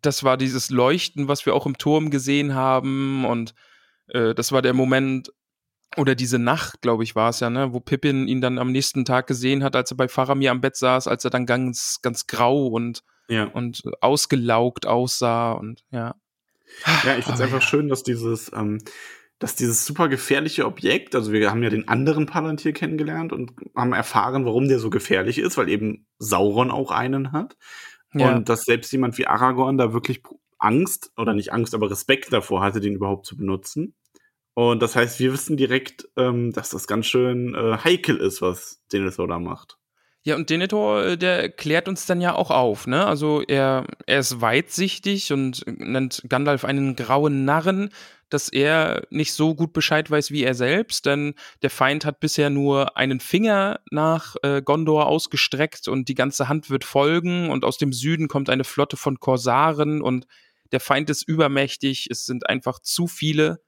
das 0.00 0.22
war 0.22 0.36
dieses 0.36 0.70
Leuchten, 0.70 1.26
was 1.26 1.46
wir 1.46 1.54
auch 1.56 1.66
im 1.66 1.78
Turm 1.78 2.10
gesehen 2.10 2.54
haben 2.54 3.24
und 3.24 3.54
äh, 4.06 4.36
das 4.36 4.52
war 4.52 4.62
der 4.62 4.72
Moment 4.72 5.32
oder 5.96 6.14
diese 6.14 6.38
Nacht, 6.38 6.80
glaube 6.80 7.02
ich, 7.02 7.16
war 7.16 7.30
es 7.30 7.40
ja, 7.40 7.50
ne, 7.50 7.72
wo 7.72 7.80
Pippin 7.80 8.28
ihn 8.28 8.40
dann 8.40 8.58
am 8.58 8.70
nächsten 8.70 9.04
Tag 9.04 9.26
gesehen 9.26 9.64
hat, 9.64 9.74
als 9.74 9.90
er 9.90 9.96
bei 9.96 10.06
Faramir 10.06 10.52
am 10.52 10.60
Bett 10.60 10.76
saß, 10.76 11.08
als 11.08 11.24
er 11.24 11.30
dann 11.30 11.44
ganz, 11.44 11.98
ganz 12.02 12.28
grau 12.28 12.68
und, 12.68 13.02
ja. 13.28 13.46
und 13.46 13.82
ausgelaugt 14.00 14.86
aussah 14.86 15.52
und 15.52 15.84
ja. 15.90 16.14
Ja, 17.04 17.16
ich 17.16 17.24
finde 17.24 17.34
es 17.34 17.40
einfach 17.40 17.60
ja. 17.60 17.66
schön, 17.66 17.88
dass 17.88 18.04
dieses, 18.04 18.52
ähm, 18.54 18.78
dass 19.40 19.56
dieses 19.56 19.86
super 19.86 20.08
gefährliche 20.08 20.66
Objekt, 20.66 21.14
also 21.14 21.32
wir 21.32 21.50
haben 21.50 21.62
ja 21.62 21.70
den 21.70 21.88
anderen 21.88 22.26
Palantir 22.26 22.72
kennengelernt 22.72 23.32
und 23.32 23.52
haben 23.74 23.94
erfahren, 23.94 24.44
warum 24.44 24.68
der 24.68 24.78
so 24.78 24.90
gefährlich 24.90 25.38
ist, 25.38 25.56
weil 25.56 25.70
eben 25.70 26.06
Sauron 26.18 26.70
auch 26.70 26.90
einen 26.90 27.32
hat. 27.32 27.56
Ja. 28.12 28.36
Und 28.36 28.48
dass 28.50 28.62
selbst 28.62 28.92
jemand 28.92 29.16
wie 29.16 29.26
Aragorn 29.26 29.78
da 29.78 29.94
wirklich 29.94 30.22
Angst, 30.58 31.10
oder 31.16 31.32
nicht 31.32 31.54
Angst, 31.54 31.74
aber 31.74 31.90
Respekt 31.90 32.32
davor 32.32 32.60
hatte, 32.60 32.80
den 32.80 32.94
überhaupt 32.94 33.24
zu 33.24 33.34
benutzen. 33.34 33.94
Und 34.52 34.82
das 34.82 34.94
heißt, 34.94 35.18
wir 35.20 35.32
wissen 35.32 35.56
direkt, 35.56 36.08
ähm, 36.18 36.52
dass 36.52 36.68
das 36.68 36.86
ganz 36.86 37.06
schön 37.06 37.54
äh, 37.54 37.78
heikel 37.78 38.18
ist, 38.18 38.42
was 38.42 38.82
Denethor 38.92 39.26
da 39.26 39.38
macht. 39.38 39.78
Ja, 40.22 40.36
und 40.36 40.50
Denethor, 40.50 41.02
äh, 41.02 41.16
der 41.16 41.48
klärt 41.48 41.88
uns 41.88 42.04
dann 42.04 42.20
ja 42.20 42.34
auch 42.34 42.50
auf, 42.50 42.86
ne? 42.86 43.06
Also 43.06 43.42
er, 43.46 43.86
er 44.06 44.18
ist 44.18 44.42
weitsichtig 44.42 45.32
und 45.32 45.64
nennt 45.66 46.24
Gandalf 46.28 46.66
einen 46.66 46.94
grauen 46.94 47.46
Narren, 47.46 47.88
dass 48.32 48.48
er 48.48 49.02
nicht 49.10 49.32
so 49.32 49.54
gut 49.54 49.72
Bescheid 49.72 50.10
weiß 50.10 50.30
wie 50.30 50.42
er 50.42 50.54
selbst, 50.54 51.06
denn 51.06 51.34
der 51.62 51.70
Feind 51.70 52.04
hat 52.04 52.20
bisher 52.20 52.50
nur 52.50 52.96
einen 52.96 53.20
Finger 53.20 53.80
nach 53.90 54.36
äh, 54.42 54.62
Gondor 54.62 55.06
ausgestreckt 55.06 55.88
und 55.88 56.08
die 56.08 56.14
ganze 56.14 56.48
Hand 56.48 56.70
wird 56.70 56.84
folgen 56.84 57.50
und 57.50 57.64
aus 57.64 57.78
dem 57.78 57.92
Süden 57.92 58.28
kommt 58.28 58.50
eine 58.50 58.64
Flotte 58.64 58.96
von 58.96 59.20
Korsaren 59.20 60.02
und 60.02 60.26
der 60.72 60.80
Feind 60.80 61.10
ist 61.10 61.26
übermächtig, 61.26 62.08
es 62.10 62.26
sind 62.26 62.48
einfach 62.48 62.78
zu 62.78 63.06
viele. 63.06 63.60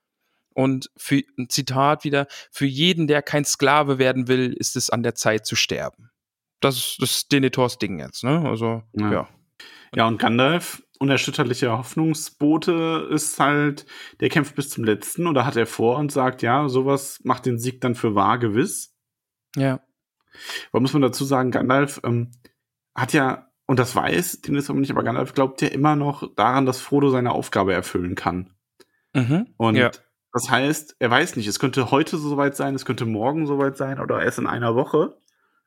Und 0.55 0.91
für 0.99 1.23
ein 1.39 1.49
Zitat 1.49 2.05
wieder, 2.05 2.27
für 2.51 2.67
jeden, 2.67 3.07
der 3.07 3.23
kein 3.23 3.47
Sklave 3.47 3.99
werden 3.99 4.29
will, 4.29 4.53
ist 4.53 4.77
es 4.77 4.91
an 4.91 5.03
der 5.03 5.15
Zeit 5.15 5.47
zu 5.47 5.57
sterben 5.57 6.13
das 6.63 6.77
ist, 6.77 7.03
das 7.03 7.11
ist 7.11 7.33
Denethors 7.33 7.79
Ding 7.79 7.99
jetzt, 7.99 8.25
ne? 8.25 8.43
Also, 8.49 8.83
Ja. 8.95 9.13
ja. 9.13 9.29
Ja, 9.95 10.07
und 10.07 10.19
Gandalf 10.19 10.83
unerschütterlicher 11.03 11.77
Hoffnungsbote 11.77 13.09
ist 13.11 13.41
halt, 13.41 13.87
der 14.21 14.29
kämpft 14.29 14.55
bis 14.55 14.71
zum 14.71 14.85
letzten 14.85 15.27
oder 15.27 15.45
hat 15.45 15.57
er 15.57 15.67
vor 15.67 15.99
und 15.99 16.13
sagt, 16.13 16.43
ja, 16.43 16.69
sowas 16.69 17.19
macht 17.25 17.45
den 17.45 17.59
Sieg 17.59 17.81
dann 17.81 17.97
für 17.97 18.15
wahr 18.15 18.39
gewiss. 18.39 18.95
Ja. 19.57 19.81
Aber 20.71 20.81
muss 20.81 20.93
man 20.93 21.03
dazu 21.03 21.25
sagen, 21.25 21.51
Gandalf 21.51 22.01
ähm, 22.05 22.31
hat 22.95 23.13
ja, 23.13 23.51
und 23.67 23.81
das 23.81 23.97
weiß, 23.97 24.43
den 24.43 24.55
ist 24.55 24.71
aber 24.71 24.79
nicht, 24.79 24.93
aber 24.93 25.03
Gandalf 25.03 25.35
glaubt 25.35 25.61
ja 25.61 25.69
immer 25.69 25.97
noch 25.97 26.33
daran, 26.37 26.67
dass 26.67 26.81
Frodo 26.81 27.11
seine 27.11 27.33
Aufgabe 27.33 27.73
erfüllen 27.73 28.15
kann. 28.15 28.55
Mhm. 29.13 29.49
Und 29.57 29.75
ja. 29.75 29.91
das 30.33 30.51
heißt, 30.51 30.97
er 31.01 31.11
weiß 31.11 31.35
nicht, 31.35 31.49
es 31.49 31.59
könnte 31.59 31.91
heute 31.91 32.17
soweit 32.17 32.57
sein, 32.57 32.77
es 32.77 32.85
könnte 32.85 33.07
morgen 33.07 33.49
soweit 33.49 33.77
sein 33.77 33.99
oder 33.99 34.23
erst 34.23 34.39
in 34.39 34.47
einer 34.47 34.77
Woche 34.77 35.17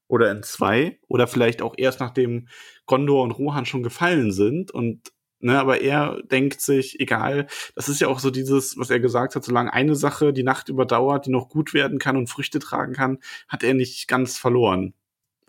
oder 0.08 0.32
in 0.32 0.44
zwei 0.44 0.98
oder 1.10 1.28
vielleicht 1.28 1.62
auch 1.62 1.74
erst 1.78 2.00
nachdem 2.00 2.48
Gondor 2.86 3.24
und 3.24 3.32
Rohan 3.32 3.66
schon 3.66 3.84
gefallen 3.84 4.32
sind 4.32 4.72
und 4.72 5.12
Ne, 5.46 5.60
aber 5.60 5.80
er 5.80 6.24
denkt 6.24 6.60
sich, 6.60 7.00
egal, 7.00 7.46
das 7.76 7.88
ist 7.88 8.02
ja 8.02 8.08
auch 8.08 8.18
so 8.18 8.32
dieses, 8.32 8.80
was 8.80 8.89
er 8.89 9.00
gesagt 9.00 9.36
hat, 9.36 9.43
solange 9.43 9.72
eine 9.72 9.93
Sache 9.93 10.34
die 10.34 10.41
Nacht 10.41 10.70
überdauert, 10.70 11.28
die 11.28 11.30
noch 11.30 11.50
gut 11.50 11.76
werden 11.76 12.00
kann 12.00 12.18
und 12.18 12.32
Früchte 12.32 12.58
tragen 12.58 12.93
kann, 12.93 13.20
hat 13.48 13.62
er 13.62 13.76
nicht 13.76 14.08
ganz 14.08 14.39
verloren. 14.39 14.96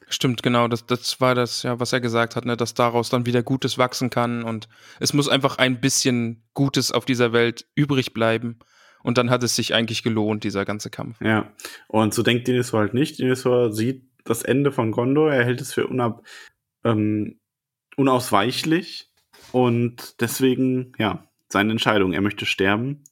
Stimmt, 0.07 0.43
genau, 0.43 0.69
das, 0.69 0.85
das 0.85 1.19
war 1.23 1.35
das, 1.35 1.63
ja, 1.63 1.81
was 1.81 1.95
er 1.95 2.03
gesagt 2.03 2.37
hat, 2.37 2.45
ne, 2.45 2.59
dass 2.59 2.75
daraus 2.75 3.09
dann 3.09 3.25
wieder 3.25 3.43
Gutes 3.43 3.79
wachsen 3.79 4.11
kann 4.11 4.43
und 4.43 4.69
es 5.01 5.15
muss 5.15 5.31
einfach 5.31 5.57
ein 5.57 5.81
bisschen 5.81 6.45
Gutes 6.53 6.93
auf 6.93 7.07
dieser 7.07 7.33
Welt 7.33 7.65
übrig 7.75 8.13
bleiben. 8.13 8.59
Und 9.03 9.17
dann 9.17 9.31
hat 9.31 9.43
es 9.45 9.57
sich 9.57 9.73
eigentlich 9.73 10.03
gelohnt, 10.03 10.45
dieser 10.45 10.67
ganze 10.67 10.91
Kampf. 10.91 11.19
Ja, 11.23 11.55
und 11.89 12.13
so 12.13 12.23
denkt 12.23 12.49
Denethor 12.49 12.81
halt 12.81 12.93
nicht. 12.93 13.19
Denethor 13.19 13.73
sieht 13.73 14.03
das 14.25 14.43
Ende 14.43 14.73
von 14.73 14.93
Gondor, 14.93 15.33
er 15.33 15.47
hält 15.47 15.63
es 15.63 15.73
für 15.73 15.87
unab, 15.87 16.27
ähm, 16.85 17.41
unausweichlich 17.97 19.06
und 19.53 20.21
deswegen, 20.21 20.93
ja, 20.99 21.29
seine 21.49 21.73
Entscheidung, 21.73 22.13
er 22.13 22.21
möchte 22.21 22.47
sterben. 22.47 23.05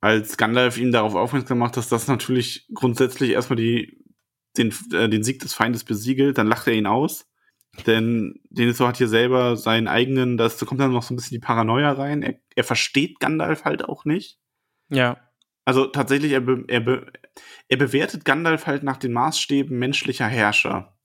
Als 0.00 0.36
Gandalf 0.36 0.78
ihn 0.78 0.92
darauf 0.92 1.14
aufmerksam 1.14 1.58
macht, 1.58 1.76
dass 1.76 1.88
das 1.88 2.08
natürlich 2.08 2.68
grundsätzlich 2.74 3.30
erstmal 3.30 3.56
die, 3.56 4.02
den, 4.56 4.74
äh, 4.92 5.08
den 5.08 5.22
Sieg 5.22 5.40
des 5.40 5.54
Feindes 5.54 5.84
besiegelt, 5.84 6.38
dann 6.38 6.48
lacht 6.48 6.66
er 6.66 6.74
ihn 6.74 6.86
aus. 6.86 7.28
Denn 7.86 8.40
Denethor 8.50 8.88
hat 8.88 8.98
hier 8.98 9.08
selber 9.08 9.56
seinen 9.56 9.88
eigenen, 9.88 10.36
da 10.36 10.48
kommt 10.66 10.80
dann 10.80 10.92
noch 10.92 11.02
so 11.02 11.14
ein 11.14 11.16
bisschen 11.16 11.36
die 11.36 11.44
Paranoia 11.44 11.92
rein. 11.92 12.22
Er, 12.22 12.34
er 12.54 12.64
versteht 12.64 13.18
Gandalf 13.18 13.64
halt 13.64 13.84
auch 13.84 14.04
nicht. 14.04 14.38
Ja. 14.90 15.16
Also 15.64 15.86
tatsächlich, 15.86 16.32
er, 16.32 16.40
be, 16.40 16.64
er, 16.68 16.80
be, 16.80 17.12
er 17.68 17.76
bewertet 17.76 18.24
Gandalf 18.24 18.66
halt 18.66 18.82
nach 18.82 18.98
den 18.98 19.12
Maßstäben 19.12 19.78
menschlicher 19.78 20.26
Herrscher. 20.26 20.98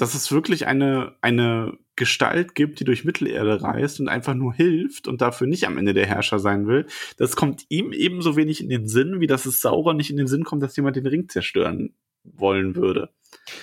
Dass 0.00 0.14
es 0.14 0.32
wirklich 0.32 0.66
eine, 0.66 1.14
eine 1.20 1.76
Gestalt 1.94 2.54
gibt, 2.54 2.80
die 2.80 2.84
durch 2.84 3.04
Mittelerde 3.04 3.62
reist 3.62 4.00
und 4.00 4.08
einfach 4.08 4.32
nur 4.32 4.54
hilft 4.54 5.06
und 5.06 5.20
dafür 5.20 5.46
nicht 5.46 5.66
am 5.66 5.76
Ende 5.76 5.92
der 5.92 6.06
Herrscher 6.06 6.38
sein 6.38 6.66
will, 6.66 6.86
das 7.18 7.36
kommt 7.36 7.66
ihm 7.68 7.92
ebenso 7.92 8.34
wenig 8.34 8.62
in 8.62 8.70
den 8.70 8.88
Sinn, 8.88 9.20
wie 9.20 9.26
dass 9.26 9.44
es 9.44 9.60
Sauron 9.60 9.98
nicht 9.98 10.10
in 10.10 10.16
den 10.16 10.26
Sinn 10.26 10.44
kommt, 10.44 10.62
dass 10.62 10.76
jemand 10.76 10.96
den 10.96 11.06
Ring 11.06 11.28
zerstören 11.28 11.94
wollen 12.24 12.76
würde. 12.76 13.10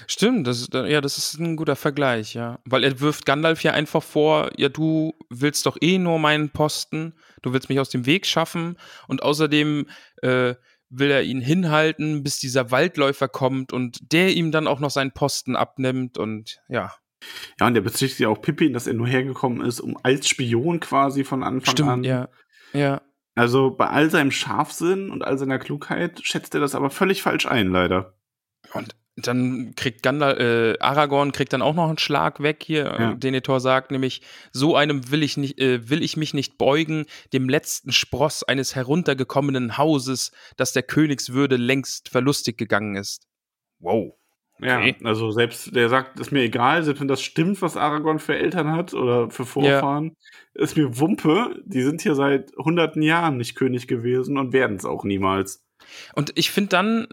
Stimmt, 0.06 0.48
das 0.48 0.68
ja, 0.72 1.02
das 1.02 1.18
ist 1.18 1.40
ein 1.40 1.56
guter 1.56 1.76
Vergleich, 1.76 2.36
ja. 2.36 2.60
Weil 2.66 2.84
er 2.84 3.00
wirft 3.00 3.26
Gandalf 3.26 3.64
ja 3.64 3.74
einfach 3.74 4.04
vor, 4.04 4.52
ja, 4.58 4.70
du 4.70 5.14
willst 5.30 5.66
doch 5.66 5.78
eh 5.82 5.98
nur 5.98 6.20
meinen 6.20 6.50
Posten, 6.50 7.14
du 7.42 7.54
willst 7.54 7.70
mich 7.70 7.80
aus 7.80 7.90
dem 7.90 8.06
Weg 8.06 8.26
schaffen 8.26 8.78
und 9.08 9.24
außerdem 9.24 9.88
äh, 10.22 10.54
will 10.90 11.12
er 11.12 11.24
ihn 11.24 11.42
hinhalten, 11.42 12.24
bis 12.24 12.40
dieser 12.40 12.72
Waldläufer 12.72 13.28
kommt 13.28 13.74
und 13.74 14.12
der 14.12 14.34
ihm 14.34 14.52
dann 14.52 14.68
auch 14.68 14.80
noch 14.80 14.92
seinen 14.92 15.12
Posten 15.12 15.56
abnimmt 15.56 16.18
und 16.18 16.60
ja. 16.70 16.94
Ja, 17.60 17.68
und 17.68 17.74
der 17.74 17.82
bezichtigt 17.82 18.20
ja 18.20 18.30
auch 18.30 18.42
Pippin, 18.42 18.74
dass 18.74 18.88
er 18.88 18.94
nur 18.94 19.08
hergekommen 19.08 19.62
ist, 19.62 19.80
um 19.80 19.98
als 20.04 20.28
Spion 20.28 20.80
quasi 20.80 21.24
von 21.24 21.44
Anfang 21.44 21.72
Stimmt, 21.72 21.90
an. 21.90 22.04
ja. 22.04 22.30
Ja. 22.74 23.02
Also 23.36 23.72
bei 23.72 23.88
all 23.88 24.10
seinem 24.10 24.32
Scharfsinn 24.32 25.10
und 25.10 25.24
all 25.24 25.38
seiner 25.38 25.60
Klugheit 25.60 26.22
schätzt 26.24 26.54
er 26.54 26.62
das 26.62 26.76
aber 26.76 26.90
völlig 26.90 27.22
falsch 27.22 27.46
ein, 27.46 27.70
leider. 27.70 28.16
Und 28.74 28.96
dann 29.18 29.74
kriegt 29.76 30.04
Gandalf, 30.04 30.40
äh, 30.40 30.80
Aragorn 30.80 31.32
kriegt 31.32 31.52
dann 31.52 31.64
auch 31.64 31.74
noch 31.74 31.90
einen 31.90 31.98
Schlag 31.98 32.42
weg 32.42 32.64
hier. 32.64 32.84
Ja. 32.86 33.12
Äh, 33.12 33.18
Denethor 33.18 33.60
sagt 33.60 33.92
nämlich, 33.92 34.22
so 34.52 34.76
einem 34.76 35.10
will 35.12 35.24
ich 35.24 35.38
nicht, 35.38 35.60
äh, 35.60 35.90
will 35.90 36.04
ich 36.04 36.18
mich 36.18 36.34
nicht 36.34 36.58
beugen, 36.58 37.06
dem 37.34 37.50
letzten 37.50 37.92
Spross 37.92 38.44
eines 38.44 38.76
heruntergekommenen 38.76 39.78
Hauses, 39.78 40.32
das 40.56 40.72
der 40.74 40.84
Königswürde 40.84 41.56
längst 41.56 42.10
verlustig 42.10 42.58
gegangen 42.58 42.96
ist. 42.96 43.28
Wow. 43.80 44.14
Ja, 44.60 44.80
Okay. 44.80 44.96
also 45.04 45.30
selbst 45.32 45.76
der 45.76 45.88
sagt, 45.90 46.20
ist 46.20 46.32
mir 46.32 46.42
egal, 46.42 46.82
selbst 46.84 47.00
wenn 47.00 47.08
das 47.08 47.22
stimmt, 47.22 47.62
was 47.62 47.78
Aragorn 47.78 48.18
für 48.18 48.36
Eltern 48.36 48.72
hat 48.72 48.94
oder 48.94 49.30
für 49.30 49.46
Vorfahren, 49.46 50.16
ist 50.56 50.76
mir 50.78 50.98
Wumpe. 51.00 51.62
Die 51.66 51.84
sind 51.84 52.02
hier 52.02 52.16
seit 52.16 52.52
hunderten 52.58 53.04
Jahren 53.04 53.38
nicht 53.38 53.56
König 53.56 53.88
gewesen 53.88 54.38
und 54.38 54.54
werden 54.54 54.78
es 54.78 54.86
auch 54.86 55.04
niemals. 55.04 55.64
Und 56.14 56.32
ich 56.36 56.50
finde 56.50 56.70
dann, 56.70 57.08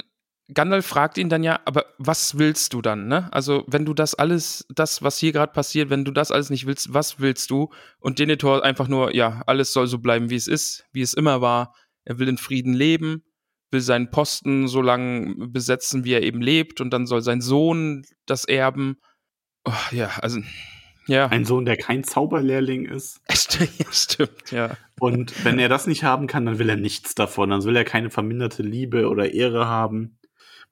Gandalf 0.53 0.84
fragt 0.84 1.16
ihn 1.16 1.30
dann 1.30 1.42
ja, 1.42 1.61
aber 1.64 1.86
was 1.97 2.36
willst 2.36 2.74
du 2.74 2.82
dann, 2.82 3.09
ne? 3.09 3.32
Also, 3.32 3.64
wenn 3.66 3.86
du 3.86 3.95
das 3.95 4.14
alles, 4.14 4.66
das, 4.68 5.03
was 5.03 5.18
hier 5.18 5.32
gerade 5.32 5.53
passiert, 5.53 5.88
wenn 5.88 6.05
du 6.05 6.11
das 6.11 6.30
alles 6.30 6.51
nicht 6.51 6.66
willst, 6.66 6.92
was 6.92 7.18
willst 7.18 7.51
du? 7.51 7.70
Und 7.99 8.18
Denethor 8.18 8.62
einfach 8.62 8.88
nur, 8.88 9.14
ja, 9.14 9.42
alles 9.47 9.72
soll 9.72 9.86
so 9.86 9.99
bleiben, 9.99 10.28
wie 10.28 10.36
es 10.36 10.47
ist, 10.47 10.84
wie 10.92 11.01
es 11.01 11.14
immer 11.14 11.40
war. 11.40 11.74
Er 12.05 12.18
will 12.18 12.28
in 12.28 12.36
Frieden 12.36 12.74
leben, 12.74 13.24
will 13.70 13.80
seinen 13.80 14.11
Posten 14.11 14.68
so 14.68 14.82
lange 14.82 15.34
besetzen, 15.49 16.05
wie 16.05 16.12
er 16.12 16.22
eben 16.22 16.42
lebt, 16.42 16.82
und 16.82 16.90
dann 16.90 17.07
soll 17.07 17.22
sein 17.22 17.40
Sohn 17.40 18.05
das 18.26 18.45
erben. 18.45 18.99
Oh, 19.64 19.72
ja, 19.92 20.11
also, 20.20 20.40
ja. 21.07 21.26
Ein 21.28 21.47
Sohn, 21.47 21.64
der 21.64 21.78
kein 21.78 22.05
Zauberlehrling 22.05 22.84
ist. 22.84 23.20
ja, 23.78 23.86
stimmt, 23.90 24.51
ja. 24.51 24.76
Und 25.01 25.45
wenn 25.45 25.59
er 25.59 25.70
das 25.70 25.86
nicht 25.86 26.05
haben 26.05 26.26
kann, 26.26 26.45
dann 26.45 26.59
will 26.59 26.68
er 26.68 26.76
nichts 26.76 27.14
davon. 27.14 27.51
Dann 27.51 27.64
will 27.64 27.76
er 27.76 27.84
keine 27.84 28.11
verminderte 28.11 28.62
Liebe 28.62 29.09
oder 29.09 29.32
Ehre 29.32 29.66
haben. 29.66 30.18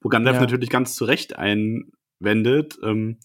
Wo 0.03 0.09
Gandalf 0.09 0.36
Ja. 0.36 0.40
natürlich 0.42 0.70
ganz 0.70 0.94
zu 0.94 1.05
Recht 1.05 1.36
einwendet. 1.38 2.78
Ähm, 2.82 3.18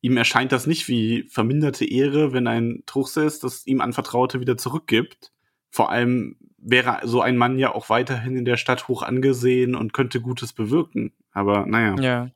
ihm 0.00 0.16
erscheint 0.16 0.52
das 0.52 0.66
nicht 0.66 0.88
wie 0.88 1.28
verminderte 1.28 1.84
Ehre, 1.84 2.32
wenn 2.32 2.46
ein 2.46 2.82
Truchsess 2.86 3.40
das 3.40 3.66
ihm 3.66 3.80
anvertraute 3.80 4.40
wieder 4.40 4.56
zurückgibt. 4.56 5.32
Vor 5.70 5.90
allem 5.90 6.36
wäre 6.58 7.00
so 7.04 7.20
ein 7.20 7.36
Mann 7.36 7.58
ja 7.58 7.74
auch 7.74 7.88
weiterhin 7.90 8.36
in 8.36 8.44
der 8.44 8.56
Stadt 8.56 8.88
hoch 8.88 9.02
angesehen 9.02 9.74
und 9.74 9.92
könnte 9.92 10.20
Gutes 10.20 10.52
bewirken. 10.52 11.12
Aber 11.32 11.66
naja. 11.66 11.96
Ja. 12.00 12.30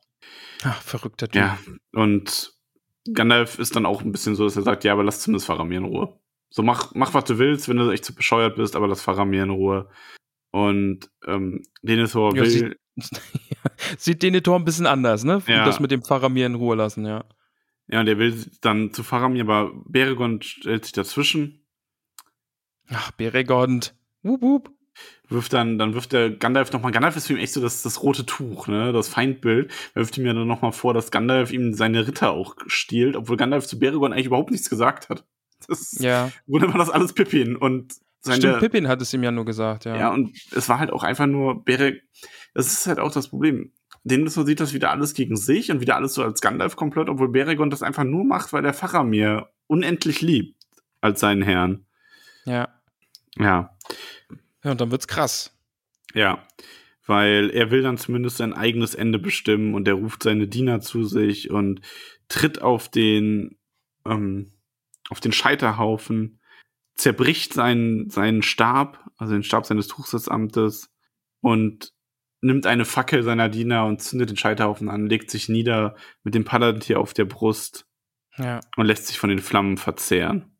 Ach, 0.63 0.81
verrückter 0.81 1.27
Typ. 1.27 1.41
Ja, 1.41 1.59
und 1.93 2.53
Gandalf 3.13 3.59
ist 3.59 3.75
dann 3.75 3.85
auch 3.85 4.01
ein 4.01 4.11
bisschen 4.11 4.35
so, 4.35 4.45
dass 4.45 4.55
er 4.55 4.63
sagt, 4.63 4.83
ja, 4.83 4.93
aber 4.93 5.03
lass 5.03 5.21
zumindest 5.21 5.45
Faramir 5.45 5.77
in 5.77 5.85
Ruhe. 5.85 6.19
So, 6.49 6.63
mach, 6.63 6.93
mach, 6.95 7.13
was 7.13 7.25
du 7.25 7.37
willst, 7.37 7.69
wenn 7.69 7.77
du 7.77 7.91
echt 7.91 8.05
zu 8.05 8.15
bescheuert 8.15 8.55
bist, 8.55 8.75
aber 8.75 8.87
lass 8.87 9.01
Faramir 9.01 9.43
in 9.43 9.49
Ruhe. 9.51 9.89
Und 10.51 11.11
ähm, 11.27 11.63
Denethor 11.83 12.35
Ja, 12.35 12.41
will, 12.43 12.77
Sieht 13.97 14.23
Denethor 14.23 14.57
ein 14.57 14.65
bisschen 14.65 14.87
anders, 14.87 15.23
ne? 15.23 15.41
Ja. 15.47 15.65
Das 15.65 15.79
mit 15.79 15.91
dem 15.91 16.03
Faramir 16.03 16.45
in 16.45 16.55
Ruhe 16.55 16.75
lassen, 16.75 17.05
ja. 17.05 17.25
ja, 17.87 17.99
und 17.99 18.07
er 18.07 18.17
will 18.17 18.45
dann 18.61 18.93
zu 18.93 19.03
Faramir, 19.03 19.43
aber 19.43 19.71
Beregond 19.85 20.45
stellt 20.45 20.85
sich 20.85 20.93
dazwischen, 20.93 21.61
Ach, 22.89 23.11
Beregond. 23.11 23.95
Wup, 24.21 24.41
wup. 24.41 24.71
wirft 25.27 25.53
dann, 25.53 25.77
dann 25.79 25.93
wirft 25.95 26.13
der 26.13 26.29
Gandalf 26.29 26.71
nochmal, 26.71 26.91
Gandalf 26.91 27.15
ist 27.15 27.27
für 27.27 27.33
ihn 27.33 27.39
echt 27.39 27.53
so 27.53 27.61
das, 27.61 27.81
das 27.81 28.03
rote 28.03 28.25
Tuch, 28.25 28.67
ne, 28.67 28.93
das 28.93 29.07
Feindbild, 29.09 29.71
er 29.93 30.01
wirft 30.01 30.17
ihm 30.17 30.25
ja 30.25 30.33
dann 30.33 30.47
nochmal 30.47 30.71
vor, 30.71 30.93
dass 30.93 31.11
Gandalf 31.11 31.51
ihm 31.51 31.73
seine 31.73 32.07
Ritter 32.07 32.31
auch 32.31 32.55
stiehlt, 32.67 33.15
obwohl 33.15 33.37
Gandalf 33.37 33.65
zu 33.67 33.79
Beregond 33.79 34.13
eigentlich 34.13 34.27
überhaupt 34.27 34.51
nichts 34.51 34.69
gesagt 34.69 35.09
hat. 35.09 35.25
Das 35.67 35.97
Ja. 35.99 36.31
Wunder 36.47 36.67
war 36.69 36.77
das 36.77 36.89
alles 36.91 37.13
Pippin 37.13 37.55
und 37.55 37.95
seine, 38.25 38.37
Stimmt, 38.39 38.59
Pippin 38.59 38.87
hat 38.87 39.01
es 39.01 39.13
ihm 39.13 39.23
ja 39.23 39.31
nur 39.31 39.45
gesagt, 39.45 39.85
ja. 39.85 39.95
Ja, 39.95 40.13
und 40.13 40.31
es 40.51 40.67
war 40.69 40.79
halt 40.79 40.91
auch 40.91 41.03
einfach 41.03 41.27
nur 41.27 41.63
Bere. 41.63 41.99
Das 42.53 42.67
ist 42.67 42.87
halt 42.87 42.99
auch 42.99 43.11
das 43.11 43.29
Problem. 43.29 43.71
Denethor 44.03 44.45
sieht 44.45 44.59
das 44.59 44.73
wieder 44.73 44.91
alles 44.91 45.13
gegen 45.13 45.35
sich 45.35 45.71
und 45.71 45.81
wieder 45.81 45.95
alles 45.95 46.13
so 46.13 46.23
als 46.23 46.41
Gandalf-Komplott, 46.41 47.09
obwohl 47.09 47.29
Beregond 47.29 47.73
das 47.73 47.81
einfach 47.81 48.03
nur 48.03 48.23
macht, 48.23 48.53
weil 48.53 48.61
der 48.61 48.73
Faramir 48.73 49.49
unendlich 49.67 50.21
liebt 50.21 50.55
als 51.01 51.19
seinen 51.19 51.41
Herrn. 51.41 51.85
ja. 52.45 52.67
Ja, 53.37 53.75
Ja, 54.63 54.71
und 54.71 54.79
dann 54.79 54.91
wird's 54.91 55.07
krass. 55.07 55.53
ja. 56.13 56.45
Weil 57.07 57.51
er 57.51 57.69
will 57.69 57.83
dann 57.83 57.99
zumindest 57.99 58.37
sein 58.37 58.53
eigenes 58.53 58.95
Ende 58.95 59.19
bestimmen 59.19 59.75
und 59.75 59.87
er 59.87 59.93
ruft 59.93 60.23
seine 60.23 60.47
Diener 60.47 60.81
zu 60.81 61.03
sich 61.03 61.51
und 61.51 61.81
tritt 62.29 62.63
auf 62.63 62.89
den, 62.89 63.59
ähm, 64.07 64.53
auf 65.09 65.19
den 65.19 65.31
Scheiterhaufen, 65.31 66.39
zerbricht 66.95 67.53
seinen, 67.53 68.09
seinen 68.09 68.41
Stab, 68.41 69.09
also 69.17 69.33
den 69.33 69.43
Stab 69.43 69.65
seines 69.65 69.87
Tuchsitzamtes 69.87 70.89
und 71.41 71.93
nimmt 72.41 72.65
eine 72.67 72.85
Fackel 72.85 73.23
seiner 73.23 73.49
Diener 73.49 73.85
und 73.85 74.01
zündet 74.01 74.29
den 74.29 74.37
Scheiterhaufen 74.37 74.89
an, 74.89 75.07
legt 75.07 75.31
sich 75.31 75.49
nieder 75.49 75.95
mit 76.23 76.35
dem 76.35 76.45
Palantir 76.45 76.99
auf 76.99 77.13
der 77.13 77.25
Brust 77.25 77.87
Ja. 78.37 78.59
und 78.77 78.85
lässt 78.85 79.07
sich 79.07 79.17
von 79.19 79.29
den 79.29 79.39
Flammen 79.39 79.77
verzehren. 79.77 80.57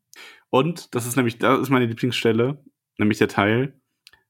Und 0.50 0.94
das 0.94 1.06
ist 1.06 1.16
nämlich, 1.16 1.38
das 1.38 1.60
ist 1.60 1.70
meine 1.70 1.86
Lieblingsstelle, 1.86 2.62
nämlich 2.98 3.18
der 3.18 3.28
Teil, 3.28 3.80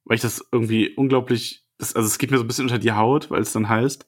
weil 0.04 0.16
ich 0.16 0.22
das 0.22 0.44
irgendwie 0.52 0.94
unglaublich, 0.94 1.64
das, 1.78 1.94
also 1.94 2.06
es 2.06 2.18
geht 2.18 2.30
mir 2.30 2.38
so 2.38 2.44
ein 2.44 2.48
bisschen 2.48 2.64
unter 2.66 2.78
die 2.78 2.92
Haut, 2.92 3.30
weil 3.30 3.42
es 3.42 3.52
dann 3.52 3.68
heißt, 3.68 4.06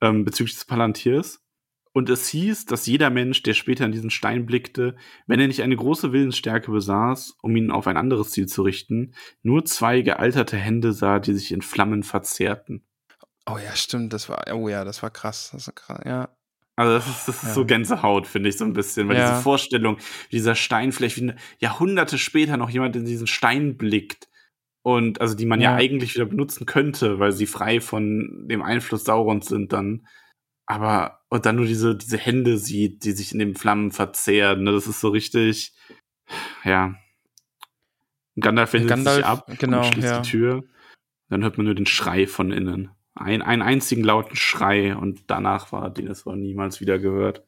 ähm, 0.00 0.24
bezüglich 0.24 0.54
des 0.54 0.64
Palantirs. 0.64 1.42
Und 1.92 2.08
es 2.08 2.28
hieß, 2.28 2.66
dass 2.66 2.86
jeder 2.86 3.10
Mensch, 3.10 3.42
der 3.42 3.54
später 3.54 3.84
in 3.84 3.90
diesen 3.92 4.10
Stein 4.10 4.46
blickte, 4.46 4.94
wenn 5.26 5.40
er 5.40 5.48
nicht 5.48 5.62
eine 5.62 5.74
große 5.76 6.12
Willensstärke 6.12 6.70
besaß, 6.70 7.36
um 7.42 7.56
ihn 7.56 7.70
auf 7.72 7.86
ein 7.88 7.96
anderes 7.96 8.30
Ziel 8.30 8.46
zu 8.46 8.62
richten, 8.62 9.14
nur 9.42 9.64
zwei 9.64 10.02
gealterte 10.02 10.56
Hände 10.56 10.92
sah, 10.92 11.18
die 11.18 11.32
sich 11.34 11.50
in 11.50 11.62
Flammen 11.62 12.04
verzehrten. 12.04 12.84
Oh 13.46 13.58
ja, 13.58 13.74
stimmt, 13.74 14.12
das 14.12 14.28
war, 14.28 14.44
oh 14.52 14.68
ja, 14.68 14.84
das 14.84 15.02
war 15.02 15.10
krass. 15.10 15.50
Das 15.52 15.66
war 15.66 15.74
krass, 15.74 16.00
ja. 16.04 16.28
Also 16.76 16.92
das 16.94 17.06
ist, 17.08 17.26
das 17.28 17.36
ist 17.42 17.48
Ja. 17.48 17.54
so 17.54 17.64
Gänsehaut, 17.66 18.26
finde 18.28 18.48
ich 18.48 18.56
so 18.56 18.64
ein 18.64 18.72
bisschen, 18.72 19.08
weil 19.08 19.16
Ja. 19.16 19.30
diese 19.32 19.42
Vorstellung, 19.42 19.96
wie 20.28 20.36
dieser 20.36 20.54
Stein 20.54 20.92
vielleicht 20.92 21.20
wie 21.20 21.32
Jahrhunderte 21.58 22.16
später 22.18 22.56
noch 22.56 22.70
jemand 22.70 22.94
in 22.94 23.04
diesen 23.04 23.26
Stein 23.26 23.76
blickt 23.76 24.28
und 24.82 25.20
also 25.20 25.34
die 25.34 25.44
man 25.46 25.60
ja, 25.60 25.72
Ja. 25.72 25.76
eigentlich 25.76 26.14
wieder 26.14 26.26
benutzen 26.26 26.66
könnte, 26.66 27.18
weil 27.18 27.32
sie 27.32 27.46
frei 27.46 27.80
von 27.80 28.46
dem 28.48 28.62
Einfluss 28.62 29.04
Saurons 29.04 29.46
sind 29.46 29.72
dann, 29.72 30.06
aber 30.70 31.20
und 31.28 31.46
dann 31.46 31.56
nur 31.56 31.66
diese 31.66 31.96
diese 31.96 32.16
Hände 32.16 32.56
sieht, 32.56 33.04
die 33.04 33.12
sich 33.12 33.32
in 33.32 33.40
den 33.40 33.56
Flammen 33.56 33.90
verzehren, 33.90 34.62
ne? 34.62 34.72
das 34.72 34.86
ist 34.86 35.00
so 35.00 35.08
richtig, 35.08 35.74
ja. 36.64 36.94
Gandalf 38.38 38.72
wendet 38.72 38.88
Gandalf, 38.88 39.16
sich 39.16 39.26
ab 39.26 39.46
genau, 39.58 39.78
und 39.78 39.86
schließt 39.86 40.06
ja. 40.06 40.20
die 40.20 40.30
Tür, 40.30 40.64
dann 41.28 41.42
hört 41.42 41.58
man 41.58 41.66
nur 41.66 41.74
den 41.74 41.86
Schrei 41.86 42.26
von 42.28 42.52
innen. 42.52 42.90
Ein, 43.14 43.42
einen 43.42 43.62
einzigen 43.62 44.04
lauten 44.04 44.36
Schrei 44.36 44.96
und 44.96 45.24
danach 45.26 45.72
war 45.72 45.90
Denethor 45.90 46.36
niemals 46.36 46.80
wieder 46.80 47.00
gehört. 47.00 47.44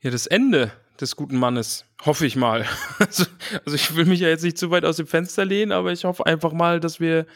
Ja, 0.00 0.10
das 0.10 0.26
Ende 0.26 0.72
des 1.00 1.14
guten 1.14 1.36
Mannes, 1.36 1.86
hoffe 2.04 2.26
ich 2.26 2.34
mal. 2.34 2.66
Also, 2.98 3.24
also 3.64 3.76
ich 3.76 3.94
will 3.94 4.04
mich 4.04 4.20
ja 4.20 4.28
jetzt 4.28 4.44
nicht 4.44 4.58
zu 4.58 4.70
weit 4.70 4.84
aus 4.84 4.96
dem 4.96 5.06
Fenster 5.06 5.44
lehnen, 5.44 5.72
aber 5.72 5.92
ich 5.92 6.04
hoffe 6.04 6.26
einfach 6.26 6.52
mal, 6.52 6.80
dass 6.80 6.98
wir 6.98 7.26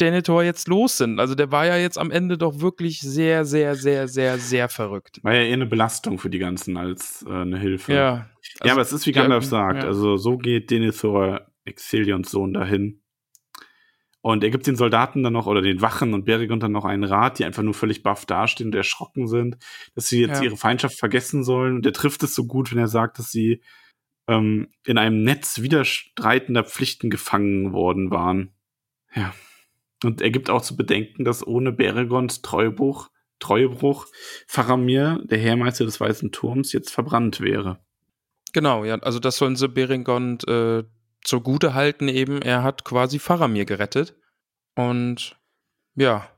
Denethor 0.00 0.42
jetzt 0.42 0.68
los 0.68 0.98
sind. 0.98 1.18
Also 1.20 1.34
der 1.34 1.50
war 1.50 1.64
ja 1.66 1.76
jetzt 1.76 1.98
am 1.98 2.10
Ende 2.10 2.36
doch 2.36 2.60
wirklich 2.60 3.00
sehr, 3.00 3.44
sehr, 3.44 3.74
sehr, 3.74 4.08
sehr, 4.08 4.38
sehr 4.38 4.68
verrückt. 4.68 5.20
War 5.22 5.34
ja 5.34 5.42
eher 5.42 5.54
eine 5.54 5.66
Belastung 5.66 6.18
für 6.18 6.30
die 6.30 6.38
ganzen 6.38 6.76
als 6.76 7.24
äh, 7.26 7.32
eine 7.32 7.58
Hilfe. 7.58 7.92
Ja. 7.92 7.98
ja, 7.98 8.26
also- 8.60 8.72
aber 8.72 8.82
es 8.82 8.92
ist 8.92 9.06
wie 9.06 9.12
ja, 9.12 9.22
Gandalf 9.22 9.44
sagt. 9.44 9.82
ja. 9.82 9.88
Also 9.88 10.16
so 10.16 10.36
geht 10.36 10.70
Denethor, 10.70 11.46
Exilions 11.64 12.30
Sohn, 12.30 12.52
dahin. 12.54 13.02
Und 14.20 14.42
er 14.42 14.50
gibt 14.50 14.66
den 14.66 14.76
Soldaten 14.76 15.22
dann 15.22 15.32
noch 15.32 15.46
oder 15.46 15.62
den 15.62 15.80
Wachen 15.80 16.12
und 16.12 16.24
Berigond 16.24 16.62
dann 16.62 16.72
noch 16.72 16.84
einen 16.84 17.04
Rat, 17.04 17.38
die 17.38 17.44
einfach 17.44 17.62
nur 17.62 17.72
völlig 17.72 18.02
baff 18.02 18.26
dastehen 18.26 18.66
und 18.68 18.74
erschrocken 18.74 19.28
sind, 19.28 19.56
dass 19.94 20.08
sie 20.08 20.20
jetzt 20.20 20.38
Ja. 20.38 20.44
ihre 20.44 20.56
Feindschaft 20.56 20.98
vergessen 20.98 21.44
sollen. 21.44 21.76
Und 21.76 21.86
er 21.86 21.92
trifft 21.92 22.22
es 22.24 22.34
so 22.34 22.44
gut, 22.46 22.72
wenn 22.72 22.78
er 22.78 22.88
sagt, 22.88 23.18
dass 23.20 23.30
sie 23.30 23.62
ähm, 24.26 24.68
in 24.84 24.98
einem 24.98 25.22
Netz 25.22 25.62
widerstreitender 25.62 26.64
Pflichten 26.64 27.08
gefangen 27.10 27.72
worden 27.72 28.10
waren. 28.10 28.50
Ja. 29.14 29.32
Und 30.04 30.20
er 30.22 30.30
gibt 30.30 30.48
auch 30.50 30.62
zu 30.62 30.76
bedenken, 30.76 31.24
dass 31.24 31.46
ohne 31.46 31.72
Beregond 31.72 32.42
Treubruch, 32.42 33.10
Treuebruch 33.40 34.06
Faramir, 34.46 35.20
der 35.24 35.38
Heermeister 35.38 35.84
des 35.84 36.00
Weißen 36.00 36.32
Turms, 36.32 36.72
jetzt 36.72 36.90
verbrannt 36.90 37.40
wäre. 37.40 37.78
Genau, 38.52 38.84
ja, 38.84 38.96
also 39.00 39.18
das 39.18 39.36
sollen 39.36 39.56
sie 39.56 39.68
Beringond 39.68 40.46
äh, 40.48 40.84
zugute 41.22 41.74
halten 41.74 42.08
eben. 42.08 42.40
Er 42.42 42.62
hat 42.62 42.84
quasi 42.84 43.18
Faramir 43.18 43.64
gerettet. 43.64 44.14
Und 44.74 45.36
ja, 45.96 46.28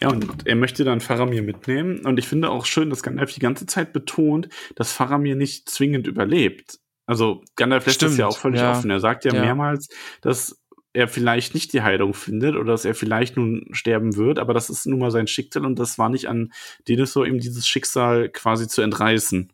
Ja, 0.00 0.08
und 0.08 0.46
er 0.46 0.56
möchte 0.56 0.84
dann 0.84 1.00
Faramir 1.00 1.42
mitnehmen. 1.42 2.04
Und 2.06 2.18
ich 2.18 2.26
finde 2.28 2.50
auch 2.50 2.64
schön, 2.64 2.90
dass 2.90 3.02
Gandalf 3.02 3.32
die 3.34 3.40
ganze 3.40 3.66
Zeit 3.66 3.92
betont, 3.92 4.48
dass 4.76 4.92
Faramir 4.92 5.36
nicht 5.36 5.68
zwingend 5.68 6.06
überlebt. 6.06 6.78
Also 7.06 7.42
Gandalf 7.56 7.86
lässt 7.86 8.00
das 8.02 8.10
Stimmt, 8.10 8.18
ja 8.20 8.26
auch 8.28 8.38
völlig 8.38 8.60
ja. 8.60 8.72
offen. 8.72 8.90
Er 8.90 9.00
sagt 9.00 9.24
ja, 9.24 9.34
Ja. 9.34 9.40
mehrmals, 9.42 9.88
dass 10.20 10.61
er 10.92 11.08
vielleicht 11.08 11.54
nicht 11.54 11.72
die 11.72 11.82
Heilung 11.82 12.14
findet 12.14 12.54
oder 12.56 12.72
dass 12.72 12.84
er 12.84 12.94
vielleicht 12.94 13.36
nun 13.36 13.66
sterben 13.72 14.16
wird, 14.16 14.38
aber 14.38 14.54
das 14.54 14.70
ist 14.70 14.86
nun 14.86 14.98
mal 14.98 15.10
sein 15.10 15.26
Schicksal 15.26 15.64
und 15.64 15.78
das 15.78 15.98
war 15.98 16.08
nicht 16.08 16.28
an 16.28 16.52
Denethor, 16.88 17.26
ihm 17.26 17.38
dieses 17.38 17.66
Schicksal 17.66 18.28
quasi 18.28 18.68
zu 18.68 18.82
entreißen. 18.82 19.52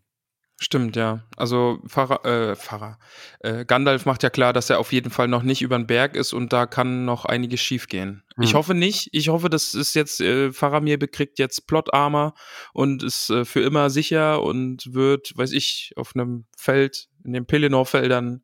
Stimmt, 0.60 0.96
ja. 0.96 1.22
Also 1.36 1.78
Pfarrer, 1.86 2.24
äh, 2.24 2.56
Pfarrer. 2.56 2.98
Äh, 3.38 3.64
Gandalf 3.64 4.06
macht 4.06 4.24
ja 4.24 4.30
klar, 4.30 4.52
dass 4.52 4.68
er 4.68 4.80
auf 4.80 4.92
jeden 4.92 5.10
Fall 5.10 5.28
noch 5.28 5.44
nicht 5.44 5.62
über 5.62 5.78
den 5.78 5.86
Berg 5.86 6.16
ist 6.16 6.32
und 6.32 6.52
da 6.52 6.66
kann 6.66 7.04
noch 7.04 7.24
einiges 7.24 7.60
schiefgehen. 7.60 8.24
Hm. 8.34 8.42
Ich 8.42 8.54
hoffe 8.54 8.74
nicht. 8.74 9.08
Ich 9.12 9.28
hoffe, 9.28 9.50
das 9.50 9.74
ist 9.74 9.94
jetzt, 9.94 10.20
äh, 10.20 10.50
Faramir 10.52 10.98
bekriegt 10.98 11.38
jetzt 11.38 11.68
Plot 11.68 11.94
Armor 11.94 12.34
und 12.72 13.04
ist 13.04 13.30
äh, 13.30 13.44
für 13.44 13.60
immer 13.60 13.88
sicher 13.88 14.42
und 14.42 14.92
wird, 14.92 15.32
weiß 15.36 15.52
ich, 15.52 15.92
auf 15.94 16.16
einem 16.16 16.46
Feld, 16.56 17.08
in 17.24 17.34
den 17.34 17.46
Pelennor-Feldern 17.46 18.42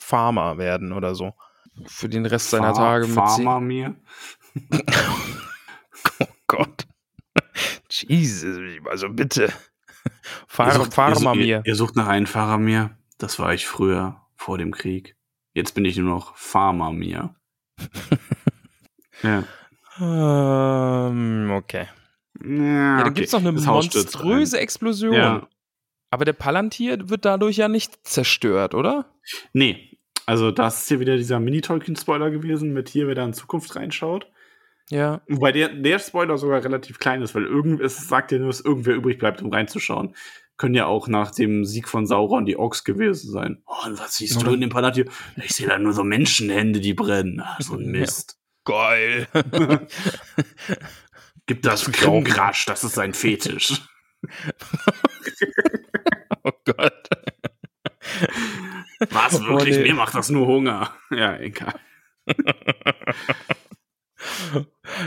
Farmer 0.00 0.58
werden 0.58 0.92
oder 0.92 1.16
so. 1.16 1.32
Für 1.84 2.08
den 2.08 2.24
Rest 2.26 2.50
seiner 2.50 2.74
Fa- 2.74 2.80
Tage 3.00 3.06
mit 3.06 3.28
sie- 3.30 3.44
Faramir. 3.44 3.94
Oh 6.20 6.26
Gott. 6.46 6.86
Jesus, 7.90 8.58
also 8.88 9.08
bitte. 9.08 9.44
Ihr 9.44 9.52
Fahr, 10.46 10.72
sucht- 10.72 10.94
Farmer 10.94 11.34
ihr, 11.34 11.36
mir. 11.36 11.44
ihr, 11.46 11.62
ihr 11.64 11.74
sucht 11.74 11.96
nach 11.96 12.06
einem 12.06 12.26
Faramir. 12.26 12.96
Das 13.18 13.38
war 13.38 13.52
ich 13.54 13.66
früher, 13.66 14.20
vor 14.36 14.56
dem 14.58 14.72
Krieg. 14.72 15.16
Jetzt 15.54 15.74
bin 15.74 15.84
ich 15.84 15.96
nur 15.96 16.08
noch 16.08 16.36
Farmer-Mir. 16.36 17.34
ja. 19.22 19.44
Ähm, 19.98 21.50
okay. 21.52 21.86
Ja, 22.42 22.48
Ja, 22.48 22.96
dann 22.98 23.06
okay. 23.06 23.14
gibt's 23.14 23.32
noch 23.32 23.40
eine 23.40 23.54
Das 23.54 23.64
monströse 23.64 24.60
Explosion. 24.60 25.14
Ja. 25.14 25.48
Aber 26.10 26.24
der 26.24 26.34
Palantir 26.34 27.08
wird 27.08 27.24
dadurch 27.24 27.56
ja 27.56 27.68
nicht 27.68 28.06
zerstört, 28.06 28.74
oder? 28.74 29.06
Nee, 29.52 29.95
also 30.26 30.50
das 30.50 30.82
ist 30.82 30.88
hier 30.88 31.00
wieder 31.00 31.16
dieser 31.16 31.40
Mini-Tolkien-Spoiler 31.40 32.30
gewesen, 32.30 32.72
mit 32.72 32.88
hier, 32.88 33.06
wer 33.06 33.14
da 33.14 33.24
in 33.24 33.32
Zukunft 33.32 33.74
reinschaut. 33.76 34.30
Ja. 34.90 35.22
Wobei 35.28 35.52
der, 35.52 35.68
der 35.70 35.98
Spoiler 35.98 36.38
sogar 36.38 36.62
relativ 36.62 36.98
klein 36.98 37.22
ist, 37.22 37.34
weil 37.34 37.44
irgend, 37.44 37.80
es 37.80 38.08
sagt 38.08 38.32
ja 38.32 38.38
nur, 38.38 38.48
dass 38.48 38.60
irgendwer 38.60 38.94
übrig 38.94 39.18
bleibt, 39.18 39.42
um 39.42 39.52
reinzuschauen. 39.52 40.14
Können 40.58 40.74
ja 40.74 40.86
auch 40.86 41.08
nach 41.08 41.32
dem 41.32 41.64
Sieg 41.64 41.88
von 41.88 42.06
Sauron 42.06 42.46
die 42.46 42.56
Orks 42.56 42.84
gewesen 42.84 43.30
sein. 43.30 43.62
Oh, 43.66 43.86
und 43.86 43.98
was 43.98 44.16
siehst 44.16 44.36
du 44.36 44.40
Oder- 44.46 44.54
in 44.54 44.60
dem 44.62 44.70
Palantir? 44.70 45.06
Ich 45.36 45.54
sehe 45.54 45.68
da 45.68 45.78
nur 45.78 45.92
so 45.92 46.02
Menschenhände, 46.04 46.80
die 46.80 46.94
brennen. 46.94 47.40
Ah, 47.40 47.56
so 47.60 47.74
ein 47.74 47.94
Ja. 47.94 48.00
Mist. 48.00 48.38
Geil. 48.64 49.28
Gib 51.46 51.62
das. 51.62 51.90
Krimgrasch, 51.90 52.64
das 52.66 52.84
ist 52.84 52.94
sein 52.94 53.12
Fetisch. 53.12 53.82
oh 56.42 56.50
Gott. 56.64 57.08
Was, 59.10 59.40
Oh, 59.40 59.48
wirklich? 59.48 59.76
nee. 59.76 59.82
Mir 59.84 59.94
macht 59.94 60.14
das 60.14 60.30
nur 60.30 60.46
Hunger. 60.46 60.94
Ja, 61.10 61.38
egal. 61.38 61.74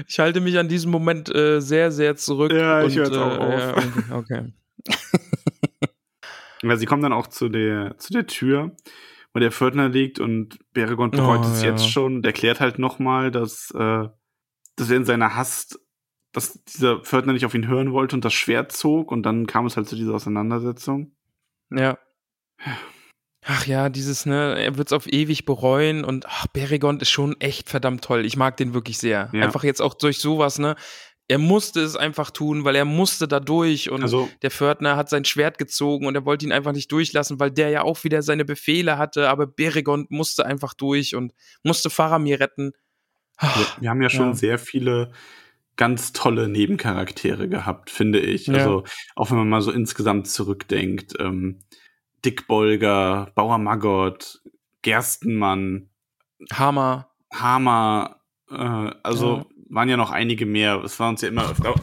Ich 0.08 0.20
halte 0.20 0.40
mich 0.42 0.58
an 0.58 0.68
diesem 0.68 0.92
Moment 0.92 1.34
äh, 1.34 1.60
sehr, 1.62 1.92
sehr 1.92 2.16
zurück. 2.16 2.52
Ja, 2.54 2.84
ich 2.84 2.98
und, 3.00 3.00
hör 3.00 3.06
jetzt 3.06 3.18
auch 3.18 3.38
äh, 3.38 3.74
auf. 3.74 4.10
Ja, 4.10 4.16
okay. 4.18 4.54
Ja, 6.62 6.76
sie 6.76 6.86
kommen 6.86 7.02
dann 7.02 7.14
auch 7.14 7.28
zu 7.28 7.48
der, 7.48 7.98
zu 8.00 8.12
der 8.12 8.28
Tür, 8.28 8.76
wo 9.34 9.40
der 9.40 9.50
Pförtner 9.52 9.88
liegt 9.88 10.20
und 10.20 10.60
Beregond 10.74 11.14
bereut 11.14 11.40
Oh, 11.42 11.48
es 11.54 11.62
ja. 11.62 11.70
jetzt 11.70 11.90
schon 11.90 12.16
und 12.18 12.26
erklärt 12.26 12.60
halt 12.60 12.80
nochmal, 12.80 13.32
dass, 13.32 13.72
äh, 13.72 14.08
dass 14.76 14.90
er 14.90 14.98
in 14.98 15.06
seiner 15.06 15.36
Hast, 15.36 15.80
dass 16.34 16.62
dieser 16.66 17.00
Pförtner 17.00 17.32
nicht 17.32 17.46
auf 17.46 17.54
ihn 17.54 17.68
hören 17.70 17.94
wollte 17.94 18.14
und 18.16 18.26
das 18.26 18.34
Schwert 18.34 18.74
zog 18.74 19.10
und 19.10 19.24
dann 19.24 19.48
kam 19.48 19.68
es 19.68 19.78
halt 19.78 19.88
zu 19.88 19.96
dieser 19.96 20.14
Auseinandersetzung. 20.16 21.16
Ja. 21.72 21.98
Ach 23.46 23.66
ja, 23.66 23.90
dieses, 23.90 24.26
ne, 24.26 24.56
er 24.60 24.78
wird 24.78 24.90
es 24.90 24.94
auf 24.94 25.08
ewig 25.08 25.46
bereuen 25.46 26.04
und 26.04 26.26
ach, 26.28 26.48
Beregond 26.48 27.02
ist 27.02 27.10
schon 27.10 27.40
echt 27.40 27.70
verdammt 27.70 28.04
toll. 28.04 28.26
Ich 28.26 28.36
mag 28.36 28.58
den 28.58 28.74
wirklich 28.74 28.98
sehr. 28.98 29.30
Ja. 29.34 29.44
Einfach 29.46 29.64
jetzt 29.64 29.82
auch 29.82 29.94
durch 29.94 30.20
sowas, 30.20 30.60
ne? 30.60 30.76
Er 31.32 31.38
musste 31.38 31.82
es 31.82 31.96
einfach 31.96 32.32
tun, 32.32 32.66
weil 32.66 32.76
er 32.76 32.86
musste 32.86 33.28
da 33.28 33.40
durch 33.40 33.92
und 33.92 34.02
Also, 34.02 34.30
der 34.42 34.50
Pförtner 34.50 34.96
hat 34.96 35.10
sein 35.10 35.26
Schwert 35.26 35.58
gezogen 35.60 36.08
und 36.08 36.16
er 36.16 36.26
wollte 36.26 36.46
ihn 36.46 36.52
einfach 36.52 36.72
nicht 36.72 36.92
durchlassen, 36.92 37.40
weil 37.40 37.52
der 37.52 37.70
ja 37.70 37.84
auch 37.84 38.04
wieder 38.04 38.24
seine 38.24 38.46
Befehle 38.46 38.98
hatte, 38.98 39.30
aber 39.30 39.46
Beregond 39.46 40.10
musste 40.10 40.46
einfach 40.46 40.74
durch 40.74 41.16
und 41.16 41.34
musste 41.64 41.90
Faramir 41.92 42.40
retten. 42.40 42.72
wir, 43.40 43.68
wir 43.80 43.90
haben 43.92 44.02
ja 44.02 44.10
schon 44.10 44.30
Ja. 44.30 44.34
sehr 44.34 44.58
viele 44.58 45.12
ganz 45.76 46.12
tolle 46.14 46.50
Nebencharaktere 46.50 47.48
gehabt, 47.48 47.90
finde 47.92 48.20
ich. 48.20 48.48
Ja. 48.48 48.56
Also, 48.56 48.84
auch 49.16 49.30
wenn 49.30 49.38
man 49.38 49.50
mal 49.50 49.62
so 49.62 49.72
insgesamt 49.72 50.28
zurückdenkt, 50.28 51.14
ähm, 51.20 51.60
Dick 52.26 52.48
Bolger, 52.48 53.32
Bauer 53.36 53.58
Maggot, 53.58 54.42
Gerstenmann, 54.82 55.90
Hammer. 56.54 57.10
Hammer, 57.34 58.22
äh, 58.50 58.56
also 59.04 59.38
Ja. 59.38 59.46
waren 59.70 59.90
ja 59.90 59.98
noch 59.98 60.12
einige 60.12 60.46
mehr. 60.46 60.84
Es 60.84 61.00
war 61.00 61.10
uns 61.10 61.22
ja 61.22 61.28
immer 61.30 61.50
öfter. 61.50 61.76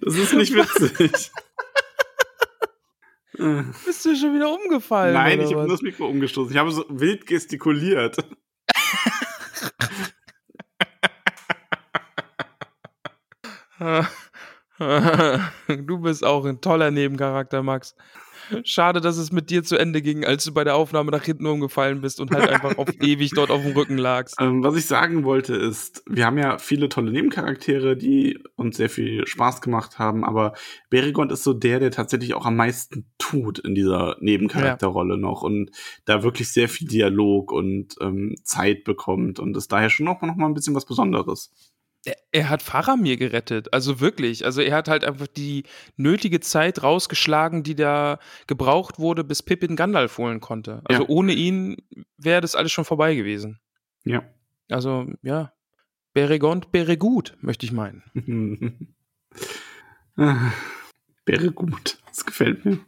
Das 0.00 0.14
ist 0.14 0.32
nicht 0.34 0.54
witzig. 0.54 1.30
Bist 3.86 4.04
du 4.04 4.14
schon 4.16 4.34
wieder 4.34 4.52
umgefallen? 4.52 5.14
Nein, 5.14 5.40
ich 5.40 5.46
habe 5.52 5.60
nur 5.62 5.68
das 5.68 5.80
Mikro 5.80 6.06
umgestoßen. 6.08 6.52
Ich 6.52 6.58
habe 6.58 6.70
so 6.70 6.84
wild 6.90 7.26
gestikuliert. 7.26 8.16
Du 15.68 15.98
bist 15.98 16.24
auch 16.24 16.46
ein 16.46 16.62
toller 16.62 16.90
Nebencharakter, 16.90 17.62
Max. 17.62 17.94
Schade, 18.64 19.00
dass 19.00 19.16
es 19.16 19.30
mit 19.30 19.50
dir 19.50 19.62
zu 19.62 19.76
Ende 19.76 20.02
ging, 20.02 20.24
als 20.24 20.44
du 20.44 20.52
bei 20.52 20.64
der 20.64 20.74
Aufnahme 20.74 21.10
nach 21.10 21.22
hinten 21.22 21.46
umgefallen 21.46 22.00
bist 22.00 22.20
und 22.20 22.30
halt 22.32 22.48
einfach 22.48 22.78
auf 22.78 22.88
ewig 23.00 23.30
dort 23.32 23.50
auf 23.50 23.62
dem 23.62 23.72
Rücken 23.72 23.98
lagst. 23.98 24.36
Ähm, 24.40 24.64
was 24.64 24.76
ich 24.76 24.86
sagen 24.86 25.24
wollte 25.24 25.54
ist, 25.54 26.02
wir 26.06 26.26
haben 26.26 26.38
ja 26.38 26.58
viele 26.58 26.88
tolle 26.88 27.12
Nebencharaktere, 27.12 27.96
die 27.96 28.42
uns 28.56 28.76
sehr 28.76 28.90
viel 28.90 29.26
Spaß 29.26 29.60
gemacht 29.60 29.98
haben, 29.98 30.24
aber 30.24 30.54
Berigond 30.88 31.30
ist 31.30 31.44
so 31.44 31.52
der, 31.52 31.78
der 31.78 31.90
tatsächlich 31.90 32.34
auch 32.34 32.46
am 32.46 32.56
meisten 32.56 33.06
tut 33.18 33.58
in 33.60 33.74
dieser 33.74 34.16
Nebencharakterrolle 34.20 35.14
ja. 35.14 35.20
noch 35.20 35.42
und 35.42 35.70
da 36.04 36.22
wirklich 36.22 36.52
sehr 36.52 36.68
viel 36.68 36.88
Dialog 36.88 37.52
und 37.52 37.96
ähm, 38.00 38.34
Zeit 38.42 38.84
bekommt 38.84 39.38
und 39.38 39.56
ist 39.56 39.70
daher 39.70 39.90
schon 39.90 40.06
noch, 40.06 40.22
noch 40.22 40.36
mal 40.36 40.46
ein 40.46 40.54
bisschen 40.54 40.74
was 40.74 40.86
Besonderes 40.86 41.52
er, 42.04 42.16
er 42.32 42.48
hat 42.48 42.62
Faramir 42.62 43.16
gerettet, 43.16 43.72
also 43.72 44.00
wirklich. 44.00 44.44
Also 44.44 44.62
er 44.62 44.76
hat 44.76 44.88
halt 44.88 45.04
einfach 45.04 45.26
die 45.26 45.64
nötige 45.96 46.40
Zeit 46.40 46.82
rausgeschlagen, 46.82 47.62
die 47.62 47.74
da 47.74 48.18
gebraucht 48.46 48.98
wurde, 48.98 49.24
bis 49.24 49.42
Pippin 49.42 49.76
Gandalf 49.76 50.18
holen 50.18 50.40
konnte. 50.40 50.82
Also 50.84 51.02
ja. 51.02 51.08
ohne 51.08 51.32
ihn 51.32 51.76
wäre 52.16 52.40
das 52.40 52.54
alles 52.54 52.72
schon 52.72 52.84
vorbei 52.84 53.14
gewesen. 53.14 53.60
Ja. 54.04 54.24
Also 54.68 55.06
ja, 55.22 55.52
Beregond, 56.12 56.72
Beregut, 56.72 57.36
möchte 57.40 57.66
ich 57.66 57.72
meinen. 57.72 58.02
Beregut, 61.24 61.98
das 62.08 62.24
gefällt 62.24 62.64
mir. 62.64 62.78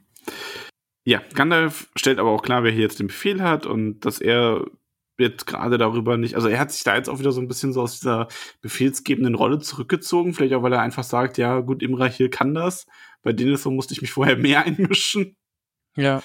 Ja, 1.05 1.21
Gandalf 1.35 1.91
stellt 1.97 2.19
aber 2.19 2.31
auch 2.31 2.43
klar, 2.43 2.63
wer 2.63 2.71
hier 2.71 2.83
jetzt 2.83 3.01
den 3.01 3.09
Befehl 3.09 3.43
hat 3.43 3.67
und 3.67 4.01
dass 4.01 4.21
er 4.21 4.65
wird 5.23 5.47
gerade 5.47 5.79
darüber 5.79 6.17
nicht, 6.17 6.35
also 6.35 6.49
er 6.49 6.59
hat 6.59 6.73
sich 6.73 6.83
da 6.83 6.97
jetzt 6.97 7.09
auch 7.09 7.21
wieder 7.21 7.31
so 7.31 7.41
ein 7.41 7.47
bisschen 7.47 7.73
so 7.73 7.81
aus 7.81 8.01
dieser 8.01 8.27
befehlsgebenden 8.61 9.37
Rolle 9.37 9.61
zurückgezogen, 9.61 10.35
vielleicht 10.35 10.55
auch, 10.55 10.65
weil 10.65 10.73
er 10.73 10.83
einfach 10.83 11.05
sagt, 11.05 11.39
ja 11.39 11.61
gut, 11.61 11.81
Imrahil 11.81 12.29
kann 12.29 12.55
das, 12.55 12.87
bei 13.23 13.33
denen 13.33 13.57
so 13.57 13.71
musste 13.71 13.95
ich 13.95 14.03
mich 14.03 14.11
vorher 14.13 14.37
mehr 14.37 14.65
einmischen. 14.67 15.37
Ja. 15.97 16.23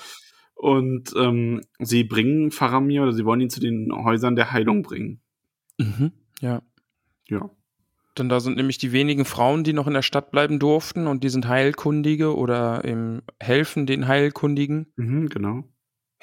Und 0.55 1.13
ähm, 1.15 1.61
sie 1.77 2.03
bringen 2.03 2.49
Faramir 2.49 3.03
oder 3.03 3.13
sie 3.13 3.23
wollen 3.23 3.41
ihn 3.41 3.51
zu 3.51 3.59
den 3.59 3.91
Häusern 3.93 4.35
der 4.35 4.51
Heilung 4.51 4.81
bringen. 4.81 5.21
Mhm, 5.77 6.11
ja. 6.41 6.63
Ja. 7.27 7.51
Denn 8.17 8.29
da 8.29 8.39
sind 8.39 8.57
nämlich 8.57 8.79
die 8.79 8.91
wenigen 8.91 9.25
Frauen, 9.25 9.63
die 9.63 9.73
noch 9.73 9.85
in 9.85 9.93
der 9.93 10.01
Stadt 10.01 10.31
bleiben 10.31 10.57
durften 10.57 11.05
und 11.05 11.23
die 11.23 11.29
sind 11.29 11.47
Heilkundige 11.47 12.35
oder 12.35 12.83
im 12.83 13.21
helfen 13.39 13.85
den 13.85 14.07
Heilkundigen. 14.07 14.91
Mhm, 14.95 15.29
genau. 15.29 15.65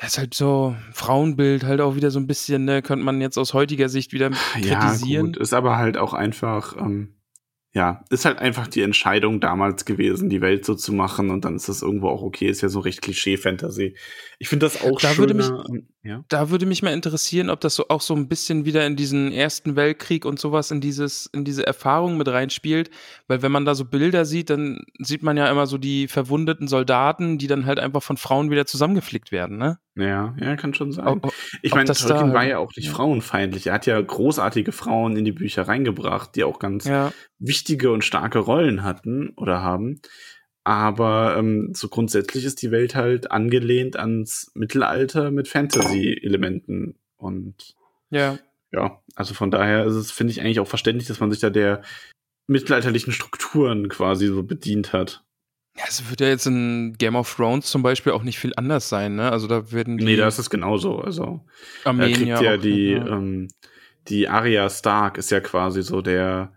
Ja, 0.05 0.09
ist 0.09 0.19
halt 0.19 0.35
so 0.35 0.77
Frauenbild 0.93 1.65
halt 1.65 1.81
auch 1.81 1.97
wieder 1.97 2.11
so 2.11 2.21
ein 2.21 2.27
bisschen, 2.27 2.67
ne, 2.67 2.83
könnte 2.83 3.07
man 3.07 3.23
jetzt 3.23 3.39
aus 3.39 3.55
heutiger 3.55 3.89
Sicht 3.89 4.13
wieder 4.13 4.29
kritisieren. 4.29 5.09
Ja, 5.09 5.33
gut, 5.33 5.37
ist 5.39 5.55
aber 5.55 5.79
halt 5.79 5.97
auch 5.97 6.13
einfach, 6.13 6.77
ähm, 6.77 7.15
ja, 7.73 8.05
ist 8.11 8.27
halt 8.27 8.39
einfach 8.39 8.67
die 8.67 8.83
Entscheidung 8.83 9.41
damals 9.41 9.87
gewesen, 9.87 10.29
die 10.29 10.43
Welt 10.43 10.67
so 10.67 10.75
zu 10.75 10.93
machen 10.93 11.31
und 11.31 11.47
dann 11.47 11.57
ist 11.57 11.71
das 11.71 11.81
irgendwo 11.81 12.09
auch 12.09 12.21
okay, 12.21 12.49
ist 12.49 12.61
ja 12.61 12.69
so 12.69 12.81
recht 12.81 13.01
Klischee-Fantasy. 13.01 13.97
Ich 14.39 14.49
finde 14.51 14.67
das 14.67 14.83
auch 14.83 15.01
da 15.01 15.09
schöner, 15.09 15.19
würde 15.19 15.35
mich, 15.35 15.85
ja? 16.03 16.23
Da 16.29 16.51
würde 16.51 16.67
mich 16.67 16.83
mal 16.83 16.93
interessieren, 16.93 17.49
ob 17.49 17.63
das 17.63 17.75
so 17.75 17.89
auch 17.89 18.03
so 18.03 18.15
ein 18.15 18.29
bisschen 18.29 18.67
wieder 18.67 18.87
in 18.87 18.97
diesen 18.97 19.33
Ersten 19.33 19.75
Weltkrieg 19.75 20.27
und 20.27 20.39
sowas, 20.39 20.71
in 20.71 20.83
dieses, 20.83 21.31
in 21.33 21.47
diese 21.47 21.67
Erfahrung 21.67 22.19
mit 22.19 22.29
reinspielt, 22.29 22.91
weil 23.27 23.41
wenn 23.41 23.53
man 23.53 23.65
da 23.65 23.75
so 23.75 23.87
Bilder 23.87 24.27
sieht, 24.27 24.51
dann 24.51 24.85
sieht 24.99 25.23
man 25.23 25.39
ja 25.39 25.51
immer 25.51 25.67
so 25.67 25.79
die 25.79 26.09
verwundeten 26.09 26.69
Soldaten, 26.69 27.39
die 27.39 27.47
dann 27.47 27.65
halt 27.65 27.79
einfach 27.79 28.03
von 28.03 28.19
Frauen 28.19 28.51
wieder 28.51 28.67
zusammengeflickt 28.67 29.33
werden, 29.33 29.57
ne? 29.57 29.79
Ja, 29.97 30.35
ja, 30.41 30.57
kann 30.57 30.75
schon 30.75 30.91
sein. 30.91 31.07
Ob, 31.07 31.33
ich 31.63 31.73
meine, 31.73 31.93
Tolkien 31.93 32.33
war 32.33 32.45
ja 32.45 32.59
auch 32.59 32.73
nicht 32.75 32.87
ja. 32.87 32.93
frauenfeindlich. 32.93 33.69
Er 33.69 33.75
hat 33.75 33.87
ja 33.87 34.01
großartige 34.01 34.73
Frauen 34.73 35.17
in 35.17 35.25
die 35.25 35.33
Bücher 35.33 35.69
reingebracht, 35.69 36.35
die 36.35 36.43
auch 36.43 36.59
ganz 36.59 36.85
ja. 36.85 37.13
wichtige 37.39 37.93
und 37.93 38.05
starke 38.05 38.41
Rollen 38.41 38.83
hatten 38.83 39.31
oder 39.37 39.63
haben. 39.63 40.01
Aber 40.65 41.37
ähm, 41.39 41.71
so 41.75 41.89
grundsätzlich 41.89 42.45
ist 42.45 42.63
die 42.63 42.71
Welt 42.71 42.95
halt 42.95 43.31
angelehnt 43.31 43.97
ans 43.97 44.51
Mittelalter 44.55 45.31
mit 45.31 45.47
Fantasy-Elementen. 45.47 46.99
Und 47.17 47.77
ja. 48.11 48.39
ja, 48.73 49.01
also 49.15 49.35
von 49.35 49.51
daher 49.51 49.85
ist 49.85 49.95
es, 49.95 50.11
finde 50.11 50.33
ich, 50.33 50.41
eigentlich 50.41 50.61
auch 50.61 50.67
verständlich, 50.67 51.07
dass 51.07 51.21
man 51.21 51.31
sich 51.31 51.41
da 51.41 51.51
der 51.51 51.83
mittelalterlichen 52.47 53.13
Strukturen 53.13 53.89
quasi 53.89 54.27
so 54.27 54.43
bedient 54.43 54.93
hat. 54.93 55.24
Ja, 55.77 55.85
es 55.89 56.09
wird 56.09 56.21
ja 56.21 56.29
jetzt 56.29 56.47
in 56.47 56.95
Game 56.99 57.17
of 57.17 57.35
Thrones 57.35 57.67
zum 57.67 57.83
Beispiel 57.83 58.13
auch 58.13 58.23
nicht 58.23 58.39
viel 58.39 58.53
anders 58.57 58.89
sein, 58.89 59.17
ne? 59.17 59.31
Also 59.33 59.49
da 59.49 59.73
werden 59.73 59.99
die. 59.99 60.05
Nee, 60.05 60.17
da 60.17 60.29
ist 60.29 60.39
es 60.39 60.49
genauso. 60.49 61.01
Also 61.01 61.41
Armeen 61.85 62.11
er 62.11 62.17
kriegt 62.17 62.29
ja, 62.29 62.43
ja 62.43 62.57
die, 62.57 62.91
ja. 62.93 63.07
Ähm, 63.07 63.49
die 64.09 64.29
Arya 64.29 64.71
Stark 64.71 65.19
ist 65.19 65.31
ja 65.31 65.41
quasi 65.41 65.83
so 65.83 66.01
der, 66.01 66.53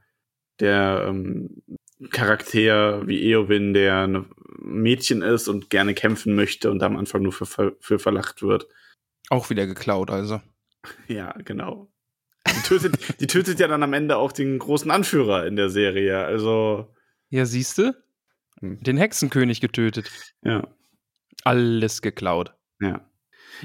der 0.59 1.05
ähm, 1.07 1.63
Charakter 2.11 3.07
wie 3.07 3.31
Eowyn, 3.31 3.73
der 3.73 4.07
ein 4.07 4.25
Mädchen 4.59 5.21
ist 5.21 5.47
und 5.47 5.69
gerne 5.69 5.93
kämpfen 5.93 6.35
möchte 6.35 6.69
und 6.69 6.83
am 6.83 6.97
Anfang 6.97 7.23
nur 7.23 7.31
für, 7.31 7.75
für 7.79 7.99
verlacht 7.99 8.41
wird. 8.43 8.67
Auch 9.29 9.49
wieder 9.49 9.65
geklaut, 9.65 10.09
also. 10.09 10.41
Ja, 11.07 11.33
genau. 11.43 11.91
Die 12.47 12.61
tötet, 12.61 13.19
die 13.19 13.27
tötet 13.27 13.59
ja 13.59 13.67
dann 13.67 13.83
am 13.83 13.91
Ende 13.91 14.15
auch 14.15 14.31
den 14.31 14.57
großen 14.57 14.89
Anführer 14.89 15.45
in 15.45 15.57
der 15.57 15.69
Serie, 15.69 16.23
also. 16.23 16.93
Ja, 17.29 17.45
siehst 17.45 17.77
du? 17.77 17.93
Hm. 18.61 18.81
Den 18.81 18.97
Hexenkönig 18.97 19.61
getötet. 19.61 20.11
Ja. 20.43 20.67
Alles 21.43 22.01
geklaut. 22.01 22.53
Ja. 22.79 23.09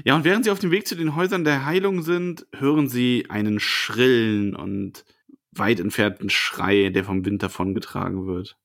Ja, 0.03 0.15
und 0.15 0.23
während 0.23 0.45
sie 0.45 0.51
auf 0.51 0.59
dem 0.59 0.71
Weg 0.71 0.87
zu 0.87 0.95
den 0.95 1.15
Häusern 1.15 1.43
der 1.43 1.65
Heilung 1.65 2.01
sind, 2.01 2.47
hören 2.55 2.87
sie 2.87 3.27
einen 3.29 3.59
schrillen 3.59 4.55
und 4.55 5.05
weit 5.51 5.79
entfernten 5.79 6.29
Schrei, 6.29 6.89
der 6.89 7.03
vom 7.03 7.25
Wind 7.25 7.43
davongetragen 7.43 8.25
wird. 8.25 8.57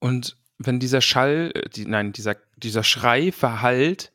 Und 0.00 0.36
wenn 0.58 0.80
dieser 0.80 1.00
Schall, 1.00 1.52
äh, 1.54 1.68
die, 1.68 1.86
nein, 1.86 2.12
dieser, 2.12 2.36
dieser 2.56 2.82
Schrei 2.82 3.32
verhallt, 3.32 4.12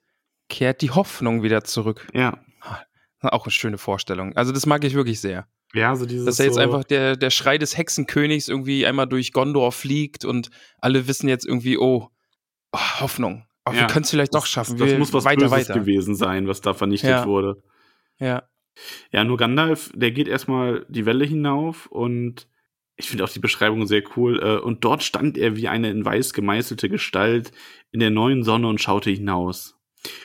kehrt 0.49 0.81
die 0.81 0.91
Hoffnung 0.91 1.43
wieder 1.43 1.63
zurück. 1.63 2.07
Ja. 2.13 2.43
Auch 3.19 3.45
eine 3.45 3.51
schöne 3.51 3.77
Vorstellung. 3.77 4.35
Also, 4.35 4.51
das 4.51 4.67
mag 4.67 4.83
ich 4.83 4.93
wirklich 4.93 5.19
sehr. 5.19 5.47
Ja, 5.73 5.95
so 5.95 6.05
dieses. 6.05 6.25
Dass 6.25 6.39
er 6.39 6.45
jetzt 6.45 6.55
so 6.55 6.61
einfach 6.61 6.83
der, 6.83 7.15
der 7.15 7.29
Schrei 7.29 7.57
des 7.57 7.77
Hexenkönigs 7.77 8.47
irgendwie 8.47 8.85
einmal 8.85 9.07
durch 9.07 9.33
Gondor 9.33 9.71
fliegt 9.71 10.25
und 10.25 10.49
alle 10.79 11.07
wissen 11.07 11.27
jetzt 11.27 11.45
irgendwie, 11.45 11.77
oh, 11.77 12.09
oh 12.71 12.99
Hoffnung. 12.99 13.45
Oh, 13.65 13.73
ja, 13.73 13.81
wir 13.81 13.87
können 13.87 14.03
es 14.03 14.09
vielleicht 14.09 14.33
doch 14.33 14.45
schaffen. 14.45 14.77
Das, 14.77 14.89
das 14.89 14.99
muss 14.99 15.13
was 15.13 15.25
weiter, 15.25 15.49
Böses 15.49 15.69
weiter. 15.69 15.79
gewesen 15.79 16.15
sein, 16.15 16.47
was 16.47 16.61
da 16.61 16.73
vernichtet 16.73 17.09
ja. 17.09 17.25
wurde. 17.25 17.61
Ja. 18.19 18.43
Ja, 19.11 19.23
nur 19.23 19.37
Gandalf, 19.37 19.91
der 19.95 20.11
geht 20.11 20.27
erstmal 20.27 20.85
die 20.87 21.05
Welle 21.05 21.25
hinauf 21.25 21.87
und 21.87 22.47
ich 22.95 23.09
finde 23.09 23.23
auch 23.23 23.29
die 23.29 23.39
Beschreibung 23.39 23.85
sehr 23.87 24.03
cool. 24.15 24.39
Äh, 24.41 24.57
und 24.57 24.83
dort 24.83 25.03
stand 25.03 25.37
er 25.37 25.55
wie 25.55 25.67
eine 25.67 25.89
in 25.89 26.03
weiß 26.03 26.33
gemeißelte 26.33 26.89
Gestalt 26.89 27.51
in 27.91 27.99
der 27.99 28.09
neuen 28.09 28.43
Sonne 28.43 28.67
und 28.67 28.81
schaute 28.81 29.09
hinaus. 29.09 29.76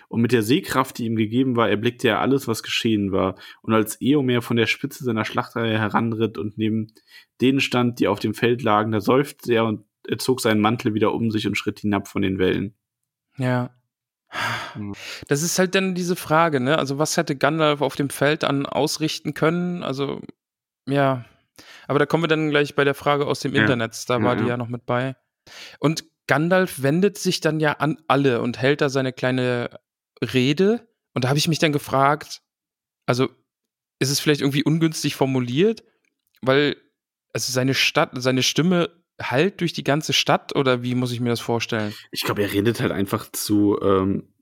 Und 0.09 0.21
mit 0.21 0.33
der 0.33 0.43
Sehkraft, 0.43 0.99
die 0.99 1.07
ihm 1.07 1.17
gegeben 1.17 1.57
war, 1.57 1.69
erblickte 1.69 2.09
er 2.09 2.21
alles, 2.21 2.49
was 2.49 2.63
geschehen 2.63 3.13
war. 3.13 3.37
Und 3.63 3.75
als 3.75 4.01
Eomer 4.01 4.43
von 4.43 4.57
der 4.57 4.67
Spitze 4.67 5.05
seiner 5.05 5.25
Schlachtreihe 5.25 5.79
heranritt 5.79 6.39
und 6.39 6.59
neben 6.59 6.93
denen 7.41 7.61
stand, 7.61 8.01
die 8.01 8.09
auf 8.09 8.21
dem 8.21 8.35
Feld 8.35 8.63
lagen, 8.63 8.93
da 8.93 9.01
seufzte 9.01 9.53
er 9.53 9.65
und 9.65 9.85
er 10.07 10.19
zog 10.19 10.41
seinen 10.41 10.61
Mantel 10.61 10.95
wieder 10.95 11.13
um 11.15 11.31
sich 11.31 11.47
und 11.47 11.57
schritt 11.57 11.81
hinab 11.81 12.09
von 12.09 12.23
den 12.23 12.39
Wellen. 12.39 12.75
Ja. 13.37 13.71
Das 15.29 15.43
ist 15.43 15.59
halt 15.59 15.75
dann 15.75 15.95
diese 15.95 16.17
Frage, 16.17 16.61
ne? 16.61 16.79
Also, 16.79 16.99
was 16.99 17.17
hätte 17.17 17.37
Gandalf 17.37 17.83
auf 17.83 17.97
dem 17.97 18.11
Feld 18.11 18.45
an 18.45 18.67
ausrichten 18.67 19.35
können? 19.35 19.83
Also, 19.83 20.21
ja. 20.89 21.25
Aber 21.87 21.99
da 21.99 22.07
kommen 22.07 22.25
wir 22.25 22.29
dann 22.29 22.51
gleich 22.51 22.75
bei 22.75 22.85
der 22.85 22.95
Frage 22.95 23.27
aus 23.27 23.41
dem 23.41 23.55
ja. 23.55 23.61
Internet. 23.61 24.09
Da 24.09 24.23
war 24.23 24.37
ja, 24.37 24.43
die 24.43 24.49
ja 24.49 24.57
noch 24.57 24.69
mit 24.69 24.87
bei. 24.87 25.17
Und 25.79 26.05
Gandalf 26.33 26.81
wendet 26.81 27.19
sich 27.19 27.43
dann 27.43 27.61
ja 27.61 27.73
an 27.73 27.99
alle 28.09 28.41
und 28.41 28.57
hält 28.59 28.81
da 28.81 28.89
seine 28.89 29.13
kleine 29.13 29.69
Rede. 30.23 30.89
Und 31.13 31.25
da 31.25 31.29
habe 31.29 31.37
ich 31.37 31.47
mich 31.47 31.59
dann 31.59 31.73
gefragt, 31.73 32.41
also 33.05 33.29
ist 33.99 34.09
es 34.09 34.19
vielleicht 34.19 34.41
irgendwie 34.41 34.65
ungünstig 34.65 35.15
formuliert, 35.15 35.85
weil 36.41 36.79
also 37.35 37.53
seine 37.53 37.75
Stadt, 37.75 38.13
seine 38.15 38.43
Stimme 38.43 38.89
halt 39.21 39.61
durch 39.61 39.75
die 39.75 39.85
ganze 39.85 40.15
Stadt 40.15 40.57
oder 40.57 40.83
wie 40.83 40.95
muss 40.95 41.13
ich 41.13 41.21
mir 41.21 41.29
das 41.29 41.41
vorstellen? 41.41 41.93
Ich 42.13 42.23
glaube, 42.23 42.41
er 42.41 42.53
redet 42.55 42.81
halt 42.81 42.93
einfach 42.93 43.31
zu 43.31 43.79
ähm, 43.83 44.33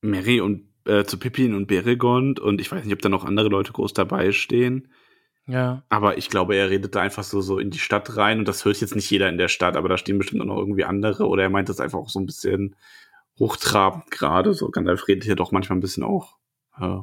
Mary 0.00 0.40
und 0.40 0.70
äh, 0.86 1.04
zu 1.04 1.18
Pippin 1.18 1.52
und 1.52 1.66
Beregond 1.66 2.40
und 2.40 2.58
ich 2.58 2.72
weiß 2.72 2.82
nicht, 2.82 2.94
ob 2.94 3.02
da 3.02 3.10
noch 3.10 3.26
andere 3.26 3.50
Leute 3.50 3.72
groß 3.72 3.92
dabei 3.92 4.32
stehen. 4.32 4.88
Ja. 5.46 5.82
Aber 5.88 6.16
ich 6.16 6.30
glaube, 6.30 6.56
er 6.56 6.70
redet 6.70 6.94
da 6.94 7.00
einfach 7.00 7.24
so, 7.24 7.40
so 7.40 7.58
in 7.58 7.70
die 7.70 7.78
Stadt 7.78 8.16
rein 8.16 8.38
und 8.38 8.48
das 8.48 8.64
hört 8.64 8.80
jetzt 8.80 8.96
nicht 8.96 9.10
jeder 9.10 9.28
in 9.28 9.36
der 9.36 9.48
Stadt, 9.48 9.76
aber 9.76 9.88
da 9.88 9.98
stehen 9.98 10.18
bestimmt 10.18 10.40
auch 10.42 10.46
noch 10.46 10.58
irgendwie 10.58 10.84
andere 10.84 11.26
oder 11.26 11.42
er 11.42 11.50
meint 11.50 11.68
das 11.68 11.80
einfach 11.80 11.98
auch 11.98 12.08
so 12.08 12.18
ein 12.18 12.26
bisschen 12.26 12.76
hochtrabend 13.38 14.10
gerade. 14.10 14.54
So 14.54 14.70
Gandalf 14.70 15.06
redet 15.06 15.24
hier 15.24 15.36
doch 15.36 15.52
manchmal 15.52 15.76
ein 15.76 15.82
bisschen 15.82 16.02
auch 16.02 16.36
äh, 16.80 16.98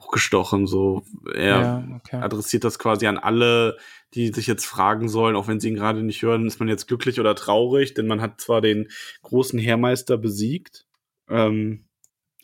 hochgestochen. 0.00 0.66
So 0.66 1.04
er 1.32 1.60
ja, 1.60 1.88
okay. 1.96 2.16
adressiert 2.16 2.64
das 2.64 2.78
quasi 2.80 3.06
an 3.06 3.18
alle, 3.18 3.76
die 4.14 4.32
sich 4.32 4.48
jetzt 4.48 4.66
fragen 4.66 5.08
sollen, 5.08 5.36
auch 5.36 5.46
wenn 5.46 5.60
sie 5.60 5.68
ihn 5.68 5.76
gerade 5.76 6.02
nicht 6.02 6.22
hören, 6.22 6.46
ist 6.46 6.58
man 6.58 6.68
jetzt 6.68 6.88
glücklich 6.88 7.20
oder 7.20 7.36
traurig, 7.36 7.94
denn 7.94 8.08
man 8.08 8.20
hat 8.20 8.40
zwar 8.40 8.60
den 8.60 8.88
großen 9.22 9.58
Heermeister 9.58 10.16
besiegt, 10.16 10.86
ähm, 11.28 11.84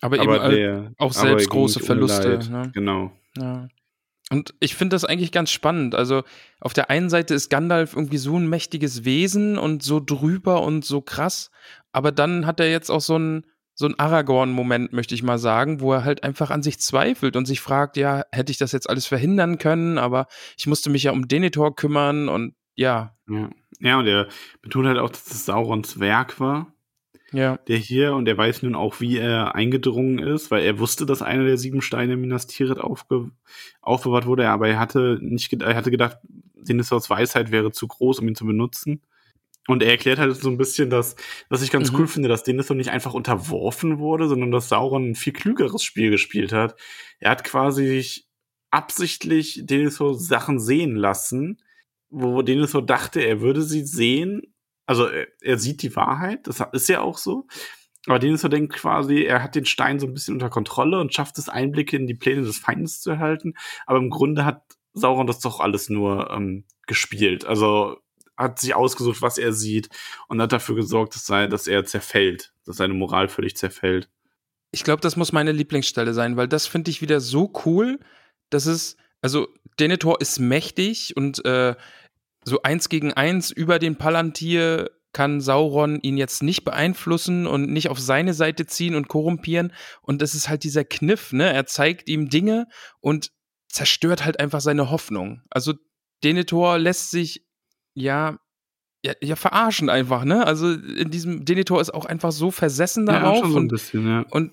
aber, 0.00 0.20
aber 0.20 0.44
eben 0.44 0.54
der, 0.54 0.92
auch 0.98 1.12
selbst 1.12 1.48
große 1.48 1.80
Verluste. 1.80 2.38
Ne? 2.50 2.70
Genau. 2.74 3.12
Ja. 3.36 3.68
Und 4.32 4.54
ich 4.60 4.74
finde 4.74 4.94
das 4.94 5.04
eigentlich 5.04 5.30
ganz 5.30 5.50
spannend. 5.50 5.94
Also 5.94 6.22
auf 6.58 6.72
der 6.72 6.88
einen 6.88 7.10
Seite 7.10 7.34
ist 7.34 7.50
Gandalf 7.50 7.94
irgendwie 7.94 8.16
so 8.16 8.38
ein 8.38 8.48
mächtiges 8.48 9.04
Wesen 9.04 9.58
und 9.58 9.82
so 9.82 10.00
drüber 10.00 10.62
und 10.62 10.86
so 10.86 11.02
krass, 11.02 11.50
aber 11.92 12.12
dann 12.12 12.46
hat 12.46 12.58
er 12.58 12.70
jetzt 12.70 12.90
auch 12.90 13.02
so 13.02 13.18
ein 13.18 13.44
so 13.74 13.86
ein 13.86 13.98
Aragorn-Moment, 13.98 14.92
möchte 14.92 15.14
ich 15.14 15.22
mal 15.22 15.38
sagen, 15.38 15.80
wo 15.80 15.92
er 15.94 16.04
halt 16.04 16.24
einfach 16.24 16.50
an 16.50 16.62
sich 16.62 16.78
zweifelt 16.78 17.36
und 17.36 17.46
sich 17.46 17.60
fragt, 17.60 17.96
ja, 17.96 18.24
hätte 18.30 18.52
ich 18.52 18.58
das 18.58 18.72
jetzt 18.72 18.88
alles 18.88 19.06
verhindern 19.06 19.56
können, 19.58 19.98
aber 19.98 20.26
ich 20.58 20.66
musste 20.66 20.90
mich 20.90 21.04
ja 21.04 21.12
um 21.12 21.26
Denethor 21.26 21.74
kümmern 21.74 22.28
und 22.28 22.54
ja. 22.74 23.16
Ja, 23.28 23.50
ja 23.80 23.98
und 23.98 24.06
er 24.06 24.28
betont 24.60 24.86
halt 24.86 24.98
auch, 24.98 25.10
dass 25.10 25.26
es 25.26 25.46
Saurons 25.46 26.00
Werk 26.00 26.38
war. 26.38 26.71
Ja. 27.32 27.58
Der 27.68 27.78
hier, 27.78 28.14
und 28.14 28.28
er 28.28 28.36
weiß 28.36 28.62
nun 28.62 28.74
auch, 28.74 29.00
wie 29.00 29.16
er 29.16 29.54
eingedrungen 29.54 30.18
ist, 30.18 30.50
weil 30.50 30.64
er 30.64 30.78
wusste, 30.78 31.06
dass 31.06 31.22
einer 31.22 31.44
der 31.44 31.56
sieben 31.56 31.82
Steine 31.82 32.16
Minas 32.16 32.46
Tirith 32.46 32.78
aufge 32.78 33.30
aufbewahrt 33.80 34.26
wurde, 34.26 34.48
aber 34.48 34.68
er 34.68 34.78
hatte 34.78 35.18
nicht, 35.20 35.52
er 35.52 35.74
hatte 35.74 35.90
gedacht, 35.90 36.18
Denethors 36.54 37.10
Weisheit 37.10 37.50
wäre 37.50 37.72
zu 37.72 37.88
groß, 37.88 38.20
um 38.20 38.28
ihn 38.28 38.34
zu 38.34 38.46
benutzen. 38.46 39.00
Und 39.68 39.82
er 39.82 39.90
erklärt 39.90 40.18
halt 40.18 40.34
so 40.34 40.48
ein 40.48 40.58
bisschen, 40.58 40.90
dass, 40.90 41.14
was 41.48 41.62
ich 41.62 41.70
ganz 41.70 41.92
mhm. 41.92 42.00
cool 42.00 42.06
finde, 42.08 42.28
dass 42.28 42.42
Denethor 42.42 42.76
nicht 42.76 42.90
einfach 42.90 43.14
unterworfen 43.14 43.98
wurde, 43.98 44.28
sondern 44.28 44.50
dass 44.50 44.68
Sauron 44.68 45.10
ein 45.10 45.14
viel 45.14 45.32
klügeres 45.32 45.84
Spiel 45.84 46.10
gespielt 46.10 46.52
hat. 46.52 46.74
Er 47.20 47.30
hat 47.30 47.44
quasi 47.44 48.24
absichtlich 48.70 49.60
Denethor 49.64 50.18
Sachen 50.18 50.58
sehen 50.58 50.96
lassen, 50.96 51.60
wo 52.10 52.42
Denethor 52.42 52.84
dachte, 52.84 53.20
er 53.20 53.40
würde 53.40 53.62
sie 53.62 53.84
sehen. 53.84 54.51
Also 54.86 55.06
er, 55.06 55.28
er 55.40 55.58
sieht 55.58 55.82
die 55.82 55.94
Wahrheit, 55.96 56.46
das 56.46 56.62
ist 56.72 56.88
ja 56.88 57.00
auch 57.00 57.18
so. 57.18 57.46
Aber 58.06 58.18
Denethor 58.18 58.50
denkt 58.50 58.72
quasi, 58.72 59.22
er 59.22 59.42
hat 59.42 59.54
den 59.54 59.64
Stein 59.64 60.00
so 60.00 60.06
ein 60.06 60.14
bisschen 60.14 60.34
unter 60.34 60.50
Kontrolle 60.50 60.98
und 61.00 61.14
schafft 61.14 61.38
es, 61.38 61.48
Einblicke 61.48 61.96
in 61.96 62.06
die 62.06 62.14
Pläne 62.14 62.42
des 62.42 62.58
Feindes 62.58 63.00
zu 63.00 63.10
erhalten. 63.10 63.54
Aber 63.86 63.98
im 63.98 64.10
Grunde 64.10 64.44
hat 64.44 64.62
Sauron 64.92 65.26
das 65.26 65.38
doch 65.38 65.60
alles 65.60 65.88
nur 65.88 66.30
ähm, 66.30 66.64
gespielt. 66.86 67.44
Also 67.44 67.98
hat 68.36 68.58
sich 68.58 68.74
ausgesucht, 68.74 69.22
was 69.22 69.38
er 69.38 69.52
sieht 69.52 69.88
und 70.28 70.40
hat 70.40 70.52
dafür 70.52 70.74
gesorgt, 70.74 71.14
dass, 71.14 71.26
sei, 71.26 71.46
dass 71.46 71.66
er 71.66 71.84
zerfällt, 71.84 72.52
dass 72.64 72.76
seine 72.76 72.94
Moral 72.94 73.28
völlig 73.28 73.56
zerfällt. 73.56 74.10
Ich 74.72 74.84
glaube, 74.84 75.00
das 75.00 75.16
muss 75.16 75.32
meine 75.32 75.52
Lieblingsstelle 75.52 76.14
sein, 76.14 76.36
weil 76.36 76.48
das 76.48 76.66
finde 76.66 76.90
ich 76.90 77.02
wieder 77.02 77.20
so 77.20 77.52
cool, 77.66 78.00
dass 78.50 78.66
es, 78.66 78.96
also 79.20 79.48
Denethor 79.78 80.20
ist 80.20 80.38
mächtig 80.38 81.16
und 81.16 81.44
äh, 81.44 81.76
so 82.44 82.62
eins 82.62 82.88
gegen 82.88 83.12
eins 83.12 83.50
über 83.50 83.78
den 83.78 83.96
Palantir 83.96 84.90
kann 85.12 85.40
Sauron 85.40 86.00
ihn 86.00 86.16
jetzt 86.16 86.42
nicht 86.42 86.64
beeinflussen 86.64 87.46
und 87.46 87.70
nicht 87.70 87.88
auf 87.90 88.00
seine 88.00 88.34
Seite 88.34 88.66
ziehen 88.66 88.94
und 88.94 89.08
korrumpieren. 89.08 89.72
Und 90.00 90.22
das 90.22 90.34
ist 90.34 90.48
halt 90.48 90.64
dieser 90.64 90.84
Kniff, 90.84 91.32
ne? 91.32 91.52
Er 91.52 91.66
zeigt 91.66 92.08
ihm 92.08 92.30
Dinge 92.30 92.66
und 93.00 93.30
zerstört 93.68 94.24
halt 94.24 94.40
einfach 94.40 94.60
seine 94.60 94.90
Hoffnung. 94.90 95.42
Also 95.50 95.74
Denethor 96.24 96.78
lässt 96.78 97.10
sich 97.10 97.46
ja, 97.94 98.38
ja, 99.04 99.12
ja, 99.20 99.36
verarschen 99.36 99.90
einfach, 99.90 100.24
ne? 100.24 100.46
Also 100.46 100.72
in 100.72 101.10
diesem 101.10 101.44
Denitor 101.44 101.80
ist 101.80 101.92
auch 101.92 102.06
einfach 102.06 102.32
so 102.32 102.50
versessen 102.50 103.04
darauf 103.04 103.44
ja, 103.44 103.50
so 103.50 103.56
und, 103.56 103.68
bisschen, 103.68 104.06
ja. 104.06 104.24
und 104.30 104.52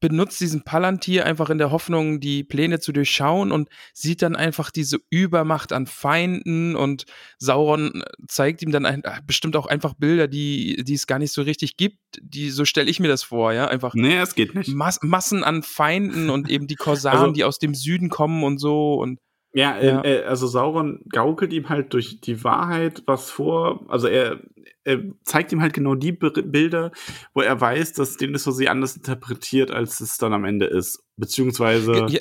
benutzt 0.00 0.40
diesen 0.40 0.62
Palantir 0.62 1.26
einfach 1.26 1.50
in 1.50 1.58
der 1.58 1.70
Hoffnung, 1.70 2.20
die 2.20 2.44
Pläne 2.44 2.80
zu 2.80 2.92
durchschauen 2.92 3.52
und 3.52 3.68
sieht 3.92 4.22
dann 4.22 4.36
einfach 4.36 4.70
diese 4.70 4.98
Übermacht 5.10 5.72
an 5.72 5.86
Feinden 5.86 6.76
und 6.76 7.04
Sauron 7.38 8.02
zeigt 8.28 8.62
ihm 8.62 8.72
dann 8.72 8.86
ein, 8.86 9.04
äh, 9.04 9.20
bestimmt 9.26 9.56
auch 9.56 9.66
einfach 9.66 9.94
Bilder, 9.94 10.28
die, 10.28 10.82
die 10.84 10.94
es 10.94 11.06
gar 11.06 11.18
nicht 11.18 11.32
so 11.32 11.42
richtig 11.42 11.76
gibt. 11.76 11.98
Die, 12.20 12.50
so 12.50 12.64
stelle 12.64 12.90
ich 12.90 13.00
mir 13.00 13.08
das 13.08 13.22
vor, 13.22 13.52
ja. 13.52 13.68
Einfach 13.68 13.94
nee, 13.94 14.16
es 14.16 14.34
geht 14.34 14.54
nicht. 14.54 14.68
Mas 14.74 15.00
Massen 15.02 15.44
an 15.44 15.62
Feinden 15.62 16.30
und 16.30 16.50
eben 16.50 16.66
die 16.66 16.76
Korsaren, 16.76 17.18
also, 17.18 17.32
die 17.32 17.44
aus 17.44 17.58
dem 17.58 17.74
Süden 17.74 18.08
kommen 18.08 18.44
und 18.44 18.58
so 18.58 18.94
und 18.94 19.18
ja, 19.56 19.80
ja. 19.80 20.04
Äh, 20.04 20.24
also 20.24 20.46
Sauron 20.46 21.00
gaukelt 21.08 21.50
ihm 21.54 21.70
halt 21.70 21.94
durch 21.94 22.20
die 22.20 22.44
Wahrheit 22.44 23.02
was 23.06 23.30
vor. 23.30 23.86
Also 23.88 24.06
er, 24.06 24.38
er 24.86 25.02
zeigt 25.24 25.52
ihm 25.52 25.60
halt 25.60 25.74
genau 25.74 25.96
die 25.96 26.12
Bilder, 26.12 26.92
wo 27.34 27.40
er 27.40 27.60
weiß, 27.60 27.92
dass 27.94 28.16
Denethor 28.16 28.52
sie 28.52 28.68
anders 28.68 28.96
interpretiert, 28.96 29.72
als 29.72 30.00
es 30.00 30.16
dann 30.16 30.32
am 30.32 30.44
Ende 30.44 30.66
ist. 30.66 31.02
Beziehungsweise. 31.16 31.92
Ja, 31.92 32.08
ja. 32.08 32.20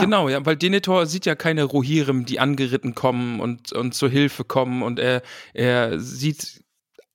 Genau, 0.00 0.28
ja, 0.28 0.46
weil 0.46 0.56
Denethor 0.56 1.06
sieht 1.06 1.26
ja 1.26 1.34
keine 1.34 1.64
Rohirrim, 1.64 2.24
die 2.24 2.38
angeritten 2.38 2.94
kommen 2.94 3.40
und, 3.40 3.72
und 3.72 3.94
zur 3.94 4.08
Hilfe 4.08 4.44
kommen 4.44 4.82
und 4.82 5.00
er, 5.00 5.22
er 5.54 5.98
sieht 5.98 6.62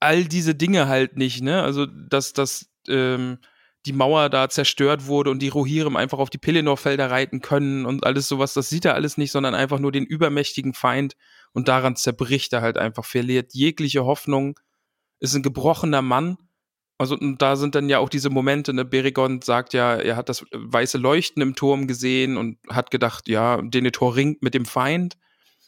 all 0.01 0.25
diese 0.25 0.53
Dinge 0.53 0.89
halt 0.89 1.15
nicht, 1.15 1.41
ne? 1.41 1.63
Also, 1.63 1.85
dass 1.85 2.33
das, 2.33 2.69
ähm, 2.89 3.37
die 3.85 3.93
Mauer 3.93 4.29
da 4.29 4.49
zerstört 4.49 5.07
wurde 5.07 5.31
und 5.31 5.41
die 5.41 5.47
Rohirrim 5.47 5.95
einfach 5.95 6.19
auf 6.19 6.29
die 6.29 6.37
Pelennor-Felder 6.37 7.09
reiten 7.09 7.39
können 7.39 7.85
und 7.85 8.05
alles 8.05 8.27
sowas, 8.27 8.53
das 8.53 8.67
sieht 8.67 8.83
er 8.83 8.95
alles 8.95 9.17
nicht, 9.17 9.31
sondern 9.31 9.55
einfach 9.55 9.79
nur 9.79 9.93
den 9.93 10.05
übermächtigen 10.05 10.73
Feind 10.73 11.15
und 11.53 11.69
daran 11.69 11.95
zerbricht 11.95 12.51
er 12.51 12.61
halt 12.61 12.77
einfach, 12.77 13.05
verliert 13.05 13.53
jegliche 13.53 14.03
Hoffnung, 14.03 14.59
ist 15.19 15.35
ein 15.35 15.43
gebrochener 15.43 16.01
Mann. 16.01 16.37
Also 16.97 17.15
und 17.17 17.41
da 17.41 17.55
sind 17.55 17.75
dann 17.75 17.87
ja 17.87 17.99
auch 17.99 18.09
diese 18.09 18.29
Momente, 18.29 18.73
ne, 18.73 18.83
Berigond 18.83 19.45
sagt 19.45 19.73
ja, 19.73 19.95
er 19.95 20.17
hat 20.17 20.27
das 20.27 20.45
weiße 20.51 20.97
Leuchten 20.97 21.41
im 21.41 21.55
Turm 21.55 21.87
gesehen 21.87 22.35
und 22.37 22.57
hat 22.69 22.91
gedacht, 22.91 23.29
ja, 23.29 23.61
Denethor 23.61 24.15
ringt 24.15 24.41
mit 24.41 24.53
dem 24.53 24.65
Feind. 24.65 25.17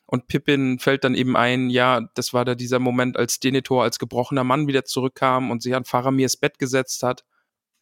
Und 0.05 0.27
Pippin 0.27 0.77
fällt 0.79 1.05
dann 1.05 1.15
eben 1.15 1.37
ein, 1.37 1.69
ja, 1.69 2.01
das 2.15 2.33
war 2.33 2.43
da 2.43 2.53
dieser 2.53 2.79
Moment, 2.79 3.15
als 3.15 3.39
Denethor 3.39 3.83
als 3.83 3.97
gebrochener 3.97 4.43
Mann 4.43 4.67
wieder 4.67 4.83
zurückkam 4.83 5.51
und 5.51 5.63
sich 5.63 5.73
an 5.73 5.85
Faramirs 5.85 6.35
Bett 6.35 6.59
gesetzt 6.59 7.01
hat 7.03 7.23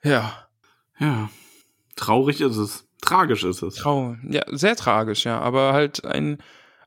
ja. 0.04 0.48
Ja. 1.00 1.30
Traurig 1.96 2.42
ist 2.42 2.58
es. 2.58 2.86
Tragisch 3.02 3.44
ist 3.44 3.62
es. 3.62 3.76
Trau 3.76 4.16
ja, 4.28 4.44
sehr 4.48 4.76
tragisch, 4.76 5.26
ja. 5.26 5.40
Aber 5.40 5.74
halt 5.74 6.06
ein, 6.06 6.38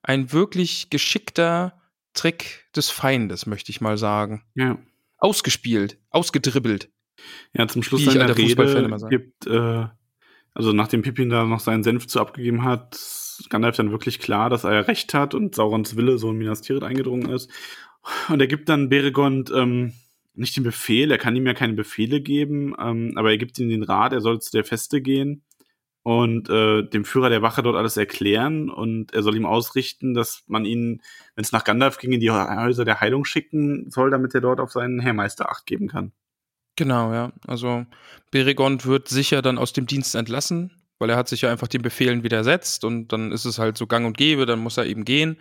ein 0.02 0.32
wirklich 0.32 0.90
geschickter 0.90 1.80
Trick 2.14 2.66
des 2.74 2.90
Feindes, 2.90 3.46
möchte 3.46 3.70
ich 3.70 3.80
mal 3.80 3.98
sagen. 3.98 4.44
Ja. 4.54 4.78
Ausgespielt, 5.18 5.98
ausgedribbelt. 6.10 6.90
Ja, 7.52 7.68
zum 7.68 7.82
Schluss 7.82 8.04
seiner 8.04 8.36
Rede 8.36 9.08
gibt, 9.08 9.46
äh, 9.46 9.86
also 10.54 10.72
nachdem 10.72 11.02
Pippin 11.02 11.30
da 11.30 11.44
noch 11.44 11.60
seinen 11.60 11.82
Senf 11.82 12.06
zu 12.06 12.20
abgegeben 12.20 12.64
hat, 12.64 12.98
Gandalf 13.48 13.76
dann 13.76 13.90
wirklich 13.90 14.18
klar, 14.18 14.50
dass 14.50 14.64
er 14.64 14.88
recht 14.88 15.14
hat 15.14 15.34
und 15.34 15.54
Saurons 15.54 15.96
Wille 15.96 16.18
so 16.18 16.30
in 16.30 16.38
Minas 16.38 16.60
Tirith 16.60 16.82
eingedrungen 16.82 17.30
ist. 17.30 17.50
Und 18.28 18.40
er 18.40 18.46
gibt 18.48 18.68
dann 18.68 18.88
Beregond 18.88 19.52
ähm, 19.54 19.92
nicht 20.34 20.56
den 20.56 20.64
Befehl, 20.64 21.10
er 21.10 21.18
kann 21.18 21.36
ihm 21.36 21.46
ja 21.46 21.54
keine 21.54 21.74
Befehle 21.74 22.20
geben, 22.20 22.74
ähm, 22.80 23.12
aber 23.16 23.30
er 23.30 23.38
gibt 23.38 23.58
ihm 23.58 23.68
den 23.68 23.82
Rat, 23.82 24.12
er 24.12 24.20
soll 24.20 24.40
zu 24.40 24.50
der 24.50 24.64
Feste 24.64 25.00
gehen 25.00 25.42
und 26.02 26.48
äh, 26.48 26.82
dem 26.82 27.04
Führer 27.04 27.30
der 27.30 27.42
Wache 27.42 27.62
dort 27.62 27.76
alles 27.76 27.96
erklären 27.96 28.70
und 28.70 29.12
er 29.14 29.22
soll 29.22 29.36
ihm 29.36 29.46
ausrichten, 29.46 30.14
dass 30.14 30.42
man 30.46 30.64
ihn, 30.64 31.00
wenn 31.34 31.44
es 31.44 31.52
nach 31.52 31.64
Gandalf 31.64 31.98
ging, 31.98 32.12
in 32.12 32.20
die 32.20 32.30
Häuser 32.30 32.84
der 32.84 33.00
Heilung 33.00 33.24
schicken 33.24 33.90
soll, 33.90 34.10
damit 34.10 34.34
er 34.34 34.40
dort 34.40 34.60
auf 34.60 34.72
seinen 34.72 35.00
Herrmeister 35.00 35.50
Acht 35.50 35.66
geben 35.66 35.88
kann. 35.88 36.12
Genau, 36.76 37.12
ja. 37.12 37.32
Also 37.46 37.86
Beregond 38.30 38.86
wird 38.86 39.08
sicher 39.08 39.42
dann 39.42 39.58
aus 39.58 39.72
dem 39.72 39.86
Dienst 39.86 40.14
entlassen, 40.14 40.82
weil 40.98 41.10
er 41.10 41.16
hat 41.16 41.28
sich 41.28 41.42
ja 41.42 41.50
einfach 41.50 41.68
den 41.68 41.82
Befehlen 41.82 42.24
widersetzt 42.24 42.84
und 42.84 43.12
dann 43.12 43.30
ist 43.30 43.44
es 43.44 43.58
halt 43.58 43.78
so 43.78 43.86
gang 43.86 44.06
und 44.06 44.16
gäbe, 44.16 44.46
dann 44.46 44.58
muss 44.58 44.78
er 44.78 44.86
eben 44.86 45.04
gehen 45.04 45.38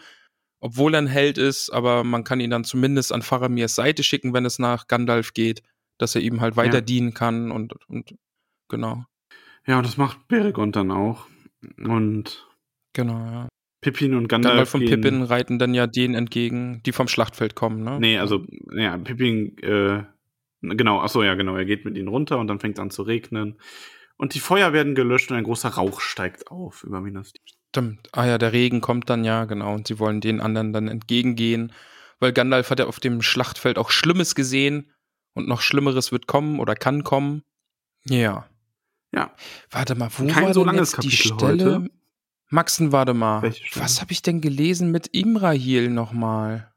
obwohl 0.62 0.93
er 0.93 0.99
ein 0.99 1.07
Held 1.07 1.38
ist, 1.38 1.72
aber 1.72 2.03
man 2.03 2.24
kann 2.24 2.39
ihn 2.39 2.51
dann 2.51 2.64
zumindest 2.64 3.12
an 3.12 3.24
Faramirs 3.24 3.76
Seite 3.76 4.03
schicken, 4.03 4.34
wenn 4.34 4.45
es 4.45 4.59
nach 4.59 4.88
Gandalf 4.88 5.34
geht, 5.34 5.64
dass 5.97 6.16
er 6.16 6.22
ihm 6.22 6.39
halt 6.39 6.55
weiter 6.55 6.76
ja. 6.76 6.82
dienen 6.82 7.14
kann 7.14 7.51
und, 7.51 7.74
und 7.88 8.16
genau. 8.70 9.03
Ja, 9.66 9.78
und 9.78 9.86
das 9.86 9.97
macht 9.97 10.28
Beregond 10.28 10.76
dann 10.76 10.91
auch. 10.91 11.28
Und 11.78 12.47
genau, 12.93 13.18
ja. 13.18 13.47
Pippin 13.82 14.16
und 14.16 14.28
Gandalf. 14.28 14.72
Gandalf 14.72 14.74
und 14.76 14.86
Pippin 14.86 15.24
reiten 15.24 15.59
dann 15.59 15.74
ja 15.74 15.88
denen 15.88 16.14
entgegen, 16.14 16.82
die 16.86 16.91
vom 16.91 17.07
Schlachtfeld 17.07 17.55
kommen, 17.55 17.84
ne? 17.84 17.99
Nee, 17.99 18.18
also, 18.18 18.45
ja, 18.76 18.97
Pippin, 18.97 19.57
äh, 19.59 20.03
genau, 20.62 20.99
achso, 20.99 21.24
ja, 21.24 21.34
genau, 21.36 21.55
er 21.55 21.66
geht 21.66 21.86
mit 21.86 21.97
ihnen 21.97 22.07
runter 22.07 22.38
und 22.38 22.47
dann 22.47 22.59
fängt 22.59 22.78
es 22.78 22.82
an 22.82 22.91
zu 22.91 23.01
regnen. 23.01 23.59
Und 24.18 24.36
die 24.36 24.39
Feuer 24.39 24.72
werden 24.72 24.93
gelöscht 24.93 25.32
und 25.32 25.38
ein 25.38 25.43
großer 25.43 25.70
Rauch 25.70 25.99
steigt 25.99 26.51
auf 26.51 26.84
über 26.84 27.01
Minas 27.01 27.34
Tirith. 27.34 27.55
Stimmt. 27.70 28.09
Ah 28.12 28.28
ja, 28.28 28.38
der 28.38 28.53
Regen 28.53 28.80
kommt 28.80 29.09
dann 29.09 29.24
ja, 29.24 29.45
genau. 29.45 29.74
Und 29.74 29.88
sie 29.88 29.97
wollen 29.97 30.22
den 30.22 30.41
anderen 30.41 30.74
dann 30.74 30.88
entgegengehen. 30.88 31.74
Weil 32.20 32.34
Gandalf 32.34 32.70
hat 32.70 32.78
ja 32.78 32.86
auf 32.86 32.99
dem 32.99 33.24
Schlachtfeld 33.24 33.80
auch 33.80 33.89
Schlimmes 33.89 34.36
gesehen. 34.36 34.91
Und 35.34 35.47
noch 35.47 35.62
Schlimmeres 35.62 36.12
wird 36.12 36.28
kommen 36.28 36.59
oder 36.59 36.76
kann 36.76 37.03
kommen. 37.03 37.41
Ja. 38.03 38.47
Ja. 39.14 39.36
Warte 39.70 39.95
mal, 39.95 40.09
wo 40.18 40.28
Kein 40.28 40.45
war 40.45 40.53
so 40.53 40.66
denn 40.66 40.76
jetzt 40.76 40.93
Kapitel 40.93 41.09
die 41.12 41.18
Stelle? 41.18 41.76
Heute. 41.76 41.91
Maxen, 42.49 42.91
warte 42.91 43.14
mal. 43.14 43.53
Was 43.76 44.01
habe 44.01 44.12
ich 44.12 44.22
denn 44.22 44.41
gelesen 44.41 44.91
mit 44.91 45.07
Imrahil 45.07 45.89
nochmal? 45.89 46.72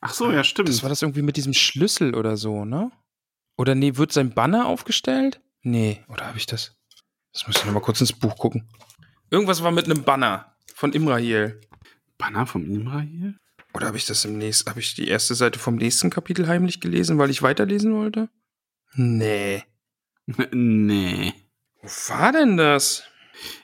Ach 0.00 0.12
so, 0.12 0.30
ja, 0.30 0.44
stimmt. 0.44 0.68
Das 0.68 0.82
war 0.82 0.90
das 0.90 1.02
irgendwie 1.02 1.22
mit 1.22 1.36
diesem 1.36 1.54
Schlüssel 1.54 2.14
oder 2.14 2.36
so, 2.36 2.64
ne? 2.64 2.92
Oder 3.56 3.74
nee, 3.74 3.96
wird 3.96 4.12
sein 4.12 4.34
Banner 4.34 4.66
aufgestellt? 4.66 5.40
Nee, 5.62 6.02
oder 6.08 6.26
habe 6.26 6.38
ich 6.38 6.46
das? 6.46 6.76
Das 7.32 7.46
muss 7.46 7.56
ich 7.56 7.64
nochmal 7.64 7.82
kurz 7.82 8.00
ins 8.00 8.12
Buch 8.12 8.36
gucken. 8.36 8.68
Irgendwas 9.30 9.62
war 9.62 9.70
mit 9.70 9.86
einem 9.86 10.04
Banner 10.04 10.54
von 10.74 10.92
Imrahil. 10.92 11.60
Banner 12.18 12.46
von 12.46 12.64
Imrahil? 12.64 13.36
Oder 13.72 13.88
habe 13.88 13.96
ich 13.96 14.06
das 14.06 14.24
im 14.24 14.38
nächsten, 14.38 14.70
habe 14.70 14.80
ich 14.80 14.94
die 14.94 15.08
erste 15.08 15.34
Seite 15.34 15.58
vom 15.58 15.76
nächsten 15.76 16.10
Kapitel 16.10 16.46
heimlich 16.46 16.80
gelesen, 16.80 17.18
weil 17.18 17.30
ich 17.30 17.42
weiterlesen 17.42 17.94
wollte? 17.94 18.28
Nee. 18.94 19.64
nee. 20.52 21.32
Wo 21.84 22.14
war 22.14 22.32
denn 22.32 22.56
das? 22.56 23.04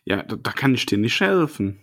Ja, 0.05 0.23
da, 0.23 0.37
da 0.37 0.53
kann 0.53 0.75
ich 0.75 0.85
dir 0.85 0.99
nicht 0.99 1.21
helfen. 1.21 1.81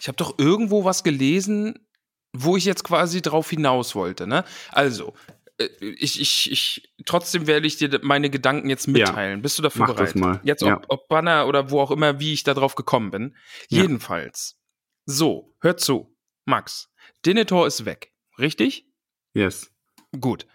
Ich 0.00 0.08
habe 0.08 0.16
doch 0.16 0.38
irgendwo 0.38 0.84
was 0.84 1.04
gelesen, 1.04 1.86
wo 2.32 2.56
ich 2.56 2.66
jetzt 2.66 2.84
quasi 2.84 3.22
drauf 3.22 3.48
hinaus 3.48 3.94
wollte, 3.94 4.26
ne? 4.26 4.44
Also, 4.70 5.14
äh, 5.58 5.68
ich, 5.80 6.20
ich, 6.20 6.50
ich, 6.50 6.92
trotzdem 7.06 7.46
werde 7.46 7.66
ich 7.66 7.78
dir 7.78 7.98
meine 8.02 8.28
Gedanken 8.28 8.68
jetzt 8.68 8.88
mitteilen. 8.88 9.38
Ja, 9.38 9.42
Bist 9.42 9.58
du 9.58 9.62
dafür 9.62 9.86
mach 9.86 9.94
bereit? 9.94 10.08
Das 10.08 10.14
mal. 10.16 10.40
Jetzt, 10.42 10.62
ob, 10.62 10.68
ja. 10.68 10.80
ob 10.88 11.08
Banner 11.08 11.46
oder 11.46 11.70
wo 11.70 11.80
auch 11.80 11.90
immer, 11.90 12.20
wie 12.20 12.34
ich 12.34 12.42
da 12.42 12.52
drauf 12.52 12.74
gekommen 12.74 13.10
bin. 13.10 13.36
Ja. 13.68 13.82
Jedenfalls. 13.82 14.58
So, 15.06 15.56
hör 15.60 15.78
zu. 15.78 16.14
Max, 16.44 16.90
Denethor 17.24 17.66
ist 17.66 17.86
weg. 17.86 18.12
Richtig? 18.38 18.86
Yes. 19.32 19.72
Gut. 20.20 20.46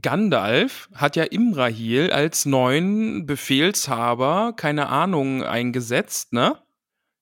Gandalf 0.00 0.88
hat 0.94 1.16
ja 1.16 1.24
Imrahil 1.24 2.10
als 2.10 2.46
neuen 2.46 3.26
Befehlshaber, 3.26 4.52
keine 4.56 4.88
Ahnung, 4.88 5.42
eingesetzt, 5.42 6.32
ne? 6.32 6.62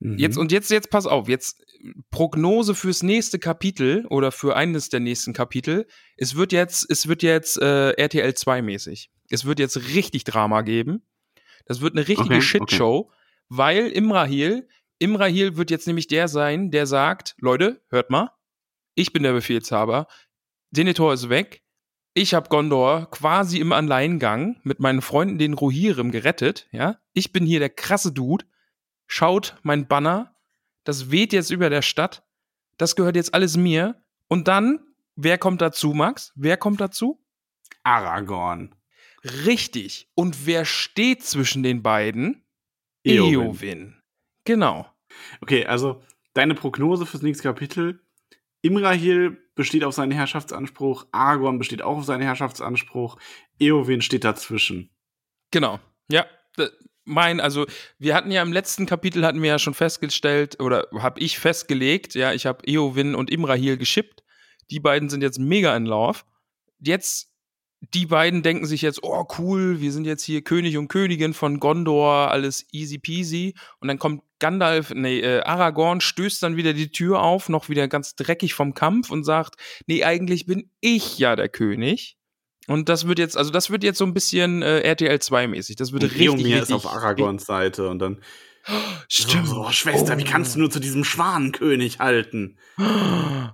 Mhm. 0.01 0.19
Jetzt 0.19 0.37
und 0.37 0.53
jetzt, 0.53 0.71
jetzt 0.71 0.91
pass 0.91 1.07
auf, 1.07 1.29
jetzt 1.29 1.63
Prognose 2.11 2.75
fürs 2.75 3.03
nächste 3.03 3.39
Kapitel 3.39 4.07
oder 4.07 4.33
für 4.33 4.57
eines 4.57 4.89
der 4.89 5.01
nächsten 5.01 5.33
Kapitel. 5.33 5.87
Es 6.17 6.37
wird 6.37 6.53
jetzt, 6.53 6.91
es 6.91 7.07
wird 7.07 7.23
jetzt 7.23 7.61
äh, 7.61 7.91
RTL 7.93 8.35
2 8.35 8.63
mäßig. 8.63 9.11
Es 9.31 9.45
wird 9.45 9.59
jetzt 9.59 9.77
richtig 9.95 10.25
Drama 10.25 10.63
geben. 10.63 11.03
Das 11.67 11.81
wird 11.81 11.95
eine 11.95 12.07
richtige 12.07 12.37
Okay, 12.37 12.41
Shitshow, 12.41 13.11
weil 13.49 13.89
Imrahil, 13.89 14.69
Imrahil 14.99 15.57
wird 15.57 15.71
jetzt 15.71 15.87
nämlich 15.87 16.07
der 16.07 16.29
sein, 16.29 16.71
der 16.71 16.87
sagt, 16.87 17.35
Leute, 17.39 17.83
hört 17.89 18.11
mal, 18.11 18.31
ich 18.95 19.13
bin 19.13 19.23
der 19.23 19.33
Befehlshaber, 19.33 20.07
Denethor 20.71 21.13
ist 21.13 21.29
weg, 21.29 21.63
ich 22.17 22.33
habe 22.33 22.49
Gondor 22.49 23.11
quasi 23.11 23.59
im 23.59 23.73
Alleingang 23.73 24.59
mit 24.63 24.81
meinen 24.81 25.03
Freunden, 25.03 25.37
den 25.37 25.53
Rohirrim, 25.53 26.11
gerettet, 26.11 26.67
ja. 26.73 26.99
Ich 27.13 27.31
bin 27.31 27.45
hier 27.45 27.59
der 27.59 27.69
krasse 27.69 28.11
Dude. 28.11 28.47
Schaut 29.07 29.57
mein 29.63 29.87
Banner, 29.87 30.35
das 30.85 31.11
weht 31.11 31.35
jetzt 31.35 31.51
über 31.51 31.69
der 31.69 31.83
Stadt. 31.83 32.27
Das 32.79 32.97
gehört 32.97 33.17
jetzt 33.17 33.35
alles 33.35 33.59
mir. 33.59 34.03
Und 34.29 34.49
dann, 34.49 34.81
wer 35.15 35.37
kommt 35.37 35.61
dazu, 35.61 35.93
Max? 35.93 36.33
Wer 36.37 36.57
kommt 36.57 36.81
dazu? 36.81 37.23
Aragorn. 37.83 38.75
Richtig. 39.45 40.09
Und 40.15 40.47
wer 40.47 40.65
steht 40.65 41.23
zwischen 41.23 41.63
den 41.63 41.83
beiden? 41.83 42.47
Eowyn. 43.05 43.33
Eowyn. 43.35 44.03
Genau. 44.45 44.87
Okay, 45.43 45.67
also 45.67 46.03
deine 46.33 46.55
Prognose 46.55 47.05
fürs 47.05 47.23
nächste 47.23 47.43
Kapitel. 47.43 48.01
Imrahil 48.63 49.37
besteht 49.57 49.83
auf 49.83 49.95
seinen 49.95 50.13
Herrschaftsanspruch, 50.13 51.07
Aragorn 51.11 51.59
besteht 51.59 51.83
auch 51.83 51.99
auf 51.99 52.05
seinen 52.05 52.23
Herrschaftsanspruch, 52.23 53.17
Eowyn 53.59 54.03
steht 54.03 54.23
dazwischen. 54.23 54.91
Genau. 55.51 55.81
Ja. 56.09 56.27
Mein, 57.05 57.41
also 57.41 57.67
wir 57.99 58.15
hatten 58.15 58.31
ja 58.31 58.43
im 58.43 58.53
letzten 58.53 58.87
Kapitel 58.87 59.25
hatten 59.25 59.43
wir 59.43 59.49
ja 59.49 59.59
schon 59.59 59.75
festgestellt 59.75 60.61
oder 60.61 60.89
habe 60.99 61.21
ich 61.21 61.39
festgelegt, 61.39 62.15
ja, 62.15 62.33
ich 62.33 62.47
habe 62.47 62.67
Eowyn 62.67 63.15
und 63.15 63.31
Imrahil 63.31 63.77
geschippt. 63.77 64.25
Die 64.71 64.81
beiden 64.81 65.09
sind 65.09 65.23
jetzt 65.23 65.39
mega 65.39 65.77
in 65.77 65.87
Love. 65.87 66.21
Jetzt 66.81 67.31
die 67.81 68.07
beiden 68.07 68.43
denken 68.43 68.67
sich 68.67 68.83
jetzt, 68.83 69.03
oh 69.03 69.27
cool, 69.39 69.81
wir 69.81 69.93
sind 69.93 70.07
jetzt 70.07 70.25
hier 70.25 70.43
König 70.43 70.77
und 70.77 70.89
Königin 70.89 71.35
von 71.35 71.61
Gondor, 71.61 72.31
alles 72.31 72.67
easy 72.73 72.99
peasy. 72.99 73.55
Und 73.81 73.89
dann 73.89 73.99
kommt 73.99 74.23
Gandalf, 74.39 74.93
nee, 74.95 75.21
äh, 75.21 75.43
Aragorn 75.43 76.01
stößt 76.01 76.43
dann 76.43 76.57
wieder 76.57 76.73
die 76.73 76.91
Tür 76.91 77.23
auf, 77.23 77.49
noch 77.49 77.69
wieder 77.69 77.89
ganz 77.89 78.15
dreckig 78.15 78.55
vom 78.55 78.75
Kampf 78.75 79.11
und 79.11 79.25
sagt, 79.25 79.57
nee, 79.87 80.05
eigentlich 80.05 80.47
bin 80.47 80.71
ich 80.81 81.19
ja 81.19 81.37
der 81.37 81.49
König. 81.49 82.17
Und 82.67 82.89
das 82.89 83.07
wird 83.07 83.19
jetzt, 83.19 83.37
also 83.37 83.51
das 83.51 83.71
wird 83.71 83.85
jetzt 83.85 83.99
so 83.99 84.05
ein 84.05 84.15
bisschen 84.15 84.63
äh, 84.63 84.81
RTL 84.81 85.21
2 85.21 85.47
mäßig. 85.47 85.77
Das 85.77 85.93
wird 85.93 86.03
Und 86.03 86.11
richtig, 86.11 86.47
richtig. 86.47 86.63
ist 86.63 86.73
auf 86.73 86.87
Aragorns 86.87 87.47
Seite 87.47 87.89
und 87.89 88.01
dann 88.01 88.21
Stimmt. 89.09 89.47
So, 89.47 89.65
so, 89.65 89.71
Schwester, 89.71 90.19
wie 90.19 90.25
kannst 90.25 90.55
du 90.55 90.61
nur 90.61 90.71
zu 90.71 90.81
diesem 90.81 91.05
Schwanenkönig 91.05 92.01
halten? 92.01 92.59
Eieiei. 92.77 93.53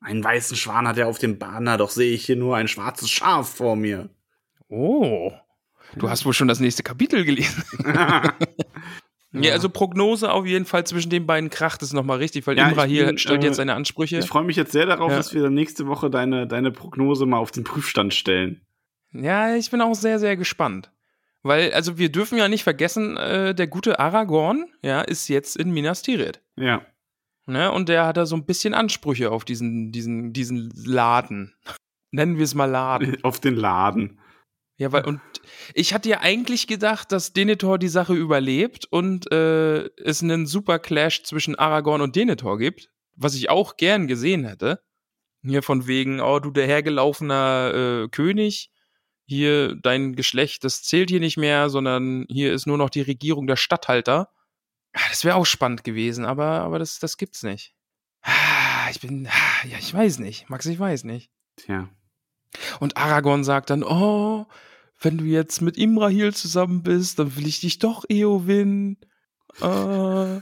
Einen 0.00 0.24
weißen 0.24 0.56
Schwan 0.56 0.88
hat 0.88 0.98
er 0.98 1.06
auf 1.06 1.18
dem 1.18 1.38
Banner, 1.38 1.78
doch 1.78 1.90
sehe 1.90 2.12
ich 2.12 2.26
hier 2.26 2.36
nur 2.36 2.56
ein 2.56 2.68
schwarzes 2.68 3.10
Schaf 3.10 3.54
vor 3.54 3.76
mir. 3.76 4.10
Oh. 4.68 5.32
Du 5.96 6.08
hast 6.08 6.24
wohl 6.24 6.32
schon 6.32 6.48
das 6.48 6.60
nächste 6.60 6.82
Kapitel 6.82 7.24
gelesen. 7.24 7.62
Ja, 9.32 9.52
also 9.52 9.68
Prognose 9.70 10.30
auf 10.30 10.44
jeden 10.46 10.66
Fall 10.66 10.84
zwischen 10.84 11.08
den 11.08 11.26
beiden 11.26 11.48
kracht 11.48 11.82
es 11.82 11.92
nochmal 11.92 12.18
richtig, 12.18 12.46
weil 12.46 12.58
Ja, 12.58 12.68
Imra 12.68 12.84
hier 12.84 13.06
bin, 13.06 13.18
stellt 13.18 13.42
äh, 13.42 13.46
jetzt 13.46 13.56
seine 13.56 13.74
Ansprüche. 13.74 14.18
Ich 14.18 14.26
freue 14.26 14.44
mich 14.44 14.56
jetzt 14.56 14.72
sehr 14.72 14.84
darauf, 14.86 15.10
Ja. 15.10 15.16
dass 15.16 15.32
wir 15.32 15.48
nächste 15.48 15.86
Woche 15.86 16.10
deine, 16.10 16.46
deine 16.46 16.70
Prognose 16.70 17.24
mal 17.24 17.38
auf 17.38 17.50
den 17.50 17.64
Prüfstand 17.64 18.12
stellen. 18.12 18.60
Ja, 19.12 19.56
ich 19.56 19.70
bin 19.70 19.80
auch 19.80 19.94
sehr, 19.94 20.18
sehr 20.18 20.36
gespannt. 20.36 20.90
Weil, 21.42 21.72
also 21.72 21.98
wir 21.98 22.10
dürfen 22.12 22.38
ja 22.38 22.48
nicht 22.48 22.62
vergessen, 22.62 23.16
äh, 23.16 23.54
der 23.54 23.66
gute 23.66 23.98
Aragorn, 23.98 24.66
ja, 24.82 25.00
ist 25.00 25.28
jetzt 25.28 25.56
in 25.56 25.70
Minas 25.72 26.02
Tirith. 26.02 26.40
Ja. 26.56 26.82
Ne? 27.46 27.72
Und 27.72 27.88
der 27.88 28.06
hat 28.06 28.16
da 28.16 28.26
so 28.26 28.36
ein 28.36 28.44
bisschen 28.44 28.74
Ansprüche 28.74 29.30
auf 29.30 29.44
diesen, 29.44 29.90
diesen, 29.92 30.32
diesen 30.32 30.70
Laden. 30.84 31.54
Nennen 32.12 32.36
wir 32.36 32.44
es 32.44 32.54
mal 32.54 32.66
Laden. 32.66 33.16
Auf 33.24 33.40
den 33.40 33.56
Laden. 33.56 34.18
Ja, 34.76 34.92
weil, 34.92 35.04
und 35.04 35.20
ich 35.74 35.94
hatte 35.94 36.08
ja 36.08 36.20
eigentlich 36.20 36.66
gedacht, 36.66 37.12
dass 37.12 37.32
Denethor 37.32 37.78
die 37.78 37.88
Sache 37.88 38.14
überlebt 38.14 38.86
und 38.90 39.30
äh, 39.32 39.88
es 39.96 40.22
einen 40.22 40.46
super 40.46 40.78
Clash 40.78 41.22
zwischen 41.24 41.54
Aragorn 41.56 42.00
und 42.00 42.16
Denethor 42.16 42.58
gibt, 42.58 42.90
was 43.16 43.34
ich 43.34 43.50
auch 43.50 43.76
gern 43.76 44.06
gesehen 44.06 44.44
hätte. 44.44 44.80
Hier 45.44 45.62
von 45.62 45.86
wegen, 45.86 46.20
oh, 46.20 46.38
du 46.38 46.50
der 46.50 46.66
hergelaufener 46.66 48.04
äh, 48.04 48.08
König, 48.08 48.70
hier 49.26 49.74
dein 49.74 50.14
Geschlecht, 50.14 50.64
das 50.64 50.82
zählt 50.82 51.10
hier 51.10 51.20
nicht 51.20 51.36
mehr, 51.36 51.68
sondern 51.70 52.26
hier 52.28 52.52
ist 52.52 52.66
nur 52.66 52.78
noch 52.78 52.90
die 52.90 53.00
Regierung 53.02 53.46
der 53.46 53.56
Statthalter. 53.56 54.28
Ah, 54.92 55.00
Das 55.10 55.24
wäre 55.24 55.36
auch 55.36 55.46
spannend 55.46 55.84
gewesen, 55.84 56.24
aber, 56.24 56.60
aber 56.60 56.78
das, 56.78 56.98
das 56.98 57.16
gibt's 57.16 57.42
nicht. 57.42 57.74
Ah, 58.22 58.88
Ich 58.90 59.00
bin, 59.00 59.26
ah, 59.26 59.66
ja, 59.66 59.78
ich 59.78 59.92
weiß 59.92 60.18
nicht. 60.18 60.48
Max, 60.50 60.66
ich 60.66 60.78
weiß 60.78 61.04
nicht. 61.04 61.30
Tja. 61.56 61.88
Und 62.80 62.96
Aragorn 62.96 63.44
sagt 63.44 63.70
dann, 63.70 63.82
oh, 63.82 64.46
wenn 65.02 65.18
du 65.18 65.24
jetzt 65.24 65.60
mit 65.60 65.76
Imrahil 65.76 66.32
zusammen 66.34 66.82
bist, 66.82 67.18
dann 67.18 67.36
will 67.36 67.46
ich 67.46 67.60
dich 67.60 67.78
doch 67.78 68.04
Eowyn. 68.08 68.96
Äh, 69.60 70.40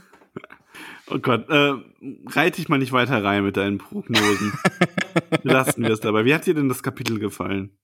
Oh 1.13 1.19
Gott, 1.19 1.49
äh, 1.49 1.73
reit 2.27 2.57
dich 2.57 2.69
mal 2.69 2.77
nicht 2.77 2.93
weiter 2.93 3.21
rein 3.21 3.43
mit 3.43 3.57
deinen 3.57 3.79
Prognosen. 3.79 4.53
Lassen 5.43 5.83
wir 5.83 5.89
es 5.89 5.99
dabei. 5.99 6.23
Wie 6.23 6.33
hat 6.33 6.45
dir 6.45 6.53
denn 6.53 6.69
das 6.69 6.83
Kapitel 6.83 7.19
gefallen? 7.19 7.77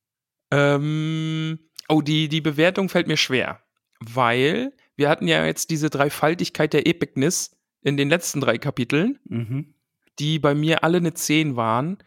ähm, 0.50 1.60
oh, 1.90 2.02
die, 2.02 2.30
die 2.30 2.40
Bewertung 2.40 2.88
fällt 2.88 3.08
mir 3.08 3.18
schwer, 3.18 3.62
weil 4.00 4.72
wir 4.96 5.10
hatten 5.10 5.28
ja 5.28 5.46
jetzt 5.46 5.70
diese 5.72 5.90
Dreifaltigkeit 5.90 6.72
der 6.72 6.88
Epicness 6.88 7.58
in 7.82 7.98
den 7.98 8.08
letzten 8.10 8.40
drei 8.40 8.58
Kapiteln, 8.58 9.20
Mhm. 9.26 9.74
die 10.20 10.40
bei 10.40 10.56
mir 10.56 10.86
alle 10.86 10.98
eine 11.00 11.14
10 11.14 11.58
waren. 11.58 11.98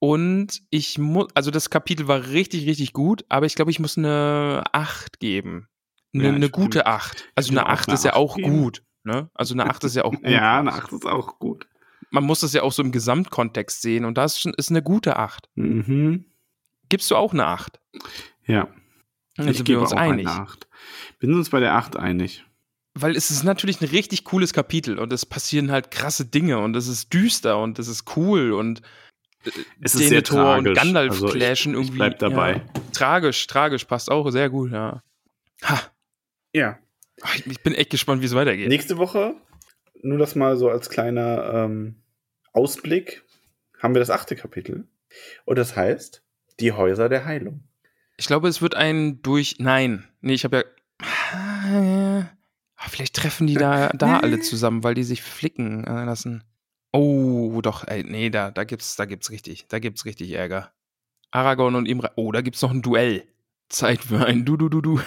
Und 0.00 0.62
ich 0.70 0.98
muss, 0.98 1.28
also 1.34 1.50
das 1.50 1.70
Kapitel 1.70 2.08
war 2.08 2.28
richtig, 2.30 2.66
richtig 2.66 2.92
gut, 2.94 3.24
aber 3.28 3.46
ich 3.46 3.54
glaube, 3.54 3.70
ich 3.70 3.78
muss 3.78 3.96
eine 3.98 4.64
8 4.72 5.20
geben. 5.20 5.68
Eine, 6.14 6.24
Ja, 6.24 6.32
eine 6.34 6.50
gute 6.50 6.78
bin- 6.80 6.86
8. 6.88 7.28
Also 7.36 7.50
eine 7.52 7.66
auch 7.66 7.70
8 7.70 7.88
eine 7.88 7.94
ist 7.94 8.04
ja 8.04 8.10
8 8.12 8.16
auch 8.16 8.36
geben. 8.36 8.50
gut. 8.62 8.82
Ne? 9.04 9.30
Also 9.34 9.54
eine 9.54 9.66
8 9.66 9.84
ist 9.84 9.94
ja 9.96 10.04
auch 10.04 10.12
gut. 10.16 10.26
Ja, 10.28 10.58
eine 10.58 10.72
8 10.72 10.92
ist 10.92 11.06
auch 11.06 11.38
gut. 11.38 11.66
man 12.10 12.24
muss 12.24 12.40
das 12.40 12.52
ja 12.54 12.62
auch 12.62 12.72
so 12.72 12.82
im 12.82 12.90
Gesamtkontext 12.92 13.82
sehen 13.82 14.04
und 14.04 14.16
das 14.18 14.44
ist 14.44 14.70
eine 14.70 14.82
gute 14.82 15.16
8. 15.16 15.48
Mhm. 15.54 16.24
Gibst 16.88 17.08
du 17.10 17.16
auch 17.16 17.32
eine 17.32 17.46
8? 17.46 17.78
Ja, 18.46 18.68
Dann 19.36 19.48
ich 19.48 19.58
sind 19.58 19.68
wir 19.68 19.74
gebe 19.76 19.80
uns 19.82 19.92
einig. 19.92 20.26
eine 20.26 20.40
8. 20.40 20.66
Wir 21.20 21.28
sind 21.28 21.36
uns 21.38 21.50
bei 21.50 21.60
der 21.60 21.74
8 21.74 21.96
einig. 21.96 22.44
Weil 22.94 23.14
es 23.14 23.30
ist 23.30 23.44
natürlich 23.44 23.80
ein 23.80 23.88
richtig 23.88 24.24
cooles 24.24 24.52
Kapitel 24.52 24.98
und 24.98 25.12
es 25.12 25.24
passieren 25.24 25.70
halt 25.70 25.92
krasse 25.92 26.24
Dinge 26.24 26.58
und 26.58 26.74
es 26.74 26.88
ist 26.88 27.12
düster 27.14 27.58
und 27.62 27.78
es 27.78 27.86
ist 27.86 28.16
cool 28.16 28.50
und 28.52 28.82
Es 29.80 29.94
ist 29.94 30.08
sehr 30.08 30.18
und 30.18 30.26
tragisch. 30.26 30.78
Gandalf 30.78 31.10
Also 31.12 31.28
clashen 31.28 31.72
ich 31.72 31.78
irgendwie. 31.78 31.96
bleib 31.96 32.18
dabei. 32.18 32.52
Ja, 32.56 32.82
tragisch, 32.92 33.46
tragisch, 33.46 33.84
passt 33.84 34.10
auch 34.10 34.30
sehr 34.30 34.50
gut, 34.50 34.72
ja. 34.72 35.02
Ha, 35.64 35.80
Ja. 36.54 36.78
ach, 37.22 37.34
ich, 37.36 37.46
ich 37.46 37.62
bin 37.62 37.74
echt 37.74 37.90
gespannt, 37.90 38.20
wie 38.22 38.26
es 38.26 38.34
weitergeht. 38.34 38.68
Nächste 38.68 38.98
Woche, 38.98 39.34
nur 40.02 40.18
das 40.18 40.34
mal 40.34 40.56
so 40.56 40.68
als 40.68 40.90
kleiner 40.90 41.52
ähm, 41.54 41.96
Ausblick, 42.52 43.22
haben 43.78 43.94
wir 43.94 44.00
das 44.00 44.10
achte 44.10 44.36
Kapitel. 44.36 44.86
Und 45.44 45.58
das 45.58 45.74
heißt, 45.76 46.22
die 46.60 46.72
Häuser 46.72 47.08
der 47.08 47.24
Heilung. 47.24 47.64
Ich 48.16 48.26
glaube, 48.26 48.48
es 48.48 48.60
wird 48.60 48.74
ein 48.74 49.22
durch. 49.22 49.56
Nein, 49.58 50.06
nee, 50.20 50.34
ich 50.34 50.44
habe 50.44 50.56
ja. 50.58 50.64
Ah, 51.32 52.88
Vielleicht 52.88 53.14
treffen 53.16 53.46
die 53.46 53.54
da, 53.54 53.88
da 53.94 54.18
alle 54.20 54.40
zusammen, 54.40 54.82
weil 54.84 54.94
die 54.94 55.04
sich 55.04 55.22
flicken 55.22 55.84
äh, 55.84 56.04
lassen. 56.04 56.44
Oh, 56.92 57.60
doch, 57.62 57.86
ey, 57.86 58.02
nee, 58.02 58.30
da, 58.30 58.50
da 58.50 58.64
gibt's, 58.64 58.96
da 58.96 59.04
gibt's 59.04 59.30
richtig, 59.30 59.66
da 59.68 59.78
gibt's 59.78 60.04
richtig 60.04 60.32
Ärger. 60.32 60.72
Aragorn 61.30 61.76
und 61.76 61.86
Imra. 61.86 62.10
Oh, 62.16 62.32
da 62.32 62.40
gibt's 62.40 62.62
noch 62.62 62.72
ein 62.72 62.82
Duell. 62.82 63.24
Zeit 63.68 64.00
für 64.02 64.26
ein 64.26 64.44
Du, 64.44 64.56
du, 64.56 64.68
du, 64.68 64.80
du. 64.80 65.00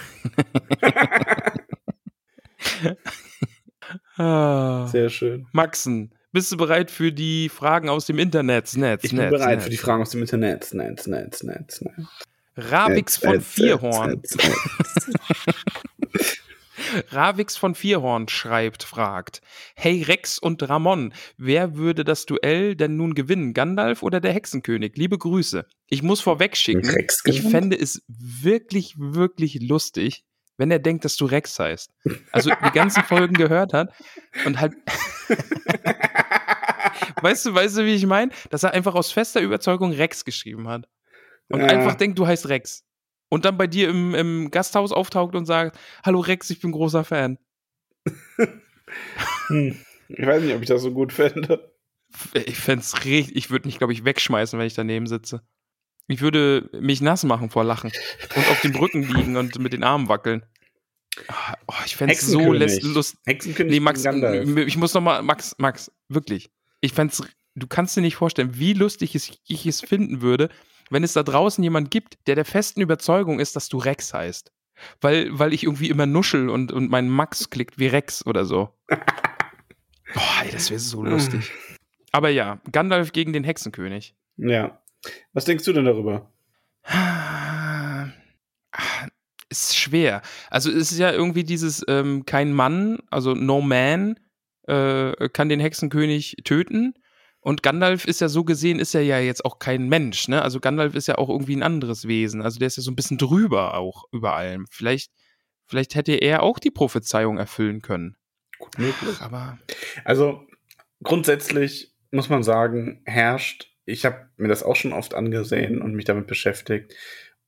ah. 4.17 4.87
Sehr 4.87 5.09
schön. 5.09 5.47
Maxen, 5.51 6.13
bist 6.31 6.51
du 6.51 6.57
bereit 6.57 6.89
für 6.89 7.11
die 7.11 7.49
Fragen 7.49 7.89
aus 7.89 8.05
dem 8.05 8.19
Internet? 8.19 8.73
Netz, 8.75 9.03
Ich 9.03 9.11
bin 9.11 9.19
Netz, 9.19 9.31
bereit 9.31 9.55
Netz. 9.57 9.63
für 9.65 9.69
die 9.69 9.77
Fragen 9.77 10.01
aus 10.01 10.11
dem 10.11 10.21
Internet. 10.21 10.73
Netz, 10.73 11.07
Netz, 11.07 11.43
Netz, 11.43 11.81
Netz. 11.81 12.07
Rabix 12.55 13.21
Netz, 13.21 13.25
von 13.25 13.33
Netz, 13.33 13.47
Vierhorn. 13.47 14.21
Ravix 17.09 17.57
von 17.57 17.75
Vierhorn 17.75 18.27
schreibt, 18.27 18.83
fragt: 18.83 19.41
Hey 19.75 20.03
Rex 20.03 20.37
und 20.39 20.67
Ramon, 20.67 21.13
wer 21.37 21.75
würde 21.75 22.03
das 22.03 22.25
Duell 22.25 22.75
denn 22.75 22.97
nun 22.97 23.13
gewinnen? 23.15 23.53
Gandalf 23.53 24.03
oder 24.03 24.19
der 24.19 24.33
Hexenkönig? 24.33 24.93
Liebe 24.95 25.17
Grüße. 25.17 25.65
Ich 25.87 26.03
muss 26.03 26.21
vorwegschicken, 26.21 26.89
Rex 26.89 27.21
ich 27.25 27.41
fände 27.41 27.77
es 27.79 28.03
wirklich, 28.07 28.95
wirklich 28.97 29.59
lustig, 29.61 30.23
wenn 30.57 30.71
er 30.71 30.79
denkt, 30.79 31.05
dass 31.05 31.15
du 31.17 31.25
Rex 31.25 31.57
heißt. 31.59 31.91
Also 32.31 32.49
die 32.49 32.71
ganzen 32.71 33.03
Folgen 33.03 33.33
gehört 33.33 33.73
hat 33.73 33.93
und 34.45 34.59
halt. 34.59 34.73
weißt 37.21 37.45
du, 37.47 37.53
weißt 37.53 37.77
du, 37.77 37.85
wie 37.85 37.95
ich 37.95 38.05
meine? 38.05 38.31
Dass 38.49 38.63
er 38.63 38.71
einfach 38.71 38.95
aus 38.95 39.11
fester 39.11 39.41
Überzeugung 39.41 39.91
Rex 39.91 40.25
geschrieben 40.25 40.67
hat. 40.67 40.87
Und 41.49 41.61
Ja. 41.61 41.67
einfach 41.67 41.95
denkt, 41.95 42.17
du 42.19 42.25
heißt 42.27 42.49
Rex. 42.49 42.83
Und 43.33 43.45
dann 43.45 43.57
bei 43.57 43.65
dir 43.65 43.89
im, 43.89 44.13
im 44.13 44.51
Gasthaus 44.51 44.91
auftaucht 44.91 45.33
und 45.33 45.47
sagt, 45.47 45.79
hallo 46.05 46.19
Rex, 46.19 46.51
ich 46.51 46.59
bin 46.59 46.71
großer 46.71 47.03
Fan. 47.03 47.39
Hm. 49.47 49.75
Ich 50.09 50.25
weiß 50.25 50.43
nicht, 50.43 50.53
ob 50.53 50.61
ich 50.61 50.67
das 50.67 50.83
so 50.83 50.91
gut 50.91 51.11
fände. 51.11 51.73
Ich 52.33 52.57
fände 52.57 52.81
es 52.81 53.05
richtig, 53.05 53.35
ich 53.35 53.49
würde 53.49 53.67
mich, 53.67 53.79
glaube 53.79 53.91
ich, 53.91 54.05
wegschmeißen, 54.05 54.59
wenn 54.59 54.67
ich 54.67 54.75
daneben 54.75 55.07
sitze. 55.07 55.41
Ich 56.07 56.21
würde 56.21 56.69
mich 56.79 57.01
nass 57.01 57.23
machen 57.23 57.49
vor 57.49 57.63
Lachen 57.63 57.91
und 58.35 58.51
auf 58.51 58.61
dem 58.61 58.75
Rücken 58.75 59.01
liegen 59.01 59.35
und 59.35 59.57
mit 59.57 59.73
den 59.73 59.83
Armen 59.83 60.09
wackeln. 60.09 60.45
Ah, 61.27 61.55
Oh, 61.67 61.73
ich 61.85 61.95
fände 61.95 62.13
es 62.13 62.21
so 62.21 62.53
lustig. 62.53 63.17
Hexenkönig 63.25 63.71
Nee, 63.71 63.79
Max, 63.79 64.05
ich 64.05 64.77
muss 64.77 64.93
noch 64.93 65.01
mal, 65.01 65.23
Max, 65.23 65.55
Max, 65.57 65.91
wirklich. 66.07 66.51
Ich 66.81 66.93
fände 66.93 67.15
du 67.55 67.65
kannst 67.65 67.97
dir 67.97 68.01
nicht 68.01 68.15
vorstellen, 68.15 68.59
wie 68.59 68.73
lustig 68.73 69.15
ich 69.15 69.65
es 69.65 69.81
finden 69.81 70.21
würde, 70.21 70.49
wenn 70.93 71.03
es 71.03 71.13
da 71.13 71.23
draußen 71.23 71.63
jemand 71.63 71.91
gibt, 71.91 72.17
der 72.27 72.35
der 72.35 72.45
festen 72.45 72.81
Überzeugung 72.81 73.39
ist, 73.39 73.55
dass 73.55 73.69
du 73.69 73.77
Rex 73.77 74.13
heißt. 74.13 74.51
Weil, 75.01 75.27
weil 75.37 75.53
ich 75.53 75.63
irgendwie 75.63 75.89
immer 75.89 76.05
nuschel 76.05 76.49
und, 76.49 76.71
und 76.71 76.89
mein 76.89 77.09
Max 77.09 77.49
klickt 77.49 77.77
wie 77.77 77.87
Rex 77.87 78.25
oder 78.25 78.45
so. 78.45 78.69
Boah, 78.87 80.43
ey, 80.43 80.51
das 80.51 80.69
wäre 80.69 80.79
so 80.79 81.03
lustig. 81.03 81.51
Aber 82.11 82.29
ja, 82.29 82.59
Gandalf 82.71 83.11
gegen 83.11 83.33
den 83.33 83.43
Hexenkönig. 83.43 84.15
Ja. 84.37 84.81
Was 85.33 85.45
denkst 85.45 85.65
du 85.65 85.73
denn 85.73 85.85
darüber? 85.85 86.31
Ah, 86.83 88.07
Ist 89.49 89.77
schwer. 89.77 90.21
Also 90.49 90.69
es 90.69 90.91
ist 90.91 90.99
ja 90.99 91.11
irgendwie 91.11 91.43
dieses 91.43 91.83
ähm, 91.87 92.25
kein 92.25 92.53
Mann, 92.53 92.99
also 93.09 93.33
no 93.33 93.61
man 93.61 94.19
äh, 94.67 95.29
kann 95.29 95.49
den 95.49 95.59
Hexenkönig 95.59 96.37
töten. 96.43 96.93
Und 97.43 97.61
Gandalf 97.61 98.05
ist 98.05 98.21
ja 98.21 98.29
so 98.29 98.45
gesehen, 98.45 98.79
ist 98.79 98.95
er 98.95 99.01
ja 99.01 99.19
jetzt 99.19 99.43
auch 99.43 99.59
kein 99.59 99.89
Mensch, 99.89 100.29
ne? 100.29 100.41
Also 100.41 100.61
Gandalf 100.61 100.95
ist 100.95 101.07
ja 101.07 101.17
auch 101.17 101.27
irgendwie 101.27 101.57
ein 101.57 101.63
anderes 101.63 102.07
Wesen. 102.07 102.41
Also 102.41 102.57
der 102.57 102.67
ist 102.67 102.77
ja 102.77 102.83
so 102.83 102.91
ein 102.91 102.95
bisschen 102.95 103.17
drüber 103.17 103.73
auch 103.73 104.05
über 104.13 104.33
allem. 104.35 104.65
Vielleicht, 104.69 105.11
vielleicht 105.65 105.95
hätte 105.95 106.13
er 106.13 106.41
auch 106.41 106.57
die 106.57 106.71
Prophezeiung 106.71 107.37
erfüllen 107.37 107.81
können. 107.81 108.15
Gut 108.59 108.79
möglich. 108.79 109.19
Aber 109.19 109.59
Also 110.05 110.47
grundsätzlich 111.03 111.93
muss 112.11 112.29
man 112.29 112.43
sagen, 112.43 113.01
herrscht, 113.05 113.73
ich 113.85 114.05
habe 114.05 114.29
mir 114.37 114.47
das 114.47 114.63
auch 114.63 114.77
schon 114.77 114.93
oft 114.93 115.13
angesehen 115.13 115.81
und 115.81 115.95
mich 115.95 116.05
damit 116.05 116.27
beschäftigt. 116.27 116.95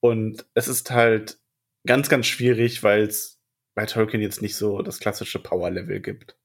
Und 0.01 0.45
es 0.55 0.67
ist 0.67 0.91
halt 0.91 1.37
ganz, 1.85 2.09
ganz 2.09 2.25
schwierig, 2.25 2.83
weil 2.83 3.03
es 3.03 3.39
bei 3.75 3.85
Tolkien 3.85 4.21
jetzt 4.21 4.41
nicht 4.41 4.57
so 4.57 4.81
das 4.81 4.99
klassische 4.99 5.39
Power-Level 5.39 6.01
gibt. 6.01 6.35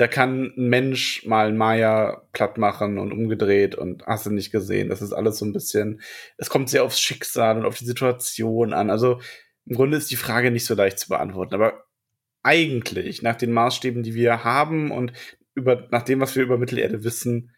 Da 0.00 0.08
kann 0.08 0.54
ein 0.56 0.68
Mensch 0.70 1.26
mal 1.26 1.48
einen 1.48 1.58
Maya 1.58 2.26
platt 2.32 2.56
machen 2.56 2.96
und 2.96 3.12
umgedreht 3.12 3.74
und 3.74 4.06
hast 4.06 4.24
du 4.24 4.30
nicht 4.30 4.50
gesehen. 4.50 4.88
Das 4.88 5.02
ist 5.02 5.12
alles 5.12 5.36
so 5.36 5.44
ein 5.44 5.52
bisschen, 5.52 6.00
es 6.38 6.48
kommt 6.48 6.70
sehr 6.70 6.84
aufs 6.84 6.98
Schicksal 6.98 7.58
und 7.58 7.66
auf 7.66 7.76
die 7.76 7.84
Situation 7.84 8.72
an. 8.72 8.88
Also 8.88 9.20
im 9.66 9.76
Grunde 9.76 9.98
ist 9.98 10.10
die 10.10 10.16
Frage 10.16 10.50
nicht 10.50 10.64
so 10.64 10.74
leicht 10.74 10.98
zu 10.98 11.10
beantworten. 11.10 11.52
Aber 11.52 11.84
eigentlich, 12.42 13.20
nach 13.20 13.36
den 13.36 13.52
Maßstäben, 13.52 14.02
die 14.02 14.14
wir 14.14 14.42
haben 14.42 14.90
und 14.90 15.12
über, 15.54 15.86
nach 15.90 16.04
dem, 16.04 16.20
was 16.20 16.34
wir 16.34 16.44
über 16.44 16.56
Mittelerde 16.56 17.04
wissen, 17.04 17.54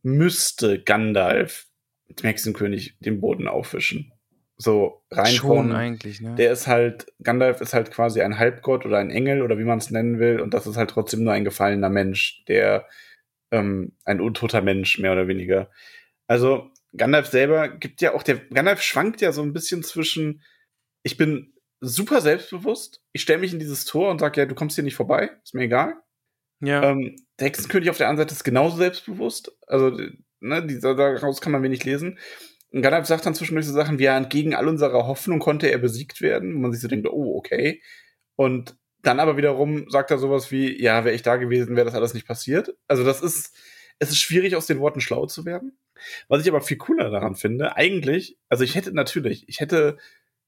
müsste 0.00 0.82
Gandalf 0.82 1.66
dem 2.08 2.24
Hexenkönig 2.24 2.96
den 3.00 3.20
Boden 3.20 3.48
aufwischen. 3.48 4.14
So 4.62 5.02
rein 5.10 5.26
schon 5.26 5.48
von, 5.48 5.72
eigentlich, 5.72 6.20
ne? 6.20 6.34
der 6.36 6.52
ist 6.52 6.66
halt, 6.66 7.06
Gandalf 7.22 7.60
ist 7.60 7.74
halt 7.74 7.90
quasi 7.90 8.22
ein 8.22 8.38
Halbgott 8.38 8.86
oder 8.86 8.98
ein 8.98 9.10
Engel 9.10 9.42
oder 9.42 9.58
wie 9.58 9.64
man 9.64 9.78
es 9.78 9.90
nennen 9.90 10.18
will 10.18 10.40
und 10.40 10.54
das 10.54 10.66
ist 10.66 10.76
halt 10.76 10.90
trotzdem 10.90 11.24
nur 11.24 11.32
ein 11.32 11.44
gefallener 11.44 11.88
Mensch, 11.88 12.44
der 12.46 12.86
ähm, 13.50 13.92
ein 14.04 14.20
untoter 14.20 14.62
Mensch, 14.62 14.98
mehr 14.98 15.12
oder 15.12 15.26
weniger. 15.26 15.70
Also 16.26 16.70
Gandalf 16.96 17.26
selber 17.26 17.68
gibt 17.68 18.00
ja 18.00 18.14
auch, 18.14 18.22
der 18.22 18.36
Gandalf 18.36 18.82
schwankt 18.82 19.20
ja 19.20 19.32
so 19.32 19.42
ein 19.42 19.52
bisschen 19.52 19.82
zwischen, 19.82 20.42
ich 21.02 21.16
bin 21.16 21.52
super 21.80 22.20
selbstbewusst, 22.20 23.02
ich 23.12 23.22
stelle 23.22 23.40
mich 23.40 23.52
in 23.52 23.58
dieses 23.58 23.84
Tor 23.84 24.10
und 24.10 24.20
sage, 24.20 24.40
ja, 24.40 24.46
du 24.46 24.54
kommst 24.54 24.76
hier 24.76 24.84
nicht 24.84 24.94
vorbei, 24.94 25.30
ist 25.42 25.54
mir 25.54 25.62
egal. 25.64 25.94
ja. 26.60 26.82
Ähm, 26.90 27.16
der 27.40 27.48
Hexenkönig 27.48 27.90
auf 27.90 27.98
der 27.98 28.08
anderen 28.08 28.28
Seite 28.28 28.36
ist 28.36 28.44
genauso 28.44 28.76
selbstbewusst. 28.76 29.50
Also, 29.66 29.98
ne, 30.40 30.66
die, 30.66 30.78
daraus 30.78 31.40
kann 31.40 31.50
man 31.50 31.62
wenig 31.62 31.84
lesen. 31.84 32.18
Und 32.72 32.82
Gandalf 32.82 33.06
sagt 33.06 33.26
dann 33.26 33.34
zwischendurch 33.34 33.66
so 33.66 33.72
Sachen 33.72 33.98
wie, 33.98 34.04
ja, 34.04 34.16
entgegen 34.16 34.54
all 34.54 34.68
unserer 34.68 35.06
Hoffnung 35.06 35.38
konnte 35.38 35.68
er 35.70 35.78
besiegt 35.78 36.20
werden. 36.20 36.54
Wo 36.54 36.58
man 36.58 36.72
sich 36.72 36.80
so 36.80 36.88
denkt, 36.88 37.06
oh, 37.08 37.36
okay. 37.36 37.82
Und 38.36 38.76
dann 39.02 39.20
aber 39.20 39.36
wiederum 39.36 39.90
sagt 39.90 40.10
er 40.10 40.18
sowas 40.18 40.50
wie, 40.50 40.80
ja, 40.82 41.04
wäre 41.04 41.14
ich 41.14 41.22
da 41.22 41.36
gewesen, 41.36 41.76
wäre 41.76 41.86
das 41.86 41.94
alles 41.94 42.14
nicht 42.14 42.26
passiert. 42.26 42.74
Also, 42.88 43.04
das 43.04 43.20
ist, 43.20 43.54
es 43.98 44.10
ist 44.10 44.18
schwierig, 44.18 44.56
aus 44.56 44.66
den 44.66 44.80
Worten 44.80 45.00
schlau 45.00 45.26
zu 45.26 45.44
werden. 45.44 45.76
Was 46.28 46.42
ich 46.42 46.48
aber 46.48 46.60
viel 46.60 46.78
cooler 46.78 47.10
daran 47.10 47.34
finde, 47.34 47.76
eigentlich, 47.76 48.38
also 48.48 48.64
ich 48.64 48.74
hätte 48.74 48.92
natürlich, 48.92 49.48
ich 49.48 49.60
hätte, 49.60 49.98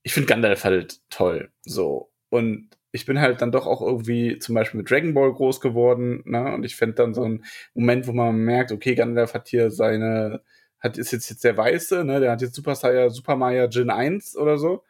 ich 0.03 0.13
finde 0.15 0.29
Gandalf 0.29 0.65
halt 0.65 1.01
toll, 1.11 1.51
so. 1.63 2.11
Und 2.31 2.71
ich 2.93 3.07
bin 3.07 3.21
halt 3.21 3.41
dann 3.43 3.53
doch 3.53 3.67
auch 3.67 3.81
irgendwie 3.81 4.39
zum 4.39 4.55
Beispiel 4.55 4.79
mit 4.79 4.91
Dragon 4.91 5.15
Ball 5.15 5.33
groß 5.33 5.61
geworden, 5.61 6.23
ne? 6.25 6.55
Und 6.55 6.65
ich 6.65 6.77
fände 6.77 6.95
dann 6.97 7.15
so 7.15 7.25
ein 7.25 7.45
Moment, 7.75 8.07
wo 8.07 8.13
man 8.13 8.37
merkt, 8.37 8.73
okay, 8.73 8.95
Gandalf 8.95 9.35
hat 9.35 9.49
hier 9.49 9.71
seine, 9.71 10.43
hat, 10.85 10.99
ist 10.99 11.13
jetzt, 11.13 11.31
jetzt 11.31 11.43
der 11.43 11.57
Weiße, 11.57 12.05
ne? 12.05 12.21
Der 12.21 12.31
hat 12.31 12.43
jetzt 12.43 12.55
Super 12.55 12.75
Saiyan, 12.75 13.11
Super 13.11 13.37
Maya 13.37 13.67
Jin 13.67 13.91
1 13.91 14.37
oder 14.37 14.59
so. 14.59 14.85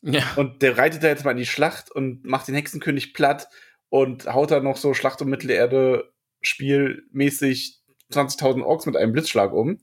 ja. 0.00 0.22
Und 0.36 0.62
der 0.62 0.78
reitet 0.78 1.02
da 1.02 1.08
jetzt 1.08 1.24
mal 1.24 1.32
in 1.32 1.36
die 1.36 1.46
Schlacht 1.46 1.90
und 1.90 2.24
macht 2.24 2.48
den 2.48 2.54
Hexenkönig 2.54 3.12
platt 3.12 3.48
und 3.88 4.32
haut 4.32 4.50
da 4.52 4.60
noch 4.60 4.76
so 4.76 4.94
Schlacht 4.94 5.20
um 5.20 5.28
Mittelerde 5.28 6.12
spielmäßig 6.40 7.80
20.000 8.12 8.62
Orks 8.62 8.86
mit 8.86 8.96
einem 8.96 9.12
Blitzschlag 9.12 9.52
um. 9.52 9.80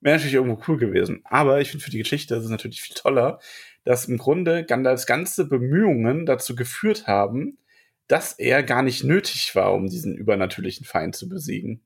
Wäre 0.00 0.16
natürlich 0.16 0.34
irgendwo 0.34 0.62
cool 0.68 0.78
gewesen. 0.78 1.22
Aber 1.24 1.60
ich 1.60 1.70
finde 1.70 1.84
für 1.84 1.90
die 1.90 1.98
Geschichte 1.98 2.34
ist 2.34 2.44
es 2.44 2.50
natürlich 2.50 2.82
viel 2.82 2.96
toller, 2.96 3.40
dass 3.84 4.06
im 4.06 4.18
Grunde 4.18 4.64
Gandalfs 4.64 5.06
ganze 5.06 5.46
Bemühungen 5.46 6.26
dazu 6.26 6.54
geführt 6.54 7.06
haben, 7.06 7.58
dass 8.06 8.32
er 8.32 8.62
gar 8.62 8.82
nicht 8.82 9.04
nötig 9.04 9.54
war, 9.54 9.72
um 9.72 9.88
diesen 9.88 10.16
übernatürlichen 10.16 10.84
Feind 10.84 11.16
zu 11.16 11.28
besiegen. 11.28 11.82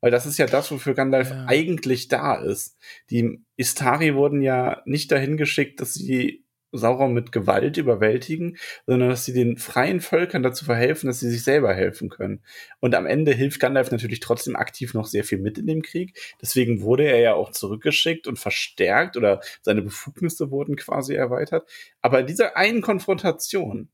Weil 0.00 0.10
das 0.10 0.26
ist 0.26 0.38
ja 0.38 0.46
das, 0.46 0.70
wofür 0.70 0.94
Gandalf 0.94 1.30
Ja. 1.30 1.46
eigentlich 1.48 2.08
da 2.08 2.36
ist. 2.36 2.76
Die 3.10 3.40
Istari 3.56 4.14
wurden 4.14 4.42
ja 4.42 4.82
nicht 4.84 5.10
dahin 5.12 5.36
geschickt, 5.36 5.80
dass 5.80 5.94
sie 5.94 6.44
Sauron 6.70 7.14
mit 7.14 7.32
Gewalt 7.32 7.78
überwältigen, 7.78 8.58
sondern 8.86 9.08
dass 9.08 9.24
sie 9.24 9.32
den 9.32 9.56
freien 9.56 10.00
Völkern 10.00 10.42
dazu 10.42 10.66
verhelfen, 10.66 11.06
dass 11.06 11.20
sie 11.20 11.30
sich 11.30 11.42
selber 11.42 11.72
helfen 11.74 12.10
können. 12.10 12.42
Und 12.80 12.94
am 12.94 13.06
Ende 13.06 13.32
hilft 13.32 13.58
Gandalf 13.60 13.90
natürlich 13.90 14.20
trotzdem 14.20 14.54
aktiv 14.54 14.92
noch 14.92 15.06
sehr 15.06 15.24
viel 15.24 15.38
mit 15.38 15.56
in 15.56 15.66
dem 15.66 15.80
Krieg. 15.82 16.18
Deswegen 16.42 16.82
wurde 16.82 17.04
er 17.04 17.18
ja 17.20 17.34
auch 17.34 17.50
zurückgeschickt 17.52 18.26
und 18.26 18.38
verstärkt 18.38 19.16
oder 19.16 19.40
seine 19.62 19.80
Befugnisse 19.82 20.50
wurden 20.50 20.76
quasi 20.76 21.14
erweitert. 21.14 21.66
Aber 22.02 22.20
in 22.20 22.26
dieser 22.26 22.56
einen 22.56 22.82
Konfrontation 22.82 23.88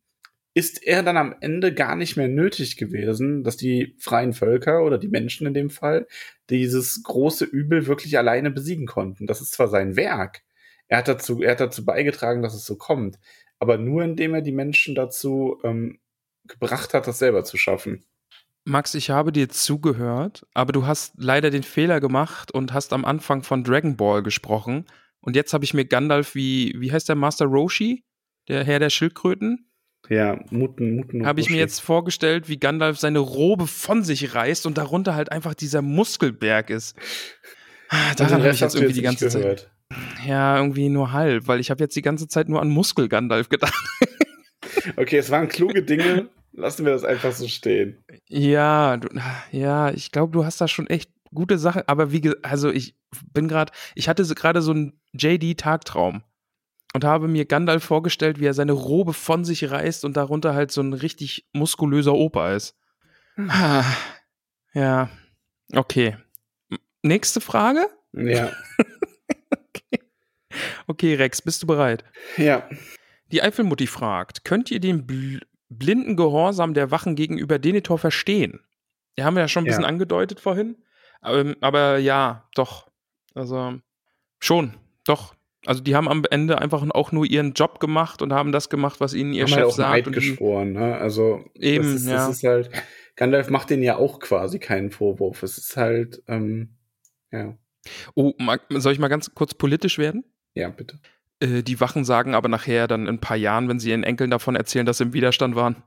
ist 0.54 0.82
er 0.84 1.02
dann 1.02 1.16
am 1.16 1.34
Ende 1.40 1.74
gar 1.74 1.96
nicht 1.96 2.16
mehr 2.16 2.28
nötig 2.28 2.76
gewesen, 2.76 3.42
dass 3.42 3.56
die 3.56 3.96
freien 3.98 4.32
Völker 4.32 4.84
oder 4.84 4.98
die 4.98 5.08
Menschen 5.08 5.46
in 5.46 5.54
dem 5.54 5.68
Fall 5.68 6.06
dieses 6.48 7.02
große 7.02 7.44
Übel 7.44 7.86
wirklich 7.86 8.16
alleine 8.16 8.50
besiegen 8.50 8.86
konnten. 8.86 9.26
Das 9.26 9.40
ist 9.40 9.52
zwar 9.52 9.68
sein 9.68 9.96
Werk, 9.96 10.42
er 10.88 10.98
hat 10.98 11.08
dazu, 11.08 11.42
er 11.42 11.52
hat 11.52 11.60
dazu 11.60 11.84
beigetragen, 11.84 12.42
dass 12.42 12.54
es 12.54 12.64
so 12.64 12.76
kommt, 12.76 13.18
aber 13.58 13.78
nur 13.78 14.04
indem 14.04 14.34
er 14.34 14.42
die 14.42 14.52
Menschen 14.52 14.94
dazu 14.94 15.58
ähm, 15.64 15.98
gebracht 16.44 16.94
hat, 16.94 17.06
das 17.06 17.18
selber 17.18 17.44
zu 17.44 17.56
schaffen. 17.56 18.04
Max, 18.66 18.94
ich 18.94 19.10
habe 19.10 19.32
dir 19.32 19.48
zugehört, 19.48 20.46
aber 20.54 20.72
du 20.72 20.86
hast 20.86 21.14
leider 21.18 21.50
den 21.50 21.62
Fehler 21.62 22.00
gemacht 22.00 22.50
und 22.50 22.72
hast 22.72 22.92
am 22.92 23.04
Anfang 23.04 23.42
von 23.42 23.62
Dragon 23.62 23.96
Ball 23.96 24.22
gesprochen. 24.22 24.86
Und 25.20 25.36
jetzt 25.36 25.52
habe 25.52 25.64
ich 25.64 25.74
mir 25.74 25.84
Gandalf 25.84 26.34
wie, 26.34 26.74
wie 26.78 26.92
heißt 26.92 27.08
der 27.08 27.16
Master 27.16 27.46
Roshi? 27.46 28.04
Der 28.48 28.64
Herr 28.64 28.78
der 28.78 28.90
Schildkröten? 28.90 29.70
Ja, 30.08 30.38
Muten, 30.50 30.96
Muten. 30.96 31.26
Habe 31.26 31.40
ich 31.40 31.50
mir 31.50 31.56
jetzt 31.56 31.80
vorgestellt, 31.80 32.48
wie 32.48 32.58
Gandalf 32.58 32.98
seine 32.98 33.20
Robe 33.20 33.66
von 33.66 34.02
sich 34.02 34.34
reißt 34.34 34.66
und 34.66 34.76
darunter 34.76 35.14
halt 35.14 35.32
einfach 35.32 35.54
dieser 35.54 35.82
Muskelberg 35.82 36.70
ist. 36.70 36.96
Ah, 37.88 38.14
Daran 38.14 38.42
habe 38.42 38.50
ich 38.50 38.60
jetzt 38.60 38.74
irgendwie 38.74 38.92
die 38.92 39.00
nicht 39.00 39.20
ganze 39.20 39.28
Zeit. 39.28 39.70
Ja, 40.26 40.58
irgendwie 40.58 40.88
nur 40.88 41.12
halb, 41.12 41.46
weil 41.46 41.60
ich 41.60 41.70
habe 41.70 41.82
jetzt 41.82 41.96
die 41.96 42.02
ganze 42.02 42.28
Zeit 42.28 42.48
nur 42.48 42.60
an 42.60 42.68
Muskel-Gandalf 42.68 43.48
gedacht. 43.48 43.74
Okay, 44.96 45.16
es 45.18 45.30
waren 45.30 45.48
kluge 45.48 45.82
Dinge. 45.82 46.28
Lassen 46.52 46.84
wir 46.84 46.92
das 46.92 47.04
einfach 47.04 47.32
so 47.32 47.48
stehen. 47.48 48.04
Ja, 48.28 48.96
du, 48.96 49.08
ja, 49.50 49.90
ich 49.90 50.12
glaube, 50.12 50.32
du 50.32 50.44
hast 50.44 50.60
da 50.60 50.68
schon 50.68 50.86
echt 50.86 51.10
gute 51.32 51.58
Sachen, 51.58 51.82
aber 51.86 52.12
wie, 52.12 52.32
also 52.42 52.70
ich 52.70 52.96
bin 53.32 53.48
gerade, 53.48 53.72
ich 53.94 54.08
hatte 54.08 54.24
gerade 54.34 54.62
so 54.62 54.72
einen 54.72 55.00
JD-Tagtraum. 55.14 56.22
Und 56.94 57.04
habe 57.04 57.28
mir 57.28 57.44
Gandalf 57.44 57.84
vorgestellt, 57.84 58.40
wie 58.40 58.46
er 58.46 58.54
seine 58.54 58.72
Robe 58.72 59.12
von 59.12 59.44
sich 59.44 59.70
reißt 59.70 60.04
und 60.04 60.16
darunter 60.16 60.54
halt 60.54 60.70
so 60.72 60.80
ein 60.80 60.92
richtig 60.94 61.46
muskulöser 61.52 62.14
Opa 62.14 62.52
ist. 62.54 62.76
Ah, 63.48 63.84
Ja, 64.72 65.10
okay. 65.74 66.16
Nächste 67.02 67.40
Frage? 67.40 67.86
Ja. 68.12 68.50
Okay, 70.86 71.14
Rex, 71.14 71.42
bist 71.42 71.62
du 71.62 71.66
bereit? 71.66 72.04
Ja. 72.36 72.68
Die 73.32 73.42
Eifelmutti 73.42 73.86
fragt, 73.86 74.44
könnt 74.44 74.70
ihr 74.70 74.80
den 74.80 75.06
bl 75.06 75.40
blinden 75.70 76.14
Gehorsam 76.14 76.74
der 76.74 76.90
Wachen 76.92 77.16
gegenüber 77.16 77.58
Denethor 77.58 77.98
verstehen? 77.98 78.60
Ja, 79.18 79.24
haben 79.24 79.34
wir 79.34 79.40
ja 79.40 79.48
schon 79.48 79.64
ein 79.64 79.66
bisschen 79.66 79.82
Ja. 79.82 79.88
angedeutet 79.88 80.38
vorhin. 80.38 80.76
Aber, 81.20 81.54
aber 81.60 81.98
ja, 81.98 82.48
doch. 82.54 82.88
Also 83.34 83.80
schon, 84.38 84.74
doch. 85.04 85.34
Also 85.66 85.82
die 85.82 85.94
haben 85.94 86.08
am 86.08 86.24
Ende 86.30 86.60
einfach 86.60 86.84
auch 86.90 87.12
nur 87.12 87.24
ihren 87.24 87.54
Job 87.54 87.80
gemacht 87.80 88.22
und 88.22 88.32
haben 88.32 88.52
das 88.52 88.68
gemacht, 88.68 89.00
was 89.00 89.14
ihnen 89.14 89.32
ihr 89.32 89.42
haben 89.42 89.48
Chef 89.48 89.56
halt 89.58 89.66
auch 89.66 89.76
sagt. 89.76 89.94
Eid 89.94 90.06
und 90.06 90.12
geschworen, 90.12 90.72
ne? 90.72 90.96
Also 90.96 91.44
Eben, 91.54 91.84
das 91.84 91.94
ist, 91.94 92.06
ja. 92.06 92.14
das 92.14 92.28
ist 92.36 92.44
halt, 92.44 92.70
Gandalf 93.16 93.50
macht 93.50 93.70
denen 93.70 93.82
ja 93.82 93.96
auch 93.96 94.20
quasi 94.20 94.58
keinen 94.58 94.90
Vorwurf. 94.90 95.42
Es 95.42 95.56
ist 95.58 95.76
halt, 95.76 96.22
ähm, 96.28 96.76
ja. 97.32 97.56
oh, 98.14 98.32
soll 98.70 98.92
ich 98.92 98.98
mal 98.98 99.08
ganz 99.08 99.34
kurz 99.34 99.54
politisch 99.54 99.98
werden? 99.98 100.24
Ja, 100.54 100.68
bitte. 100.68 101.00
Äh, 101.40 101.62
die 101.62 101.80
Wachen 101.80 102.04
sagen 102.04 102.34
aber 102.34 102.48
nachher 102.48 102.86
dann 102.86 103.02
in 103.02 103.14
ein 103.16 103.20
paar 103.20 103.36
Jahren, 103.36 103.68
wenn 103.68 103.80
sie 103.80 103.90
ihren 103.90 104.04
Enkeln 104.04 104.30
davon 104.30 104.56
erzählen, 104.56 104.86
dass 104.86 104.98
sie 104.98 105.04
im 105.04 105.12
Widerstand 105.12 105.56
waren. 105.56 105.82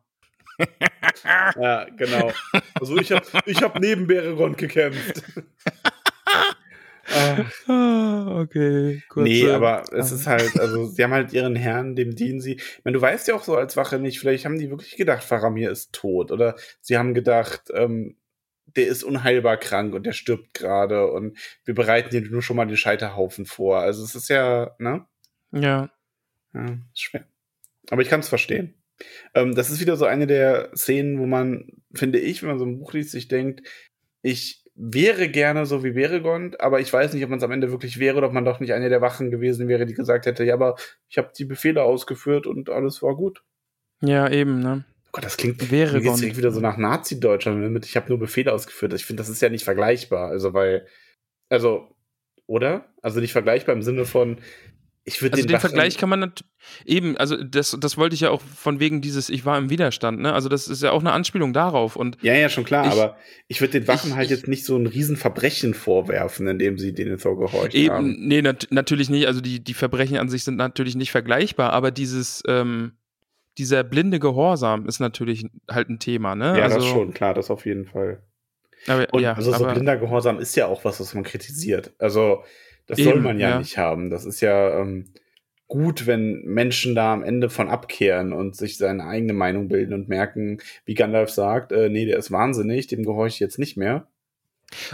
Ja, 1.59 1.85
genau. 1.95 2.31
Also 2.79 2.97
ich 2.97 3.11
habe 3.11 3.25
ich 3.45 3.61
hab 3.61 3.79
neben 3.79 4.07
Beregond 4.07 4.57
gekämpft. 4.57 5.23
Ah, 7.09 8.41
okay. 8.41 9.01
Kurze, 9.07 9.29
nee, 9.29 9.49
aber 9.49 9.83
es 9.93 10.11
ist 10.11 10.27
halt, 10.27 10.59
also 10.59 10.87
sie 10.87 11.03
haben 11.03 11.13
halt 11.13 11.33
ihren 11.33 11.55
Herrn, 11.55 11.95
dem 11.95 12.15
dienen 12.15 12.41
sie. 12.41 12.55
Ich 12.55 12.81
meine, 12.83 12.95
du 12.95 13.01
weißt 13.01 13.27
ja 13.27 13.35
auch 13.35 13.43
so 13.43 13.55
als 13.55 13.77
Wache 13.77 13.99
nicht, 13.99 14.19
vielleicht 14.19 14.45
haben 14.45 14.59
die 14.59 14.69
wirklich 14.69 14.95
gedacht, 14.97 15.23
Faramir 15.23 15.71
ist 15.71 15.93
tot. 15.93 16.31
Oder 16.31 16.55
sie 16.81 16.97
haben 16.97 17.13
gedacht, 17.13 17.63
ähm, 17.73 18.17
der 18.75 18.87
ist 18.87 19.03
unheilbar 19.03 19.57
krank 19.57 19.93
und 19.93 20.05
der 20.05 20.13
stirbt 20.13 20.53
gerade 20.53 21.09
und 21.11 21.37
wir 21.63 21.73
bereiten 21.73 22.09
dir 22.09 22.21
nur 22.21 22.41
schon 22.41 22.57
mal 22.57 22.67
den 22.67 22.77
Scheiterhaufen 22.77 23.45
vor. 23.45 23.79
Also 23.79 24.03
es 24.03 24.13
ist 24.13 24.29
ja, 24.29 24.75
ne? 24.77 25.05
Ja. 25.51 25.89
Ja, 26.53 26.65
ist 26.93 27.01
schwer. 27.01 27.25
Aber 27.89 28.01
ich 28.01 28.09
kann 28.09 28.19
es 28.19 28.29
verstehen. 28.29 28.73
Ähm, 29.33 29.55
das 29.55 29.69
ist 29.69 29.79
wieder 29.79 29.95
so 29.95 30.05
eine 30.05 30.27
der 30.27 30.71
Szenen, 30.75 31.19
wo 31.19 31.25
man, 31.25 31.69
finde 31.93 32.19
ich, 32.19 32.41
wenn 32.41 32.49
man 32.49 32.59
so 32.59 32.65
ein 32.65 32.79
Buch 32.79 32.93
liest, 32.93 33.11
sich 33.11 33.27
denkt, 33.27 33.67
ich 34.21 34.66
wäre 34.77 35.27
gerne 35.27 35.65
so 35.65 35.83
wie 35.83 35.91
Beregond, 35.91 36.61
aber 36.61 36.79
ich 36.79 36.93
weiß 36.93 37.13
nicht, 37.13 37.23
ob 37.23 37.31
man 37.31 37.39
es 37.39 37.43
am 37.43 37.51
Ende 37.51 37.71
wirklich 37.71 37.97
wäre 37.97 38.17
oder 38.17 38.27
ob 38.27 38.33
man 38.33 38.45
doch 38.45 38.59
nicht 38.59 38.73
eine 38.73 38.89
der 38.89 39.01
Wachen 39.01 39.31
gewesen 39.31 39.67
wäre, 39.67 39.87
die 39.87 39.95
gesagt 39.95 40.27
hätte, 40.27 40.43
ja, 40.43 40.53
aber 40.53 40.75
ich 41.09 41.17
habe 41.17 41.31
die 41.35 41.45
Befehle 41.45 41.81
ausgeführt 41.83 42.45
und 42.45 42.69
alles 42.69 43.01
war 43.01 43.15
gut. 43.15 43.43
Ja, 44.01 44.29
eben, 44.29 44.59
ne? 44.59 44.85
Oh 45.07 45.09
Gott, 45.13 45.25
das 45.25 45.37
klingt, 45.37 45.71
Wäre 45.71 45.97
jetzt 45.97 46.37
wieder 46.37 46.51
so 46.51 46.59
nach 46.59 46.77
Nazi-Deutschland 46.77 47.59
ne, 47.59 47.69
mit, 47.69 47.85
ich 47.85 47.95
habe 47.95 48.09
nur 48.09 48.19
Befehle 48.19 48.53
ausgeführt. 48.53 48.93
Ich 48.93 49.05
finde, 49.05 49.21
das 49.21 49.29
ist 49.29 49.41
ja 49.41 49.49
nicht 49.49 49.63
vergleichbar. 49.63 50.29
Also, 50.29 50.53
weil, 50.53 50.85
also, 51.49 51.95
oder? 52.45 52.93
Also 53.01 53.19
nicht 53.19 53.31
vergleichbar 53.31 53.73
im 53.73 53.81
Sinne 53.81 54.05
von, 54.05 54.37
ich 55.09 55.21
würde 55.21 55.35
Also 55.35 55.47
den, 55.47 55.53
Wachen- 55.53 55.61
Vergleich 55.61 55.97
kann 55.97 56.09
man 56.09 56.33
eben, 56.85 57.15
also 57.15 57.41
das, 57.41 57.77
das 57.79 57.95
wollte 57.97 58.13
ich 58.13 58.19
ja 58.21 58.29
auch 58.29 58.41
von 58.41 58.81
wegen 58.81 58.99
dieses, 58.99 59.29
ich 59.29 59.45
war 59.45 59.57
im 59.57 59.69
Widerstand, 59.69 60.19
ne? 60.19 60.33
Also 60.33 60.49
das 60.49 60.67
ist 60.67 60.83
ja 60.83 60.91
auch 60.91 60.99
eine 60.99 61.13
Anspielung 61.13 61.53
darauf 61.53 61.95
und 61.95 62.17
Ja, 62.21 62.33
ja, 62.33 62.49
schon 62.49 62.65
klar, 62.65 62.85
Ich- 62.85 62.91
aber 62.91 63.15
ich 63.47 63.61
würde 63.61 63.79
den 63.79 63.87
Wachen 63.87 64.09
ich- 64.09 64.15
halt 64.17 64.25
ich- 64.25 64.31
jetzt 64.31 64.49
nicht 64.49 64.65
so 64.65 64.75
ein 64.77 64.85
Riesenverbrechen 64.85 65.73
vorwerfen, 65.73 66.45
indem 66.47 66.77
sie 66.77 66.93
denen 66.93 67.17
so 67.17 67.37
gehorcht 67.37 67.73
eben, 67.73 67.93
haben. 67.95 68.15
nee, 68.19 68.41
nat 68.41 68.67
natürlich 68.69 69.09
nicht, 69.09 69.27
also 69.27 69.39
die, 69.39 69.63
die 69.63 69.73
Verbrechen 69.73 70.17
an 70.17 70.27
sich 70.27 70.43
sind 70.43 70.57
natürlich 70.57 70.95
nicht 70.95 71.11
vergleichbar, 71.11 71.71
aber 71.71 71.91
dieses, 71.91 72.43
ähm, 72.47 72.91
dieser 73.57 73.85
blinde 73.85 74.19
Gehorsam 74.19 74.87
ist 74.87 74.99
natürlich 74.99 75.45
halt 75.71 75.89
ein 75.89 75.99
Thema, 75.99 76.35
ne? 76.35 76.57
Ja, 76.57 76.63
also, 76.65 76.79
das 76.79 76.85
schon, 76.85 77.13
klar, 77.13 77.33
das 77.33 77.49
auf 77.49 77.65
jeden 77.65 77.85
Fall. 77.85 78.21
Aber, 78.87 79.07
Und 79.13 79.21
ja, 79.23 79.33
also 79.33 79.53
so 79.53 79.65
blinder 79.65 79.95
Gehorsam 79.95 80.37
ist 80.37 80.55
ja 80.57 80.67
auch 80.67 80.83
was, 80.83 80.99
was 80.99 81.13
man 81.13 81.23
kritisiert. 81.23 81.93
Also 81.97 82.43
das 82.87 82.99
soll 82.99 83.15
Eben, 83.15 83.23
man 83.23 83.39
ja, 83.39 83.49
ja. 83.49 83.59
nicht 83.59 83.77
haben. 83.77 84.09
Das 84.09 84.25
ist 84.25 84.41
ja 84.41 84.79
ähm, 84.79 85.05
gut, 85.67 86.07
wenn 86.07 86.41
Menschen 86.43 86.95
da 86.95 87.13
am 87.13 87.23
Ende 87.23 87.49
von 87.49 87.69
abkehren 87.69 88.33
und 88.33 88.55
sich 88.55 88.77
seine 88.77 89.05
eigene 89.05 89.33
Meinung 89.33 89.67
bilden 89.67 89.93
und 89.93 90.09
merken, 90.09 90.59
wie 90.85 90.93
Gandalf 90.93 91.29
sagt, 91.29 91.71
äh, 91.71 91.89
nee, 91.89 92.05
der 92.05 92.17
ist 92.17 92.31
wahnsinnig, 92.31 92.87
dem 92.87 93.03
gehorche 93.03 93.35
ich 93.35 93.39
jetzt 93.39 93.59
nicht 93.59 93.77
mehr. 93.77 94.07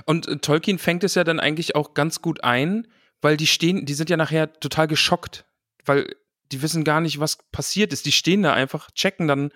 Und 0.06 0.28
äh, 0.28 0.38
Tolkien 0.38 0.80
fängt 0.80 1.04
es 1.04 1.16
ja 1.16 1.24
dann 1.24 1.40
eigentlich 1.40 1.76
auch 1.76 1.94
ganz 1.94 2.22
gut 2.22 2.44
ein, 2.44 2.88
weil 3.22 3.38
die 3.38 3.48
stehen, 3.48 3.86
die 3.86 3.94
sind 3.94 4.10
ja 4.10 4.18
nachher 4.18 4.52
total 4.54 4.88
geschockt, 4.88 5.46
weil 5.86 6.08
die 6.52 6.62
wissen 6.62 6.84
gar 6.84 7.02
nicht, 7.02 7.20
was 7.20 7.38
passiert 7.52 7.94
ist. 7.94 8.06
Die 8.06 8.12
stehen 8.12 8.44
da 8.44 8.54
einfach, 8.54 8.92
checken 8.92 9.28
dann, 9.28 9.52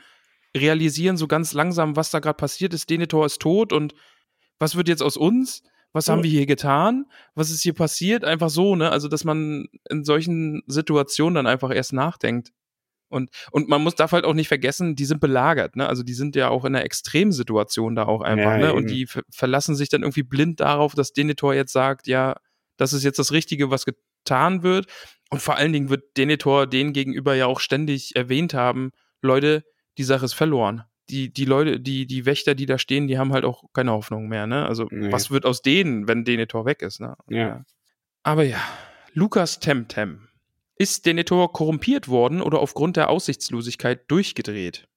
realisieren 0.55 1.17
so 1.17 1.27
ganz 1.27 1.53
langsam, 1.53 1.95
was 1.95 2.09
da 2.09 2.19
gerade 2.19 2.37
passiert 2.37 2.73
ist. 2.73 2.89
Denethor 2.89 3.25
ist 3.25 3.39
tot 3.41 3.73
und 3.73 3.93
was 4.59 4.75
wird 4.75 4.87
jetzt 4.87 5.03
aus 5.03 5.17
uns? 5.17 5.63
Was 5.93 6.09
haben 6.09 6.23
wir 6.23 6.29
hier 6.29 6.45
getan? 6.45 7.05
Was 7.33 7.49
ist 7.49 7.63
hier 7.63 7.73
passiert? 7.73 8.23
Einfach 8.23 8.49
so, 8.49 8.75
ne? 8.75 8.91
Also, 8.91 9.07
dass 9.07 9.23
man 9.23 9.67
in 9.89 10.03
solchen 10.03 10.61
Situationen 10.67 11.35
dann 11.35 11.47
einfach 11.47 11.73
erst 11.73 11.93
nachdenkt. 11.93 12.51
Und, 13.09 13.29
und 13.51 13.69
man 13.69 13.81
muss, 13.81 13.95
darf 13.95 14.11
halt 14.11 14.25
auch 14.25 14.33
nicht 14.33 14.49
vergessen, 14.49 14.95
die 14.95 15.05
sind 15.05 15.21
belagert, 15.21 15.75
ne? 15.75 15.87
Also 15.87 16.03
die 16.03 16.13
sind 16.13 16.35
ja 16.35 16.49
auch 16.49 16.65
in 16.65 16.75
einer 16.75 16.83
Extremsituation 16.83 17.95
da 17.95 18.05
auch 18.05 18.21
einfach, 18.21 18.51
Ja, 18.51 18.57
ne? 18.57 18.69
eben. 18.69 18.77
Und 18.77 18.89
die 18.89 19.05
ver 19.07 19.23
verlassen 19.29 19.75
sich 19.75 19.89
dann 19.89 20.01
irgendwie 20.03 20.23
blind 20.23 20.59
darauf, 20.59 20.93
dass 20.93 21.13
Denethor 21.13 21.53
jetzt 21.53 21.71
sagt, 21.71 22.07
ja, 22.07 22.35
das 22.75 22.93
ist 22.93 23.03
jetzt 23.03 23.19
das 23.19 23.31
Richtige, 23.31 23.71
was 23.71 23.85
getan 23.85 24.61
wird. 24.61 24.87
Und 25.29 25.41
vor 25.41 25.55
allen 25.55 25.73
Dingen 25.73 25.89
wird 25.89 26.17
Denethor 26.17 26.67
denen 26.67 26.93
gegenüber 26.93 27.33
ja 27.33 27.45
auch 27.47 27.59
ständig 27.59 28.15
erwähnt 28.15 28.53
haben, 28.53 28.91
Leute, 29.21 29.63
die 29.97 30.03
Sache 30.03 30.25
ist 30.25 30.33
verloren. 30.33 30.83
Die, 31.09 31.31
die 31.31 31.45
Leute, 31.45 31.79
die, 31.79 32.05
die 32.05 32.25
Wächter, 32.25 32.53
die 32.53 32.65
da 32.65 32.77
stehen, 32.77 33.07
die 33.07 33.17
haben 33.17 33.31
halt 33.31 33.45
auch 33.45 33.63
keine 33.73 33.91
Hoffnung 33.93 34.27
mehr, 34.27 34.45
ne? 34.45 34.65
Also, 34.65 34.87
Nee. 34.91 35.11
was 35.11 35.31
wird 35.31 35.45
aus 35.45 35.61
denen, 35.61 36.07
wenn 36.07 36.25
Denethor 36.25 36.65
weg 36.65 36.81
ist, 36.81 36.99
ne? 36.99 37.15
Ja. 37.29 37.63
Aber 38.23 38.43
ja, 38.43 38.59
Lukas 39.13 39.59
Temtem. 39.59 40.27
Ist 40.75 41.05
Denethor 41.05 41.53
korrumpiert 41.53 42.07
worden 42.07 42.41
oder 42.41 42.59
aufgrund 42.59 42.97
der 42.97 43.09
Aussichtslosigkeit 43.09 44.01
durchgedreht? 44.11 44.87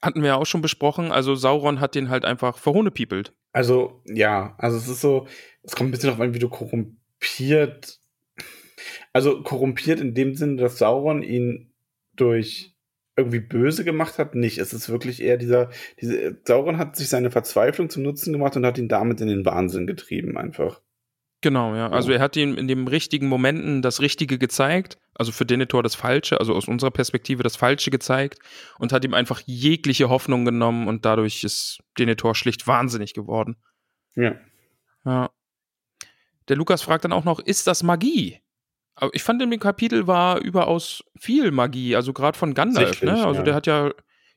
Hatten 0.00 0.22
wir 0.22 0.28
ja 0.28 0.36
auch 0.36 0.46
schon 0.46 0.62
besprochen, 0.62 1.10
also 1.10 1.34
Sauron 1.34 1.80
hat 1.80 1.94
den 1.94 2.08
halt 2.10 2.24
einfach 2.24 2.58
verhohnepiepelt. 2.58 3.34
Also, 3.52 4.02
ja, 4.06 4.54
also 4.58 4.76
es 4.76 4.86
ist 4.88 5.00
so, 5.00 5.26
es 5.62 5.74
kommt 5.74 5.88
ein 5.88 5.90
bisschen 5.90 6.08
darauf 6.08 6.20
an, 6.20 6.32
wie 6.34 6.38
du 6.38 6.48
korrumpiert. 6.48 7.98
Also 9.12 9.42
korrumpiert 9.42 10.00
in 10.00 10.14
dem 10.14 10.34
Sinne, 10.36 10.56
dass 10.56 10.78
Sauron 10.78 11.22
ihn 11.22 11.72
durch 12.14 12.75
irgendwie 13.16 13.40
böse 13.40 13.84
gemacht 13.84 14.18
hat, 14.18 14.34
nicht. 14.34 14.58
Es 14.58 14.72
ist 14.72 14.88
wirklich 14.90 15.22
eher 15.22 15.38
dieser, 15.38 15.70
diese, 16.00 16.38
Sauron 16.44 16.78
hat 16.78 16.96
sich 16.96 17.08
seine 17.08 17.30
Verzweiflung 17.30 17.88
zum 17.88 18.02
Nutzen 18.02 18.32
gemacht 18.32 18.56
und 18.56 18.66
hat 18.66 18.78
ihn 18.78 18.88
damit 18.88 19.20
in 19.20 19.28
den 19.28 19.44
Wahnsinn 19.44 19.86
getrieben, 19.86 20.36
einfach. 20.36 20.82
Genau, 21.40 21.74
ja. 21.74 21.88
Also 21.90 22.12
er 22.12 22.20
hat 22.20 22.36
ihm 22.36 22.56
in 22.56 22.68
den 22.68 22.88
richtigen 22.88 23.28
Momenten 23.28 23.82
das 23.82 24.00
Richtige 24.00 24.38
gezeigt, 24.38 24.98
also 25.14 25.32
für 25.32 25.46
Denethor 25.46 25.82
das 25.82 25.94
Falsche, 25.94 26.40
also 26.40 26.54
aus 26.54 26.68
unserer 26.68 26.90
Perspektive 26.90 27.42
das 27.42 27.56
Falsche 27.56 27.90
gezeigt 27.90 28.38
und 28.78 28.92
hat 28.92 29.04
ihm 29.04 29.14
einfach 29.14 29.40
jegliche 29.46 30.08
Hoffnung 30.08 30.44
genommen 30.44 30.88
und 30.88 31.04
dadurch 31.04 31.44
ist 31.44 31.78
Denethor 31.98 32.34
schlicht 32.34 32.66
wahnsinnig 32.66 33.14
geworden. 33.14 33.56
Ja. 34.14 34.34
Ja. 35.04 35.30
Der 36.48 36.56
Lukas 36.56 36.82
fragt 36.82 37.04
dann 37.04 37.12
auch 37.12 37.24
noch, 37.24 37.40
ist 37.40 37.66
das 37.66 37.82
Magie? 37.82 38.40
Aber 38.96 39.14
ich 39.14 39.22
fand 39.22 39.42
in 39.42 39.50
dem 39.50 39.60
Kapitel 39.60 40.06
war 40.06 40.40
überaus 40.40 41.04
viel 41.18 41.50
Magie, 41.50 41.94
also 41.94 42.12
gerade 42.12 42.36
von 42.36 42.54
Gandalf, 42.54 42.88
Sichtlich, 42.88 43.10
ne? 43.10 43.24
Also 43.24 43.40
ja. 43.40 43.44
der 43.44 43.54
hat 43.54 43.66
ja 43.66 43.92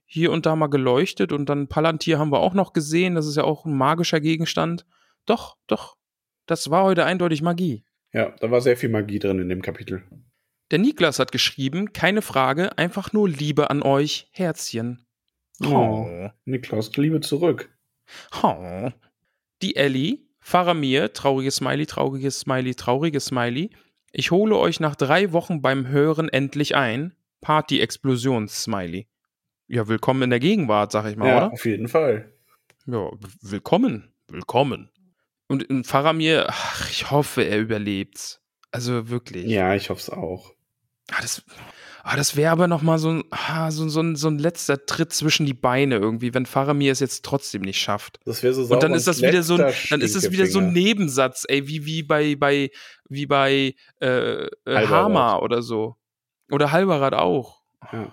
hier 0.06 0.32
und 0.32 0.46
da 0.46 0.56
mal 0.56 0.68
geleuchtet 0.68 1.32
und 1.32 1.48
dann 1.48 1.68
Palantir 1.68 2.20
haben 2.20 2.32
wir 2.32 2.40
auch 2.40 2.54
noch 2.54 2.74
gesehen, 2.74 3.16
das 3.16 3.26
ist 3.26 3.38
ja 3.38 3.44
auch 3.44 3.66
ein 3.66 3.78
magischer 3.78 4.20
Gegenstand. 4.20 4.86
Doch, 5.26 5.56
doch. 5.68 5.98
Das 6.46 6.70
war 6.72 6.84
heute 6.84 7.06
eindeutig 7.06 7.42
Magie. 7.42 7.86
Ja, 8.12 8.36
da 8.40 8.52
war 8.52 8.60
sehr 8.60 8.76
viel 8.76 8.90
Magie 8.90 9.20
drin 9.20 9.40
in 9.40 9.50
dem 9.50 9.62
Kapitel. 9.62 10.04
Der 10.72 10.80
Niklas 10.80 11.20
hat 11.20 11.32
geschrieben, 11.32 11.94
keine 11.94 12.22
Frage, 12.22 12.78
einfach 12.78 13.14
nur 13.14 13.30
Liebe 13.30 13.70
an 13.70 13.82
euch, 13.82 14.28
Herzchen. 14.32 15.06
Oh. 15.64 16.30
Niklas, 16.46 16.96
Liebe 16.96 17.22
zurück. 17.22 17.70
Oh. 18.44 18.90
Die 19.62 19.76
Ellie, 19.76 20.28
Faramir, 20.40 21.14
trauriges 21.14 21.58
Smiley, 21.58 21.86
trauriges 21.86 22.40
Smiley, 22.40 22.76
trauriges 22.76 23.26
Smiley. 23.26 23.70
Ich 24.12 24.32
hole 24.32 24.58
euch 24.58 24.80
nach 24.80 24.96
drei 24.96 25.34
Wochen 25.34 25.62
beim 25.62 25.88
Hören 25.88 26.30
endlich 26.30 26.76
ein. 26.76 27.14
Party-Explosions-Smiley. 27.42 29.08
Ja, 29.68 29.88
willkommen 29.88 30.24
in 30.24 30.30
der 30.32 30.40
Gegenwart, 30.40 30.92
sag 30.92 31.06
ich 31.06 31.16
mal, 31.16 31.28
ja, 31.28 31.38
oder? 31.38 31.54
auf 31.54 31.66
jeden 31.66 31.88
Fall. 31.88 32.34
Ja, 32.86 33.12
willkommen. 33.42 34.12
Willkommen. 34.28 34.90
Und 35.48 35.66
Faramir, 35.86 36.48
ach, 36.50 36.90
ich 36.90 37.12
hoffe, 37.12 37.44
er 37.44 37.60
überlebt's. 37.60 38.42
Also 38.72 39.10
wirklich. 39.10 39.46
Ja, 39.46 39.74
ich 39.76 39.90
hoffe 39.90 40.02
es 40.02 40.10
auch. 40.10 40.54
Ah, 41.12 41.22
das, 41.22 41.44
ah, 42.04 42.16
das 42.16 42.36
wäre 42.36 42.52
aber 42.52 42.68
noch 42.68 42.82
mal 42.82 42.98
so 43.00 43.10
ein, 43.10 43.24
ah, 43.32 43.72
so, 43.72 43.88
so, 43.90 44.02
ein, 44.02 44.16
so 44.16 44.28
ein 44.28 44.38
letzter 44.40 44.86
Tritt 44.86 45.14
zwischen 45.14 45.46
die 45.46 45.54
Beine 45.54 45.96
irgendwie, 45.98 46.34
wenn 46.34 46.46
Faramir 46.46 46.92
es 46.92 47.00
jetzt 47.00 47.24
trotzdem 47.26 47.62
nicht 47.62 47.80
schafft. 47.80 48.20
Das 48.26 48.44
wäre 48.44 48.54
so 48.54 48.72
Und 48.74 48.84
dann 48.84 48.94
ist 48.94 49.08
das 49.08 49.22
wieder 49.22 49.44
so 49.44 49.56
ein, 49.56 49.74
dann 49.90 50.02
ist 50.02 50.16
es 50.16 50.32
wieder 50.32 50.46
so 50.46 50.60
ein. 50.60 50.74
Nebensatz, 50.74 51.46
ey, 51.48 51.68
wie, 51.68 51.86
wie 51.86 52.04
bei, 52.04 52.36
bei, 52.36 52.70
wie 53.10 53.26
bei 53.26 53.76
äh, 54.02 54.46
äh. 54.66 54.88
Hama 54.88 55.38
oder 55.40 55.62
so. 55.62 55.96
Oder 56.52 56.72
Halberat 56.72 57.14
auch. 57.14 57.62
Ja. 57.92 58.12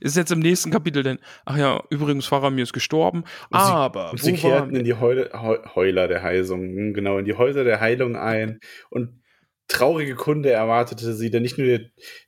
Ist 0.00 0.16
jetzt 0.16 0.32
im 0.32 0.40
nächsten 0.40 0.70
Kapitel 0.72 1.04
denn, 1.04 1.20
ach 1.44 1.56
ja, 1.56 1.80
übrigens, 1.90 2.26
Faramir 2.26 2.64
ist 2.64 2.72
gestorben, 2.72 3.20
Und 3.50 3.60
sie- 3.60 3.72
aber 3.72 4.10
Und 4.10 4.20
sie 4.20 4.32
waren 4.32 4.36
kehrten 4.40 4.76
in 4.76 4.84
die 4.84 4.94
Heule, 4.94 5.30
Heu- 5.32 5.60
Heuler 5.76 6.08
der 6.08 6.22
Heilung, 6.24 6.60
hm, 6.62 6.92
genau, 6.94 7.18
in 7.18 7.24
die 7.24 7.34
Häuser 7.34 7.62
der 7.62 7.80
Heilung 7.80 8.16
ein. 8.16 8.58
Und 8.90 9.20
traurige 9.68 10.14
Kunde 10.14 10.50
erwartete 10.50 11.14
sie, 11.14 11.30
denn 11.30 11.42
nicht 11.42 11.58
nur 11.58 11.66
der, 11.66 11.80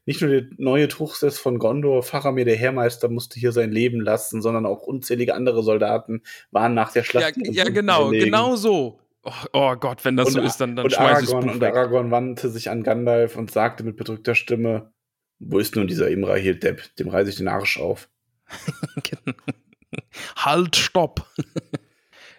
nicht 0.04 0.20
nur 0.20 0.30
der 0.30 0.44
neue 0.58 0.88
Truchsess 0.88 1.38
von 1.38 1.58
Gondor, 1.58 2.02
Faramir 2.02 2.44
der 2.44 2.56
Heermeister, 2.56 3.08
musste 3.08 3.40
hier 3.40 3.52
sein 3.52 3.72
Leben 3.72 4.00
lassen, 4.00 4.42
sondern 4.42 4.66
auch 4.66 4.82
unzählige 4.82 5.34
andere 5.34 5.62
Soldaten 5.62 6.22
waren 6.50 6.74
nach 6.74 6.92
der 6.92 7.02
Ja, 7.02 7.08
Schlacht. 7.08 7.36
ja 7.38 7.64
Unten 7.64 7.74
genau, 7.74 8.06
erlegen. 8.06 8.26
genau 8.26 8.56
so. 8.56 9.00
Oh, 9.22 9.32
oh 9.52 9.76
Gott, 9.76 10.04
wenn 10.04 10.16
das 10.16 10.28
und, 10.28 10.34
so 10.34 10.40
ist, 10.40 10.58
dann, 10.60 10.76
dann 10.76 10.84
und 10.84 10.92
schmeiß 10.92 11.16
Aragorn, 11.18 11.46
Buch 11.46 11.54
und 11.54 11.60
weg. 11.60 11.74
Aragorn 11.74 12.10
wandte 12.10 12.48
sich 12.48 12.70
an 12.70 12.82
Gandalf 12.82 13.36
und 13.36 13.50
sagte 13.50 13.84
mit 13.84 13.96
bedrückter 13.96 14.34
Stimme, 14.34 14.92
wo 15.38 15.58
ist 15.58 15.76
nun 15.76 15.86
dieser 15.86 16.08
Imrahil 16.08 16.54
Depp? 16.56 16.94
Dem 16.96 17.08
reiße 17.08 17.30
ich 17.30 17.36
den 17.36 17.48
Arsch 17.48 17.78
auf. 17.78 18.08
halt, 20.36 20.76
stopp. 20.76 21.26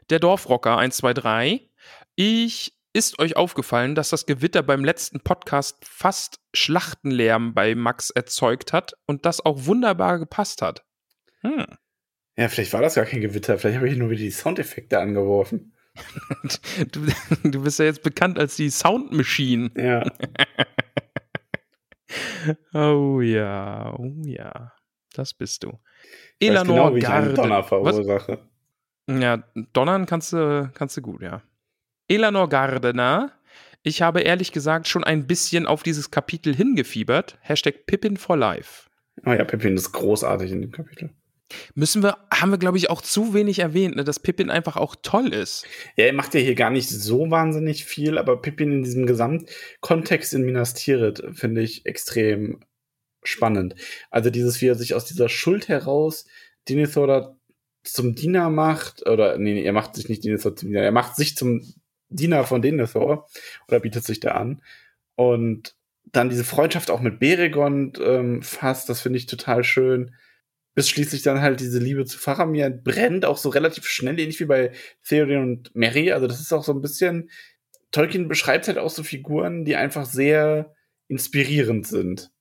Der 0.09 0.19
Dorfrocker 0.19 0.77
123. 0.77 1.69
Ich 2.15 2.73
ist 2.93 3.19
euch 3.19 3.35
aufgefallen, 3.35 3.95
dass 3.95 4.09
das 4.09 4.25
Gewitter 4.25 4.63
beim 4.63 4.83
letzten 4.83 5.21
Podcast 5.21 5.77
fast 5.83 6.39
Schlachtenlärm 6.53 7.53
bei 7.53 7.75
Max 7.75 8.09
erzeugt 8.09 8.73
hat 8.73 8.93
und 9.05 9.25
das 9.25 9.43
auch 9.43 9.65
wunderbar 9.65 10.19
gepasst 10.19 10.61
hat. 10.61 10.83
Hm. 11.41 11.65
Ja, 12.37 12.47
vielleicht 12.49 12.73
war 12.73 12.81
das 12.81 12.95
gar 12.95 13.05
kein 13.05 13.21
Gewitter, 13.21 13.57
vielleicht 13.57 13.77
habe 13.77 13.89
ich 13.89 13.97
nur 13.97 14.09
wieder 14.09 14.21
die 14.21 14.31
Soundeffekte 14.31 14.99
angeworfen. 14.99 15.73
Du, 16.91 17.05
du 17.43 17.63
bist 17.63 17.79
ja 17.79 17.85
jetzt 17.85 18.01
bekannt 18.01 18.39
als 18.39 18.55
die 18.55 18.69
Sound 18.69 19.11
Machine. 19.11 19.71
Ja. 19.75 20.09
Oh 22.73 23.21
ja, 23.21 23.93
oh 23.97 24.11
ja. 24.25 24.73
Das 25.13 25.33
bist 25.33 25.63
du. 25.63 25.79
Ich 26.39 26.49
weiß 26.49 26.55
Elanor 26.55 26.75
genau, 26.75 26.95
wie 26.95 26.99
ich 26.99 27.07
einen 27.07 27.25
Garde. 27.25 27.41
Donner 27.41 27.59
Was? 27.59 27.67
verursache. 27.67 28.39
Ja, 29.09 29.43
donnern 29.73 30.05
kannst 30.05 30.33
du, 30.33 30.71
kannst 30.73 30.97
du 30.97 31.01
gut, 31.01 31.21
ja. 31.21 31.41
Elanor 32.11 32.49
Gardener. 32.49 33.31
Ich 33.83 34.01
habe 34.01 34.19
ehrlich 34.19 34.51
gesagt 34.51 34.89
schon 34.89 35.05
ein 35.05 35.27
bisschen 35.27 35.65
auf 35.65 35.81
dieses 35.81 36.11
Kapitel 36.11 36.53
hingefiebert. 36.53 37.37
Hashtag 37.39 37.85
Pippin 37.85 38.17
for 38.17 38.35
Life. 38.35 38.89
Oh 39.25 39.31
ja, 39.31 39.45
Pippin 39.45 39.75
ist 39.75 39.93
großartig 39.93 40.51
in 40.51 40.61
dem 40.61 40.71
Kapitel. 40.71 41.11
Müssen 41.73 42.03
wir, 42.03 42.17
haben 42.29 42.51
wir, 42.51 42.57
glaube 42.57 42.77
ich, 42.77 42.89
auch 42.89 43.01
zu 43.01 43.33
wenig 43.33 43.59
erwähnt, 43.59 43.95
ne, 43.95 44.03
dass 44.03 44.19
Pippin 44.19 44.49
einfach 44.49 44.75
auch 44.75 44.97
toll 45.01 45.33
ist. 45.33 45.65
Ja, 45.95 46.05
er 46.05 46.13
macht 46.13 46.33
ja 46.33 46.41
hier 46.41 46.55
gar 46.55 46.69
nicht 46.69 46.89
so 46.89 47.31
wahnsinnig 47.31 47.85
viel, 47.85 48.17
aber 48.17 48.41
Pippin 48.41 48.71
in 48.73 48.83
diesem 48.83 49.05
Gesamtkontext 49.05 50.33
in 50.33 50.43
Minas 50.43 50.73
Tirith 50.73 51.23
finde 51.31 51.61
ich 51.61 51.85
extrem 51.85 52.59
spannend. 53.23 53.75
Also 54.09 54.29
dieses, 54.29 54.61
wie 54.61 54.67
er 54.67 54.75
sich 54.75 54.95
aus 54.95 55.05
dieser 55.05 55.29
Schuld 55.29 55.69
heraus 55.69 56.25
Denethor 56.67 57.37
zum 57.83 58.15
Diener 58.15 58.49
macht, 58.49 59.07
oder 59.07 59.37
nee, 59.37 59.53
nee, 59.53 59.63
er 59.63 59.73
macht 59.73 59.95
sich 59.95 60.09
nicht 60.09 60.25
Denethor 60.25 60.55
zum 60.55 60.69
Diener, 60.69 60.83
er 60.83 60.91
macht 60.91 61.15
sich 61.15 61.35
zum 61.35 61.61
Diener 62.11 62.43
von 62.43 62.61
Denethor 62.61 63.27
oder 63.67 63.79
bietet 63.79 64.03
sich 64.03 64.19
da 64.19 64.31
an. 64.31 64.61
Und 65.15 65.75
dann 66.11 66.29
diese 66.29 66.43
Freundschaft 66.43 66.91
auch 66.91 67.01
mit 67.01 67.19
Beregond 67.19 67.99
ähm, 68.03 68.41
fasst, 68.41 68.89
das 68.89 69.01
finde 69.01 69.17
ich 69.17 69.25
total 69.25 69.63
schön. 69.63 70.15
Bis 70.73 70.89
schließlich 70.89 71.21
dann 71.21 71.41
halt 71.41 71.59
diese 71.59 71.79
Liebe 71.79 72.05
zu 72.05 72.17
Faramir 72.17 72.69
brennt, 72.69 73.25
auch 73.25 73.37
so 73.37 73.49
relativ 73.49 73.85
schnell, 73.85 74.19
ähnlich 74.19 74.39
wie 74.39 74.45
bei 74.45 74.71
Theoden 75.07 75.41
und 75.41 75.75
Mary. 75.75 76.11
Also 76.11 76.27
das 76.27 76.39
ist 76.39 76.53
auch 76.53 76.63
so 76.63 76.73
ein 76.73 76.81
bisschen, 76.81 77.29
Tolkien 77.91 78.27
beschreibt 78.27 78.67
halt 78.67 78.77
auch 78.77 78.89
so 78.89 79.03
Figuren, 79.03 79.65
die 79.65 79.75
einfach 79.75 80.05
sehr 80.05 80.73
inspirierend 81.07 81.87
sind. 81.87 82.31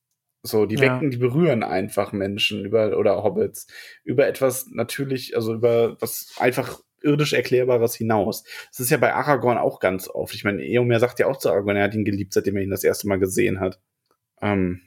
So, 0.43 0.65
die 0.65 0.75
Ja. 0.75 0.81
wecken, 0.81 1.11
die 1.11 1.17
berühren 1.17 1.61
einfach 1.61 2.13
Menschen 2.13 2.65
über, 2.65 2.97
oder 2.97 3.21
Hobbits, 3.23 3.67
über 4.03 4.27
etwas 4.27 4.67
natürlich, 4.71 5.35
also 5.35 5.53
über 5.53 6.01
was 6.01 6.33
einfach 6.37 6.79
irdisch 7.03 7.33
Erklärbares 7.33 7.95
hinaus. 7.95 8.43
Das 8.69 8.79
ist 8.79 8.89
ja 8.89 8.97
bei 8.97 9.13
Aragorn 9.13 9.57
auch 9.57 9.79
ganz 9.79 10.07
oft. 10.07 10.33
Ich 10.33 10.43
meine, 10.43 10.63
Eomer 10.63 10.99
sagt 10.99 11.19
ja 11.19 11.27
auch 11.27 11.37
zu 11.37 11.49
Aragorn, 11.49 11.77
er 11.77 11.83
hat 11.83 11.95
ihn 11.95 12.05
geliebt, 12.05 12.33
seitdem 12.33 12.57
er 12.57 12.63
ihn 12.63 12.69
das 12.69 12.83
erste 12.83 13.07
Mal 13.07 13.19
gesehen 13.19 13.59
hat. 13.59 13.79
Ähm, 14.41 14.81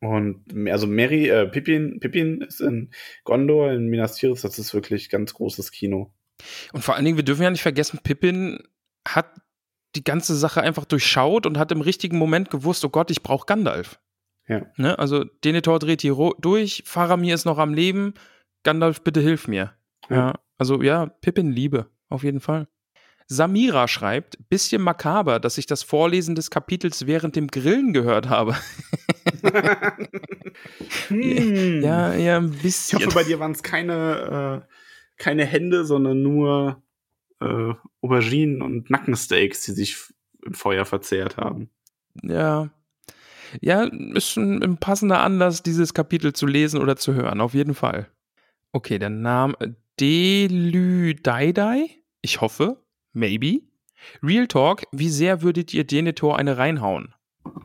und 0.00 0.44
also 0.68 0.86
Mary, 0.86 1.28
äh, 1.28 1.46
Pippin, 1.46 2.00
Pippin 2.00 2.40
ist 2.40 2.60
in 2.60 2.90
Gondor, 3.24 3.72
in 3.72 3.88
Minas 3.88 4.14
Tirith, 4.14 4.42
das 4.42 4.58
ist 4.58 4.72
wirklich 4.72 5.10
ganz 5.10 5.34
großes 5.34 5.72
Kino. 5.72 6.12
Und 6.72 6.82
vor 6.82 6.94
allen 6.94 7.04
Dingen, 7.04 7.18
wir 7.18 7.24
dürfen 7.24 7.42
ja 7.42 7.50
nicht 7.50 7.62
vergessen, 7.62 8.00
Pippin 8.02 8.62
hat 9.06 9.26
die 9.96 10.04
ganze 10.04 10.36
Sache 10.36 10.62
einfach 10.62 10.86
durchschaut 10.86 11.44
und 11.46 11.58
hat 11.58 11.72
im 11.72 11.82
richtigen 11.82 12.16
Moment 12.16 12.50
gewusst, 12.50 12.84
oh 12.84 12.88
Gott, 12.88 13.10
ich 13.10 13.22
brauche 13.22 13.44
Gandalf. 13.44 14.00
Ja. 14.48 14.66
Ne? 14.76 14.98
Also 14.98 15.24
Denethor 15.44 15.78
dreht 15.78 16.00
hier 16.00 16.16
durch, 16.38 16.82
Faramir 16.86 17.34
ist 17.34 17.44
noch 17.44 17.58
am 17.58 17.74
Leben, 17.74 18.14
Gandalf, 18.62 19.02
bitte 19.02 19.20
hilf 19.20 19.48
mir. 19.48 19.74
Ja. 20.08 20.16
Ja, 20.16 20.34
also 20.60 20.82
ja, 20.82 21.06
Pippin 21.06 21.50
Liebe, 21.50 21.86
auf 22.10 22.22
jeden 22.22 22.40
Fall. 22.40 22.68
Samira 23.28 23.88
schreibt, 23.88 24.36
bisschen 24.50 24.82
makaber, 24.82 25.40
dass 25.40 25.56
ich 25.56 25.64
das 25.64 25.82
Vorlesen 25.82 26.34
des 26.34 26.50
Kapitels 26.50 27.06
während 27.06 27.34
dem 27.34 27.46
Grillen 27.46 27.92
gehört 27.94 28.28
habe. 28.28 28.54
Hm. 31.08 31.80
ja, 31.82 32.14
ja, 32.14 32.36
ein 32.38 32.52
Ich 32.52 32.62
bisschen. 32.62 32.98
hoffe, 32.98 33.14
bei 33.14 33.24
dir 33.24 33.38
waren 33.40 33.52
es 33.52 33.62
keine, 33.62 34.62
äh, 34.68 34.74
keine 35.16 35.44
Hände, 35.46 35.84
sondern 35.84 36.22
nur 36.22 36.82
äh, 37.40 37.72
Auberginen 38.02 38.60
und 38.60 38.90
Nackensteaks, 38.90 39.62
die 39.62 39.72
sich 39.72 39.96
im 40.44 40.52
Feuer 40.54 40.84
verzehrt 40.84 41.36
haben. 41.38 41.70
Ja. 42.22 42.68
Ja, 43.60 43.84
ist 43.84 44.36
ein, 44.36 44.62
ein 44.62 44.76
passender 44.76 45.20
Anlass, 45.20 45.62
dieses 45.62 45.94
Kapitel 45.94 46.32
zu 46.34 46.46
lesen 46.46 46.80
oder 46.80 46.96
zu 46.96 47.14
hören, 47.14 47.40
auf 47.40 47.54
jeden 47.54 47.74
Fall. 47.74 48.08
Okay, 48.72 48.98
der 48.98 49.10
Name 49.10 49.54
Delüdaidai? 50.00 51.90
Ich 52.22 52.40
hoffe. 52.40 52.82
Maybe. 53.12 53.60
Real 54.22 54.46
Talk, 54.46 54.84
wie 54.92 55.10
sehr 55.10 55.42
würdet 55.42 55.74
ihr 55.74 55.84
Denethor 55.84 56.38
eine 56.38 56.56
reinhauen? 56.56 57.14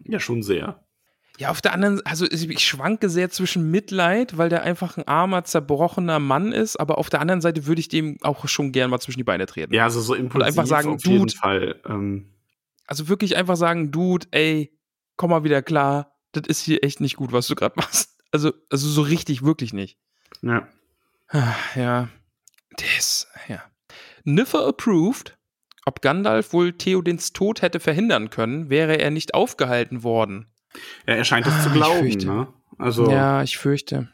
Ja, 0.05 0.19
schon 0.19 0.43
sehr. 0.43 0.81
Ja, 1.37 1.49
auf 1.51 1.61
der 1.61 1.73
anderen, 1.73 2.01
also 2.05 2.25
ich 2.25 2.65
schwanke 2.65 3.09
sehr 3.09 3.29
zwischen 3.29 3.69
Mitleid, 3.69 4.37
weil 4.37 4.47
der 4.49 4.63
einfach 4.63 4.97
ein 4.97 5.05
armer, 5.07 5.43
zerbrochener 5.43 6.19
Mann 6.19 6.51
ist, 6.53 6.77
aber 6.77 6.97
auf 6.97 7.09
der 7.09 7.19
anderen 7.19 7.41
Seite 7.41 7.65
würde 7.65 7.81
ich 7.81 7.89
dem 7.89 8.17
auch 8.21 8.47
schon 8.47 8.71
gern 8.71 8.89
mal 8.89 8.99
zwischen 9.01 9.19
die 9.19 9.23
Beine 9.25 9.45
treten. 9.45 9.73
Ja, 9.73 9.83
also 9.83 9.99
so 10.01 10.13
impulsiv 10.13 10.47
einfach 10.47 10.65
sagen, 10.65 10.95
auf 10.95 11.05
jeden 11.05 11.19
Dude. 11.27 11.33
Fall. 11.35 11.81
Ähm, 11.87 12.29
Also 12.87 13.09
wirklich 13.09 13.35
einfach 13.35 13.57
sagen, 13.57 13.91
Dude, 13.91 14.27
ey, 14.31 14.71
komm 15.17 15.31
mal 15.31 15.43
wieder 15.43 15.61
klar, 15.61 16.13
das 16.31 16.43
ist 16.47 16.61
hier 16.61 16.83
echt 16.83 17.01
nicht 17.01 17.17
gut, 17.17 17.31
was 17.33 17.47
du 17.47 17.55
gerade 17.55 17.75
machst. 17.77 18.17
Also, 18.31 18.51
also 18.69 18.87
so 18.89 19.01
richtig, 19.01 19.43
wirklich 19.43 19.73
nicht. 19.73 19.97
ja. 20.41 20.67
Ah, 21.29 21.55
Ja, 21.75 22.09
das, 22.77 23.27
ja. 23.47 23.61
Niffer 24.23 24.65
approved. 24.67 25.37
Ob 25.85 26.01
Gandalf 26.01 26.51
wohl 26.51 26.73
Theodens 26.73 27.31
Tod 27.31 27.61
hätte 27.61 27.79
verhindern 27.79 28.31
können, 28.31 28.69
wäre 28.71 28.97
er 28.97 29.11
nicht 29.11 29.35
aufgehalten 29.35 30.01
worden. 30.03 30.47
ja, 31.07 31.13
er 31.13 31.23
scheint 31.25 31.45
es 31.45 31.53
Ah, 31.53 31.61
zu 31.63 31.69
glauben, 31.69 32.07
ne? 32.09 32.47
Also, 32.79 33.09
Ja, 33.11 33.43
ich 33.43 33.57
fürchte. 33.59 34.09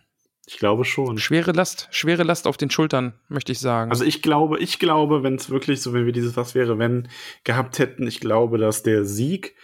ich 0.45 0.57
glaube 0.57 0.83
schon. 0.83 1.17
Schwere 1.17 1.53
Last, 1.53 1.87
schwere 1.91 2.23
Last 2.23 2.45
auf 2.45 2.57
den 2.57 2.69
Schultern, 2.69 3.13
möchte 3.29 3.53
ich 3.53 3.59
sagen. 3.59 3.89
Also 3.89 4.03
ich 4.03 4.21
glaube, 4.21 4.59
ich 4.59 4.79
glaube, 4.79 5.23
wenn 5.23 5.35
es 5.35 5.49
wirklich 5.49 5.81
so, 5.81 5.93
wenn 5.93 6.05
wir 6.05 6.11
dieses 6.11 6.35
Was 6.35 6.55
wäre, 6.55 6.77
wenn 6.77 7.07
gehabt 7.45 7.79
hätten, 7.79 8.05
ich 8.05 8.19
glaube, 8.19 8.57
dass 8.57 8.83
der 8.83 9.05
Sieg 9.05 9.55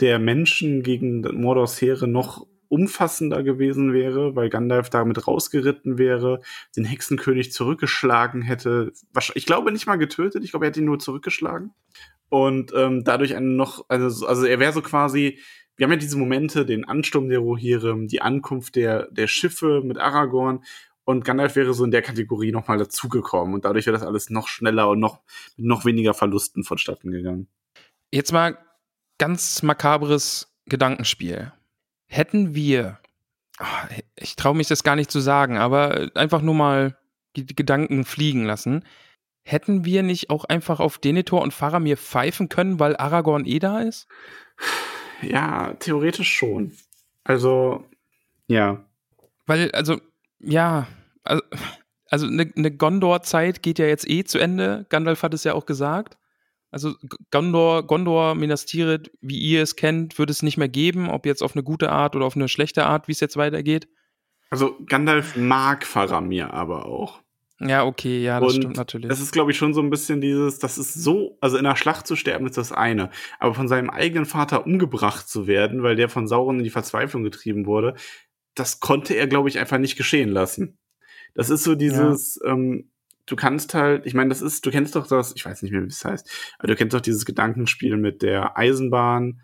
der 0.00 0.18
Menschen 0.18 0.82
gegen 0.82 1.20
Mordors 1.40 1.80
Heere 1.80 2.08
noch 2.08 2.44
umfassender 2.72 3.42
gewesen 3.42 3.92
wäre, 3.92 4.34
weil 4.34 4.48
Gandalf 4.48 4.88
damit 4.88 5.28
rausgeritten 5.28 5.98
wäre, 5.98 6.40
den 6.74 6.86
Hexenkönig 6.86 7.52
zurückgeschlagen 7.52 8.40
hätte. 8.40 8.92
Ich 9.34 9.44
glaube 9.44 9.72
nicht 9.72 9.86
mal 9.86 9.96
getötet, 9.96 10.42
ich 10.42 10.50
glaube, 10.52 10.64
er 10.64 10.68
hätte 10.68 10.80
ihn 10.80 10.86
nur 10.86 10.98
zurückgeschlagen. 10.98 11.74
Und 12.30 12.72
ähm, 12.74 13.04
dadurch 13.04 13.36
einen 13.36 13.56
noch, 13.56 13.84
also, 13.88 14.08
so- 14.08 14.26
also 14.26 14.46
er 14.46 14.58
wäre 14.58 14.72
so 14.72 14.80
quasi, 14.80 15.38
wir 15.76 15.84
haben 15.84 15.90
ja 15.92 15.98
diese 15.98 16.16
Momente, 16.16 16.64
den 16.64 16.86
Ansturm 16.88 17.28
der 17.28 17.40
Rohirrim, 17.40 18.08
die 18.08 18.22
Ankunft 18.22 18.74
der, 18.76 19.10
der 19.10 19.26
Schiffe 19.26 19.82
mit 19.84 19.98
Aragorn 19.98 20.64
und 21.04 21.26
Gandalf 21.26 21.56
wäre 21.56 21.74
so 21.74 21.84
in 21.84 21.90
der 21.90 22.00
Kategorie 22.00 22.52
nochmal 22.52 22.78
dazugekommen 22.78 23.52
und 23.52 23.66
dadurch 23.66 23.84
wäre 23.84 23.98
das 23.98 24.06
alles 24.06 24.30
noch 24.30 24.48
schneller 24.48 24.88
und 24.88 24.98
noch 24.98 25.20
mit 25.58 25.66
noch 25.66 25.84
weniger 25.84 26.14
Verlusten 26.14 26.64
vonstatten 26.64 27.10
gegangen. 27.10 27.48
Jetzt 28.10 28.32
mal 28.32 28.56
ganz 29.18 29.62
makabres 29.62 30.54
Gedankenspiel. 30.64 31.52
Hätten 32.12 32.54
wir, 32.54 32.98
ah, 33.56 33.88
ich 34.16 34.36
traue 34.36 34.54
mich 34.54 34.68
das 34.68 34.84
gar 34.84 34.96
nicht 34.96 35.10
zu 35.10 35.18
sagen, 35.18 35.56
aber 35.56 36.10
einfach 36.14 36.42
nur 36.42 36.52
mal 36.52 36.98
die 37.36 37.46
Gedanken 37.46 38.04
fliegen 38.04 38.44
lassen. 38.44 38.84
Hätten 39.44 39.86
wir 39.86 40.02
nicht 40.02 40.28
auch 40.28 40.44
einfach 40.44 40.78
auf 40.78 40.98
Denethor 40.98 41.40
und 41.40 41.54
Faramir 41.54 41.96
pfeifen 41.96 42.50
können, 42.50 42.78
weil 42.78 42.98
Aragorn 42.98 43.46
eh 43.46 43.60
da 43.60 43.80
ist? 43.80 44.08
Ja, 45.22 45.72
theoretisch 45.78 46.30
schon. 46.30 46.72
Also, 47.24 47.88
ja. 48.46 48.84
Weil, 49.46 49.70
also, 49.70 49.98
ja, 50.38 50.88
also, 51.24 51.42
also 52.10 52.26
eine, 52.26 52.52
eine 52.54 52.70
Gondor-Zeit 52.70 53.62
geht 53.62 53.78
ja 53.78 53.86
jetzt 53.86 54.06
eh 54.06 54.24
zu 54.24 54.38
Ende. 54.38 54.84
Gandalf 54.90 55.22
hat 55.22 55.32
es 55.32 55.44
ja 55.44 55.54
auch 55.54 55.64
gesagt. 55.64 56.18
Also 56.72 56.94
Gondor, 57.30 57.86
Gondor, 57.86 58.34
Minas 58.34 58.64
Tirith, 58.64 59.10
wie 59.20 59.38
ihr 59.38 59.62
es 59.62 59.76
kennt, 59.76 60.18
wird 60.18 60.30
es 60.30 60.42
nicht 60.42 60.56
mehr 60.56 60.70
geben, 60.70 61.10
ob 61.10 61.26
jetzt 61.26 61.42
auf 61.42 61.54
eine 61.54 61.62
gute 61.62 61.92
Art 61.92 62.16
oder 62.16 62.24
auf 62.24 62.34
eine 62.34 62.48
schlechte 62.48 62.86
Art, 62.86 63.08
wie 63.08 63.12
es 63.12 63.20
jetzt 63.20 63.36
weitergeht. 63.36 63.88
Also 64.48 64.76
Gandalf 64.86 65.36
mag 65.36 65.84
Faramir 65.84 66.52
aber 66.52 66.86
auch. 66.86 67.20
Ja, 67.60 67.84
okay, 67.84 68.22
ja, 68.22 68.40
das 68.40 68.54
Und 68.54 68.60
stimmt 68.60 68.76
natürlich. 68.76 69.08
Das 69.08 69.20
ist, 69.20 69.32
glaube 69.32 69.50
ich, 69.50 69.58
schon 69.58 69.74
so 69.74 69.80
ein 69.80 69.90
bisschen 69.90 70.20
dieses, 70.20 70.58
das 70.58 70.78
ist 70.78 70.94
so, 70.94 71.36
also 71.40 71.58
in 71.58 71.64
der 71.64 71.76
Schlacht 71.76 72.06
zu 72.06 72.16
sterben 72.16 72.46
ist 72.46 72.56
das 72.56 72.72
eine, 72.72 73.10
aber 73.38 73.54
von 73.54 73.68
seinem 73.68 73.90
eigenen 73.90 74.24
Vater 74.24 74.66
umgebracht 74.66 75.28
zu 75.28 75.46
werden, 75.46 75.82
weil 75.82 75.94
der 75.94 76.08
von 76.08 76.26
Sauron 76.26 76.58
in 76.58 76.64
die 76.64 76.70
Verzweiflung 76.70 77.22
getrieben 77.22 77.66
wurde, 77.66 77.94
das 78.54 78.80
konnte 78.80 79.14
er, 79.14 79.26
glaube 79.26 79.48
ich, 79.48 79.58
einfach 79.58 79.78
nicht 79.78 79.96
geschehen 79.96 80.30
lassen. 80.30 80.78
Das 81.34 81.50
ist 81.50 81.64
so 81.64 81.74
dieses, 81.74 82.40
ähm, 82.44 82.90
du 83.26 83.36
kannst 83.36 83.74
halt, 83.74 84.06
ich 84.06 84.14
meine, 84.14 84.28
das 84.30 84.42
ist, 84.42 84.64
du 84.66 84.70
kennst 84.70 84.96
doch 84.96 85.06
das, 85.06 85.34
ich 85.36 85.44
weiß 85.44 85.62
nicht 85.62 85.72
mehr, 85.72 85.82
wie 85.82 85.86
es 85.86 86.04
heißt, 86.04 86.54
aber 86.58 86.68
du 86.68 86.76
kennst 86.76 86.94
doch 86.94 87.00
dieses 87.00 87.24
Gedankenspiel 87.24 87.96
mit 87.96 88.22
der 88.22 88.56
Eisenbahn. 88.56 89.40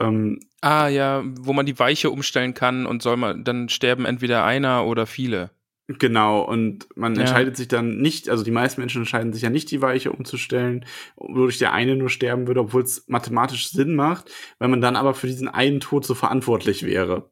Ähm, 0.00 0.40
ah, 0.60 0.88
ja, 0.88 1.24
wo 1.40 1.52
man 1.52 1.66
die 1.66 1.78
Weiche 1.78 2.10
umstellen 2.10 2.54
kann 2.54 2.86
und 2.86 3.02
soll 3.02 3.16
man, 3.16 3.44
dann 3.44 3.68
sterben 3.68 4.04
entweder 4.04 4.44
einer 4.44 4.86
oder 4.86 5.06
viele. 5.06 5.50
Genau, 5.88 6.42
und 6.42 6.86
man 6.96 7.14
Ja. 7.14 7.22
entscheidet 7.22 7.56
sich 7.56 7.66
dann 7.66 7.96
nicht, 7.96 8.28
also 8.28 8.44
die 8.44 8.50
meisten 8.50 8.80
Menschen 8.80 9.00
entscheiden 9.00 9.32
sich 9.32 9.40
ja 9.42 9.48
nicht, 9.48 9.70
die 9.70 9.80
Weiche 9.80 10.12
umzustellen, 10.12 10.84
wodurch 11.16 11.56
der 11.58 11.72
eine 11.72 11.96
nur 11.96 12.10
sterben 12.10 12.46
würde, 12.46 12.60
obwohl 12.60 12.82
es 12.82 13.08
mathematisch 13.08 13.70
Sinn 13.70 13.94
macht, 13.94 14.30
weil 14.58 14.68
man 14.68 14.82
dann 14.82 14.96
aber 14.96 15.14
für 15.14 15.26
diesen 15.26 15.48
einen 15.48 15.80
Tod 15.80 16.04
so 16.04 16.14
verantwortlich 16.14 16.84
wäre. 16.84 17.30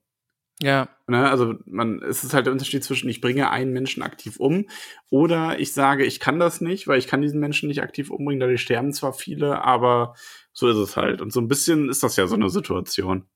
Ja, 0.62 0.88
Ne? 1.08 1.28
Also 1.28 1.54
man, 1.66 2.02
es 2.02 2.24
ist 2.24 2.34
halt 2.34 2.46
der 2.46 2.52
Unterschied 2.52 2.82
zwischen, 2.82 3.08
ich 3.08 3.20
bringe 3.20 3.50
einen 3.50 3.72
Menschen 3.72 4.02
aktiv 4.02 4.38
um 4.38 4.66
oder 5.08 5.60
ich 5.60 5.72
sage, 5.72 6.04
ich 6.04 6.18
kann 6.18 6.40
das 6.40 6.60
nicht, 6.60 6.88
weil 6.88 6.98
ich 6.98 7.06
kann 7.06 7.22
diesen 7.22 7.38
Menschen 7.38 7.68
nicht 7.68 7.80
aktiv 7.80 8.10
umbringen, 8.10 8.40
dadurch 8.40 8.62
sterben 8.62 8.92
zwar 8.92 9.12
viele, 9.12 9.62
aber 9.62 10.16
so 10.52 10.68
ist 10.68 10.76
es 10.76 10.96
halt. 10.96 11.20
Und 11.20 11.32
so 11.32 11.40
ein 11.40 11.46
bisschen 11.46 11.88
ist 11.88 12.02
das 12.02 12.16
ja 12.16 12.26
so 12.26 12.34
eine 12.34 12.50
Situation. 12.50 13.28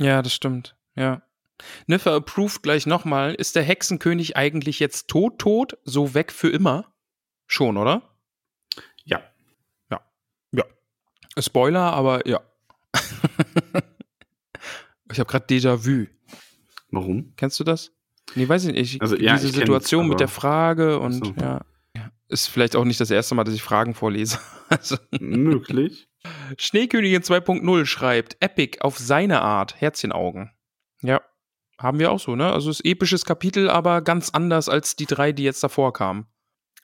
ja, 0.00 0.22
das 0.22 0.34
stimmt. 0.34 0.76
Ja. 0.96 1.22
Niffer 1.86 2.14
approved 2.14 2.64
gleich 2.64 2.84
nochmal. 2.84 3.34
Ist 3.34 3.54
der 3.54 3.62
Hexenkönig 3.62 4.36
eigentlich 4.36 4.80
jetzt 4.80 5.06
tot, 5.06 5.38
tot, 5.38 5.78
so 5.84 6.14
weg 6.14 6.32
für 6.32 6.50
immer? 6.50 6.92
Schon, 7.46 7.76
oder? 7.76 8.02
Ja. 9.04 9.22
Spoiler, 11.38 11.92
aber 11.92 12.26
ja. 12.26 12.40
ich 15.12 15.20
habe 15.20 15.30
gerade 15.30 15.46
Déjà-vu. 15.46 16.08
Warum? 16.94 17.32
Kennst 17.36 17.58
du 17.60 17.64
das? 17.64 17.92
Nee, 18.34 18.48
weiß 18.48 18.64
ich 18.66 18.72
nicht. 18.72 18.94
Ich, 18.94 19.00
Also, 19.02 19.16
ja, 19.16 19.34
diese 19.34 19.48
Situation 19.48 20.08
mit 20.08 20.20
der 20.20 20.28
Frage 20.28 20.98
und 20.98 21.24
so. 21.24 21.34
ja. 21.40 21.60
Ist 22.28 22.46
vielleicht 22.48 22.74
auch 22.74 22.84
nicht 22.84 22.98
das 23.00 23.10
erste 23.10 23.34
Mal, 23.34 23.44
dass 23.44 23.54
ich 23.54 23.62
Fragen 23.62 23.94
vorlese. 23.94 24.38
Also, 24.70 24.96
Möglich. 25.20 26.08
Schneekönigin 26.56 27.20
2.0 27.22 27.84
schreibt, 27.84 28.36
Epic 28.40 28.78
auf 28.80 28.98
seine 28.98 29.42
Art, 29.42 29.78
Herzchenaugen. 29.78 30.50
Ja, 31.02 31.20
haben 31.78 31.98
wir 31.98 32.10
auch 32.10 32.18
so, 32.18 32.34
ne? 32.34 32.50
Also 32.50 32.70
ist 32.70 32.84
episches 32.84 33.26
Kapitel, 33.26 33.68
aber 33.68 34.00
ganz 34.00 34.30
anders 34.30 34.70
als 34.70 34.96
die 34.96 35.04
drei, 35.04 35.32
die 35.32 35.42
jetzt 35.44 35.62
davor 35.62 35.92
kamen. 35.92 36.26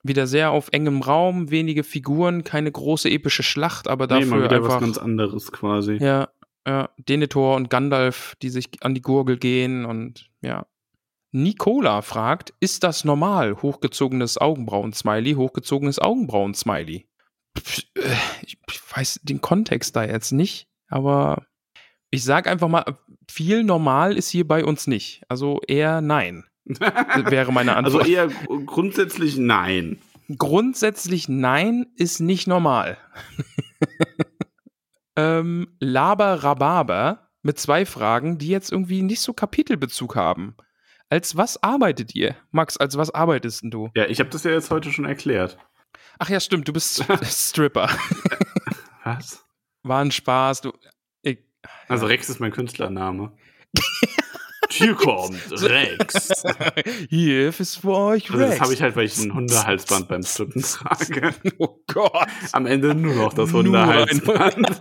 Wieder 0.03 0.27
sehr 0.27 0.51
auf 0.51 0.69
engem 0.73 1.01
Raum, 1.01 1.51
wenige 1.51 1.85
Figuren, 1.85 2.45
keine 2.45 2.71
große 2.71 3.09
epische 3.09 3.43
Schlacht, 3.43 3.89
aber 3.89 4.07
Nee, 4.07 4.21
dafür 4.21 4.27
mal 4.27 4.45
wieder 4.45 4.57
einfach 4.57 4.75
was 4.75 4.81
ganz 4.81 4.99
anderes 4.99 5.51
quasi. 5.53 5.95
ja, 5.97 6.29
ja, 6.67 6.91
Denethor 6.99 7.57
und 7.57 7.71
Gandalf, 7.71 8.37
die 8.43 8.51
sich 8.51 8.69
an 8.83 8.95
die 8.95 9.03
Gurgel 9.03 9.39
gehen 9.39 9.85
und 9.85 10.31
ja. 10.43 10.67
Nicola 11.33 12.03
fragt, 12.03 12.53
ist 12.59 12.83
das 12.83 13.05
normal? 13.05 13.63
Hochgezogenes 13.63 14.37
Augenbrauen-Smiley, 14.39 15.35
hochgezogenes 15.35 16.01
Augenbrauen-Smiley. 16.01 17.07
Äh, 17.95 18.01
Ich 18.43 18.59
weiß 18.97 19.21
den 19.23 19.41
Kontext 19.41 19.95
da 19.95 20.05
jetzt 20.05 20.33
nicht, 20.33 20.67
aber 20.89 21.47
ich 22.11 22.25
sag 22.25 22.49
einfach 22.49 22.67
mal, 22.69 22.85
viel 23.31 23.63
normal 23.63 24.17
ist 24.17 24.29
hier 24.29 24.47
bei 24.49 24.65
uns 24.65 24.89
nicht. 24.89 25.23
Also 25.29 25.61
eher 25.69 26.01
nein, 26.01 26.45
wäre 26.65 27.53
meine 27.53 27.77
Also 27.77 28.01
Antwort. 28.01 28.09
eher 28.09 28.29
grundsätzlich 28.67 29.37
nein. 29.37 30.01
Grundsätzlich 30.37 31.29
nein 31.29 31.87
ist 31.97 32.19
nicht 32.21 32.49
normal. 32.49 32.99
ähm, 35.17 35.77
Laber 35.81 36.43
Rhabarber 36.43 37.31
mit 37.43 37.59
zwei 37.59 37.87
Fragen, 37.87 38.39
die 38.39 38.49
jetzt 38.49 38.71
irgendwie 38.71 39.03
nicht 39.03 39.21
so 39.21 39.33
Kapitelbezug 39.33 40.17
haben. 40.17 40.57
Als 41.09 41.37
was 41.37 41.63
arbeitet 41.63 42.15
ihr? 42.15 42.37
Max, 42.53 42.77
als 42.77 42.97
was 42.97 43.11
arbeitest 43.13 43.63
denn 43.63 43.71
du? 43.71 43.91
Ja, 43.97 44.07
ich 44.07 44.21
habe 44.21 44.31
das 44.31 44.45
ja 44.45 44.53
jetzt 44.53 44.71
heute 44.71 44.93
schon 44.93 45.05
erklärt. 45.07 45.59
Ach 46.19 46.29
ja, 46.29 46.39
stimmt, 46.39 46.69
du 46.69 46.73
bist 46.73 47.05
Stripper. 47.25 47.89
Was? 49.05 49.45
War 49.83 50.03
ein 50.03 50.11
Spaß. 50.13 50.61
Du, 50.61 50.73
ich, 51.23 51.39
Also 51.89 52.07
Rex 52.07 52.29
ist 52.29 52.39
mein 52.41 52.53
Künstlername. 52.53 53.33
Hier 54.71 54.95
kommt 54.97 55.41
Rex. 55.51 56.43
Hier 57.11 57.49
ist 57.49 57.77
für 57.77 57.93
euch 57.93 58.31
Also 58.31 58.39
Rex. 58.43 58.51
das 58.53 58.61
habe 58.61 58.75
ich 58.75 58.83
halt, 58.83 58.97
weil 58.97 59.07
ich 59.07 59.19
ein 59.19 59.35
Hundehalsband 59.35 60.09
beim 60.09 60.23
Strippen 60.23 60.63
trage. 60.63 61.35
Oh 61.59 61.79
Gott. 61.93 62.29
Am 62.53 62.67
Ende 62.67 62.95
nur 62.95 63.15
noch 63.15 63.33
das 63.33 63.51
Nur 63.51 63.63
Hundehalsband. 63.65 64.79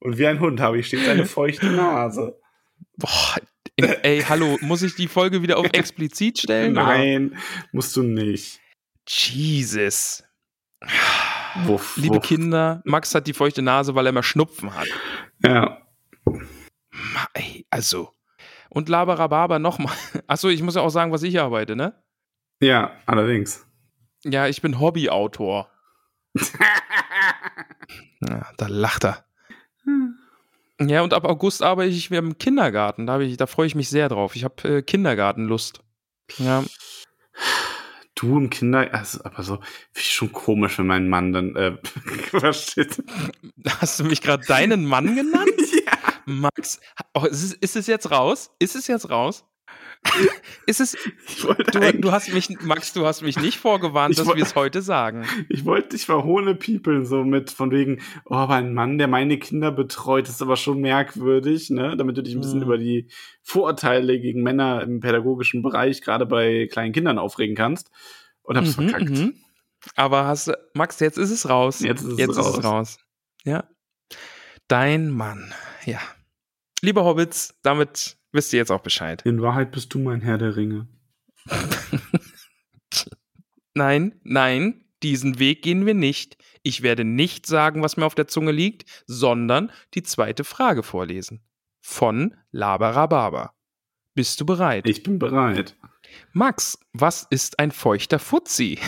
Und 0.00 0.18
wie 0.18 0.26
ein 0.26 0.40
Hund 0.40 0.60
habe 0.60 0.78
ich 0.78 0.86
stets 0.88 1.08
eine 1.08 1.26
feuchte 1.26 1.66
Nase. 1.66 2.38
Boah, 2.96 3.36
ey, 3.76 4.22
hallo, 4.22 4.56
muss 4.60 4.82
ich 4.82 4.94
die 4.94 5.08
Folge 5.08 5.42
wieder 5.42 5.58
auf 5.58 5.66
explizit 5.72 6.38
stellen? 6.38 6.72
oder? 6.72 6.84
Nein, 6.84 7.36
musst 7.72 7.96
du 7.96 8.02
nicht. 8.02 8.60
Jesus. 9.08 10.24
Wuff, 11.64 11.96
Liebe 11.96 12.16
wuff. 12.16 12.24
Kinder, 12.26 12.82
Max 12.84 13.14
hat 13.14 13.26
die 13.26 13.32
feuchte 13.32 13.62
Nase, 13.62 13.94
weil 13.94 14.06
er 14.06 14.12
mal 14.12 14.22
Schnupfen 14.22 14.74
hat. 14.74 14.88
Ja. 15.44 15.78
Ey, 17.34 17.66
also. 17.70 18.12
Und 18.68 18.88
Labarababa 18.88 19.58
nochmal. 19.58 19.94
Achso, 20.26 20.48
ich 20.48 20.62
muss 20.62 20.74
ja 20.74 20.82
auch 20.82 20.90
sagen, 20.90 21.12
was 21.12 21.22
ich 21.22 21.40
arbeite, 21.40 21.76
ne? 21.76 21.94
Ja, 22.60 22.92
allerdings. 23.06 23.66
Ja, 24.24 24.46
ich 24.48 24.62
bin 24.62 24.80
Hobbyautor. 24.80 25.70
Ja, 28.26 28.50
da 28.56 28.66
lacht 28.66 29.04
er. 29.04 29.26
Ja, 30.80 31.02
und 31.02 31.12
ab 31.12 31.26
August 31.26 31.62
arbeite 31.62 31.90
ich 31.90 32.10
wieder 32.10 32.18
im 32.18 32.38
Kindergarten. 32.38 33.06
Da, 33.06 33.20
ich, 33.20 33.36
da 33.36 33.46
freue 33.46 33.66
ich 33.66 33.74
mich 33.74 33.90
sehr 33.90 34.08
drauf. 34.08 34.34
Ich 34.34 34.42
habe 34.42 34.78
äh, 34.78 34.82
Kindergartenlust. 34.82 35.82
Ja, 36.38 36.64
Du 38.16 38.38
im 38.38 38.48
Kinder, 38.48 38.88
also, 38.94 39.22
aber 39.24 39.42
so, 39.42 39.56
finde 39.56 39.66
ich 39.96 40.14
schon 40.14 40.32
komisch, 40.32 40.78
wenn 40.78 40.86
mein 40.86 41.06
Mann 41.06 41.34
dann, 41.34 41.54
äh, 41.54 41.76
hast 43.80 44.00
du 44.00 44.04
mich 44.04 44.22
gerade 44.22 44.46
deinen 44.46 44.86
Mann 44.86 45.14
genannt? 45.14 45.50
Max, 46.26 46.80
oh, 47.14 47.24
ist, 47.24 47.42
es, 47.42 47.52
ist 47.54 47.76
es 47.76 47.86
jetzt 47.86 48.10
raus? 48.10 48.50
Ist 48.58 48.76
es 48.76 48.86
jetzt 48.86 49.08
raus? 49.10 49.44
ist 50.66 50.80
es, 50.80 50.96
du, 51.72 51.92
du 52.00 52.12
hast 52.12 52.32
mich, 52.32 52.48
Max, 52.60 52.92
du 52.92 53.06
hast 53.06 53.22
mich 53.22 53.38
nicht 53.40 53.58
vorgewarnt, 53.58 54.16
dass 54.18 54.26
wir 54.26 54.36
es 54.42 54.54
heute 54.54 54.82
sagen. 54.82 55.24
ich 55.48 55.64
wollte 55.64 55.90
dich 55.90 56.06
verhohne 56.06 56.54
piepeln, 56.54 57.04
so 57.06 57.24
mit, 57.24 57.50
von 57.50 57.70
wegen, 57.70 58.00
oh, 58.26 58.34
aber 58.34 58.54
ein 58.54 58.74
Mann, 58.74 58.98
der 58.98 59.08
meine 59.08 59.38
Kinder 59.38 59.72
betreut, 59.72 60.28
ist 60.28 60.42
aber 60.42 60.56
schon 60.56 60.80
merkwürdig, 60.80 61.70
ne, 61.70 61.96
damit 61.96 62.16
du 62.16 62.22
dich 62.22 62.34
ein 62.34 62.40
bisschen 62.40 62.58
Mhm. 62.58 62.64
über 62.64 62.78
die 62.78 63.08
Vorurteile 63.42 64.20
gegen 64.20 64.42
Männer 64.42 64.82
im 64.82 65.00
pädagogischen 65.00 65.62
Bereich, 65.62 66.02
gerade 66.02 66.26
bei 66.26 66.68
kleinen 66.70 66.92
Kindern 66.92 67.18
aufregen 67.18 67.56
kannst. 67.56 67.90
Und 68.42 68.56
hab's 68.56 68.76
Mhm, 68.76 68.88
verkackt. 68.90 69.10
mhm. 69.10 69.34
Aber 69.96 70.26
hast 70.26 70.48
du, 70.48 70.52
Max, 70.74 71.00
jetzt 71.00 71.18
ist 71.18 71.30
es 71.30 71.48
raus. 71.48 71.80
Jetzt 71.80 72.02
ist 72.02 72.12
es 72.12 72.18
jetzt 72.18 72.36
raus. 72.36 72.48
ist 72.50 72.58
es 72.58 72.64
raus. 72.64 72.98
Ja. 73.44 73.64
Dein 74.68 75.10
Mann. 75.10 75.52
Ja. 75.84 75.98
Liebe 76.82 77.04
Hobbits, 77.04 77.58
damit 77.62 78.16
wisst 78.32 78.52
ihr 78.52 78.58
jetzt 78.58 78.70
auch 78.70 78.82
Bescheid. 78.82 79.22
In 79.24 79.40
Wahrheit 79.42 79.72
bist 79.72 79.92
du 79.94 79.98
mein 79.98 80.20
Herr 80.20 80.38
der 80.38 80.56
Ringe. 80.56 80.88
Nein, 83.76 84.18
nein, 84.24 84.86
diesen 85.02 85.38
Weg 85.38 85.60
gehen 85.60 85.84
wir 85.84 85.92
nicht. 85.92 86.38
Ich 86.62 86.82
werde 86.82 87.04
nicht 87.04 87.44
sagen, 87.44 87.82
was 87.82 87.98
mir 87.98 88.06
auf 88.06 88.14
der 88.14 88.26
Zunge 88.26 88.50
liegt, 88.50 89.04
sondern 89.06 89.70
die 89.92 90.02
zweite 90.02 90.44
Frage 90.44 90.82
vorlesen. 90.82 91.42
Von 91.82 92.34
Labarababa. 92.52 93.52
Bist 94.14 94.40
du 94.40 94.46
bereit? 94.46 94.88
Ich 94.88 95.02
bin 95.02 95.18
bereit. 95.18 95.76
Max, 96.32 96.78
was 96.94 97.26
ist 97.28 97.58
ein 97.58 97.70
feuchter 97.70 98.18
Fuzzi? 98.18 98.78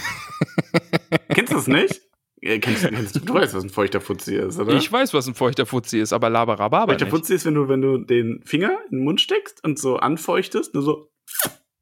Kennst 1.35 1.53
du 1.53 1.57
das 1.57 1.67
nicht? 1.67 2.01
Äh, 2.41 2.59
Kennst, 2.61 2.87
kennst 2.89 3.17
du, 3.17 3.21
du 3.21 3.35
weißt, 3.35 3.55
was 3.55 3.65
ein 3.65 3.71
feuchter 3.71 4.01
Fuzzi 4.01 4.37
ist, 4.37 4.59
oder? 4.61 4.73
Ich 4.75 4.91
weiß, 4.93 5.13
was 5.15 5.27
ein 5.27 5.35
feuchter 5.35 5.67
Fuzzi 5.67 5.99
ist, 5.99 6.13
aber 6.13 6.31
Labarababa 6.31 6.93
Feuchter 6.93 7.07
nicht. 7.07 7.15
Fuzzi 7.15 7.35
ist, 7.35 7.45
wenn 7.47 7.55
du, 7.55 7.69
wenn 7.69 7.81
du 7.83 7.99
den 7.99 8.43
Finger 8.45 8.79
in 8.91 8.99
den 8.99 9.05
Mund 9.05 9.21
steckst 9.21 9.65
und 9.65 9.79
so 9.79 9.97
anfeuchtest, 9.97 10.75
nur 10.75 10.83
so, 10.83 11.11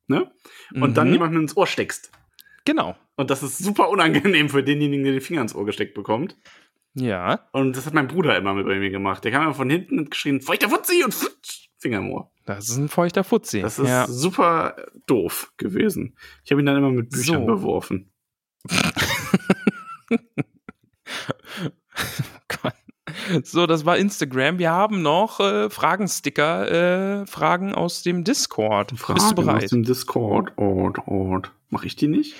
ne? 0.06 0.30
Und 0.74 0.96
dann 0.96 1.08
Mhm. 1.08 1.12
jemandem 1.14 1.42
ins 1.42 1.56
Ohr 1.56 1.66
steckst. 1.66 2.10
Genau. 2.64 2.96
Und 3.16 3.30
das 3.30 3.42
ist 3.42 3.58
super 3.58 3.88
unangenehm 3.90 4.48
für 4.48 4.62
denjenigen, 4.62 5.04
der 5.04 5.12
den 5.12 5.20
Finger 5.20 5.42
ins 5.42 5.54
Ohr 5.54 5.64
gesteckt 5.66 5.94
bekommt. 5.94 6.36
Ja, 6.94 7.46
Und 7.52 7.76
das 7.76 7.84
hat 7.84 7.92
mein 7.92 8.08
Bruder 8.08 8.36
immer 8.38 8.54
mit 8.54 8.66
bei 8.66 8.78
mir 8.78 8.88
gemacht. 8.90 9.22
Der 9.24 9.30
kam 9.32 9.42
immer 9.42 9.54
von 9.54 9.68
hinten 9.68 9.98
und 9.98 10.10
geschrien, 10.10 10.40
feuchter 10.40 10.70
Fuzzi 10.70 11.04
und 11.04 11.12
flutsch, 11.12 11.68
Finger 11.78 11.98
im 11.98 12.10
Ohr. 12.10 12.32
das 12.46 12.70
ist 12.70 12.76
ein 12.78 12.88
feuchter 12.88 13.22
Fuzzi. 13.24 13.60
Das 13.60 13.78
ist 13.78 13.88
ja. 13.88 14.06
super 14.08 14.74
doof 15.06 15.52
gewesen. 15.58 16.16
Ich 16.44 16.50
habe 16.50 16.62
ihn 16.62 16.66
dann 16.66 16.78
immer 16.78 16.90
mit 16.90 17.10
Büchern 17.10 17.42
So. 17.42 17.46
beworfen. 17.46 18.10
So, 23.44 23.66
das 23.66 23.84
war 23.84 23.96
Instagram. 23.96 24.58
Wir 24.58 24.70
haben 24.70 25.02
noch 25.02 25.40
äh, 25.40 25.70
Fragensticker, 25.70 27.22
äh, 27.22 27.26
Fragen 27.26 27.74
aus 27.74 28.02
dem 28.02 28.24
Discord. 28.24 28.92
Fragen 28.92 29.14
Bist 29.18 29.30
du 29.30 29.34
bereit? 29.34 29.64
aus 29.64 29.70
dem 29.70 29.84
Discord. 29.84 30.52
Ort, 30.56 30.98
Ort. 31.06 31.52
Mach 31.70 31.84
ich 31.84 31.96
die 31.96 32.08
nicht? 32.08 32.34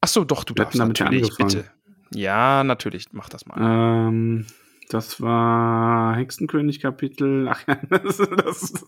Ach 0.00 0.08
so, 0.08 0.24
doch, 0.24 0.44
du 0.44 0.54
Wir 0.54 0.64
darfst 0.64 0.78
damit 0.78 0.98
ja 0.98 1.06
natürlich, 1.06 1.30
angefangen. 1.40 1.64
bitte. 1.64 2.18
Ja, 2.18 2.64
natürlich, 2.64 3.06
mach 3.12 3.28
das 3.28 3.46
mal. 3.46 4.08
Ähm, 4.08 4.46
das 4.90 5.20
war 5.20 6.16
Hexenkönig-Kapitel. 6.16 7.48
Ach 7.48 7.62
ja, 7.66 7.76
das, 7.90 8.18
das, 8.18 8.84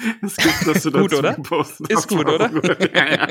das 0.22 0.36
gibt 0.36 0.66
das 0.66 0.82
du 0.82 0.90
Gut, 0.90 1.12
dazu 1.12 1.18
oder? 1.18 1.34
gepostet 1.34 1.90
Ist 1.90 2.08
gut, 2.08 2.26
oder? 2.26 2.50
Ja, 2.94 3.12
ja. 3.12 3.28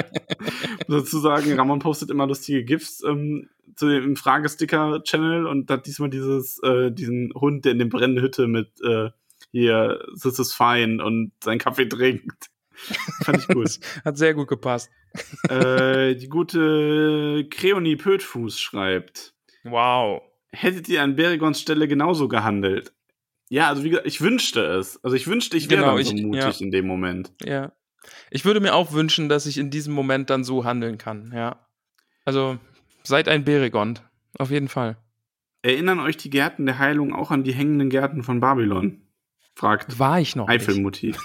Dazu 0.88 1.20
sagen, 1.20 1.54
Ramon 1.54 1.80
postet 1.80 2.10
immer 2.10 2.28
lustige 2.28 2.64
GIFs 2.64 3.04
ähm, 3.04 3.50
zu 3.76 3.88
dem 3.90 4.16
Fragesticker-Channel 4.16 5.46
und 5.46 5.70
hat 5.70 5.86
diesmal 5.86 6.10
dieses, 6.10 6.60
äh, 6.64 6.92
diesen 6.92 7.32
Hund, 7.36 7.66
der 7.66 7.74
in 7.74 7.80
der 7.80 7.86
brennenden 7.86 8.24
Hütte 8.24 8.48
mit 8.48 8.70
äh, 8.82 9.10
hier, 9.52 10.00
this 10.22 10.40
is 10.40 10.54
fine 10.54 11.04
und 11.04 11.32
seinen 11.44 11.60
Kaffee 11.60 11.88
trinkt. 11.88 12.50
Fand 13.24 13.40
ich 13.40 13.48
gut. 13.48 13.80
Hat 14.06 14.18
sehr 14.18 14.34
gut 14.34 14.48
gepasst. 14.48 14.90
äh, 15.50 16.16
die 16.16 16.30
gute 16.30 17.48
Creoni 17.50 17.96
Pötfuß 17.96 18.60
schreibt. 18.60 19.34
Wow. 19.64 20.22
hättet 20.52 20.88
ihr 20.88 21.04
an 21.04 21.16
Berigons 21.16 21.60
Stelle 21.60 21.88
genauso 21.88 22.28
gehandelt? 22.28 22.94
Ja, 23.50 23.68
also 23.68 23.84
wie 23.84 23.90
gesagt, 23.90 24.08
ich 24.08 24.22
wünschte 24.22 24.62
es. 24.64 25.04
Also 25.04 25.16
ich 25.16 25.28
wünschte, 25.28 25.58
ich 25.58 25.70
wäre 25.70 25.82
Genau, 25.82 25.96
dann 25.96 26.06
so 26.06 26.14
ich- 26.16 26.22
mutig 26.24 26.60
ja. 26.60 26.66
in 26.66 26.72
dem 26.72 26.88
Moment. 26.88 27.34
Ja. 27.44 27.72
Ich 28.32 28.46
würde 28.46 28.60
mir 28.60 28.74
auch 28.76 28.94
wünschen, 28.94 29.28
dass 29.28 29.46
ich 29.46 29.58
in 29.58 29.70
diesem 29.72 29.94
Moment 29.94 30.30
dann 30.30 30.44
so 30.44 30.64
handeln 30.66 30.98
kann, 30.98 31.32
ja. 31.36 31.60
Also, 32.26 32.58
seid 33.04 33.28
ein 33.28 33.44
Beregond. 33.44 34.04
Auf 34.38 34.52
jeden 34.52 34.68
Fall. 34.68 34.98
Erinnern 35.64 36.00
euch 36.00 36.16
die 36.16 36.30
Gärten 36.30 36.66
der 36.66 36.80
Heilung 36.80 37.14
auch 37.14 37.32
an 37.32 37.44
die 37.44 37.52
hängenden 37.54 37.90
Gärten 37.90 38.24
von 38.24 38.40
Babylon? 38.40 39.02
Fragt 39.56 40.00
War 40.00 40.20
ich 40.22 40.36
noch. 40.36 40.48
Eifelmutti. 40.48 41.16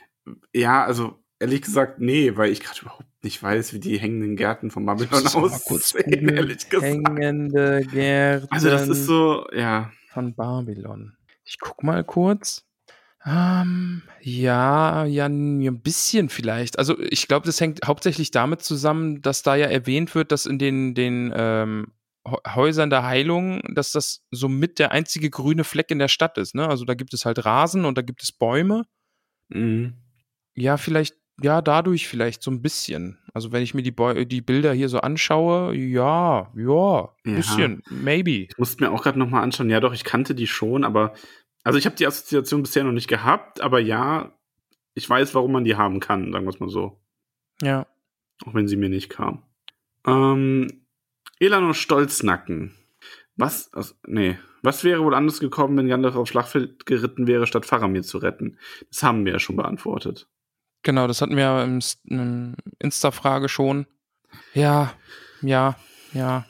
ja, 0.54 0.84
also 0.84 1.18
ehrlich 1.38 1.62
gesagt, 1.62 2.00
nee, 2.00 2.36
weil 2.36 2.50
ich 2.50 2.60
gerade 2.60 2.80
überhaupt 2.82 3.04
nicht 3.22 3.42
weiß, 3.42 3.72
wie 3.74 3.78
die 3.78 3.98
hängenden 3.98 4.36
Gärten 4.36 4.70
von 4.70 4.84
Babylon 4.86 5.26
aussehen, 5.26 6.28
ehrlich 6.28 6.68
gesagt. 6.68 6.82
Hängende 6.82 7.82
Gärten 7.92 8.48
Also 8.50 8.70
das 8.70 8.88
ist 8.88 9.06
so, 9.06 9.46
ja. 9.52 9.92
von 10.10 10.34
Babylon. 10.34 11.16
Ich 11.44 11.58
guck 11.60 11.82
mal 11.82 12.04
kurz. 12.04 12.66
Ähm, 13.26 14.02
ja, 14.20 15.04
ja, 15.06 15.26
ein 15.26 15.80
bisschen 15.80 16.28
vielleicht. 16.28 16.78
Also 16.78 16.98
ich 16.98 17.26
glaube, 17.26 17.46
das 17.46 17.60
hängt 17.60 17.80
hauptsächlich 17.86 18.30
damit 18.30 18.62
zusammen, 18.62 19.22
dass 19.22 19.42
da 19.42 19.54
ja 19.54 19.66
erwähnt 19.66 20.14
wird, 20.14 20.30
dass 20.30 20.44
in 20.44 20.58
den, 20.58 20.94
den 20.94 21.32
ähm, 21.34 21.92
Hä- 22.26 22.54
Häusern 22.54 22.90
der 22.90 23.04
Heilung, 23.04 23.62
dass 23.74 23.92
das 23.92 24.26
somit 24.30 24.78
der 24.78 24.92
einzige 24.92 25.30
grüne 25.30 25.64
Fleck 25.64 25.90
in 25.90 25.98
der 25.98 26.08
Stadt 26.08 26.36
ist. 26.36 26.54
Ne? 26.54 26.68
Also 26.68 26.84
da 26.84 26.94
gibt 26.94 27.14
es 27.14 27.24
halt 27.24 27.44
Rasen 27.44 27.84
und 27.86 27.96
da 27.96 28.02
gibt 28.02 28.22
es 28.22 28.32
Bäume. 28.32 28.84
Mhm. 29.48 29.94
Ja, 30.54 30.76
vielleicht, 30.76 31.16
ja, 31.42 31.62
dadurch 31.62 32.08
vielleicht 32.08 32.42
so 32.42 32.50
ein 32.50 32.62
bisschen. 32.62 33.18
Also 33.34 33.50
wenn 33.50 33.62
ich 33.64 33.74
mir 33.74 33.82
die, 33.82 33.92
die 34.26 34.40
Bilder 34.40 34.72
hier 34.72 34.88
so 34.88 35.00
anschaue, 35.00 35.74
ja, 35.74 36.52
ja, 36.54 36.54
Ja. 36.56 37.12
ein 37.26 37.34
bisschen, 37.34 37.82
maybe. 37.90 38.46
Ich 38.48 38.56
musste 38.58 38.82
mir 38.84 38.92
auch 38.92 39.02
gerade 39.02 39.18
nochmal 39.18 39.42
anschauen. 39.42 39.68
Ja, 39.70 39.80
doch, 39.80 39.92
ich 39.92 40.04
kannte 40.04 40.36
die 40.36 40.46
schon, 40.46 40.84
aber 40.84 41.14
also 41.64 41.78
ich 41.78 41.84
habe 41.84 41.96
die 41.96 42.06
Assoziation 42.06 42.62
bisher 42.62 42.84
noch 42.84 42.92
nicht 42.92 43.08
gehabt, 43.08 43.60
aber 43.60 43.80
ja, 43.80 44.38
ich 44.94 45.10
weiß, 45.10 45.34
warum 45.34 45.50
man 45.50 45.64
die 45.64 45.74
haben 45.74 45.98
kann, 45.98 46.30
sagen 46.32 46.44
wir 46.44 46.50
es 46.50 46.60
mal 46.60 46.68
so. 46.68 47.00
Ja. 47.60 47.86
Auch 48.46 48.54
wenn 48.54 48.68
sie 48.68 48.76
mir 48.76 48.88
nicht 48.88 49.08
kam. 49.10 49.42
Ähm, 50.06 50.86
Elano 51.40 51.72
Stolznacken. 51.72 52.76
Was, 53.36 53.72
also, 53.72 53.94
nee, 54.06 54.38
was 54.62 54.84
wäre 54.84 55.02
wohl 55.02 55.14
anders 55.14 55.40
gekommen, 55.40 55.76
wenn 55.76 55.88
Gandalf 55.88 56.14
aufs 56.14 56.30
Schlachtfeld 56.30 56.86
geritten 56.86 57.26
wäre, 57.26 57.48
statt 57.48 57.66
Faramir 57.66 58.02
zu 58.04 58.18
retten? 58.18 58.58
Das 58.90 59.02
haben 59.02 59.24
wir 59.24 59.32
ja 59.32 59.38
schon 59.40 59.56
beantwortet. 59.56 60.28
Genau, 60.84 61.06
das 61.08 61.20
hatten 61.20 61.34
wir 61.34 61.42
ja 61.42 61.64
im, 61.64 61.80
im 62.04 62.56
Insta-Frage 62.78 63.48
schon. 63.48 63.86
Ja, 64.52 64.94
ja, 65.42 65.76
ja. 66.12 66.46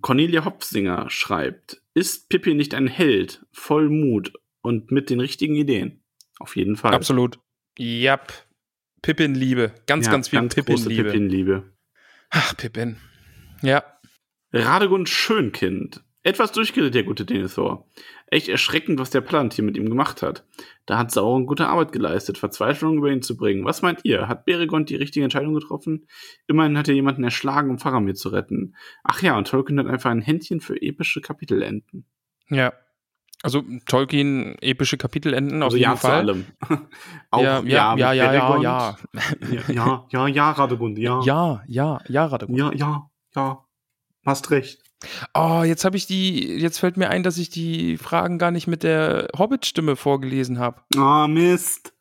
Cornelia 0.00 0.44
Hopfsinger 0.44 1.10
schreibt, 1.10 1.82
ist 1.92 2.28
Pippi 2.28 2.54
nicht 2.54 2.74
ein 2.74 2.86
Held, 2.86 3.44
voll 3.52 3.90
Mut 3.90 4.32
und 4.62 4.92
mit 4.92 5.10
den 5.10 5.20
richtigen 5.20 5.56
Ideen? 5.56 6.02
Auf 6.38 6.56
jeden 6.56 6.76
Fall. 6.76 6.94
Absolut. 6.94 7.40
Jap. 7.76 8.32
Pippin-Liebe. 9.02 9.74
Ganz, 9.86 10.06
Ja, 10.06 10.12
ganz 10.12 10.28
viel 10.28 10.48
Pippin-Liebe. 10.48 11.04
Pippin-Liebe. 11.04 11.72
Ach, 12.30 12.56
Pippin. 12.56 12.96
Ja. 13.62 13.84
Radegund 14.52 15.08
Schönkind. 15.08 16.04
Etwas 16.22 16.52
durchgeredet, 16.52 16.94
der 16.94 17.02
gute 17.02 17.24
Denethor. 17.24 17.88
Echt 18.32 18.48
erschreckend, 18.48 18.98
was 18.98 19.10
der 19.10 19.20
Palantir 19.20 19.62
mit 19.62 19.76
ihm 19.76 19.90
gemacht 19.90 20.22
hat. 20.22 20.46
Da 20.86 20.96
hat 20.96 21.10
Sauron 21.10 21.44
gute 21.44 21.66
Arbeit 21.68 21.92
geleistet, 21.92 22.38
Verzweiflung 22.38 22.96
über 22.96 23.10
ihn 23.10 23.20
zu 23.20 23.36
bringen. 23.36 23.66
Was 23.66 23.82
meint 23.82 24.00
ihr? 24.04 24.26
Hat 24.26 24.46
Beregond 24.46 24.88
die 24.88 24.96
richtige 24.96 25.22
Entscheidung 25.22 25.52
getroffen? 25.52 26.06
Immerhin 26.46 26.78
hat 26.78 26.88
er 26.88 26.94
jemanden 26.94 27.24
erschlagen, 27.24 27.68
um 27.70 27.78
Faramir 27.78 28.14
zu 28.14 28.30
retten. 28.30 28.74
Ach 29.04 29.20
ja, 29.20 29.36
und 29.36 29.48
Tolkien 29.48 29.78
hat 29.78 29.86
einfach 29.86 30.10
ein 30.10 30.22
Händchen 30.22 30.62
für 30.62 30.80
epische 30.80 31.20
Kapitelenden. 31.20 32.06
Ja. 32.48 32.72
Also 33.42 33.62
Tolkien 33.86 34.56
epische 34.62 34.96
Kapitelenden 34.96 35.62
auf 35.62 35.66
Also 35.66 35.76
jeden 35.76 35.90
ja 35.90 35.96
Fall. 35.96 36.24
zu 36.24 36.30
allem. 36.30 36.46
Auch 37.30 37.42
ja, 37.42 37.60
ja, 37.64 37.96
ja, 37.96 38.12
ja, 38.14 38.32
ja, 38.32 38.48
Beregond. 38.48 38.62
ja. 38.64 38.96
ja. 39.68 39.68
Ja, 39.74 40.06
ja, 40.10 40.26
ja, 40.28 40.50
Radegund, 40.52 40.96
ja. 40.98 41.20
Ja, 41.22 41.62
ja, 41.66 42.00
ja, 42.08 42.24
Radegund. 42.24 42.56
ja, 42.58 42.72
ja, 42.72 43.10
ja. 43.36 43.64
Hast 44.24 44.50
recht. 44.50 44.80
Oh, 45.34 45.62
jetzt 45.64 45.84
habe 45.84 45.96
ich 45.96 46.06
die, 46.06 46.54
jetzt 46.58 46.78
fällt 46.78 46.96
mir 46.96 47.10
ein, 47.10 47.22
dass 47.22 47.38
ich 47.38 47.50
die 47.50 47.96
Fragen 47.96 48.38
gar 48.38 48.50
nicht 48.50 48.66
mit 48.66 48.82
der 48.82 49.28
Hobbit-Stimme 49.36 49.96
vorgelesen 49.96 50.58
habe. 50.58 50.80
Ah, 50.96 51.26
Mist. 51.28 51.92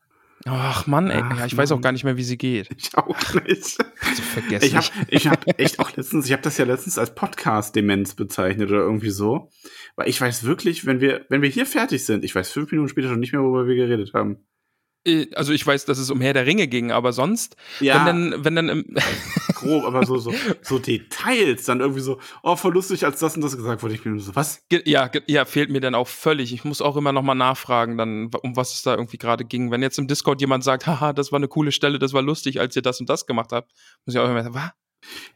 Ach 0.45 0.87
Mann, 0.87 1.11
ey. 1.11 1.21
Ach, 1.23 1.39
ja, 1.39 1.45
ich 1.45 1.55
weiß 1.55 1.71
auch 1.71 1.75
Mann. 1.75 1.83
gar 1.83 1.91
nicht 1.91 2.03
mehr, 2.03 2.17
wie 2.17 2.23
sie 2.23 2.37
geht. 2.37 2.69
Ich 2.77 2.97
auch 2.97 3.33
nicht. 3.45 3.63
So 3.63 4.23
vergessen. 4.23 4.65
Ich 4.65 4.75
habe 4.75 4.87
ich 5.07 5.27
hab 5.27 5.59
echt 5.59 5.79
auch 5.79 5.95
letztens, 5.95 6.25
ich 6.25 6.31
habe 6.31 6.41
das 6.41 6.57
ja 6.57 6.65
letztens 6.65 6.97
als 6.97 7.13
Podcast-Demenz 7.13 8.15
bezeichnet 8.15 8.69
oder 8.69 8.79
irgendwie 8.79 9.11
so. 9.11 9.49
Weil 9.95 10.09
ich 10.09 10.19
weiß 10.19 10.43
wirklich, 10.43 10.85
wenn 10.85 10.99
wir, 10.99 11.25
wenn 11.29 11.41
wir 11.41 11.49
hier 11.49 11.65
fertig 11.65 12.05
sind, 12.05 12.23
ich 12.23 12.33
weiß 12.33 12.51
fünf 12.51 12.71
Minuten 12.71 12.89
später 12.89 13.09
schon 13.09 13.19
nicht 13.19 13.33
mehr, 13.33 13.41
worüber 13.41 13.67
wir 13.67 13.75
geredet 13.75 14.13
haben. 14.13 14.37
Äh, 15.05 15.27
also 15.35 15.53
ich 15.53 15.65
weiß, 15.65 15.85
dass 15.85 15.97
es 15.97 16.09
um 16.09 16.21
Herr 16.21 16.33
der 16.33 16.45
Ringe 16.45 16.67
ging, 16.67 16.91
aber 16.91 17.13
sonst, 17.13 17.55
Ja, 17.79 17.95
wenn 17.95 18.05
dann, 18.31 18.45
wenn 18.45 18.55
dann 18.55 18.69
im, 18.69 18.85
grob, 19.55 19.85
aber 19.85 20.05
so, 20.05 20.17
so, 20.17 20.33
so 20.61 20.79
Details 20.79 21.65
dann 21.65 21.79
irgendwie 21.79 22.01
so, 22.01 22.19
oh, 22.43 22.55
voll 22.55 22.73
lustig, 22.73 23.05
als 23.05 23.19
das 23.19 23.35
und 23.35 23.41
das 23.41 23.55
gesagt 23.55 23.83
wurde. 23.83 23.95
Ich 23.95 24.03
bin 24.03 24.19
so, 24.19 24.35
was? 24.35 24.63
Ja, 24.71 25.09
ja, 25.27 25.45
fehlt 25.45 25.69
mir 25.69 25.81
dann 25.81 25.95
auch 25.95 26.07
völlig. 26.07 26.53
Ich 26.53 26.63
muss 26.63 26.81
auch 26.81 26.97
immer 26.97 27.11
noch 27.11 27.23
mal 27.23 27.35
nachfragen, 27.35 27.97
dann, 27.97 28.29
um 28.41 28.55
was 28.55 28.73
es 28.73 28.81
da 28.83 28.95
irgendwie 28.95 29.17
gerade 29.17 29.45
ging. 29.45 29.71
Wenn 29.71 29.81
jetzt 29.81 29.99
im 29.99 30.07
Discord 30.07 30.41
jemand 30.41 30.63
sagt, 30.63 30.87
haha, 30.87 31.13
das 31.13 31.31
war 31.31 31.37
eine 31.37 31.47
coole 31.47 31.71
Stelle, 31.71 31.99
das 31.99 32.13
war 32.13 32.21
lustig, 32.21 32.59
als 32.59 32.75
ihr 32.75 32.81
das 32.81 32.99
und 32.99 33.09
das 33.09 33.25
gemacht 33.25 33.51
habt, 33.51 33.71
muss 34.05 34.15
ich 34.15 34.19
auch 34.19 34.29
immer 34.29 34.43
sagen, 34.43 34.55
was? 34.55 34.71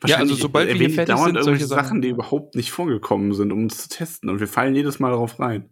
Ja, 0.06 0.18
also 0.18 0.36
sobald 0.36 0.68
wir 0.68 0.76
hier 0.76 0.92
fertig 0.92 1.16
sind, 1.16 1.36
irgendwelche 1.36 1.44
solche 1.44 1.66
Sachen. 1.66 1.86
Sachen, 1.86 2.02
die 2.02 2.10
überhaupt 2.10 2.56
nicht 2.56 2.72
vorgekommen 2.72 3.34
sind, 3.34 3.52
um 3.52 3.64
uns 3.64 3.82
zu 3.82 3.90
testen. 3.90 4.30
Und 4.30 4.40
wir 4.40 4.48
fallen 4.48 4.76
jedes 4.76 5.00
Mal 5.00 5.10
darauf 5.10 5.40
rein. 5.40 5.70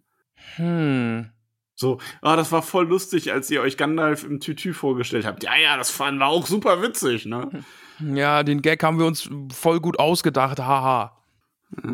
Hm. 0.55 1.29
So, 1.75 1.99
ah, 2.21 2.35
das 2.35 2.51
war 2.51 2.61
voll 2.61 2.87
lustig, 2.87 3.31
als 3.31 3.49
ihr 3.49 3.61
euch 3.61 3.77
Gandalf 3.77 4.23
im 4.23 4.39
Tütü 4.39 4.73
vorgestellt 4.73 5.25
habt. 5.25 5.43
Ja, 5.43 5.55
ja, 5.55 5.77
das 5.77 5.89
fand 5.89 6.19
war 6.19 6.27
auch 6.27 6.45
super 6.45 6.81
witzig, 6.81 7.25
ne? 7.25 7.63
Ja, 7.99 8.43
den 8.43 8.61
Gag 8.61 8.83
haben 8.83 8.99
wir 8.99 9.05
uns 9.05 9.29
voll 9.51 9.79
gut 9.79 9.97
ausgedacht, 9.99 10.59
haha. 10.59 11.17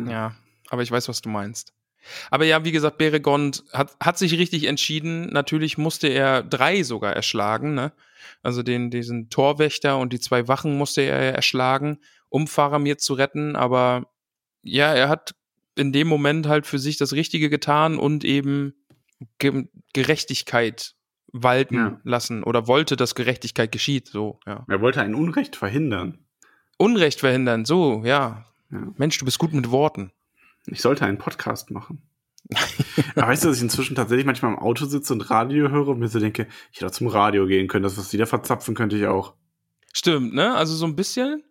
Ja, 0.06 0.34
aber 0.68 0.82
ich 0.82 0.90
weiß, 0.90 1.08
was 1.08 1.22
du 1.22 1.28
meinst. 1.28 1.72
Aber 2.30 2.44
ja, 2.44 2.64
wie 2.64 2.72
gesagt, 2.72 2.98
Beregond 2.98 3.64
hat, 3.72 3.96
hat 4.00 4.18
sich 4.18 4.38
richtig 4.38 4.64
entschieden. 4.64 5.26
Natürlich 5.26 5.78
musste 5.78 6.08
er 6.08 6.42
drei 6.42 6.82
sogar 6.82 7.14
erschlagen, 7.14 7.74
ne? 7.74 7.92
Also 8.42 8.62
den, 8.62 8.90
diesen 8.90 9.28
Torwächter 9.28 9.98
und 9.98 10.12
die 10.12 10.20
zwei 10.20 10.48
Wachen 10.48 10.76
musste 10.76 11.02
er 11.02 11.34
erschlagen, 11.34 11.98
um 12.28 12.46
Faramir 12.46 12.98
zu 12.98 13.14
retten. 13.14 13.56
Aber 13.56 14.06
ja, 14.62 14.94
er 14.94 15.08
hat 15.08 15.34
in 15.76 15.92
dem 15.92 16.08
Moment 16.08 16.46
halt 16.46 16.66
für 16.66 16.78
sich 16.78 16.96
das 16.96 17.12
Richtige 17.12 17.50
getan 17.50 17.98
und 17.98 18.24
eben 18.24 18.74
Ge 19.38 19.68
Gerechtigkeit 19.92 20.94
walten 21.32 21.74
Ja. 21.76 22.00
lassen 22.04 22.42
oder 22.42 22.66
wollte, 22.66 22.96
dass 22.96 23.14
Gerechtigkeit 23.14 23.70
geschieht. 23.72 24.08
So, 24.08 24.40
ja. 24.46 24.64
Er 24.68 24.80
wollte 24.80 25.00
ein 25.02 25.14
Unrecht 25.14 25.56
verhindern. 25.56 26.18
Unrecht 26.78 27.20
verhindern, 27.20 27.64
so, 27.64 28.02
ja. 28.04 28.44
Ja. 28.70 28.92
Mensch, 28.96 29.18
du 29.18 29.24
bist 29.24 29.38
gut 29.38 29.52
mit 29.52 29.70
Worten. 29.70 30.12
Ich 30.66 30.80
sollte 30.80 31.04
einen 31.04 31.18
Podcast 31.18 31.70
machen. 31.70 32.02
Aber 33.14 33.28
weißt 33.28 33.44
du, 33.44 33.48
dass 33.48 33.58
ich 33.58 33.62
inzwischen 33.62 33.94
tatsächlich 33.94 34.26
manchmal 34.26 34.52
im 34.52 34.58
Auto 34.58 34.84
sitze 34.86 35.12
und 35.12 35.28
Radio 35.30 35.68
höre 35.70 35.88
und 35.88 35.98
mir 36.00 36.08
so 36.08 36.18
denke, 36.18 36.48
ich 36.72 36.78
hätte 36.78 36.86
auch 36.86 36.90
zum 36.90 37.06
Radio 37.06 37.46
gehen 37.46 37.68
können, 37.68 37.82
das, 37.84 37.96
was 37.98 38.08
die 38.08 38.16
da 38.18 38.26
verzapfen, 38.26 38.74
könnte 38.74 38.96
ich 38.96 39.06
auch. 39.06 39.34
Stimmt, 39.92 40.34
ne? 40.34 40.54
Also 40.54 40.74
so 40.74 40.86
ein 40.86 40.96
bisschen. 40.96 41.42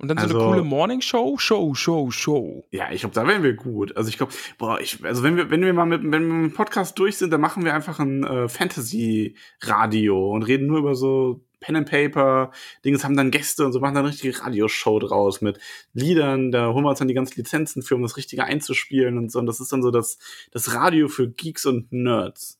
Und 0.00 0.08
dann 0.08 0.16
so 0.18 0.24
Also- 0.24 0.38
eine 0.40 0.48
coole 0.52 0.64
Morning 0.64 1.00
Show, 1.02 1.36
Show, 1.38 1.74
Show, 1.74 2.10
Show. 2.10 2.66
Ja, 2.70 2.90
ich 2.90 3.00
glaube, 3.00 3.14
da 3.14 3.26
wären 3.26 3.42
wir 3.42 3.52
gut. 3.52 3.96
Also 3.96 4.08
ich 4.08 4.16
glaube, 4.16 4.32
boah, 4.58 4.80
ich, 4.80 5.04
also 5.04 5.22
wenn 5.22 5.36
wir, 5.36 5.50
wenn 5.50 5.62
wir 5.62 5.74
mal 5.74 5.84
mit, 5.84 6.02
wenn 6.02 6.10
wir 6.10 6.20
mit 6.20 6.52
dem 6.52 6.54
Podcast 6.54 6.98
durch 6.98 7.18
sind, 7.18 7.30
dann 7.32 7.40
machen 7.42 7.64
wir 7.64 7.74
einfach 7.74 7.98
ein 7.98 8.24
äh, 8.24 8.48
Fantasy-Radio 8.48 10.30
und 10.32 10.42
reden 10.44 10.66
nur 10.66 10.78
über 10.78 10.94
so 10.94 11.40
Pen 11.60 11.76
and 11.76 11.90
Paper, 11.90 12.50
Dings 12.84 13.04
haben 13.04 13.16
dann 13.16 13.30
Gäste 13.30 13.66
und 13.66 13.72
so 13.72 13.80
machen 13.80 13.94
dann 13.94 14.04
eine 14.04 14.12
richtige 14.12 14.40
Radioshow 14.42 14.98
draus 14.98 15.42
mit 15.42 15.58
Liedern, 15.92 16.50
da 16.52 16.72
holen 16.72 16.84
wir 16.84 16.88
uns 16.88 16.98
dann 17.00 17.08
die 17.08 17.14
ganzen 17.14 17.36
Lizenzen 17.36 17.82
für, 17.82 17.96
um 17.96 18.02
das 18.02 18.16
Richtige 18.16 18.44
einzuspielen 18.44 19.18
und 19.18 19.30
so. 19.30 19.38
Und 19.38 19.46
das 19.46 19.60
ist 19.60 19.70
dann 19.70 19.82
so 19.82 19.90
das, 19.90 20.18
das 20.52 20.72
Radio 20.74 21.08
für 21.08 21.28
Geeks 21.28 21.66
und 21.66 21.92
Nerds. 21.92 22.59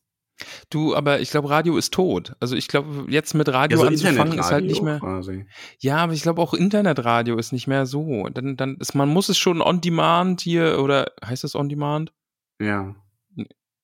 Du, 0.69 0.95
aber 0.95 1.19
ich 1.19 1.29
glaube, 1.29 1.49
Radio 1.49 1.77
ist 1.77 1.93
tot. 1.93 2.33
Also 2.39 2.55
ich 2.55 2.67
glaube, 2.67 3.05
jetzt 3.09 3.33
mit 3.33 3.47
Radio 3.49 3.77
Ja, 3.77 3.83
so 3.83 3.87
anzufangen 3.87 4.39
ist 4.39 4.51
halt 4.51 4.65
nicht 4.65 4.81
mehr. 4.81 4.99
Quasi. 4.99 5.45
Ja, 5.79 5.97
aber 5.97 6.13
ich 6.13 6.23
glaube 6.23 6.41
auch 6.41 6.53
Internetradio 6.53 7.37
ist 7.37 7.51
nicht 7.51 7.67
mehr 7.67 7.85
so. 7.85 8.27
Dann, 8.29 8.57
dann 8.57 8.77
ist, 8.77 8.95
man 8.95 9.09
muss 9.09 9.29
es 9.29 9.37
schon 9.37 9.61
on 9.61 9.81
demand 9.81 10.41
hier 10.41 10.79
oder 10.79 11.11
heißt 11.23 11.43
das 11.43 11.55
on 11.55 11.69
demand? 11.69 12.13
Ja. 12.59 12.95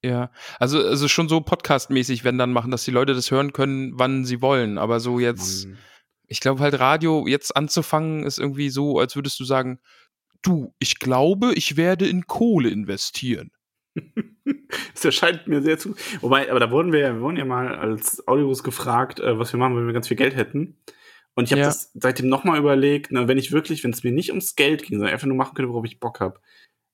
Ja, 0.04 0.32
also, 0.60 0.80
also 0.80 1.08
schon 1.08 1.28
so 1.28 1.42
podcastmäßig, 1.42 2.24
wenn 2.24 2.38
dann 2.38 2.54
machen, 2.54 2.72
dass 2.72 2.86
die 2.86 2.92
Leute 2.92 3.14
das 3.14 3.32
hören 3.32 3.52
können, 3.52 3.94
wann 3.96 4.26
sie 4.26 4.42
wollen. 4.42 4.78
Aber 4.78 5.00
so 5.00 5.20
jetzt, 5.20 5.66
Mann. 5.66 5.78
ich 6.28 6.40
glaube 6.40 6.62
halt 6.62 6.80
Radio 6.80 7.28
jetzt 7.28 7.56
anzufangen 7.56 8.24
ist 8.24 8.38
irgendwie 8.38 8.70
so, 8.70 9.00
als 9.00 9.16
würdest 9.16 9.40
du 9.40 9.44
sagen, 9.44 9.80
du, 10.44 10.74
ich 10.80 11.00
glaube, 11.00 11.54
ich 11.56 11.78
werde 11.78 12.08
in 12.08 12.28
Kohle 12.28 12.70
investieren. 12.70 13.52
Das 14.94 15.06
erscheint 15.06 15.48
mir 15.48 15.62
sehr 15.62 15.78
zu. 15.78 15.96
Wobei, 16.22 16.50
aber 16.50 16.60
da 16.60 16.72
wurden 16.72 16.92
wir 16.92 17.00
ja, 17.00 17.14
wir 17.14 17.22
wurden 17.22 17.38
ja 17.38 17.46
mal 17.46 17.76
als 17.76 18.28
Audiobus 18.28 18.64
gefragt, 18.64 19.20
äh, 19.20 19.38
was 19.38 19.54
wir 19.54 19.60
machen, 19.60 19.76
wenn 19.76 19.86
wir 19.86 19.94
ganz 19.94 20.08
viel 20.08 20.18
Geld 20.18 20.36
hätten. 20.36 20.78
Und 21.36 21.46
ich 21.46 21.52
habe 21.52 21.62
Ja. 21.62 21.68
das 21.68 21.92
seitdem 21.94 22.30
nochmal 22.30 22.58
überlegt, 22.58 23.12
ne, 23.12 23.28
wenn 23.28 23.38
ich 23.38 23.52
wirklich, 23.52 23.84
wenn 23.84 23.92
es 23.92 24.04
mir 24.04 24.12
nicht 24.12 24.30
ums 24.30 24.56
Geld 24.56 24.84
ging, 24.84 24.98
sondern 24.98 25.14
einfach 25.14 25.28
nur 25.28 25.38
machen 25.38 25.54
könnte, 25.54 25.70
worauf 25.72 25.86
ich 25.86 26.00
Bock 26.00 26.20
habe, 26.20 26.40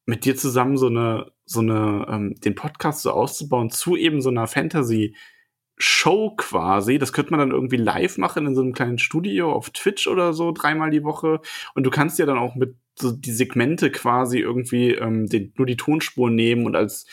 mit 0.06 0.26
dir 0.26 0.36
zusammen 0.36 0.78
so 0.78 0.88
eine, 0.88 1.32
so 1.46 1.62
eine, 1.62 2.06
ähm, 2.10 2.36
den 2.44 2.56
Podcast 2.56 3.04
so 3.04 3.12
auszubauen 3.12 3.70
zu 3.70 3.96
eben 3.96 4.22
so 4.22 4.30
einer 4.30 4.48
Fantasy-Show 4.48 6.36
quasi. 6.36 6.98
Das 7.00 7.14
könnte 7.14 7.32
man 7.32 7.40
dann 7.40 7.52
irgendwie 7.52 7.78
live 7.78 8.18
machen 8.18 8.46
in 8.46 8.56
so 8.56 8.62
einem 8.62 8.74
kleinen 8.74 9.00
Studio 9.00 9.52
auf 9.54 9.70
Twitch 9.70 10.08
oder 10.08 10.34
so, 10.34 10.52
dreimal 10.52 10.90
die 10.92 11.04
Woche. 11.04 11.40
Und 11.76 11.84
du 11.84 11.90
kannst 11.90 12.20
ja 12.20 12.26
dann 12.26 12.38
auch 12.38 12.56
mit 12.56 12.76
so 13.00 13.12
die 13.12 13.32
Segmente 13.32 13.92
quasi 13.92 14.40
irgendwie 14.40 14.92
ähm, 14.92 15.28
den, 15.28 15.54
nur 15.58 15.66
die 15.68 15.78
Tonspur 15.78 16.30
nehmen 16.30 16.66
und 16.66 16.76
als 16.76 17.06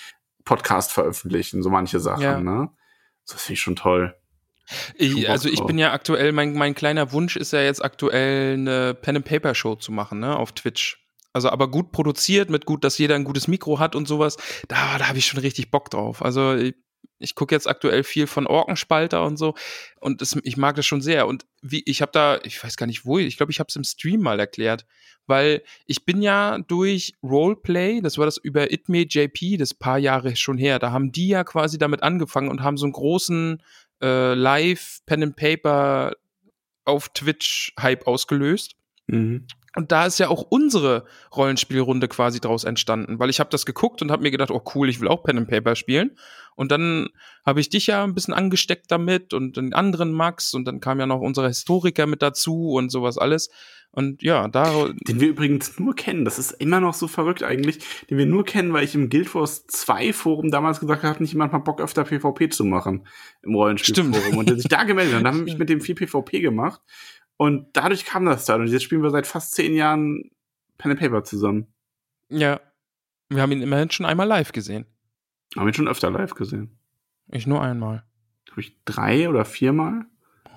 Podcast 0.45 0.93
veröffentlichen, 0.93 1.63
so 1.63 1.71
manche 1.71 2.01
Sachen, 2.01 2.23
Ja. 2.23 2.41
ne? 2.41 2.71
Das 3.27 3.43
finde 3.43 3.55
ich 3.55 3.61
schon 3.61 3.77
toll. 3.77 4.15
Ich, 4.97 5.29
also 5.29 5.49
ich 5.49 5.61
bin 5.65 5.79
ja 5.79 5.93
aktuell, 5.93 6.33
mein, 6.33 6.55
mein 6.55 6.75
kleiner 6.75 7.13
Wunsch 7.13 7.37
ist 7.37 7.53
ja 7.53 7.61
jetzt 7.63 7.85
aktuell 7.85 8.55
eine 8.55 8.95
Pen 8.95 9.17
and 9.17 9.25
Paper 9.25 9.55
Show 9.55 9.75
zu 9.75 9.91
machen, 9.93 10.21
ne, 10.21 10.37
auf 10.37 10.53
Twitch. 10.53 11.05
Also 11.33 11.51
aber 11.51 11.71
gut 11.71 11.93
produziert, 11.93 12.51
mit 12.51 12.67
gut, 12.67 12.83
dass 12.85 12.99
jeder 12.99 13.15
ein 13.15 13.25
gutes 13.25 13.47
Mikro 13.49 13.79
hat 13.79 13.95
und 13.95 14.07
sowas. 14.09 14.37
Da, 14.69 14.99
da 14.99 15.09
habe 15.09 15.19
ich 15.19 15.27
schon 15.27 15.41
richtig 15.41 15.71
Bock 15.71 15.91
drauf. 15.91 16.23
Also 16.25 16.55
ich, 16.55 16.75
ich 17.19 17.35
gucke 17.35 17.55
jetzt 17.55 17.69
aktuell 17.69 18.03
viel 18.05 18.27
von 18.27 18.47
Orkenspalter 18.47 19.25
und 19.25 19.37
so 19.37 19.55
und 20.01 20.21
das, 20.21 20.37
ich 20.43 20.57
mag 20.57 20.77
das 20.77 20.87
schon 20.87 21.03
sehr. 21.03 21.27
Und 21.27 21.47
wie 21.63 21.83
ich 21.87 22.03
habe 22.03 22.13
da, 22.13 22.39
ich 22.43 22.63
weiß 22.63 22.77
gar 22.77 22.87
nicht 22.87 23.05
wo, 23.05 23.19
ich 23.19 23.37
glaube, 23.37 23.53
ich 23.53 23.61
habe 23.61 23.69
es 23.69 23.77
im 23.77 23.85
Stream 23.85 24.21
mal 24.21 24.41
erklärt, 24.41 24.87
weil 25.31 25.63
ich 25.87 26.05
bin 26.05 26.21
ja 26.21 26.59
durch 26.59 27.15
Roleplay, 27.23 28.03
das 28.03 28.19
war 28.19 28.27
das 28.27 28.37
über 28.37 28.71
Itme 28.71 29.07
JP, 29.09 29.57
das 29.57 29.73
paar 29.73 29.99
Jahre 29.99 30.37
schon 30.37 30.59
her, 30.59 30.79
da 30.79 30.91
haben 30.93 31.13
die 31.13 31.29
ja 31.29 31.45
quasi 31.45 31.79
damit 31.79 32.03
angefangen 32.03 32.51
und 32.51 32.63
haben 32.63 32.77
so 32.77 32.85
einen 32.85 32.93
großen 32.93 33.63
äh, 34.03 34.35
Live 34.35 35.01
Pen 35.07 35.23
and 35.23 35.37
Paper 35.37 36.13
auf 36.85 37.09
Twitch 37.11 37.73
Hype 37.81 38.07
ausgelöst. 38.07 38.77
Mhm. 39.07 39.47
Und 39.77 39.93
da 39.93 40.07
ist 40.07 40.19
ja 40.19 40.29
auch 40.29 40.43
unsere 40.49 41.05
Rollenspielrunde 41.35 42.09
quasi 42.09 42.41
draus 42.41 42.65
entstanden, 42.65 43.21
weil 43.21 43.31
ich 43.31 43.39
habe 43.39 43.51
das 43.51 43.67
geguckt 43.67 44.03
und 44.03 44.11
habe 44.11 44.23
mir 44.23 44.33
gedacht, 44.33 44.51
oh 44.51 44.63
cool, 44.75 44.89
ich 44.89 45.01
will 45.01 45.09
auch 45.09 45.23
Pen 45.23 45.39
and 45.39 45.49
Paper 45.49 45.77
spielen. 45.77 46.17
Und 46.57 46.73
dann 46.73 47.09
habe 47.47 47.61
ich 47.61 47.69
dich 47.69 47.87
ja 47.87 48.03
ein 48.03 48.15
bisschen 48.15 48.35
angesteckt 48.35 48.91
damit 48.91 49.33
und 49.33 49.57
den 49.57 49.73
anderen 49.73 50.13
Max 50.13 50.55
und 50.55 50.65
dann 50.65 50.81
kam 50.81 50.99
ja 50.99 51.07
noch 51.07 51.21
unsere 51.21 51.47
Historiker 51.47 52.07
mit 52.07 52.21
dazu 52.21 52.73
und 52.73 52.91
sowas 52.91 53.17
alles. 53.17 53.49
Und 53.93 54.23
ja, 54.23 54.47
da 54.47 54.89
Den 55.09 55.19
wir 55.19 55.29
übrigens 55.29 55.81
nur 55.81 55.97
kennen. 55.97 56.25
Das 56.25 56.39
ist 56.39 56.53
immer 56.53 56.79
noch 56.79 56.95
so 56.95 57.09
verrückt 57.09 57.43
eigentlich. 57.43 57.79
Den 58.09 58.19
wir 58.19 58.27
nur 58.27 58.45
kennen, 58.45 58.73
weil 58.73 58.85
ich 58.85 58.95
im 58.95 59.09
Guild 59.09 59.35
Wars 59.35 59.67
2 59.67 60.13
Forum 60.13 60.53
damals 60.53 60.79
gesagt 60.79 61.03
habe, 61.03 61.15
hat 61.15 61.21
nicht 61.21 61.33
jemand 61.33 61.53
mal 61.53 61.59
Bock 61.59 61.81
öfter 61.81 62.05
PvP 62.05 62.51
zu 62.51 62.65
machen 62.65 63.07
im 63.43 63.55
Rollenspielforum. 63.55 64.15
Stimmt. 64.15 64.37
Und 64.37 64.49
der 64.49 64.57
sich 64.57 64.69
da 64.69 64.85
gemeldet 64.85 65.15
hat. 65.15 65.25
Dann 65.25 65.29
haben 65.33 65.39
wir 65.39 65.45
mich 65.45 65.59
mit 65.59 65.69
dem 65.69 65.81
viel 65.81 65.97
PvP 65.97 66.41
gemacht. 66.41 66.81
Und 67.41 67.69
dadurch 67.73 68.05
kam 68.05 68.27
das 68.27 68.45
dann. 68.45 68.61
Und 68.61 68.67
jetzt 68.67 68.83
spielen 68.83 69.03
wir 69.03 69.09
seit 69.09 69.27
fast 69.27 69.55
zehn 69.55 69.73
Jahren 69.73 70.31
Pen 70.77 70.91
and 70.91 71.01
Paper 71.01 71.25
zusammen. 71.25 71.69
ja, 72.29 72.61
wir 73.31 73.41
haben 73.41 73.53
ihn 73.53 73.63
immerhin 73.63 73.91
schon 73.91 74.05
einmal 74.05 74.27
live 74.29 74.53
gesehen. 74.53 74.85
Haben 75.57 75.67
ihn 75.67 75.73
schon 75.73 75.89
öfter 75.89 76.11
live 76.11 76.35
gesehen. 76.35 76.79
Ich 77.29 77.47
nur 77.47 77.63
einmal. 77.63 78.05
Habe 78.51 78.61
ich 78.61 78.77
drei 78.85 79.27
oder 79.27 79.47
viermal? 79.47 80.05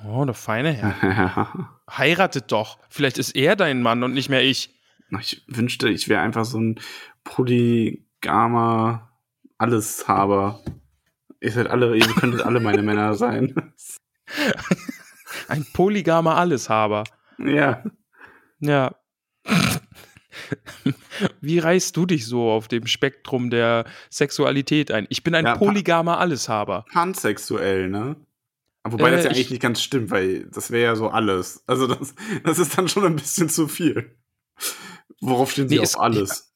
Oh, 0.05 0.25
der 0.25 0.33
feine 0.33 0.73
Herr. 0.73 1.69
Heiratet 1.89 2.51
doch. 2.51 2.79
Vielleicht 2.89 3.17
ist 3.17 3.33
er 3.33 3.55
dein 3.55 3.81
Mann 3.81 4.03
und 4.03 4.13
nicht 4.13 4.27
mehr 4.27 4.43
ich. 4.43 4.77
ich 5.21 5.41
wünschte, 5.47 5.87
ich 5.87 6.09
wäre 6.09 6.19
einfach 6.21 6.43
so 6.43 6.59
ein 6.59 6.81
polygamer 7.23 9.09
Alleshaber. 9.57 10.61
Ihr 11.39 11.51
seid 11.53 11.67
alle, 11.67 11.95
ihr 11.95 12.07
könntet 12.07 12.41
alle 12.41 12.59
meine 12.59 12.81
Männer 12.81 13.13
sein. 13.13 13.73
Ein 15.47 15.65
polygamer 15.73 16.35
Alleshaber. 16.37 17.03
ja. 17.39 17.83
Ja. 18.59 18.95
Wie 21.41 21.59
reißt 21.59 21.95
du 21.95 22.05
dich 22.05 22.25
so 22.25 22.49
auf 22.49 22.67
dem 22.67 22.87
Spektrum 22.87 23.49
der 23.49 23.85
Sexualität 24.09 24.91
ein? 24.91 25.05
Ich 25.09 25.23
bin 25.23 25.35
ein 25.35 25.45
Ja, 25.45 25.55
polygamer 25.57 26.17
Alleshaber. 26.19 26.85
pansexuell, 26.91 27.89
ne? 27.89 28.15
Aber 28.83 28.93
Wobei 28.99 29.11
das 29.11 29.21
Äh, 29.21 29.23
ja 29.23 29.29
eigentlich 29.29 29.45
ich- 29.45 29.51
nicht 29.51 29.61
ganz 29.61 29.81
stimmt, 29.81 30.11
weil 30.11 30.45
das 30.47 30.71
wäre 30.71 30.83
ja 30.83 30.95
so 30.95 31.09
alles. 31.09 31.63
Also 31.67 31.87
das, 31.87 32.15
das 32.43 32.59
ist 32.59 32.77
dann 32.77 32.87
schon 32.87 33.05
ein 33.05 33.15
bisschen 33.15 33.49
zu 33.49 33.67
viel. 33.67 34.17
Worauf 35.21 35.51
stehen 35.51 35.69
sie 35.69 35.75
Nee, 35.75 35.81
auf 35.81 35.87
es- 35.89 35.95
alles? 35.97 36.53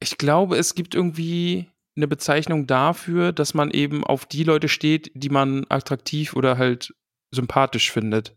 Ich 0.00 0.18
glaube, 0.18 0.56
es 0.56 0.74
gibt 0.74 0.94
irgendwie 0.94 1.70
eine 1.96 2.08
Bezeichnung 2.08 2.66
dafür, 2.66 3.32
dass 3.32 3.54
man 3.54 3.70
eben 3.70 4.04
auf 4.04 4.26
die 4.26 4.44
Leute 4.44 4.68
steht, 4.68 5.10
die 5.14 5.30
man 5.30 5.64
attraktiv 5.68 6.34
oder 6.34 6.58
halt 6.58 6.92
sympathisch 7.34 7.90
findet. 7.90 8.36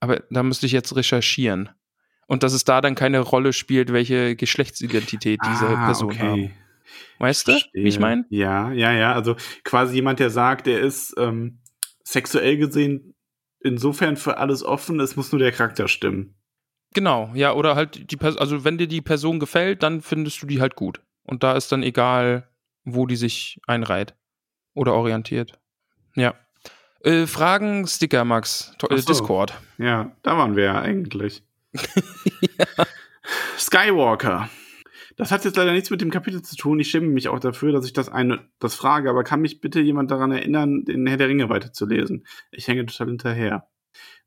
Aber 0.00 0.22
da 0.30 0.42
müsste 0.42 0.66
ich 0.66 0.72
jetzt 0.72 0.94
recherchieren. 0.96 1.70
Und 2.26 2.42
dass 2.42 2.52
es 2.52 2.64
da 2.64 2.80
dann 2.80 2.94
keine 2.94 3.20
Rolle 3.20 3.52
spielt, 3.52 3.92
welche 3.92 4.36
Geschlechtsidentität 4.36 5.40
diese 5.44 5.68
Ah, 5.68 5.86
Person 5.86 6.18
haben. 6.18 6.50
Weißt 7.18 7.48
du, 7.48 7.52
wie 7.72 7.88
ich 7.88 7.98
meine? 7.98 8.24
Ja, 8.30 8.72
ja, 8.72 8.92
ja. 8.92 9.12
Also 9.12 9.36
quasi 9.64 9.96
jemand, 9.96 10.18
der 10.18 10.30
sagt, 10.30 10.66
der 10.66 10.80
ist 10.80 11.14
ähm, 11.18 11.60
sexuell 12.04 12.56
gesehen 12.56 13.14
insofern 13.60 14.16
für 14.16 14.38
alles 14.38 14.64
offen, 14.64 15.00
es 15.00 15.16
muss 15.16 15.32
nur 15.32 15.38
der 15.38 15.52
Charakter 15.52 15.88
stimmen. 15.88 16.34
Genau, 16.94 17.30
ja, 17.34 17.54
oder 17.54 17.74
halt 17.74 18.10
die 18.10 18.16
Person, 18.16 18.40
also 18.40 18.64
wenn 18.64 18.76
dir 18.76 18.88
die 18.88 19.00
Person 19.00 19.40
gefällt, 19.40 19.82
dann 19.82 20.02
findest 20.02 20.42
du 20.42 20.46
die 20.46 20.60
halt 20.60 20.74
gut. 20.74 21.00
Und 21.22 21.42
da 21.42 21.52
ist 21.52 21.72
dann 21.72 21.82
egal, 21.82 22.48
wo 22.84 23.06
die 23.06 23.16
sich 23.16 23.60
einreiht 23.66 24.14
oder 24.74 24.94
orientiert. 24.94 25.58
Ja. 26.14 26.34
Äh, 27.04 27.26
Fragen, 27.26 27.86
Sticker, 27.86 28.24
Max, 28.24 28.72
To- 28.78 28.88
äh, 28.88 28.98
so. 28.98 29.06
Discord. 29.06 29.54
Ja, 29.78 30.12
da 30.22 30.36
waren 30.38 30.56
wir 30.56 30.64
ja 30.64 30.80
eigentlich. 30.80 31.42
Skywalker. 33.58 34.48
Das 35.16 35.30
hat 35.30 35.44
jetzt 35.44 35.56
leider 35.56 35.72
nichts 35.72 35.90
mit 35.90 36.00
dem 36.00 36.10
Kapitel 36.10 36.42
zu 36.42 36.56
tun. 36.56 36.80
Ich 36.80 36.88
schäme 36.90 37.06
mich 37.08 37.28
auch 37.28 37.38
dafür, 37.38 37.72
dass 37.72 37.84
ich 37.84 37.92
das 37.92 38.08
eine, 38.08 38.40
das 38.58 38.74
frage, 38.74 39.10
aber 39.10 39.24
kann 39.24 39.40
mich 39.40 39.60
bitte 39.60 39.80
jemand 39.80 40.10
daran 40.10 40.32
erinnern, 40.32 40.84
den 40.84 41.06
Herr 41.06 41.18
der 41.18 41.28
Ringe 41.28 41.48
weiterzulesen? 41.48 42.26
Ich 42.50 42.66
hänge 42.68 42.86
total 42.86 43.08
hinterher. 43.08 43.68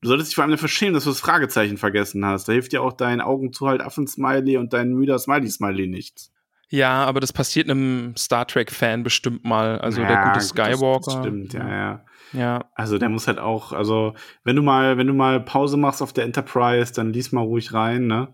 Du 0.01 0.09
solltest 0.09 0.29
dich 0.29 0.35
vor 0.35 0.43
allem 0.43 0.51
dafür 0.51 0.69
schämen, 0.69 0.93
dass 0.93 1.05
du 1.05 1.09
das 1.09 1.19
Fragezeichen 1.19 1.77
vergessen 1.77 2.23
hast. 2.25 2.47
Da 2.47 2.53
hilft 2.53 2.71
dir 2.71 2.83
auch 2.83 2.93
dein 2.93 3.19
Augen 3.19 3.51
zu 3.51 3.67
halt 3.67 3.81
Affen-Smiley 3.81 4.57
und 4.57 4.73
dein 4.73 4.93
müder 4.93 5.17
Smiley-Smiley 5.17 5.87
nichts. 5.87 6.31
Ja, 6.69 7.03
aber 7.05 7.19
das 7.19 7.33
passiert 7.33 7.69
einem 7.69 8.15
Star 8.15 8.45
Trek-Fan 8.47 9.03
bestimmt 9.03 9.43
mal. 9.43 9.79
Also 9.79 10.01
der 10.01 10.09
Ja, 10.11 10.15
gute 10.17 10.27
gut, 10.29 10.37
das- 10.37 10.49
Skywalker. 10.49 11.11
Das 11.11 11.13
stimmt, 11.19 11.53
ja, 11.53 11.67
ja. 11.69 12.05
Ja, 12.35 12.69
Also 12.73 12.97
der 12.97 13.09
muss 13.09 13.27
halt 13.27 13.39
auch, 13.39 13.71
also 13.71 14.13
wenn 14.43 14.55
du 14.55 14.61
mal, 14.61 14.97
wenn 14.97 15.07
du 15.07 15.13
mal 15.13 15.39
Pause 15.39 15.77
machst 15.77 16.01
auf 16.01 16.11
der 16.13 16.25
Enterprise, 16.25 16.91
dann 16.93 17.13
lies 17.13 17.31
mal 17.31 17.41
ruhig 17.41 17.73
rein, 17.73 18.07
ne? 18.07 18.33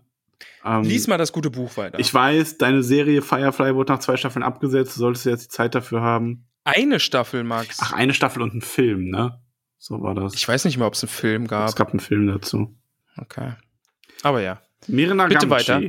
Ähm, 0.64 0.82
Lies 0.82 1.06
mal 1.06 1.18
das 1.18 1.32
gute 1.32 1.50
Buch 1.50 1.76
weiter. 1.76 1.98
Ich 2.00 2.12
weiß, 2.12 2.58
deine 2.58 2.82
Serie 2.82 3.22
Firefly 3.22 3.74
wurde 3.74 3.92
nach 3.92 4.00
zwei 4.00 4.16
Staffeln 4.16 4.42
abgesetzt. 4.42 4.96
Du 4.96 5.00
solltest 5.00 5.26
jetzt 5.26 5.44
die 5.44 5.48
Zeit 5.48 5.74
dafür 5.74 6.00
haben. 6.00 6.46
Eine 6.64 7.00
Staffel, 7.00 7.44
Max. 7.44 7.78
Ach, 7.80 7.92
eine 7.92 8.14
Staffel 8.14 8.42
und 8.42 8.54
ein 8.54 8.60
Film, 8.62 9.08
ne? 9.10 9.40
So 9.78 10.00
war 10.02 10.14
das. 10.14 10.34
ich 10.34 10.46
weiß 10.46 10.64
nicht 10.64 10.78
mehr, 10.78 10.86
ob 10.86 10.94
es 10.94 11.02
einen 11.02 11.10
Film 11.10 11.42
es 11.44 11.48
gab. 11.48 11.76
gab 11.76 11.90
einen 11.90 12.00
Film 12.00 12.26
dazu. 12.28 12.76
Okay. 13.16 13.54
Aber 14.22 14.40
ja. 14.40 14.60
Mirina 14.86 15.26
Bitte 15.26 15.46
Gamgee. 15.46 15.50
weiter. 15.54 15.80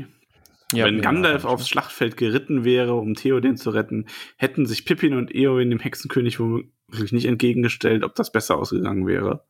ja 0.73 0.85
Wenn 0.85 1.01
Gandalf 1.01 1.45
aufs 1.45 1.69
Schlachtfeld 1.69 2.17
geritten 2.17 2.63
wäre, 2.65 2.95
um 2.95 3.13
Theoden 3.13 3.55
zu 3.57 3.69
retten, 3.69 4.07
hätten 4.37 4.65
sich 4.65 4.85
Pippin 4.85 5.13
und 5.15 5.33
Eowyn 5.33 5.69
dem 5.69 5.79
Hexenkönig 5.79 6.39
womöglich 6.39 6.71
nicht 7.11 7.25
entgegengestellt, 7.25 8.03
ob 8.03 8.15
das 8.15 8.31
besser 8.31 8.57
ausgegangen 8.57 9.07
wäre. 9.07 9.45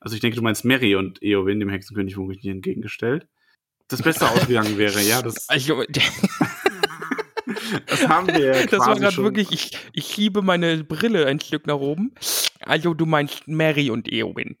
Also 0.00 0.14
ich 0.14 0.20
denke, 0.20 0.36
du 0.36 0.42
meinst 0.42 0.64
Mary 0.64 0.96
und 0.96 1.22
Eowyn 1.22 1.60
dem 1.60 1.68
Hexenkönig 1.68 2.16
womöglich 2.16 2.42
nicht 2.42 2.54
entgegengestellt. 2.54 3.28
Das 3.88 4.02
besser 4.02 4.30
ausgegangen 4.32 4.78
wäre, 4.78 5.00
ja, 5.02 5.22
das, 5.22 5.48
Also, 5.48 5.84
das 7.86 8.08
haben 8.08 8.28
wir 8.28 8.38
ja 8.38 8.66
das 8.66 8.80
war 8.80 8.98
gerade 8.98 9.16
wirklich, 9.18 9.52
ich, 9.52 9.78
ich 9.92 10.06
schiebe 10.06 10.42
meine 10.42 10.82
Brille 10.84 11.26
ein 11.26 11.40
Stück 11.40 11.66
nach 11.66 11.76
oben. 11.76 12.14
Also 12.60 12.94
du 12.94 13.06
meinst 13.06 13.46
Mary 13.46 13.90
und 13.90 14.10
Eowyn. 14.10 14.56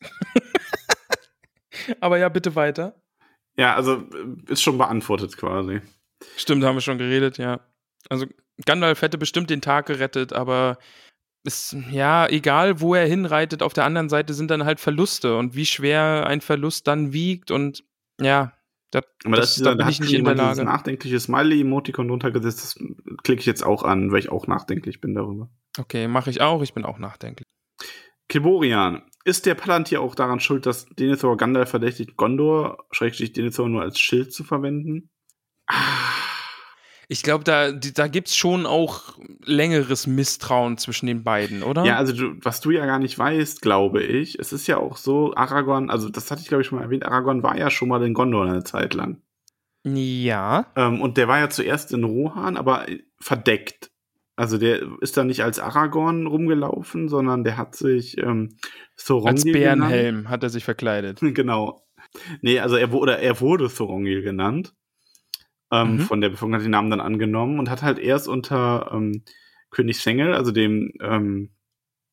Aber 2.00 2.18
ja, 2.18 2.28
bitte 2.28 2.54
weiter. 2.54 2.94
Ja, 3.56 3.74
also 3.74 3.96
äh, 3.96 4.52
ist 4.52 4.62
schon 4.62 4.78
beantwortet 4.78 5.36
quasi. 5.36 5.80
Stimmt, 6.36 6.64
haben 6.64 6.76
wir 6.76 6.80
schon 6.80 6.98
geredet, 6.98 7.38
ja. 7.38 7.60
Also 8.08 8.26
Gandalf 8.64 9.02
hätte 9.02 9.18
bestimmt 9.18 9.50
den 9.50 9.60
Tag 9.60 9.86
gerettet, 9.86 10.32
aber 10.32 10.78
ist, 11.44 11.76
ja, 11.90 12.26
egal 12.28 12.80
wo 12.80 12.94
er 12.94 13.06
hinreitet, 13.06 13.62
auf 13.62 13.72
der 13.72 13.84
anderen 13.84 14.08
Seite 14.08 14.34
sind 14.34 14.50
dann 14.50 14.64
halt 14.64 14.80
Verluste 14.80 15.36
und 15.36 15.54
wie 15.54 15.66
schwer 15.66 16.26
ein 16.26 16.40
Verlust 16.40 16.86
dann 16.86 17.12
wiegt 17.12 17.50
und 17.50 17.84
ja, 18.20 18.52
das, 18.92 19.04
Aber 19.24 19.36
das, 19.36 19.54
das, 19.56 19.64
da 19.64 19.74
da 19.74 19.84
bin 19.84 19.88
ich 19.88 20.00
nicht 20.00 20.12
in 20.12 20.24
der 20.24 20.34
jemand 20.34 20.38
dieses 20.50 20.58
Lage. 20.58 20.70
nachdenkliche 20.70 21.18
Smiley-Emoticon 21.18 22.10
runtergesetzt. 22.10 22.62
Das 22.62 22.78
klicke 23.24 23.40
ich 23.40 23.46
jetzt 23.46 23.64
auch 23.64 23.82
an, 23.84 24.12
weil 24.12 24.18
ich 24.18 24.30
auch 24.30 24.46
nachdenklich 24.46 25.00
bin 25.00 25.14
darüber. 25.14 25.48
Okay, 25.78 26.08
mache 26.08 26.28
ich 26.28 26.42
auch, 26.42 26.62
ich 26.62 26.74
bin 26.74 26.84
auch 26.84 26.98
nachdenklich. 26.98 27.46
Kiborian. 28.28 29.02
Ist 29.24 29.46
der 29.46 29.54
Palantir 29.54 30.00
auch 30.00 30.14
daran 30.14 30.40
schuld, 30.40 30.66
dass 30.66 30.86
Denethor 30.86 31.36
Gandalf 31.36 31.70
verdächtigt, 31.70 32.16
Gondor, 32.16 32.84
schrägstrich 32.90 33.32
Denethor 33.32 33.68
nur 33.68 33.82
als 33.82 33.98
Schild 33.98 34.32
zu 34.32 34.44
verwenden? 34.44 35.10
Ich 37.12 37.22
glaube, 37.22 37.44
da, 37.44 37.72
da 37.72 38.08
gibt 38.08 38.28
es 38.28 38.36
schon 38.36 38.64
auch 38.64 39.18
längeres 39.44 40.06
Misstrauen 40.06 40.78
zwischen 40.78 41.06
den 41.06 41.22
beiden, 41.22 41.62
oder? 41.62 41.84
Ja, 41.84 41.96
also 41.98 42.14
du, 42.14 42.36
was 42.40 42.62
du 42.62 42.70
ja 42.70 42.86
gar 42.86 42.98
nicht 42.98 43.18
weißt, 43.18 43.60
glaube 43.60 44.02
ich, 44.02 44.38
es 44.38 44.54
ist 44.54 44.66
ja 44.66 44.78
auch 44.78 44.96
so, 44.96 45.34
Aragorn, 45.34 45.90
also 45.90 46.08
das 46.08 46.30
hatte 46.30 46.40
ich 46.40 46.48
glaube 46.48 46.62
ich 46.62 46.68
schon 46.68 46.78
mal 46.78 46.84
erwähnt, 46.84 47.04
Aragorn 47.04 47.42
war 47.42 47.58
ja 47.58 47.68
schon 47.68 47.90
mal 47.90 48.02
in 48.02 48.14
Gondor 48.14 48.46
eine 48.46 48.64
Zeit 48.64 48.94
lang. 48.94 49.20
Ja. 49.84 50.72
Ähm, 50.74 51.02
und 51.02 51.18
der 51.18 51.28
war 51.28 51.38
ja 51.38 51.50
zuerst 51.50 51.92
in 51.92 52.04
Rohan, 52.04 52.56
aber 52.56 52.86
verdeckt. 53.20 53.90
Also 54.34 54.56
der 54.56 54.80
ist 55.02 55.18
da 55.18 55.24
nicht 55.24 55.44
als 55.44 55.58
Aragorn 55.58 56.26
rumgelaufen, 56.26 57.10
sondern 57.10 57.44
der 57.44 57.58
hat 57.58 57.76
sich 57.76 58.16
ähm, 58.16 58.56
Thorongil 58.96 59.32
Als 59.32 59.44
genannt. 59.44 59.60
Bärenhelm 59.60 60.28
hat 60.30 60.42
er 60.42 60.48
sich 60.48 60.64
verkleidet. 60.64 61.20
Genau. 61.34 61.82
Nee, 62.40 62.58
also 62.58 62.76
er 62.76 62.90
wurde, 62.90 63.18
er 63.18 63.40
wurde 63.40 63.68
Thorongil 63.68 64.22
genannt. 64.22 64.74
Ähm, 65.72 65.96
Mhm. 65.96 66.00
Von 66.00 66.20
der 66.20 66.28
Bevölkerung 66.28 66.54
hat 66.54 66.62
den 66.62 66.70
Namen 66.70 66.90
dann 66.90 67.00
angenommen 67.00 67.58
und 67.58 67.70
hat 67.70 67.82
halt 67.82 67.98
erst 67.98 68.28
unter 68.28 68.90
ähm, 68.92 69.24
König 69.70 69.98
Sengel, 70.00 70.34
also 70.34 70.52
dem 70.52 70.92
ähm, 71.00 71.50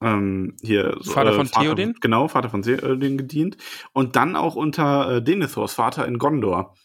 ähm, 0.01 0.55
hier 0.61 0.97
Vater 1.03 1.33
von 1.33 1.47
Theoden? 1.47 1.95
Genau, 1.99 2.27
Vater 2.29 2.49
von 2.49 2.61
Theoden 2.61 3.17
gedient. 3.17 3.57
Und 3.91 4.15
dann 4.15 4.35
auch 4.35 4.55
unter 4.55 5.17
äh, 5.17 5.21
Denethors 5.21 5.73
Vater 5.73 6.07
in 6.07 6.17
Gondor. 6.17 6.75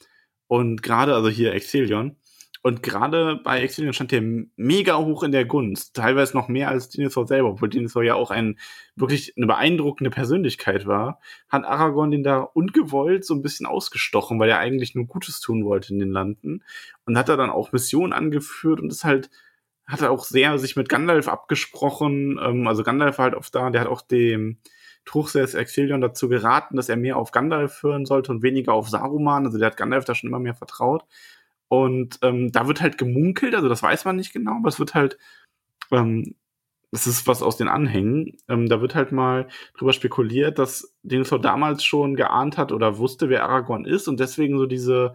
Und 0.49 0.83
gerade, 0.83 1.15
also 1.15 1.29
hier 1.29 1.55
Exilion. 1.55 2.17
Und 2.67 2.83
gerade 2.83 3.37
bei 3.45 3.61
Exilion 3.61 3.93
stand 3.93 4.11
der 4.11 4.23
mega 4.57 4.97
hoch 4.97 5.23
in 5.23 5.33
der 5.33 5.45
Gunst. 5.45 5.95
Teilweise 5.95 6.35
noch 6.35 6.49
mehr 6.49 6.71
als 6.71 6.89
Denethor 6.89 7.27
selber, 7.27 7.51
obwohl 7.51 7.69
Denethor 7.69 8.03
ja 8.03 8.15
auch 8.15 8.31
ein 8.31 8.59
wirklich 8.97 9.35
eine 9.37 9.47
beeindruckende 9.47 10.09
Persönlichkeit 10.09 10.87
war, 10.87 11.21
hat 11.51 11.67
Aragorn 11.67 12.11
den 12.11 12.23
da 12.23 12.39
ungewollt 12.39 13.27
so 13.27 13.35
ein 13.35 13.43
bisschen 13.43 13.67
ausgestochen, 13.67 14.41
weil 14.41 14.49
er 14.49 14.61
eigentlich 14.61 14.95
nur 14.95 15.05
Gutes 15.05 15.41
tun 15.41 15.67
wollte 15.67 15.93
in 15.93 15.99
den 15.99 16.11
Landen. 16.11 16.63
Und 17.05 17.19
hat 17.19 17.29
er 17.29 17.37
dann 17.37 17.51
auch 17.51 17.73
Missionen 17.73 18.15
angeführt 18.15 18.81
und 18.81 18.91
ist 18.91 19.05
halt, 19.05 19.29
hat 19.87 20.01
er 20.01 20.11
auch 20.11 20.25
sehr 20.25 20.59
sich 20.59 20.75
mit 20.75 20.89
Gandalf 20.89 21.29
abgesprochen. 21.29 22.41
Ähm, 22.43 22.67
also 22.67 22.83
Gandalf 22.83 23.19
war 23.19 23.25
halt 23.25 23.35
oft 23.35 23.55
da, 23.55 23.69
der 23.69 23.83
hat 23.83 23.89
auch 23.89 24.01
dem 24.01 24.57
Truchsess 25.05 25.53
Exilion 25.53 26.01
dazu 26.01 26.31
geraten, 26.31 26.77
dass 26.77 26.89
er 26.89 26.97
mehr 26.97 27.19
auf 27.19 27.31
Gandalf 27.31 27.83
hören 27.83 28.07
sollte 28.07 28.33
und 28.33 28.43
weniger 28.43 28.73
auf 28.73 28.89
Saruman. 28.89 29.45
Also 29.45 29.59
der 29.59 29.67
hat 29.67 29.77
Gandalf 29.77 30.07
da 30.07 30.15
schon 30.15 30.29
immer 30.29 30.39
mehr 30.39 30.55
vertraut. 30.55 31.05
Und 31.69 32.19
ähm, 32.23 32.53
da 32.53 32.67
wird 32.69 32.81
halt 32.81 32.99
gemunkelt, 32.99 33.55
also 33.55 33.69
das 33.69 33.83
weiß 33.83 34.05
man 34.05 34.17
nicht 34.17 34.33
genau, 34.33 34.57
aber 34.57 34.69
es 34.69 34.79
wird 34.79 34.95
halt, 34.95 35.19
ähm, 35.91 36.35
das 36.93 37.07
ist 37.09 37.27
was 37.27 37.43
aus 37.43 37.57
den 37.57 37.69
Anhängen, 37.69 38.37
ähm, 38.49 38.69
da 38.69 38.81
wird 38.81 38.95
halt 38.95 39.11
mal 39.11 39.49
drüber 39.77 39.93
spekuliert, 39.93 40.59
dass 40.59 40.95
Denethor 41.03 41.41
damals 41.41 41.83
schon 41.83 42.15
geahnt 42.15 42.57
hat 42.59 42.71
oder 42.71 42.99
wusste, 42.99 43.29
wer 43.29 43.45
Aragorn 43.45 43.85
ist 43.85 44.07
und 44.07 44.21
deswegen 44.21 44.59
so 44.59 44.67
diese, 44.67 45.15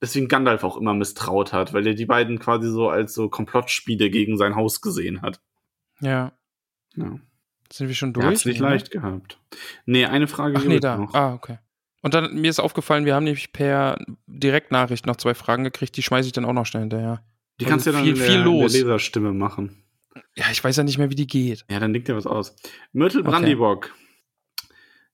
deswegen 0.00 0.28
Gandalf 0.28 0.62
auch 0.62 0.76
immer 0.76 0.94
misstraut 0.94 1.52
hat, 1.52 1.72
weil 1.72 1.86
er 1.86 1.94
die 1.94 2.06
beiden 2.06 2.38
quasi 2.38 2.68
so 2.68 2.88
als 2.88 3.14
so 3.14 3.28
Komplottspiele 3.28 4.10
gegen 4.10 4.36
sein 4.36 4.54
Haus 4.54 4.80
gesehen 4.80 5.22
hat. 5.22 5.40
Ja. 6.00 6.32
Ja. 6.94 7.18
Sind 7.72 7.88
wir 7.88 7.94
schon 7.96 8.12
durch? 8.12 8.24
hat's 8.24 8.44
nicht 8.44 8.60
Nee, 8.60 8.66
ne? 8.66 8.70
leicht 8.72 8.90
gehabt. 8.92 9.40
Nee, 9.86 10.04
eine 10.04 10.28
Frage 10.28 10.56
Ach 10.58 10.64
nee, 10.64 10.76
es 10.76 10.80
da. 10.80 10.98
noch. 10.98 11.14
Ah, 11.14 11.34
okay. 11.34 11.58
Und 12.06 12.14
dann, 12.14 12.36
mir 12.40 12.48
ist 12.50 12.60
aufgefallen, 12.60 13.04
wir 13.04 13.16
haben 13.16 13.24
nämlich 13.24 13.52
per 13.52 13.98
Direktnachricht 14.28 15.06
noch 15.06 15.16
zwei 15.16 15.34
Fragen 15.34 15.64
gekriegt, 15.64 15.96
die 15.96 16.02
schmeiße 16.04 16.28
ich 16.28 16.32
dann 16.32 16.44
auch 16.44 16.52
noch 16.52 16.64
schnell 16.64 16.82
hinterher. 16.82 17.24
Die 17.60 17.64
kannst 17.64 17.84
du 17.84 17.90
ja 17.90 17.96
dann 17.96 18.04
viel- 18.04 18.12
in 18.12 18.18
der, 18.20 18.26
viel 18.28 18.36
in 18.36 18.44
der 18.44 18.52
los. 18.52 18.72
Leserstimme 18.74 19.32
machen. 19.32 19.82
Ja, 20.36 20.44
ich 20.52 20.62
weiß 20.62 20.76
ja 20.76 20.84
nicht 20.84 20.98
mehr, 20.98 21.10
wie 21.10 21.16
die 21.16 21.26
geht. 21.26 21.64
Ja, 21.68 21.80
dann 21.80 21.92
legt 21.92 22.06
dir 22.06 22.14
was 22.14 22.28
aus. 22.28 22.54
Myrtle 22.92 23.24
Brandybock. 23.24 23.92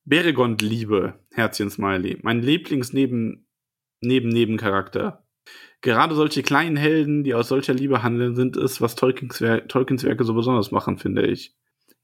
Beregond-Liebe, 0.05 1.15
Herzchen-Smiley. 1.33 2.19
Mein 2.23 2.43
Lieblings-Neben- 2.43 3.47
Neben-Nebencharakter. 4.03 5.25
Gerade 5.81 6.15
solche 6.15 6.43
kleinen 6.43 6.77
Helden, 6.77 7.25
die 7.25 7.33
aus 7.35 7.49
solcher 7.49 7.73
Liebe 7.73 8.03
handeln, 8.03 8.35
sind 8.37 8.59
es, 8.59 8.83
was 8.83 8.97
Tolkiens, 8.97 9.41
Wer 9.41 9.67
Tolkiens 9.67 10.05
Werke 10.05 10.25
so 10.25 10.35
besonders 10.35 10.73
machen, 10.73 10.99
finde 10.99 11.27
ich. 11.27 11.55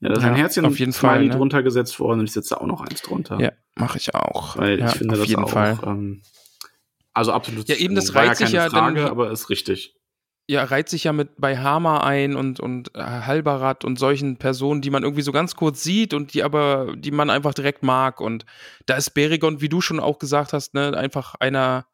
Ja, 0.00 0.08
da 0.10 0.14
ist 0.14 0.22
Ja, 0.22 0.28
ein 0.30 0.36
Herzchen 0.36 0.64
auf 0.64 0.78
jeden 0.78 0.92
Fall, 0.92 1.16
Smiley 1.16 1.28
ne? 1.28 1.36
drunter 1.36 1.62
gesetzt 1.62 1.98
worden 2.00 2.20
und 2.20 2.26
ich 2.26 2.32
setze 2.32 2.50
da 2.54 2.60
auch 2.60 2.66
noch 2.66 2.80
eins 2.80 3.02
drunter. 3.02 3.40
Ja, 3.40 3.52
mache 3.78 3.98
ich 3.98 4.14
auch. 4.14 4.56
Weil 4.56 4.78
ja, 4.80 4.86
ich 4.88 4.92
finde 4.92 5.14
auf 5.14 5.20
das 5.20 5.28
jeden 5.28 5.44
auch, 5.44 5.50
Fall. 5.50 5.78
ähm, 5.84 6.22
also 7.12 7.32
absolut. 7.32 7.68
Ja, 7.68 7.76
eben, 7.76 7.94
das 7.94 8.14
war 8.14 8.26
reiht 8.26 8.36
sich 8.36 8.52
ja 8.52 8.68
dann- 8.68 8.70
Frage, 8.96 9.10
aber 9.10 9.30
ist 9.30 9.50
richtig. 9.50 9.94
Ja, 10.50 10.64
reiht 10.64 10.88
sich 10.88 11.04
ja 11.04 11.12
mit 11.12 11.32
bei 11.36 11.58
Hama 11.58 11.98
ein 12.00 12.34
und, 12.34 12.58
und 12.58 12.94
äh, 12.94 13.02
Halbarat 13.02 13.84
und 13.84 13.98
solchen 13.98 14.38
Personen, 14.38 14.80
die 14.80 14.88
man 14.88 15.02
irgendwie 15.02 15.20
so 15.20 15.30
ganz 15.30 15.56
kurz 15.56 15.82
sieht 15.82 16.14
und 16.14 16.32
die 16.32 16.42
aber, 16.42 16.94
die 16.96 17.10
man 17.10 17.28
einfach 17.28 17.52
direkt 17.52 17.82
mag. 17.82 18.22
Und 18.22 18.46
da 18.86 18.96
ist 18.96 19.10
Beregon, 19.10 19.60
wie 19.60 19.68
du 19.68 19.82
schon 19.82 20.00
auch 20.00 20.18
gesagt 20.18 20.54
hast, 20.54 20.72
ne, 20.72 20.96
einfach 20.96 21.34
einer, 21.34 21.86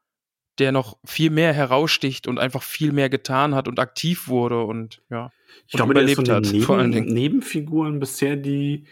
der 0.61 0.71
noch 0.71 0.99
viel 1.05 1.31
mehr 1.31 1.53
heraussticht 1.53 2.29
und 2.29 2.39
einfach 2.39 2.63
viel 2.63 2.93
mehr 2.93 3.09
getan 3.11 3.57
hat 3.57 3.67
und 3.67 3.81
aktiv 3.81 4.29
wurde 4.29 4.63
und 4.63 5.03
ja. 5.11 5.33
Ich 5.67 5.75
und 5.75 5.79
glaube, 5.79 5.95
der 5.95 6.05
ist 6.05 6.13
überlebt 6.13 6.29
den 6.45 6.61
hat, 6.61 6.65
vor 6.65 6.77
allen 6.79 6.91
Neben 6.91 7.07
Dingen. 7.07 7.15
Nebenfiguren 7.15 7.99
bisher 7.99 8.37
die 8.37 8.87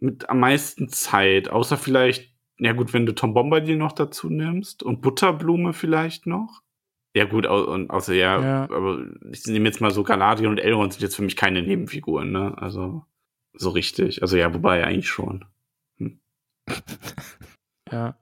mit 0.00 0.28
am 0.28 0.40
meisten 0.40 0.88
Zeit. 0.88 1.50
Außer 1.50 1.76
vielleicht, 1.76 2.32
ja 2.58 2.72
gut, 2.72 2.92
wenn 2.92 3.06
du 3.06 3.14
Tom 3.14 3.34
Bombadil 3.34 3.76
noch 3.76 3.92
dazu 3.92 4.28
nimmst 4.30 4.82
und 4.82 5.00
Butterblume 5.00 5.72
vielleicht 5.72 6.26
noch. 6.26 6.62
Ja 7.14 7.24
gut, 7.24 7.46
au 7.46 7.64
und 7.72 7.90
außer 7.90 8.14
ja, 8.14 8.40
Ja. 8.40 8.62
aber 8.64 9.04
ich 9.30 9.44
nehme 9.46 9.66
jetzt 9.68 9.80
mal 9.80 9.90
so 9.90 10.02
Galadriel 10.04 10.48
und 10.48 10.58
Elrond 10.58 10.92
sind 10.92 11.02
jetzt 11.02 11.16
für 11.16 11.22
mich 11.22 11.36
keine 11.36 11.62
Nebenfiguren, 11.62 12.30
ne? 12.30 12.56
Also 12.58 13.04
so 13.54 13.70
richtig. 13.70 14.22
Also 14.22 14.36
ja, 14.36 14.52
wobei 14.54 14.84
eigentlich 14.84 15.08
schon. 15.08 15.44
Ja. 17.90 18.16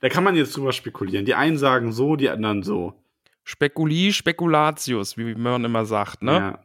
Da 0.00 0.08
kann 0.08 0.22
man 0.24 0.36
jetzt 0.36 0.56
drüber 0.56 0.72
spekulieren. 0.72 1.24
Die 1.24 1.34
einen 1.34 1.58
sagen 1.58 1.90
so, 1.92 2.14
die 2.14 2.28
anderen 2.30 2.62
so. 2.62 2.94
Spekuli, 3.42 4.12
Spekulatius, 4.12 5.16
wie 5.16 5.34
man 5.34 5.64
immer 5.64 5.84
sagt, 5.84 6.22
ne? 6.22 6.32
Ja. 6.32 6.64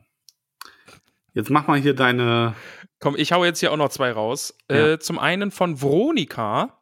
Jetzt 1.33 1.49
mach 1.49 1.67
mal 1.67 1.79
hier 1.79 1.95
deine. 1.95 2.53
Komm, 2.99 3.15
ich 3.17 3.31
hau 3.31 3.43
jetzt 3.43 3.59
hier 3.59 3.71
auch 3.71 3.77
noch 3.77 3.89
zwei 3.89 4.11
raus. 4.11 4.55
Ja. 4.69 4.93
Äh, 4.93 4.99
zum 4.99 5.19
einen 5.19 5.51
von 5.51 5.81
Veronika 5.81 6.81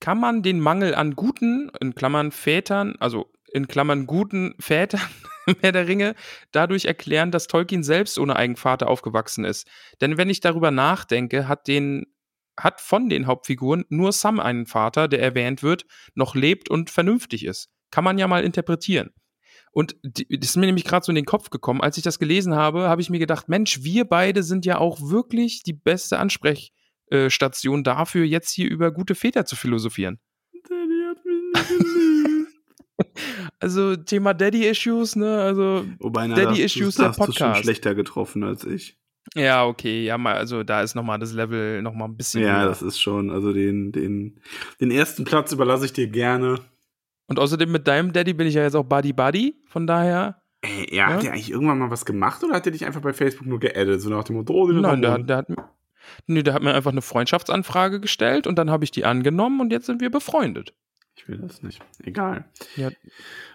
kann 0.00 0.20
man 0.20 0.42
den 0.42 0.60
Mangel 0.60 0.94
an 0.94 1.16
guten, 1.16 1.70
in 1.80 1.94
Klammern 1.94 2.30
Vätern, 2.30 2.96
also 3.00 3.32
in 3.52 3.66
Klammern 3.66 4.06
guten 4.06 4.54
Vätern 4.60 5.00
Herr 5.60 5.72
der 5.72 5.88
Ringe, 5.88 6.14
dadurch 6.52 6.84
erklären, 6.84 7.30
dass 7.30 7.46
Tolkien 7.46 7.82
selbst 7.82 8.18
ohne 8.18 8.36
Eigenvater 8.36 8.88
aufgewachsen 8.88 9.44
ist. 9.44 9.66
Denn 10.00 10.16
wenn 10.16 10.30
ich 10.30 10.40
darüber 10.40 10.70
nachdenke, 10.70 11.48
hat 11.48 11.66
den 11.66 12.06
hat 12.58 12.80
von 12.80 13.08
den 13.08 13.28
Hauptfiguren 13.28 13.84
nur 13.88 14.10
Sam 14.10 14.40
einen 14.40 14.66
Vater, 14.66 15.06
der 15.06 15.22
erwähnt 15.22 15.62
wird, 15.62 15.86
noch 16.14 16.34
lebt 16.34 16.68
und 16.68 16.90
vernünftig 16.90 17.44
ist. 17.44 17.70
Kann 17.92 18.02
man 18.02 18.18
ja 18.18 18.26
mal 18.26 18.42
interpretieren. 18.42 19.10
Und 19.72 19.96
die, 20.02 20.26
das 20.38 20.50
ist 20.50 20.56
mir 20.56 20.66
nämlich 20.66 20.84
gerade 20.84 21.04
so 21.04 21.12
in 21.12 21.16
den 21.16 21.24
Kopf 21.24 21.50
gekommen. 21.50 21.80
Als 21.80 21.96
ich 21.96 22.02
das 22.02 22.18
gelesen 22.18 22.54
habe, 22.54 22.88
habe 22.88 23.00
ich 23.00 23.10
mir 23.10 23.18
gedacht, 23.18 23.48
Mensch, 23.48 23.82
wir 23.82 24.04
beide 24.04 24.42
sind 24.42 24.64
ja 24.66 24.78
auch 24.78 25.00
wirklich 25.00 25.62
die 25.62 25.72
beste 25.72 26.18
Ansprechstation 26.18 27.84
dafür, 27.84 28.24
jetzt 28.24 28.50
hier 28.50 28.70
über 28.70 28.90
gute 28.92 29.14
Väter 29.14 29.44
zu 29.46 29.56
philosophieren. 29.56 30.18
Daddy 30.68 31.04
hat 31.08 31.24
mich 31.24 31.42
nicht 31.54 31.68
geliebt. 31.68 32.48
Also 33.60 33.96
Thema 33.96 34.34
Daddy-Issues, 34.34 35.16
ne? 35.16 35.40
Also, 35.40 35.84
Wobei, 35.98 36.26
na, 36.28 36.34
Daddy 36.36 36.62
das- 36.62 36.76
Issues, 36.76 36.94
das 36.94 36.96
der 36.96 37.08
hast 37.08 37.18
du 37.18 37.24
schon 37.24 37.32
Podcast. 37.46 37.62
schlechter 37.62 37.94
getroffen 37.94 38.44
als 38.44 38.64
ich. 38.64 38.96
ja, 39.34 39.64
okay, 39.66 40.04
ja, 40.04 40.16
mal, 40.16 40.34
also 40.36 40.62
da 40.62 40.80
ist 40.82 40.94
nochmal 40.94 41.18
das 41.18 41.32
Level 41.32 41.82
nochmal 41.82 42.08
ein 42.08 42.16
bisschen. 42.16 42.42
Ja, 42.42 42.60
höher. 42.60 42.68
das 42.68 42.82
ist 42.82 43.00
schon, 43.00 43.30
also 43.30 43.52
den, 43.52 43.90
den, 43.92 44.40
den 44.80 44.90
ersten 44.92 45.24
Platz 45.24 45.52
überlasse 45.52 45.84
ich 45.86 45.92
dir 45.92 46.06
gerne. 46.08 46.60
Und 47.28 47.38
außerdem 47.38 47.70
mit 47.70 47.86
deinem 47.86 48.12
Daddy 48.12 48.32
bin 48.32 48.46
ich 48.46 48.54
ja 48.54 48.62
jetzt 48.62 48.74
auch 48.74 48.84
Buddy-Buddy, 48.84 49.62
von 49.66 49.86
daher. 49.86 50.42
Ey, 50.62 50.88
ja, 50.94 51.08
Ja? 51.08 51.14
hat 51.14 51.22
der 51.22 51.32
eigentlich 51.32 51.50
irgendwann 51.50 51.78
mal 51.78 51.90
was 51.90 52.04
gemacht 52.04 52.42
oder 52.42 52.54
hat 52.54 52.64
der 52.64 52.72
dich 52.72 52.84
einfach 52.84 53.02
bei 53.02 53.12
Facebook 53.12 53.46
nur 53.46 53.60
geaddet? 53.60 54.00
So 54.00 54.10
nach 54.10 54.24
dem 54.24 54.36
Motto, 54.36 54.54
oh, 54.54 54.66
Nein, 54.66 55.02
der, 55.02 55.18
der, 55.18 55.36
hat, 55.36 55.48
nee, 56.26 56.42
der 56.42 56.54
hat 56.54 56.62
mir 56.62 56.74
einfach 56.74 56.90
eine 56.90 57.02
Freundschaftsanfrage 57.02 58.00
gestellt 58.00 58.46
und 58.46 58.56
dann 58.56 58.70
habe 58.70 58.82
ich 58.82 58.90
die 58.90 59.04
angenommen 59.04 59.60
und 59.60 59.70
jetzt 59.70 59.86
sind 59.86 60.00
wir 60.00 60.10
befreundet. 60.10 60.74
Ich 61.16 61.28
will 61.28 61.38
das 61.38 61.62
nicht. 61.62 61.82
Egal. 62.02 62.44
Ja. 62.76 62.90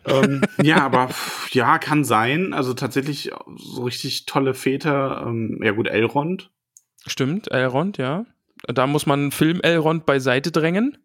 ähm, 0.05 0.41
ja, 0.61 0.83
aber 0.83 1.09
ja, 1.51 1.77
kann 1.79 2.03
sein. 2.03 2.53
Also 2.53 2.73
tatsächlich 2.73 3.31
so 3.55 3.83
richtig 3.83 4.25
tolle 4.25 4.53
Väter. 4.53 5.23
Ähm, 5.25 5.59
ja 5.63 5.71
gut, 5.71 5.87
Elrond. 5.87 6.51
Stimmt, 7.07 7.51
Elrond, 7.51 7.97
ja. 7.97 8.25
Da 8.67 8.85
muss 8.85 9.05
man 9.05 9.31
Film 9.31 9.61
Elrond 9.61 10.05
beiseite 10.05 10.51
drängen. 10.51 10.97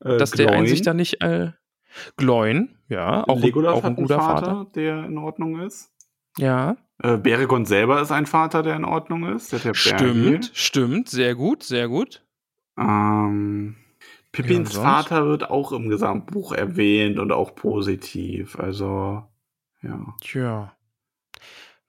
Äh, 0.00 0.16
dass 0.16 0.30
der 0.30 0.48
einen 0.48 0.64
Gloin. 0.64 0.68
sich 0.68 0.82
da 0.82 0.94
nicht. 0.94 1.22
Äh, 1.22 1.52
Gloin, 2.16 2.78
ja, 2.88 3.24
auch, 3.26 3.40
Legolas 3.40 3.74
auch 3.74 3.82
hat 3.82 3.90
ein 3.90 3.96
guter 3.96 4.18
einen 4.18 4.28
Vater. 4.28 4.46
Vater, 4.46 4.70
der 4.74 5.04
in 5.04 5.18
Ordnung 5.18 5.60
ist. 5.60 5.92
Ja, 6.38 6.76
Äh, 7.02 7.16
Beregon 7.18 7.66
selber 7.66 8.00
ist 8.00 8.10
ein 8.12 8.26
Vater, 8.26 8.62
der 8.62 8.76
in 8.76 8.84
Ordnung 8.84 9.26
ist. 9.34 9.52
Hat 9.52 9.76
stimmt, 9.76 10.50
stimmt, 10.54 11.08
sehr 11.08 11.34
gut, 11.34 11.62
sehr 11.62 11.88
gut. 11.88 12.24
Ähm, 12.78 13.76
Pippins 14.32 14.74
Ja? 14.74 14.82
Vater 14.82 15.26
wird 15.26 15.50
auch 15.50 15.72
im 15.72 15.88
Gesamtbuch 15.88 16.52
erwähnt 16.52 17.18
und 17.18 17.32
auch 17.32 17.54
positiv. 17.54 18.58
Also, 18.58 19.24
ja. 19.82 20.14
Tja. 20.20 20.72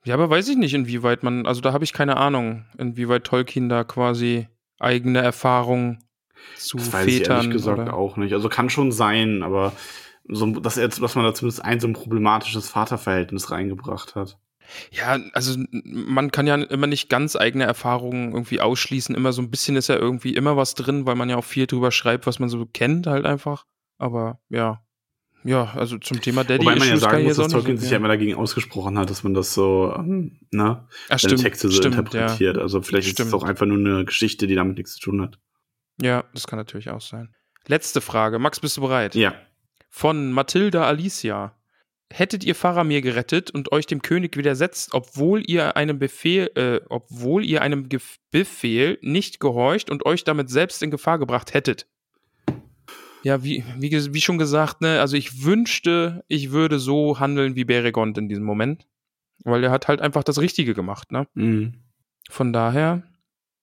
Ja, 0.04 0.14
aber 0.14 0.30
weiß 0.30 0.48
ich 0.48 0.56
nicht, 0.56 0.74
inwieweit 0.74 1.22
man, 1.22 1.46
also 1.46 1.60
da 1.60 1.72
habe 1.72 1.84
ich 1.84 1.92
keine 1.92 2.16
Ahnung, 2.16 2.64
inwieweit 2.78 3.24
Tolkien 3.24 3.68
da 3.68 3.84
quasi 3.84 4.48
eigene 4.78 5.18
Erfahrungen 5.20 6.04
zu 6.56 6.76
Das 6.76 6.92
weiß 6.92 7.06
ich 7.06 7.18
Vätern 7.18 7.36
ehrlich 7.36 7.50
gesagt 7.52 7.80
oder, 7.80 7.94
auch 7.94 8.16
nicht. 8.16 8.32
Also 8.32 8.48
kann 8.48 8.70
schon 8.70 8.92
sein, 8.92 9.42
aber 9.42 9.72
so, 10.28 10.46
dass, 10.46 10.76
er, 10.76 10.88
dass 10.88 11.14
man 11.14 11.24
da 11.24 11.34
zumindest 11.34 11.64
ein 11.64 11.80
so 11.80 11.88
ein 11.88 11.94
problematisches 11.94 12.68
Vaterverhältnis 12.68 13.50
reingebracht 13.50 14.14
hat. 14.14 14.38
Ja, 14.90 15.18
also 15.32 15.58
man 15.72 16.30
kann 16.30 16.46
ja 16.46 16.56
immer 16.56 16.86
nicht 16.86 17.08
ganz 17.08 17.36
eigene 17.36 17.64
Erfahrungen 17.64 18.32
irgendwie 18.32 18.60
ausschließen. 18.60 19.14
Immer 19.14 19.32
so 19.32 19.40
ein 19.40 19.50
bisschen 19.50 19.76
ist 19.76 19.88
ja 19.88 19.96
irgendwie 19.96 20.34
immer 20.34 20.56
was 20.56 20.74
drin, 20.74 21.06
weil 21.06 21.14
man 21.14 21.30
ja 21.30 21.36
auch 21.36 21.44
viel 21.44 21.66
drüber 21.66 21.90
schreibt, 21.90 22.26
was 22.26 22.38
man 22.38 22.48
so 22.50 22.66
kennt, 22.66 23.06
halt 23.06 23.24
einfach. 23.24 23.64
Aber 23.96 24.40
ja. 24.50 24.82
Ja, 25.44 25.72
also 25.74 25.98
zum 25.98 26.20
Thema 26.20 26.44
Daddy 26.44 26.66
Wobei 26.66 26.76
man 26.76 26.88
ja 26.88 26.96
sagen 26.96 27.20
ich 27.20 27.28
muss, 27.28 27.36
dass 27.36 27.52
Tolkien 27.52 27.78
sich 27.78 27.90
ja 27.90 27.96
immer 27.96 28.08
dagegen 28.08 28.34
ausgesprochen 28.34 28.98
hat, 28.98 29.08
dass 29.08 29.22
man 29.22 29.34
das 29.34 29.54
so, 29.54 29.94
ähm, 29.96 30.40
ne, 30.50 30.86
Ach, 31.08 31.18
seine 31.18 31.18
stimmt, 31.18 31.42
Texte 31.42 31.68
so 31.68 31.76
stimmt, 31.76 31.94
interpretiert. 31.94 32.58
Also 32.58 32.82
vielleicht 32.82 33.06
ist 33.06 33.12
Stimmt. 33.14 33.28
es 33.28 33.34
auch 33.34 33.44
einfach 33.44 33.64
nur 33.64 33.78
eine 33.78 34.04
Geschichte, 34.04 34.46
die 34.46 34.56
damit 34.56 34.76
nichts 34.76 34.94
zu 34.94 35.00
tun 35.00 35.22
hat. 35.22 35.38
Ja. 36.00 36.24
das 36.32 36.46
kann 36.46 36.58
natürlich 36.58 36.90
auch 36.90 37.00
sein. 37.00 37.34
Letzte 37.66 38.00
Frage. 38.00 38.38
Max, 38.38 38.60
bist 38.60 38.76
du 38.76 38.80
bereit? 38.80 39.14
Ja. 39.14 39.34
Von 39.90 40.32
Mathilda 40.32 40.86
Alicia. 40.86 41.54
Hättet 42.10 42.42
ihr 42.42 42.54
Faramir 42.54 43.02
gerettet 43.02 43.50
und 43.50 43.70
euch 43.70 43.86
dem 43.86 44.00
König 44.00 44.36
widersetzt, 44.38 44.94
obwohl 44.94 45.42
ihr 45.46 45.76
einem 45.76 45.98
Befehl, 45.98 46.50
äh, 46.54 46.80
obwohl 46.88 47.44
ihr 47.44 47.60
einem 47.60 47.90
Gef 47.90 48.18
Befehl 48.30 48.98
nicht 49.02 49.40
gehorcht 49.40 49.90
und 49.90 50.06
euch 50.06 50.24
damit 50.24 50.48
selbst 50.48 50.82
in 50.82 50.90
Gefahr 50.90 51.18
gebracht 51.18 51.52
hättet? 51.52 51.86
Ja, 53.22 53.42
wie, 53.42 53.62
wie, 53.76 54.14
wie 54.14 54.20
schon 54.20 54.38
gesagt, 54.38 54.80
ne, 54.80 55.00
also 55.00 55.16
ich 55.16 55.44
wünschte, 55.44 56.24
ich 56.28 56.50
würde 56.50 56.78
so 56.78 57.20
handeln 57.20 57.56
wie 57.56 57.64
Beregond 57.64 58.16
in 58.16 58.28
diesem 58.28 58.44
Moment. 58.44 58.86
Weil 59.44 59.64
er 59.64 59.70
hat 59.70 59.88
halt 59.88 60.00
einfach 60.00 60.24
das 60.24 60.40
Richtige 60.40 60.74
gemacht, 60.74 61.12
ne? 61.12 61.26
Mhm. 61.34 61.74
Von 62.28 62.52
daher, 62.52 63.02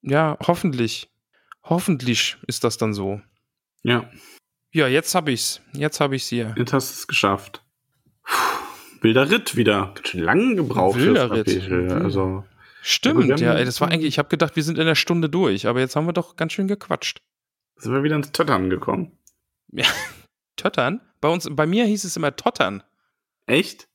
ja, 0.01 0.37
hoffentlich. 0.45 1.09
Hoffentlich 1.65 2.37
ist 2.47 2.63
das 2.63 2.77
dann 2.77 2.93
so. 2.93 3.21
Ja, 3.83 4.09
Ja, 4.71 4.87
jetzt 4.87 5.13
hab 5.15 5.27
ich's. 5.27 5.61
Jetzt 5.73 5.99
hab 5.99 6.11
ich's 6.11 6.27
hier. 6.27 6.53
jetzt 6.57 6.73
hast 6.73 6.89
du 6.91 6.93
es 6.95 7.07
geschafft. 7.07 7.63
Puh, 8.23 8.33
wilder 9.01 9.29
Ritt 9.29 9.55
wieder. 9.55 9.91
Ganz 9.95 10.07
schön 10.09 10.21
lang 10.21 10.55
gebraucht 10.55 10.97
Wilder 10.99 11.31
Ritt. 11.31 11.69
Mhm. 11.69 11.91
Also, 12.03 12.43
Stimmt, 12.81 13.23
Ja, 13.25 13.29
wir 13.29 13.35
ja, 13.37 13.49
haben- 13.51 13.57
ey, 13.57 13.65
das 13.65 13.81
war 13.81 13.89
eigentlich, 13.89 14.09
ich 14.09 14.19
habe 14.19 14.29
gedacht, 14.29 14.55
wir 14.55 14.61
sind 14.63 14.77
in 14.77 14.85
der 14.85 14.93
Stunde 14.95 15.27
durch, 15.29 15.65
aber 15.65 15.79
jetzt 15.79 15.95
haben 15.95 16.05
wir 16.05 16.13
doch 16.13 16.35
ganz 16.35 16.53
schön 16.53 16.67
gequatscht. 16.67 17.19
sind 17.77 17.91
wir 17.93 18.03
wieder 18.03 18.15
ins 18.15 18.31
Töttern 18.31 18.69
gekommen. 18.69 19.17
Töttern? 20.55 21.01
Bei 21.21 21.29
uns, 21.29 21.47
bei 21.51 21.65
mir 21.65 21.85
hieß 21.85 22.03
es 22.03 22.15
immer 22.15 22.35
Tottern. 22.35 22.83
Echt? 23.47 23.87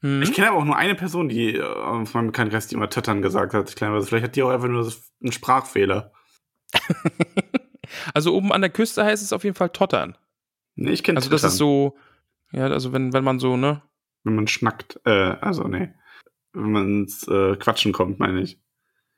Hm? 0.00 0.22
Ich 0.22 0.32
kenne 0.32 0.48
aber 0.48 0.58
auch 0.58 0.64
nur 0.64 0.76
eine 0.76 0.94
Person, 0.94 1.28
die 1.28 1.56
äh, 1.56 1.62
auf 1.62 2.14
meinem 2.14 2.28
Bekanntenkreis, 2.28 2.68
die 2.68 2.74
immer 2.74 2.88
Töttern 2.90 3.22
gesagt 3.22 3.54
hat. 3.54 3.68
Ich 3.68 3.76
glaube, 3.76 4.02
vielleicht 4.02 4.24
hat 4.24 4.36
die 4.36 4.42
auch 4.42 4.50
einfach 4.50 4.68
nur 4.68 4.90
einen 5.22 5.32
Sprachfehler. 5.32 6.12
Also 8.14 8.34
oben 8.34 8.52
an 8.52 8.62
der 8.62 8.70
Küste 8.70 9.04
heißt 9.04 9.22
es 9.22 9.32
auf 9.32 9.44
jeden 9.44 9.54
Fall 9.54 9.70
Tottern. 9.70 10.16
Nee, 10.74 10.90
ich 10.90 11.04
kenne 11.04 11.18
Also 11.18 11.30
das 11.30 11.44
ist 11.44 11.56
so, 11.56 11.96
ja, 12.52 12.66
also 12.66 12.92
wenn, 12.92 13.12
wenn 13.12 13.24
man 13.24 13.38
so, 13.38 13.56
ne? 13.56 13.82
Wenn 14.24 14.34
man 14.34 14.48
schnackt. 14.48 15.00
Äh, 15.04 15.36
also, 15.40 15.68
nee. 15.68 15.92
Wenn 16.52 16.72
man 16.72 17.02
ins 17.02 17.26
äh, 17.28 17.56
Quatschen 17.56 17.92
kommt, 17.92 18.18
meine 18.18 18.40
ich. 18.40 18.58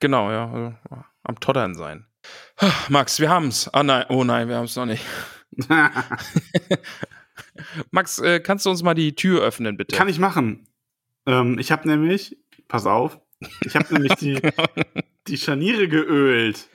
Genau, 0.00 0.30
ja, 0.30 0.50
also, 0.50 0.74
am 1.22 1.40
Tottern 1.40 1.74
sein. 1.74 2.06
Max, 2.88 3.20
wir 3.20 3.30
haben's. 3.30 3.68
Ah 3.68 3.82
nein, 3.82 4.04
oh 4.10 4.22
nein, 4.22 4.48
wir 4.48 4.56
haben's 4.56 4.76
noch 4.76 4.86
nicht. 4.86 5.04
Max, 7.90 8.18
äh, 8.18 8.40
kannst 8.40 8.66
du 8.66 8.70
uns 8.70 8.82
mal 8.82 8.94
die 8.94 9.14
Tür 9.14 9.42
öffnen, 9.42 9.76
bitte? 9.76 9.96
Kann 9.96 10.08
ich 10.08 10.18
machen. 10.18 10.68
Ähm, 11.26 11.58
ich 11.58 11.72
habe 11.72 11.88
nämlich, 11.88 12.38
pass 12.68 12.86
auf, 12.86 13.20
ich 13.64 13.76
habe 13.76 13.92
nämlich 13.92 14.14
die, 14.14 14.40
die 15.26 15.38
Scharniere 15.38 15.88
geölt. 15.88 16.68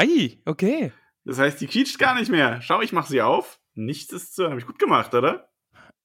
Ei, 0.00 0.38
okay. 0.46 0.92
Das 1.24 1.38
heißt, 1.38 1.60
die 1.60 1.66
quietscht 1.66 1.98
gar 1.98 2.14
nicht 2.14 2.30
mehr. 2.30 2.62
Schau, 2.62 2.80
ich 2.80 2.92
mache 2.92 3.08
sie 3.08 3.20
auf. 3.20 3.60
Nichts 3.74 4.12
ist 4.12 4.34
zu. 4.34 4.48
Habe 4.48 4.58
ich 4.58 4.66
gut 4.66 4.78
gemacht, 4.78 5.14
oder? 5.14 5.50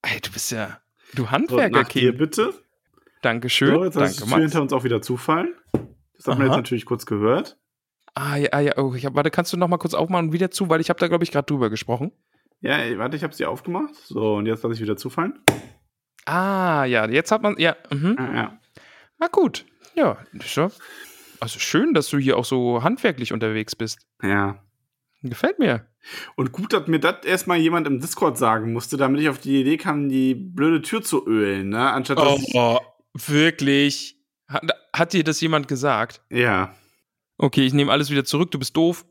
Ey, 0.02 0.20
du 0.20 0.30
bist 0.30 0.52
ja, 0.52 0.80
du 1.14 1.22
So, 1.22 1.30
Handwerker, 1.30 1.84
dir 1.84 2.10
Kind. 2.10 2.18
bitte. 2.18 2.54
Dankeschön. 3.22 3.74
So, 3.74 3.84
jetzt 3.84 3.96
Danke, 3.96 4.14
Tür 4.14 4.26
Max. 4.26 4.42
hinter 4.42 4.62
uns 4.62 4.72
auch 4.72 4.84
wieder 4.84 5.00
zufallen. 5.00 5.54
Das 5.72 6.26
hat 6.26 6.38
man 6.38 6.42
Aha. 6.42 6.44
jetzt 6.44 6.56
natürlich 6.56 6.84
kurz 6.84 7.06
gehört. 7.06 7.58
Ah, 8.14 8.36
ja, 8.36 8.48
ah, 8.52 8.60
ja, 8.60 8.78
oh, 8.78 8.94
ich 8.94 9.04
hab, 9.04 9.14
warte, 9.14 9.30
kannst 9.30 9.52
du 9.52 9.56
noch 9.56 9.68
mal 9.68 9.78
kurz 9.78 9.94
aufmachen 9.94 10.26
und 10.28 10.32
wieder 10.32 10.50
zu, 10.50 10.68
weil 10.68 10.80
ich 10.80 10.88
habe 10.90 11.00
da, 11.00 11.08
glaube 11.08 11.24
ich, 11.24 11.30
gerade 11.30 11.46
drüber 11.46 11.70
gesprochen. 11.70 12.12
Ja, 12.60 12.78
ey, 12.78 12.98
warte, 12.98 13.16
ich 13.16 13.22
habe 13.22 13.34
sie 13.34 13.44
aufgemacht. 13.44 13.94
So, 13.94 14.34
und 14.36 14.46
jetzt 14.46 14.62
lasse 14.62 14.74
ich 14.74 14.80
wieder 14.80 14.96
zufallen. 14.96 15.38
Ah, 16.24 16.84
ja, 16.84 17.08
jetzt 17.08 17.30
hat 17.30 17.42
man, 17.42 17.58
ja, 17.58 17.76
mhm. 17.90 18.16
Ja, 18.18 18.34
ja. 18.34 18.60
Na 19.18 19.28
gut. 19.28 19.64
Ja, 19.94 20.18
ja, 20.32 20.70
also 21.40 21.58
schön, 21.58 21.94
dass 21.94 22.08
du 22.08 22.18
hier 22.18 22.36
auch 22.36 22.44
so 22.44 22.82
handwerklich 22.82 23.32
unterwegs 23.32 23.74
bist. 23.76 23.98
ja. 24.22 24.62
Gefällt 25.22 25.58
mir. 25.58 25.86
Und 26.36 26.52
gut, 26.52 26.72
dass 26.72 26.86
mir 26.86 27.00
das 27.00 27.24
erstmal 27.24 27.56
jemand 27.58 27.86
im 27.88 27.98
Discord 27.98 28.38
sagen 28.38 28.72
musste, 28.72 28.96
damit 28.96 29.20
ich 29.22 29.28
auf 29.28 29.38
die 29.38 29.60
Idee 29.62 29.76
kam, 29.76 30.08
die 30.08 30.34
blöde 30.34 30.82
Tür 30.82 31.02
zu 31.02 31.26
ölen, 31.26 31.70
ne? 31.70 31.90
Anstatt 31.90 32.18
dass 32.18 32.38
ich, 32.42 32.54
Oh, 32.54 32.78
wirklich? 33.14 34.20
Hat, 34.46 34.62
hat 34.92 35.12
dir 35.14 35.24
das 35.24 35.40
jemand 35.40 35.66
gesagt? 35.66 36.20
Ja, 36.30 36.76
Okay, 37.38 37.66
ich 37.66 37.74
nehme 37.74 37.92
alles 37.92 38.10
wieder 38.10 38.24
zurück, 38.24 38.50
du 38.50 38.58
bist 38.58 38.76
doof. 38.76 39.04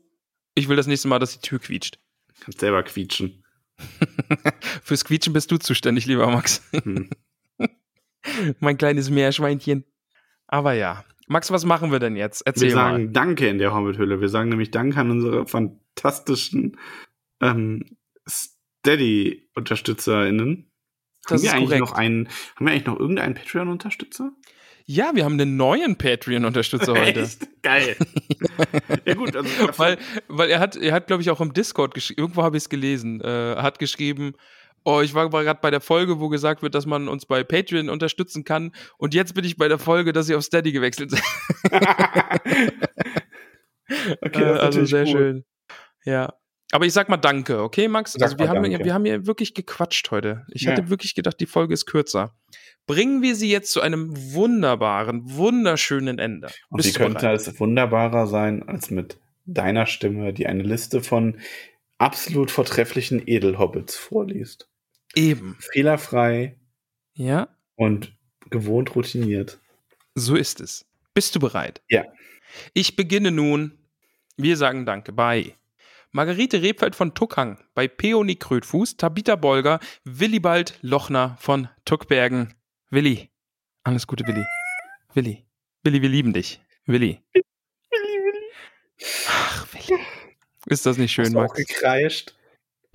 Ich 0.54 0.68
will 0.68 0.76
das 0.76 0.86
nächste 0.86 1.08
Mal, 1.08 1.18
dass 1.18 1.32
die 1.38 1.46
Tür 1.46 1.58
quietscht. 1.58 1.98
kannst 2.40 2.60
selber 2.60 2.82
quietschen. 2.82 3.44
Fürs 4.82 5.04
Quietschen 5.04 5.32
bist 5.32 5.50
du 5.50 5.58
zuständig, 5.58 6.06
lieber 6.06 6.26
Max. 6.28 6.62
Hm. 6.72 7.10
mein 8.60 8.78
kleines 8.78 9.10
Meerschweinchen. 9.10 9.84
Aber 10.46 10.72
ja. 10.72 11.04
Max, 11.26 11.50
was 11.50 11.64
machen 11.64 11.90
wir 11.90 11.98
denn 11.98 12.16
jetzt? 12.16 12.42
Erzähl 12.46 12.68
Wir 12.68 12.74
sagen 12.74 13.06
mal. 13.06 13.12
Danke 13.12 13.48
in 13.48 13.58
der 13.58 13.74
Hobbit-Hülle. 13.74 14.20
Wir 14.20 14.28
sagen 14.28 14.50
nämlich 14.50 14.70
Danke 14.70 15.00
an 15.00 15.10
unsere 15.10 15.46
fantastischen 15.46 16.76
ähm, 17.40 17.96
Steady-UnterstützerInnen. 18.28 20.70
Das 21.28 21.40
haben 21.40 21.42
wir 21.42 21.52
eigentlich 21.52 21.68
korrekt. 21.68 21.80
noch 21.80 21.92
einen, 21.92 22.28
haben 22.54 22.66
wir 22.66 22.72
eigentlich 22.72 22.86
noch 22.86 23.00
irgendeinen 23.00 23.34
Patreon-Unterstützer? 23.34 24.30
Ja, 24.88 25.10
wir 25.14 25.24
haben 25.24 25.32
einen 25.32 25.56
neuen 25.56 25.96
Patreon-Unterstützer 25.96 26.94
heute. 26.98 27.22
Echt? 27.22 27.48
Geil. 27.62 27.96
ja 29.04 29.14
gut, 29.14 29.34
also 29.34 29.50
weil, 29.78 29.98
weil 30.28 30.48
er 30.48 30.60
hat, 30.60 30.76
er 30.76 30.92
hat, 30.92 31.08
glaube 31.08 31.22
ich, 31.22 31.30
auch 31.30 31.40
im 31.40 31.52
Discord 31.52 31.94
geschrieben, 31.94 32.20
irgendwo 32.20 32.44
habe 32.44 32.56
ich 32.56 32.62
es 32.62 32.68
gelesen, 32.68 33.20
äh, 33.20 33.56
hat 33.56 33.80
geschrieben, 33.80 34.34
oh, 34.86 35.00
ich 35.02 35.12
war 35.14 35.28
gerade 35.28 35.58
bei 35.60 35.70
der 35.70 35.80
Folge, 35.80 36.20
wo 36.20 36.28
gesagt 36.28 36.62
wird, 36.62 36.74
dass 36.74 36.86
man 36.86 37.08
uns 37.08 37.26
bei 37.26 37.42
Patreon 37.44 37.88
unterstützen 37.90 38.44
kann 38.44 38.72
und 38.98 39.14
jetzt 39.14 39.34
bin 39.34 39.44
ich 39.44 39.56
bei 39.56 39.68
der 39.68 39.78
Folge, 39.78 40.12
dass 40.12 40.28
ihr 40.28 40.38
auf 40.38 40.44
Steady 40.44 40.72
gewechselt 40.72 41.10
seid. 41.10 41.22
okay, 44.22 44.42
Äh, 44.42 44.58
also 44.58 44.84
sehr 44.84 45.02
cool. 45.04 45.06
schön. 45.12 45.44
Ja. 46.04 46.32
Aber 46.72 46.84
ich 46.84 46.92
sag 46.92 47.08
mal 47.08 47.16
Danke, 47.16 47.62
okay, 47.62 47.86
Max? 47.88 48.12
Sag 48.14 48.22
Also 48.22 48.38
wir 48.38 48.48
haben, 48.48 48.64
wir 48.64 48.94
haben 48.94 49.04
hier 49.04 49.26
wirklich 49.26 49.54
gequatscht 49.54 50.10
heute. 50.10 50.44
Ich 50.50 50.62
Ja. 50.62 50.72
hätte 50.72 50.90
wirklich 50.90 51.14
gedacht, 51.14 51.38
die 51.40 51.46
Folge 51.46 51.74
ist 51.74 51.86
kürzer. 51.86 52.34
Bringen 52.86 53.22
wir 53.22 53.34
sie 53.36 53.50
jetzt 53.50 53.72
zu 53.72 53.80
einem 53.80 54.10
wunderbaren, 54.34 55.22
wunderschönen 55.24 56.18
Ende. 56.18 56.48
Und 56.70 56.78
Bist 56.78 56.88
wie 56.88 56.92
könnte 56.98 57.20
bereit? 57.20 57.40
es 57.40 57.60
wunderbarer 57.60 58.26
sein, 58.26 58.68
als 58.68 58.90
mit 58.90 59.18
deiner 59.44 59.86
Stimme, 59.86 60.32
die 60.32 60.46
eine 60.46 60.62
Liste 60.64 61.02
von 61.02 61.38
absolut 61.98 62.50
vortrefflichen 62.50 63.22
Edelhobbits 63.26 63.96
vorliest. 63.96 64.68
Eben. 65.16 65.56
Fehlerfrei 65.72 66.56
Ja, 67.14 67.48
und 67.74 68.14
gewohnt 68.50 68.94
routiniert. 68.94 69.58
so 70.14 70.36
ist 70.36 70.60
es. 70.60 70.86
Bist 71.14 71.34
du 71.34 71.40
bereit? 71.40 71.80
Ja. 71.88 72.04
Ich 72.74 72.94
beginne 72.96 73.30
nun. 73.32 73.78
Wir 74.36 74.56
sagen 74.58 74.84
Danke 74.86 75.12
bei 75.12 75.54
Margarete 76.12 76.60
Rebfeld 76.62 76.94
von 76.94 77.14
Tuckang, 77.14 77.58
bei 77.74 77.88
Peony 77.88 78.36
Krötfuß, 78.36 78.96
Tabita 78.98 79.34
Bolger, 79.36 79.80
Willibald 80.04 80.78
Lochner 80.82 81.36
von 81.40 81.68
Tuckbergen. 81.86 82.54
Willi. 82.90 83.30
Alles 83.82 84.06
Gute, 84.06 84.26
Willi. 84.26 84.44
Willi. 85.14 85.44
Willi, 85.82 86.02
wir 86.02 86.08
lieben 86.08 86.32
dich. 86.32 86.60
Willi. 86.86 87.20
Ach, 89.28 89.66
Willi. 89.72 90.00
Ist 90.66 90.84
das 90.86 90.98
nicht 90.98 91.12
schön, 91.12 91.26
Hast 91.26 91.34
du 91.34 91.38
auch 91.38 91.42
Max? 91.48 91.54
gekreischt? 91.66 92.34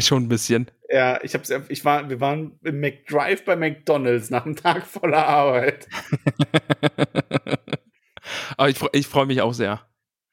Schon 0.02 0.24
ein 0.24 0.30
bisschen. 0.30 0.70
Ja, 0.90 1.20
ich 1.24 1.34
hab's, 1.34 1.52
ich 1.70 1.86
war, 1.86 2.10
wir 2.10 2.20
waren 2.20 2.60
im 2.64 2.80
McDrive 2.80 3.46
bei 3.46 3.56
McDonalds 3.56 4.30
nach 4.30 4.46
einem 4.46 4.56
Tag 4.56 4.86
voller 4.86 5.26
Arbeit. 5.26 5.88
aber 8.58 8.70
ich, 8.70 8.78
ich 8.94 9.08
freue 9.08 9.26
mich 9.26 9.42
auch 9.42 9.54
sehr. 9.54 9.86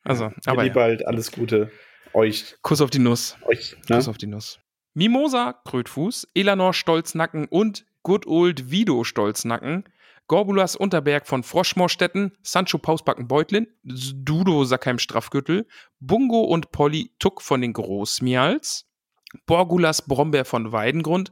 Also, 0.03 0.33
aber 0.47 0.65
ja. 0.65 0.73
bald 0.73 1.07
alles 1.07 1.33
Gute. 1.33 1.71
Euch, 2.15 2.57
Kuss 2.63 2.81
auf 2.81 2.91
die 2.91 2.99
Nuss. 2.99 3.37
euch, 3.47 3.77
ne? 3.89 3.97
Kuss 3.97 4.09
auf 4.09 4.19
die 4.19 4.27
Nuss. 4.27 4.59
Mimosa, 4.95 5.61
Krötfuß, 5.65 6.29
Elanor 6.35 6.75
Stolznacken 6.75 7.47
und 7.47 7.87
Good 8.03 8.27
Old 8.27 8.71
Vido 8.71 9.05
Stolznacken, 9.05 9.85
Gorbulas 10.27 10.77
Unterberg 10.77 11.27
von 11.27 11.43
Froschmorstetten, 11.43 12.37
Sancho 12.43 12.79
Pausbacken 12.79 13.29
Beutlin, 13.29 13.69
Dudo 13.83 14.65
Sackheim 14.65 14.99
Straffgürtel, 14.99 15.67
Bungo 16.01 16.43
und 16.43 16.73
Polly 16.73 17.13
Tuck 17.19 17.43
von 17.43 17.61
den 17.61 17.73
Großmials, 17.73 18.88
Borgulas 19.47 20.07
Brombeer 20.07 20.45
von 20.45 20.73
Weidengrund, 20.73 21.31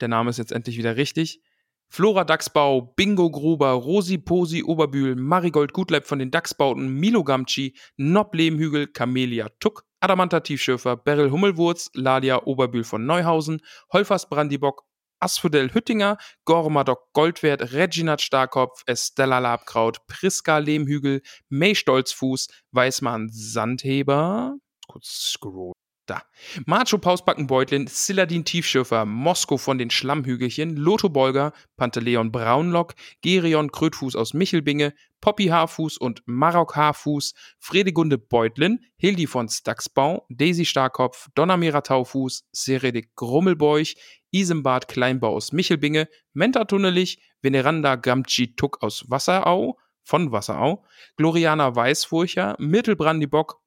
der 0.00 0.08
Name 0.08 0.30
ist 0.30 0.38
jetzt 0.38 0.52
endlich 0.52 0.78
wieder 0.78 0.96
richtig, 0.96 1.42
Flora 1.88 2.24
Dachsbau, 2.24 2.92
Bingo 2.96 3.30
Gruber, 3.30 3.70
Rosi 3.70 4.18
Posi 4.18 4.64
Oberbühl, 4.64 5.14
Marigold 5.14 5.72
Gutleib 5.72 6.06
von 6.06 6.18
den 6.18 6.30
Dachsbauten, 6.30 6.88
Milo 6.88 7.22
Gamci, 7.22 7.76
Nob 7.96 8.34
Lehmhügel, 8.34 8.88
Camelia 8.88 9.48
Tuck, 9.60 9.84
Adamanta 10.00 10.40
Tiefschürfer, 10.40 10.96
Beryl 10.96 11.30
Hummelwurz, 11.30 11.90
Ladia 11.94 12.42
Oberbühl 12.46 12.84
von 12.84 13.06
Neuhausen, 13.06 13.60
Holfers 13.92 14.28
Brandibock, 14.28 14.84
Asphodel 15.20 15.72
Hüttinger, 15.72 16.18
Gormadok 16.44 17.12
Goldwert, 17.12 17.72
Reginat 17.72 18.20
Starkopf, 18.20 18.82
Estella 18.86 19.38
Labkraut, 19.38 20.06
Priska 20.06 20.58
Lehmhügel, 20.58 21.22
May 21.48 21.74
Stolzfuß, 21.74 22.48
Weißmann 22.72 23.28
Sandheber, 23.30 24.56
kurz 24.88 25.32
scroll 25.32 25.72
da. 26.06 26.22
Macho 26.66 26.98
Pausbacken 26.98 27.46
Beutlin, 27.46 27.86
Siladin 27.86 28.44
Tiefschürfer, 28.44 29.04
Mosko 29.04 29.56
von 29.56 29.78
den 29.78 29.90
Schlammhügelchen, 29.90 30.76
Lotho 30.76 31.08
Bolger, 31.08 31.52
Panteleon 31.76 32.32
Braunlock, 32.32 32.94
Gerion 33.22 33.72
Krötfuß 33.72 34.16
aus 34.16 34.34
Michelbinge, 34.34 34.94
Poppy 35.20 35.46
Haarfuß 35.46 35.98
und 35.98 36.22
Marok 36.26 36.76
Haarfuß, 36.76 37.34
Fredegunde 37.58 38.18
Beutlin, 38.18 38.80
Hildi 38.96 39.26
von 39.26 39.48
Staxbau, 39.48 40.26
Daisy 40.28 40.66
Starkopf, 40.66 41.28
Donnermira 41.34 41.80
Taufuß, 41.80 42.46
Seredik 42.52 43.14
Grummelbeuch, 43.16 43.94
Isembad 44.30 44.88
Kleinbau 44.88 45.34
aus 45.34 45.52
Michelbinge, 45.52 46.08
Menta 46.32 46.64
Tunnelich, 46.64 47.22
Veneranda 47.40 47.96
Gamci 47.96 48.54
Tuck 48.54 48.82
aus 48.82 49.04
Wasserau, 49.08 49.78
von 50.04 50.32
Wasserau, 50.32 50.84
Gloriana 51.16 51.74
Weißfurcher, 51.74 52.56
Mittelbrandibock, 52.58 53.60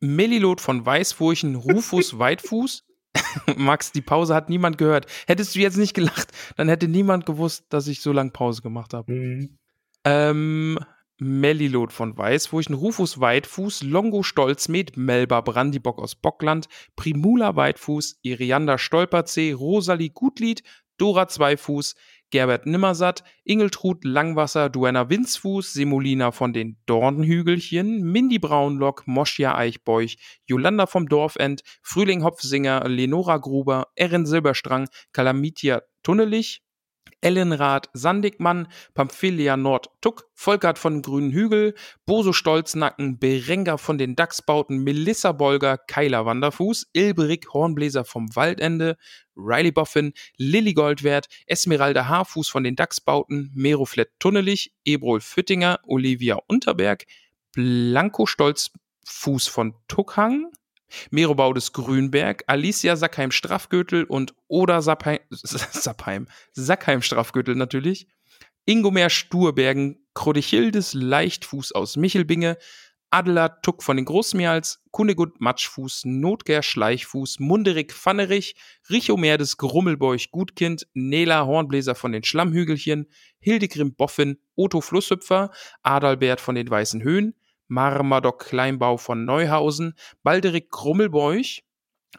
Melilot 0.00 0.60
von 0.60 0.84
Weißfurchen, 0.84 1.54
Rufus 1.54 2.18
Weitfuß. 2.18 2.84
Max, 3.56 3.92
die 3.92 4.02
Pause 4.02 4.34
hat 4.34 4.48
niemand 4.48 4.78
gehört. 4.78 5.06
Hättest 5.26 5.54
du 5.54 5.60
jetzt 5.60 5.76
nicht 5.76 5.94
gelacht, 5.94 6.28
dann 6.56 6.68
hätte 6.68 6.86
niemand 6.88 7.26
gewusst, 7.26 7.64
dass 7.68 7.88
ich 7.88 8.02
so 8.02 8.12
lange 8.12 8.30
Pause 8.30 8.62
gemacht 8.62 8.94
habe. 8.94 9.12
Mhm. 9.12 9.58
Ähm, 10.04 10.78
Melilot 11.18 11.92
von 11.92 12.16
Weißfurchen, 12.16 12.74
Rufus 12.74 13.20
Weitfuß, 13.20 13.82
Longo 13.82 14.22
Stolzmed, 14.22 14.96
Melba 14.96 15.42
Brandibock 15.42 15.98
aus 15.98 16.14
Bockland, 16.14 16.66
Primula 16.96 17.56
Weitfuß, 17.56 18.20
Irianda 18.22 18.78
Stolperzee, 18.78 19.52
Rosalie 19.52 20.10
Gutlied, 20.10 20.62
Dora 20.96 21.28
Zweifuß, 21.28 21.94
Gerbert 22.30 22.66
Nimmersatt, 22.66 23.24
Ingeltrud 23.44 24.04
Langwasser, 24.04 24.70
Duenna 24.70 25.10
Winzfuß, 25.10 25.72
Semolina 25.72 26.32
von 26.32 26.52
den 26.52 26.78
Dornhügelchen, 26.86 28.02
Mindy 28.02 28.38
Braunlock, 28.38 29.02
Moschia 29.06 29.56
Eichbeuch, 29.56 30.16
Jolanda 30.46 30.86
vom 30.86 31.08
Dorfend, 31.08 31.62
Frühling 31.82 32.24
Hopfsinger, 32.24 32.88
Lenora 32.88 33.38
Gruber, 33.38 33.88
Erin 33.96 34.26
Silberstrang, 34.26 34.88
Kalamitia 35.12 35.82
Tunnelich, 36.02 36.62
Ellenrath 37.20 37.88
Sandigmann, 37.92 38.68
Pamphilia 38.94 39.56
Nord 39.56 39.90
Tuck, 40.00 40.28
Volkert 40.34 40.78
von 40.78 41.02
Grünen 41.02 41.32
Hügel, 41.32 41.74
Boso 42.06 42.32
Stolznacken, 42.32 43.18
Berenger 43.18 43.78
von 43.78 43.98
den 43.98 44.16
Dachsbauten, 44.16 44.78
Melissa 44.78 45.32
Bolger, 45.32 45.78
Keiler 45.78 46.26
Wanderfuß, 46.26 46.88
Ilberik 46.92 47.52
Hornbläser 47.52 48.04
vom 48.04 48.34
Waldende, 48.34 48.96
Riley 49.36 49.72
Boffin, 49.72 50.12
Lilly 50.36 50.74
Goldwert, 50.74 51.26
Esmeralda 51.46 52.06
Haarfuß 52.06 52.48
von 52.48 52.64
den 52.64 52.76
Dachsbauten, 52.76 53.50
Meroflett 53.54 54.10
Tunnelich, 54.18 54.72
Ebrol 54.84 55.20
Füttinger, 55.20 55.80
Olivia 55.84 56.38
Unterberg, 56.46 57.04
Blanco 57.52 58.26
Stolzfuß 58.26 59.48
von 59.48 59.74
Tuckhang, 59.88 60.50
Merobau 61.10 61.52
des 61.52 61.72
Grünberg, 61.72 62.44
Alicia 62.46 62.96
Sackheim 62.96 63.30
Straffgürtel 63.30 64.04
und 64.04 64.34
Oda 64.48 64.82
Sappheim, 64.82 65.20
Sackheim 66.52 67.02
Straffgürtel 67.02 67.54
natürlich, 67.54 68.08
Ingomer 68.66 69.10
Sturbergen, 69.10 70.06
Krodichildes 70.14 70.94
Leichtfuß 70.94 71.72
aus 71.72 71.96
Michelbinge, 71.96 72.56
Adler 73.12 73.60
Tuck 73.62 73.82
von 73.82 73.96
den 73.96 74.04
Großmeals, 74.04 74.84
Kunegut 74.92 75.40
Matschfuß, 75.40 76.04
Notger 76.04 76.62
Schleichfuß, 76.62 77.40
Munderik 77.40 77.92
Pfannerich, 77.92 78.54
Richomer 78.88 79.36
des 79.36 79.56
Grummelbeuch 79.56 80.30
Gutkind, 80.30 80.86
Nela 80.94 81.44
Hornbläser 81.44 81.96
von 81.96 82.12
den 82.12 82.22
Schlammhügelchen, 82.22 83.08
Hildegrim 83.40 83.94
Boffin, 83.96 84.38
Otto 84.54 84.80
Flusshüpfer, 84.80 85.50
Adalbert 85.82 86.40
von 86.40 86.54
den 86.54 86.70
Weißen 86.70 87.02
Höhen, 87.02 87.34
Marmadoc 87.70 88.46
Kleinbau 88.46 88.96
von 88.96 89.24
Neuhausen, 89.24 89.94
Balderik 90.24 90.70
Krummelbeuch, 90.70 91.62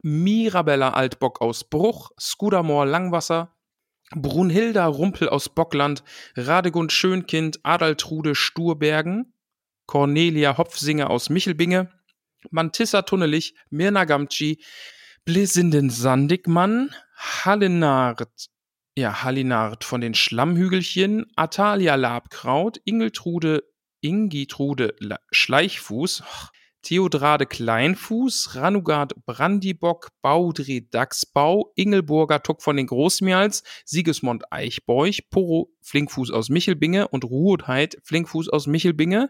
Mirabella 0.01 0.91
Altbock 0.91 1.41
aus 1.41 1.65
Bruch, 1.65 2.11
Skudamor 2.17 2.85
Langwasser, 2.85 3.53
Brunhilda 4.15 4.85
Rumpel 4.87 5.27
aus 5.27 5.49
Bockland, 5.49 6.03
Radegund 6.35 6.93
Schönkind, 6.93 7.59
Adaltrude 7.63 8.33
Sturbergen, 8.33 9.33
Cornelia 9.87 10.57
Hopfsinger 10.57 11.09
aus 11.09 11.29
Michelbinge, 11.29 11.91
Mantissa 12.49 13.01
Tunnelich, 13.01 13.53
Mirna 13.69 14.05
Gamci, 14.05 14.63
Blisinden 15.25 15.89
Sandigmann, 15.89 16.95
Hallenard, 17.17 18.47
ja, 18.95 19.23
Hallinard 19.23 19.83
von 19.83 19.99
den 19.99 20.13
Schlammhügelchen, 20.13 21.25
Atalia 21.35 21.95
Labkraut, 21.95 22.77
Ingeltrude 22.85 23.63
Ingitrude 24.01 24.95
Schleichfuß, 25.31 26.23
Theodrade 26.81 27.45
Kleinfuß, 27.45 28.55
Ranugard 28.55 29.13
Brandibock, 29.25 30.09
Baudre 30.23 30.81
Dachsbau, 30.81 31.71
Ingelburger 31.75 32.41
Tuck 32.41 32.63
von 32.63 32.75
den 32.75 32.87
Großmials, 32.87 33.63
Sigismund 33.85 34.51
Eichbeuch, 34.51 35.29
Poro 35.29 35.71
Flinkfuß 35.81 36.31
aus 36.31 36.49
Michelbinge 36.49 37.07
und 37.07 37.23
Ruhetheit 37.23 37.97
Flinkfuß 38.03 38.49
aus 38.49 38.65
Michelbinge. 38.65 39.29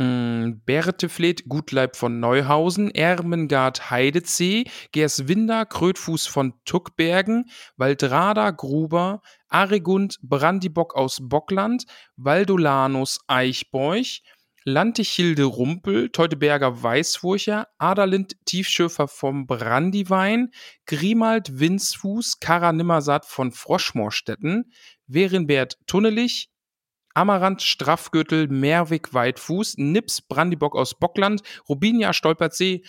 Mm, 0.00 0.62
Bertefleth 0.64 1.46
Gutleib 1.46 1.94
von 1.94 2.20
Neuhausen, 2.20 2.90
Ermengard 2.90 3.90
Heidezee, 3.90 4.64
Gerswinder 4.92 5.66
Krötfuß 5.66 6.26
von 6.26 6.54
Tuckbergen, 6.64 7.50
Waldrada 7.76 8.50
Gruber, 8.50 9.20
Aregund 9.50 10.16
Brandibock 10.22 10.94
aus 10.96 11.18
Bockland, 11.20 11.84
Valdolanus 12.16 13.20
Eichbeuch, 13.26 14.22
Lantichilde 14.64 15.44
Rumpel, 15.44 16.08
Teuteberger 16.08 16.82
Weißfurcher, 16.82 17.68
Adalind 17.76 18.36
Tiefschöfer 18.46 19.06
vom 19.06 19.46
Brandiwein, 19.46 20.48
Grimald 20.86 21.60
Winzfuß, 21.60 22.40
Kara 22.40 22.72
Nimmersatt 22.72 23.26
von 23.26 23.52
Froschmorstetten, 23.52 24.72
Werenbert 25.06 25.76
Tunnelich, 25.86 26.48
Amarant, 27.14 27.62
Straffgürtel, 27.62 28.48
Merwig, 28.48 29.12
Weitfuß, 29.12 29.78
Nips, 29.78 30.20
Brandibock 30.20 30.76
aus 30.76 30.94
Bockland, 30.94 31.42
Rubinia, 31.68 32.12
Stolpertsee, 32.12 32.82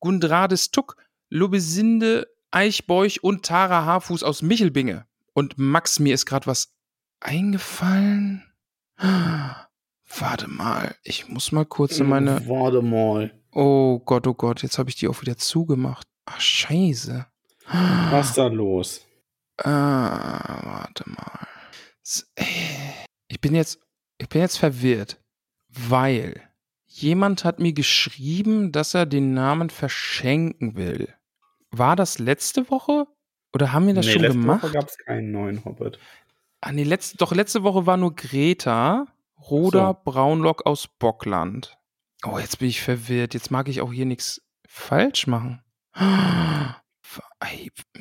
Gundrades 0.00 0.70
Tuck, 0.70 0.96
Lobesinde, 1.28 2.26
Eichbeuch 2.50 3.22
und 3.22 3.44
Tara 3.44 3.84
Haarfuß 3.84 4.22
aus 4.22 4.42
Michelbinge. 4.42 5.06
Und 5.34 5.58
Max, 5.58 5.98
mir 5.98 6.14
ist 6.14 6.26
gerade 6.26 6.46
was 6.46 6.74
eingefallen. 7.20 8.42
Warte 8.98 10.48
mal, 10.48 10.94
ich 11.02 11.28
muss 11.28 11.52
mal 11.52 11.66
kurz 11.66 11.98
in 11.98 12.08
meine. 12.08 12.46
Warte 12.48 12.80
mal. 12.80 13.32
Oh 13.52 13.98
Gott, 13.98 14.26
oh 14.26 14.34
Gott, 14.34 14.62
jetzt 14.62 14.78
habe 14.78 14.88
ich 14.88 14.96
die 14.96 15.08
auch 15.08 15.20
wieder 15.20 15.36
zugemacht. 15.36 16.06
Ach, 16.24 16.40
scheiße. 16.40 17.26
Was 18.10 18.28
ist 18.28 18.38
da 18.38 18.46
los? 18.46 19.02
Ah, 19.58 20.60
warte 20.62 21.04
mal. 21.10 21.46
Äh. 22.36 22.95
Ich 23.36 23.40
bin 23.42 23.54
jetzt, 23.54 23.80
ich 24.16 24.30
bin 24.30 24.40
jetzt 24.40 24.56
verwirrt, 24.56 25.20
weil 25.68 26.40
jemand 26.86 27.44
hat 27.44 27.58
mir 27.58 27.74
geschrieben, 27.74 28.72
dass 28.72 28.94
er 28.94 29.04
den 29.04 29.34
Namen 29.34 29.68
verschenken 29.68 30.74
will. 30.74 31.12
War 31.70 31.96
das 31.96 32.18
letzte 32.18 32.70
Woche? 32.70 33.06
Oder 33.52 33.74
haben 33.74 33.88
wir 33.88 33.92
das 33.92 34.06
nee, 34.06 34.12
schon 34.12 34.22
letzte 34.22 34.38
gemacht? 34.38 34.62
Letzte 34.62 34.68
Woche 34.68 34.78
gab 34.78 34.88
es 34.88 34.96
keinen 34.96 35.32
neuen 35.32 35.64
Hobbit. 35.66 35.98
Ah, 36.62 36.72
nee, 36.72 36.82
letzte, 36.82 37.18
doch 37.18 37.34
letzte 37.34 37.62
Woche 37.62 37.84
war 37.84 37.98
nur 37.98 38.14
Greta, 38.14 39.06
Roda 39.38 39.88
so. 39.88 40.10
Braunlock 40.10 40.64
aus 40.64 40.88
Bockland. 40.88 41.76
Oh, 42.24 42.38
jetzt 42.38 42.60
bin 42.60 42.68
ich 42.68 42.80
verwirrt. 42.80 43.34
Jetzt 43.34 43.50
mag 43.50 43.68
ich 43.68 43.82
auch 43.82 43.92
hier 43.92 44.06
nichts 44.06 44.40
falsch 44.66 45.26
machen. 45.26 45.62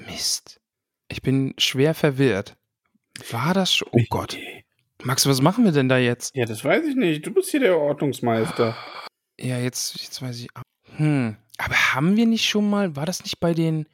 Mist. 0.08 0.62
Ich 1.10 1.22
bin 1.22 1.56
schwer 1.58 1.94
verwirrt. 1.94 2.56
War 3.32 3.54
das 3.54 3.74
schon? 3.74 3.90
Oh 3.92 4.04
Gott. 4.10 4.38
Max, 5.06 5.28
was 5.28 5.40
machen 5.40 5.64
wir 5.64 5.72
denn 5.72 5.88
da 5.88 6.00
jetzt? 6.00 6.36
Ja, 6.36 6.46
das 6.46 6.66
weiß 6.66 6.84
ich 6.88 6.96
nicht. 6.96 7.28
Du 7.28 7.32
bist 7.32 7.52
hier 7.52 7.60
der 7.60 7.78
Ordnungsmeister. 7.78 8.76
Ja, 9.40 9.60
jetzt, 9.60 10.02
jetzt 10.02 10.20
weiß 10.20 10.40
ich. 10.40 10.48
Hm. 10.96 11.38
Aber 11.60 11.76
haben 11.76 12.18
wir 12.18 12.26
nicht 12.26 12.50
schon 12.50 12.68
mal, 12.68 12.96
war 12.96 13.06
das 13.06 13.24
nicht 13.24 13.40
bei 13.40 13.54
den. 13.54 13.88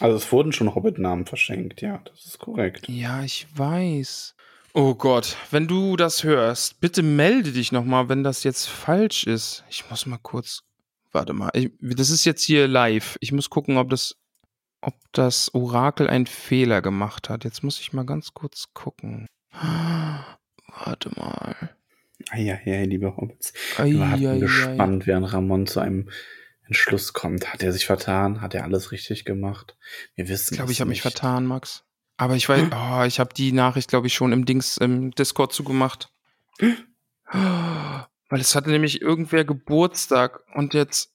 Also 0.00 0.16
es 0.16 0.32
wurden 0.32 0.52
schon 0.52 0.74
Hobbit-Namen 0.74 1.26
verschenkt, 1.26 1.82
ja, 1.82 2.00
das 2.04 2.24
ist 2.24 2.38
korrekt. 2.38 2.88
Ja, 2.88 3.22
ich 3.22 3.46
weiß. 3.56 4.36
Oh 4.72 4.94
Gott, 4.94 5.36
wenn 5.50 5.66
du 5.66 5.96
das 5.96 6.24
hörst, 6.24 6.80
bitte 6.80 7.02
melde 7.02 7.52
dich 7.52 7.70
nochmal, 7.70 8.08
wenn 8.08 8.24
das 8.24 8.42
jetzt 8.42 8.68
falsch 8.68 9.24
ist. 9.24 9.64
Ich 9.68 9.90
muss 9.90 10.06
mal 10.06 10.18
kurz. 10.22 10.62
Warte 11.12 11.34
mal. 11.34 11.50
Ich, 11.52 11.72
das 11.80 12.08
ist 12.08 12.24
jetzt 12.24 12.42
hier 12.42 12.68
live. 12.68 13.18
Ich 13.20 13.32
muss 13.32 13.50
gucken, 13.50 13.76
ob 13.76 13.90
das, 13.90 14.16
ob 14.80 14.94
das 15.12 15.52
Orakel 15.54 16.08
einen 16.08 16.26
Fehler 16.26 16.80
gemacht 16.80 17.28
hat. 17.28 17.44
Jetzt 17.44 17.62
muss 17.62 17.80
ich 17.80 17.92
mal 17.92 18.06
ganz 18.06 18.32
kurz 18.32 18.72
gucken. 18.72 19.26
Warte 20.84 21.10
mal. 21.16 21.56
Eieiei, 22.30 22.84
liebe 22.84 23.16
Hobbits. 23.16 23.52
Wir 23.76 24.02
Eieiei. 24.02 24.38
gespannt, 24.38 25.06
während 25.06 25.32
Ramon 25.32 25.66
zu 25.66 25.80
einem 25.80 26.10
Entschluss 26.66 27.12
kommt. 27.12 27.52
Hat 27.52 27.62
er 27.62 27.72
sich 27.72 27.86
vertan? 27.86 28.40
Hat 28.40 28.54
er 28.54 28.64
alles 28.64 28.92
richtig 28.92 29.24
gemacht? 29.24 29.76
Wir 30.14 30.28
wissen 30.28 30.54
Ich 30.54 30.58
glaube, 30.58 30.72
ich 30.72 30.80
habe 30.80 30.90
mich 30.90 31.02
vertan, 31.02 31.46
Max. 31.46 31.84
Aber 32.16 32.34
ich 32.34 32.48
weiß, 32.48 32.64
oh, 32.72 33.04
ich 33.04 33.20
habe 33.20 33.32
die 33.32 33.52
Nachricht, 33.52 33.88
glaube 33.88 34.08
ich, 34.08 34.14
schon 34.14 34.32
im 34.32 34.44
Dings, 34.44 34.76
im 34.76 35.12
Discord 35.12 35.52
zugemacht. 35.52 36.12
Weil 37.30 38.40
es 38.40 38.54
hatte 38.54 38.70
nämlich 38.70 39.00
irgendwer 39.00 39.44
Geburtstag 39.44 40.40
und 40.54 40.74
jetzt. 40.74 41.12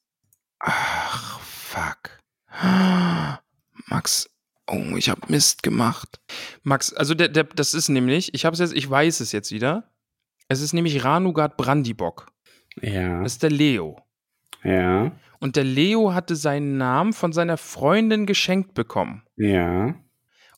Ach, 0.60 1.40
fuck. 1.41 2.18
Max, 3.88 4.30
oh, 4.74 4.98
ich 4.98 5.10
habe 5.10 5.22
Mist 5.28 5.64
gemacht. 5.64 6.20
Max, 6.64 6.94
also 6.94 7.14
der, 7.14 7.30
der, 7.30 7.44
das 7.44 7.74
ist 7.74 7.90
nämlich, 7.90 8.34
ich 8.34 8.45
habe 8.45 8.54
es 8.54 8.60
jetzt, 8.60 8.74
ich 8.74 8.90
weiß 8.90 9.20
es 9.20 9.32
jetzt 9.32 9.52
wieder. 9.52 9.91
Es 10.48 10.62
ist 10.62 10.74
nämlich 10.74 11.04
Ranugat 11.04 11.58
Brandibock. 11.58 12.28
Ja, 12.82 13.22
Das 13.22 13.34
ist 13.34 13.44
der 13.44 13.52
Leo. 13.52 14.02
ja, 14.64 15.12
Und 15.40 15.56
der 15.56 15.64
Leo 15.64 16.14
hatte 16.14 16.36
seinen 16.36 16.78
Namen 16.78 17.14
von 17.14 17.32
seiner 17.34 17.58
Freundin 17.58 18.26
geschenkt 18.26 18.74
bekommen. 18.74 19.24
ja. 19.38 19.95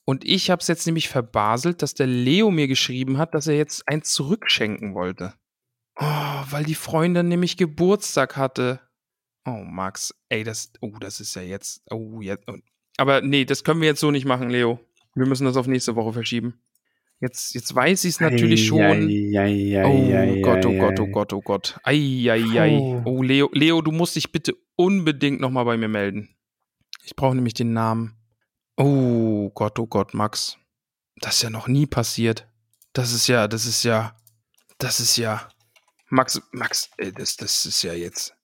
Und 0.07 0.23
ich 0.23 0.51
habe 0.51 0.59
es 0.61 0.67
jetzt 0.67 0.85
nämlich 0.85 1.09
verbaselt, 1.09 1.81
dass 1.81 1.95
der 1.95 2.05
Leo 2.05 2.51
mir 2.51 2.67
geschrieben 2.67 3.17
hat, 3.17 3.33
dass 3.33 3.47
er 3.47 3.57
jetzt 3.57 3.87
eins 3.89 4.13
zurückschenken 4.13 4.93
wollte. 4.93 5.33
Oh, 5.95 6.43
weil 6.51 6.63
die 6.63 6.75
Freundin 6.75 7.27
nämlich 7.27 7.57
Geburtstag 7.57 8.37
hatte. 8.37 8.79
Oh, 9.45 9.63
Max, 9.65 10.13
ey, 10.29 10.43
das, 10.43 10.71
oh, 10.81 10.91
das 10.99 11.19
ist 11.19 11.35
ja 11.35 11.41
jetzt, 11.41 11.81
oh, 11.89 12.21
jetzt. 12.21 12.45
Oh. 12.97 13.01
Aber 13.01 13.21
nee, 13.21 13.45
das 13.45 13.63
können 13.63 13.81
wir 13.81 13.87
jetzt 13.87 13.99
so 13.99 14.11
nicht 14.11 14.25
machen, 14.25 14.49
Leo. 14.49 14.79
Wir 15.15 15.25
müssen 15.25 15.45
das 15.45 15.57
auf 15.57 15.67
nächste 15.67 15.95
Woche 15.95 16.13
verschieben. 16.13 16.59
Jetzt, 17.21 17.55
jetzt 17.55 17.73
weiß 17.73 18.03
ich 18.03 18.15
es 18.15 18.19
natürlich 18.19 18.67
schon. 18.67 18.81
Eieiei, 18.81 19.85
Oh 19.85 20.41
Gott, 20.41 20.65
oh. 20.65 20.77
Gott, 20.77 20.99
oh 20.99 21.07
Gott, 21.07 21.33
oh 21.33 21.41
Gott. 21.41 21.79
Eieiei. 21.83 22.77
Puh. 22.77 23.01
Oh, 23.05 23.23
Leo, 23.23 23.49
Leo, 23.53 23.81
du 23.81 23.91
musst 23.91 24.17
dich 24.17 24.31
bitte 24.31 24.55
unbedingt 24.75 25.39
nochmal 25.39 25.65
bei 25.65 25.77
mir 25.77 25.87
melden. 25.87 26.35
Ich 27.03 27.15
brauche 27.15 27.35
nämlich 27.35 27.53
den 27.53 27.71
Namen. 27.71 28.17
Oh 28.75 29.49
Gott, 29.51 29.79
oh 29.79 29.87
Gott, 29.87 30.13
Max. 30.13 30.57
Das 31.21 31.35
ist 31.35 31.43
ja 31.43 31.49
noch 31.49 31.69
nie 31.69 31.85
passiert. 31.85 32.47
Das 32.91 33.13
ist 33.13 33.27
ja, 33.27 33.47
das 33.47 33.65
ist 33.65 33.83
ja, 33.83 34.17
das 34.77 34.99
ist 34.99 35.15
ja. 35.15 35.47
Max, 36.09 36.41
Max, 36.51 36.89
äh, 36.97 37.11
das, 37.13 37.37
das 37.37 37.65
ist 37.65 37.81
ja 37.83 37.93
jetzt. 37.93 38.35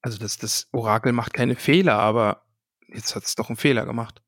Also 0.00 0.18
das, 0.18 0.38
das 0.38 0.68
Orakel 0.72 1.12
macht 1.12 1.34
keine 1.34 1.56
Fehler, 1.56 1.98
aber 1.98 2.44
jetzt 2.94 3.14
hat 3.14 3.24
es 3.24 3.34
doch 3.34 3.48
einen 3.48 3.56
Fehler 3.56 3.86
gemacht. 3.86 4.22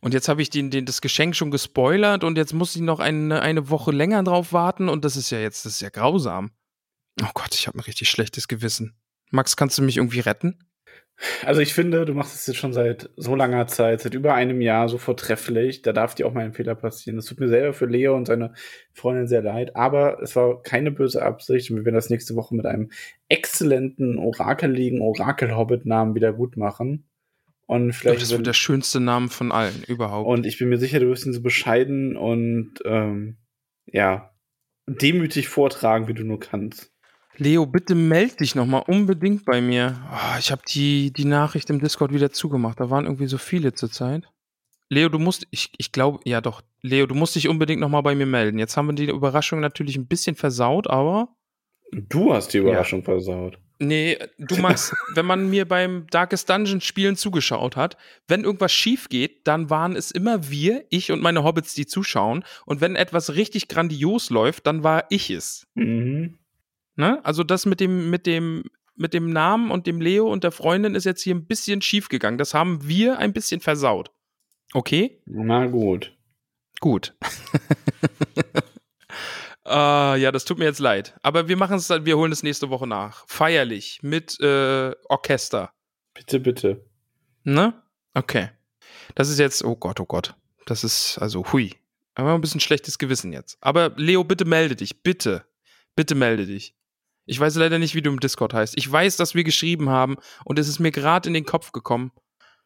Und 0.00 0.14
jetzt 0.14 0.28
habe 0.28 0.40
ich 0.40 0.48
den, 0.48 0.70
den, 0.70 0.86
das 0.86 1.02
Geschenk 1.02 1.36
schon 1.36 1.50
gespoilert 1.50 2.24
und 2.24 2.38
jetzt 2.38 2.54
muss 2.54 2.74
ich 2.74 2.80
noch 2.80 3.00
eine, 3.00 3.42
eine 3.42 3.68
Woche 3.68 3.90
länger 3.90 4.22
drauf 4.22 4.52
warten 4.52 4.88
und 4.88 5.04
das 5.04 5.16
ist 5.16 5.30
ja 5.30 5.38
jetzt, 5.38 5.66
das 5.66 5.74
ist 5.74 5.80
ja 5.82 5.90
grausam. 5.90 6.52
Oh 7.22 7.30
Gott, 7.34 7.54
ich 7.54 7.66
habe 7.66 7.78
ein 7.78 7.82
richtig 7.82 8.08
schlechtes 8.08 8.48
Gewissen. 8.48 8.94
Max, 9.30 9.56
kannst 9.56 9.76
du 9.76 9.82
mich 9.82 9.98
irgendwie 9.98 10.20
retten? 10.20 10.58
Also 11.44 11.60
ich 11.60 11.74
finde, 11.74 12.06
du 12.06 12.14
machst 12.14 12.34
es 12.34 12.46
jetzt 12.46 12.56
schon 12.56 12.72
seit 12.72 13.10
so 13.16 13.34
langer 13.34 13.66
Zeit, 13.66 14.00
seit 14.00 14.14
über 14.14 14.32
einem 14.34 14.62
Jahr 14.62 14.88
so 14.88 14.96
vortrefflich. 14.96 15.82
Da 15.82 15.92
darf 15.92 16.14
dir 16.14 16.26
auch 16.26 16.32
mal 16.32 16.46
ein 16.46 16.54
Fehler 16.54 16.74
passieren. 16.74 17.18
Es 17.18 17.26
tut 17.26 17.40
mir 17.40 17.48
selber 17.48 17.74
für 17.74 17.84
Leo 17.84 18.16
und 18.16 18.26
seine 18.26 18.54
Freundin 18.94 19.26
sehr 19.28 19.42
leid, 19.42 19.76
aber 19.76 20.22
es 20.22 20.34
war 20.34 20.62
keine 20.62 20.90
böse 20.90 21.22
Absicht 21.22 21.70
und 21.70 21.76
wir 21.76 21.84
werden 21.84 21.94
das 21.94 22.08
nächste 22.08 22.36
Woche 22.36 22.54
mit 22.54 22.64
einem 22.64 22.90
exzellenten, 23.28 24.18
orakeligen 24.18 25.02
Orakel-Hobbit-Namen 25.02 26.14
wieder 26.14 26.32
gut 26.32 26.56
machen. 26.56 27.09
Und 27.70 27.90
Ich 27.90 28.00
glaube, 28.00 28.16
vielleicht 28.16 28.22
das 28.22 28.36
wird 28.36 28.46
der 28.48 28.52
schönste 28.52 28.98
Name 28.98 29.28
von 29.28 29.52
allen 29.52 29.84
überhaupt. 29.86 30.26
und 30.28 30.44
ich 30.44 30.58
bin 30.58 30.68
mir 30.70 30.78
sicher, 30.78 30.98
du 30.98 31.06
wirst 31.08 31.24
ihn 31.24 31.32
so 31.32 31.40
bescheiden 31.40 32.16
und 32.16 32.74
ähm, 32.84 33.36
ja, 33.86 34.32
demütig 34.88 35.48
vortragen, 35.48 36.08
wie 36.08 36.14
du 36.14 36.24
nur 36.24 36.40
kannst. 36.40 36.90
Leo, 37.36 37.66
bitte 37.66 37.94
meld 37.94 38.40
dich 38.40 38.56
nochmal 38.56 38.82
unbedingt 38.88 39.44
bei 39.44 39.60
mir. 39.60 40.00
Oh, 40.12 40.38
ich 40.40 40.50
habe 40.50 40.62
die, 40.68 41.12
die 41.12 41.24
Nachricht 41.24 41.70
im 41.70 41.78
Discord 41.78 42.12
wieder 42.12 42.32
zugemacht. 42.32 42.80
Da 42.80 42.90
waren 42.90 43.04
irgendwie 43.04 43.28
so 43.28 43.38
viele 43.38 43.72
zurzeit. 43.72 44.24
Leo, 44.88 45.08
du 45.08 45.20
musst, 45.20 45.46
ich, 45.52 45.70
ich 45.78 45.92
glaube, 45.92 46.18
ja 46.24 46.40
doch, 46.40 46.62
Leo, 46.82 47.06
du 47.06 47.14
musst 47.14 47.36
dich 47.36 47.48
unbedingt 47.48 47.80
nochmal 47.80 48.02
bei 48.02 48.16
mir 48.16 48.26
melden. 48.26 48.58
Jetzt 48.58 48.76
haben 48.76 48.88
wir 48.88 48.94
die 48.94 49.08
Überraschung 49.08 49.60
natürlich 49.60 49.96
ein 49.96 50.08
bisschen 50.08 50.34
versaut, 50.34 50.90
aber 50.90 51.28
Du 51.92 52.34
hast 52.34 52.48
die 52.52 52.58
Überraschung 52.58 53.04
versaut. 53.04 53.58
Nee, 53.82 54.18
du 54.36 54.56
Max, 54.58 54.94
wenn 55.14 55.24
man 55.24 55.48
mir 55.48 55.66
beim 55.66 56.06
Darkest 56.10 56.50
Dungeon 56.50 56.82
Spielen 56.82 57.16
zugeschaut 57.16 57.76
hat, 57.76 57.96
wenn 58.28 58.44
irgendwas 58.44 58.72
schief 58.72 59.08
geht, 59.08 59.46
dann 59.46 59.70
waren 59.70 59.96
es 59.96 60.10
immer 60.10 60.50
wir, 60.50 60.84
ich 60.90 61.10
und 61.10 61.22
meine 61.22 61.44
Hobbits, 61.44 61.72
die 61.72 61.86
zuschauen. 61.86 62.44
Und 62.66 62.82
wenn 62.82 62.94
etwas 62.94 63.34
richtig 63.34 63.68
grandios 63.68 64.28
läuft, 64.28 64.66
dann 64.66 64.84
war 64.84 65.06
ich 65.08 65.30
es. 65.30 65.66
Mhm. 65.74 66.38
Ne? 66.96 67.24
Also 67.24 67.42
das 67.42 67.64
mit 67.64 67.80
dem, 67.80 68.10
mit 68.10 68.26
dem, 68.26 68.64
mit 68.96 69.14
dem 69.14 69.30
Namen 69.30 69.70
und 69.70 69.86
dem 69.86 70.02
Leo 70.02 70.30
und 70.30 70.44
der 70.44 70.52
Freundin 70.52 70.94
ist 70.94 71.04
jetzt 71.04 71.22
hier 71.22 71.34
ein 71.34 71.46
bisschen 71.46 71.80
schief 71.80 72.10
gegangen. 72.10 72.36
Das 72.36 72.52
haben 72.52 72.86
wir 72.86 73.18
ein 73.18 73.32
bisschen 73.32 73.62
versaut. 73.62 74.10
Okay? 74.74 75.22
Na 75.24 75.66
gut. 75.66 76.14
Gut. 76.80 77.14
Ah, 79.70 80.16
ja, 80.16 80.32
das 80.32 80.44
tut 80.44 80.58
mir 80.58 80.64
jetzt 80.64 80.80
leid. 80.80 81.14
Aber 81.22 81.46
wir 81.46 81.56
machen 81.56 81.76
es 81.76 81.86
dann, 81.86 82.04
wir 82.04 82.16
holen 82.16 82.32
es 82.32 82.42
nächste 82.42 82.70
Woche 82.70 82.88
nach. 82.88 83.24
Feierlich. 83.28 84.00
Mit 84.02 84.40
äh, 84.40 84.92
Orchester. 85.08 85.72
Bitte, 86.12 86.40
bitte. 86.40 86.84
Ne? 87.44 87.80
Okay. 88.14 88.50
Das 89.14 89.28
ist 89.28 89.38
jetzt, 89.38 89.64
oh 89.64 89.76
Gott, 89.76 90.00
oh 90.00 90.06
Gott. 90.06 90.34
Das 90.66 90.82
ist, 90.82 91.18
also, 91.18 91.44
hui. 91.52 91.76
Aber 92.14 92.34
ein 92.34 92.40
bisschen 92.40 92.60
schlechtes 92.60 92.98
Gewissen 92.98 93.32
jetzt. 93.32 93.58
Aber 93.60 93.92
Leo, 93.96 94.24
bitte 94.24 94.44
melde 94.44 94.74
dich. 94.74 95.02
Bitte. 95.02 95.44
Bitte 95.94 96.16
melde 96.16 96.46
dich. 96.46 96.74
Ich 97.26 97.38
weiß 97.38 97.54
leider 97.54 97.78
nicht, 97.78 97.94
wie 97.94 98.02
du 98.02 98.10
im 98.10 98.18
Discord 98.18 98.52
heißt. 98.52 98.76
Ich 98.76 98.90
weiß, 98.90 99.16
dass 99.16 99.36
wir 99.36 99.44
geschrieben 99.44 99.88
haben 99.88 100.16
und 100.44 100.58
es 100.58 100.66
ist 100.66 100.80
mir 100.80 100.90
gerade 100.90 101.28
in 101.28 101.34
den 101.34 101.46
Kopf 101.46 101.70
gekommen. 101.70 102.10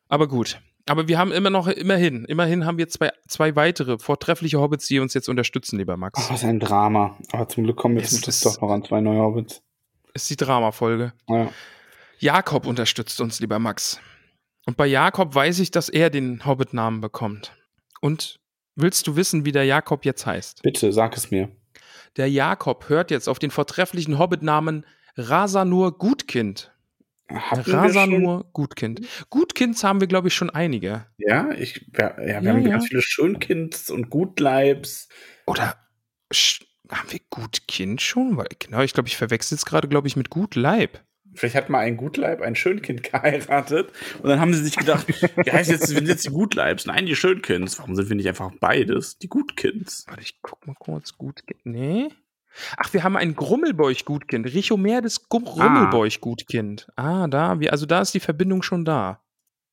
Aber 0.08 0.26
gut. 0.26 0.58
Aber 0.86 1.08
wir 1.08 1.18
haben 1.18 1.32
immer 1.32 1.48
noch, 1.50 1.66
immerhin, 1.66 2.24
immerhin 2.26 2.66
haben 2.66 2.76
wir 2.76 2.88
zwei, 2.88 3.10
zwei 3.26 3.56
weitere 3.56 3.98
vortreffliche 3.98 4.60
Hobbits, 4.60 4.86
die 4.86 4.98
uns 5.00 5.14
jetzt 5.14 5.28
unterstützen, 5.28 5.78
lieber 5.78 5.96
Max. 5.96 6.20
Ach, 6.22 6.30
was 6.30 6.44
ein 6.44 6.60
Drama. 6.60 7.16
Aber 7.32 7.48
zum 7.48 7.64
Glück 7.64 7.76
kommen 7.76 7.98
Schluss 8.04 8.26
ist- 8.28 8.44
doch 8.44 8.60
noch 8.60 8.70
an 8.70 8.84
zwei 8.84 9.00
neue 9.00 9.20
Hobbits. 9.20 9.62
Ist 10.12 10.28
die 10.30 10.36
Dramafolge. 10.36 11.12
Ja. 11.28 11.48
Jakob 12.18 12.66
unterstützt 12.66 13.20
uns, 13.20 13.40
lieber 13.40 13.58
Max. 13.58 13.98
Und 14.66 14.76
bei 14.76 14.86
Jakob 14.86 15.34
weiß 15.34 15.58
ich, 15.60 15.70
dass 15.70 15.88
er 15.88 16.10
den 16.10 16.44
Hobbit-Namen 16.44 17.00
bekommt. 17.00 17.52
Und 18.00 18.38
willst 18.76 19.06
du 19.06 19.16
wissen, 19.16 19.44
wie 19.44 19.52
der 19.52 19.64
Jakob 19.64 20.04
jetzt 20.04 20.26
heißt? 20.26 20.62
Bitte, 20.62 20.92
sag 20.92 21.16
es 21.16 21.30
mir. 21.30 21.48
Der 22.16 22.30
Jakob 22.30 22.88
hört 22.88 23.10
jetzt 23.10 23.28
auf 23.28 23.38
den 23.38 23.50
vortrefflichen 23.50 24.18
Hobbit-Namen 24.18 24.86
Rasanur 25.16 25.96
Gutkind. 25.98 26.72
Hatten 27.28 27.70
Rasanur 27.70 28.44
Gutkind. 28.52 29.00
Gutkinds 29.30 29.82
haben 29.82 30.00
wir, 30.00 30.06
glaube 30.08 30.28
ich, 30.28 30.34
schon 30.34 30.50
einige. 30.50 31.06
Ja, 31.16 31.50
ich, 31.52 31.86
ja, 31.96 32.10
ja, 32.10 32.16
wir 32.18 32.26
Ja, 32.42 32.52
haben 32.52 32.62
ja. 32.62 32.70
ganz 32.72 32.88
viele 32.88 33.00
Schönkinds 33.02 33.90
und 33.90 34.10
Gutleibs. 34.10 35.08
Oder 35.46 35.74
haben 36.90 37.10
wir 37.10 37.20
Gutkind 37.30 38.02
schon? 38.02 38.36
Weil, 38.36 38.48
genau, 38.58 38.82
ich 38.82 38.92
glaube, 38.92 39.08
ich 39.08 39.16
verwechsel 39.16 39.56
es 39.56 39.64
gerade, 39.64 39.88
glaube 39.88 40.06
ich, 40.06 40.16
mit 40.16 40.28
Gutleib. 40.30 41.02
Vielleicht 41.36 41.56
hat 41.56 41.68
mal 41.70 41.80
ein 41.80 41.96
Gutleib 41.96 42.42
ein 42.42 42.54
Schönkind 42.54 43.02
geheiratet 43.10 43.90
und 44.22 44.28
dann 44.28 44.38
haben 44.38 44.54
sie 44.54 44.62
sich 44.62 44.76
gedacht, 44.76 45.06
wie 45.08 45.50
heißt 45.50 45.70
jetzt, 45.70 45.88
sind 45.88 46.06
jetzt 46.06 46.26
die 46.26 46.30
Gutleibs? 46.30 46.86
Nein, 46.86 47.06
die 47.06 47.16
Schönkinds. 47.16 47.78
Warum 47.78 47.96
sind 47.96 48.08
wir 48.08 48.16
nicht 48.16 48.28
einfach 48.28 48.52
beides? 48.60 49.18
Die 49.18 49.28
Gutkinds. 49.28 50.04
Warte, 50.06 50.22
ich 50.22 50.40
guck 50.42 50.64
mal 50.66 50.76
kurz. 50.78 51.16
Gutkind. 51.16 51.60
Nee. 51.64 52.10
Ach, 52.76 52.92
wir 52.92 53.02
haben 53.02 53.16
ein 53.16 53.34
Grummelbeuch-Gutkind. 53.34 54.46
Richomer 54.52 55.00
des 55.00 55.28
Grummelbeuch-Gutkind. 55.28 56.88
Ah, 56.96 57.26
da. 57.26 57.60
Wir, 57.60 57.72
also 57.72 57.86
da 57.86 58.00
ist 58.00 58.14
die 58.14 58.20
Verbindung 58.20 58.62
schon 58.62 58.84
da. 58.84 59.20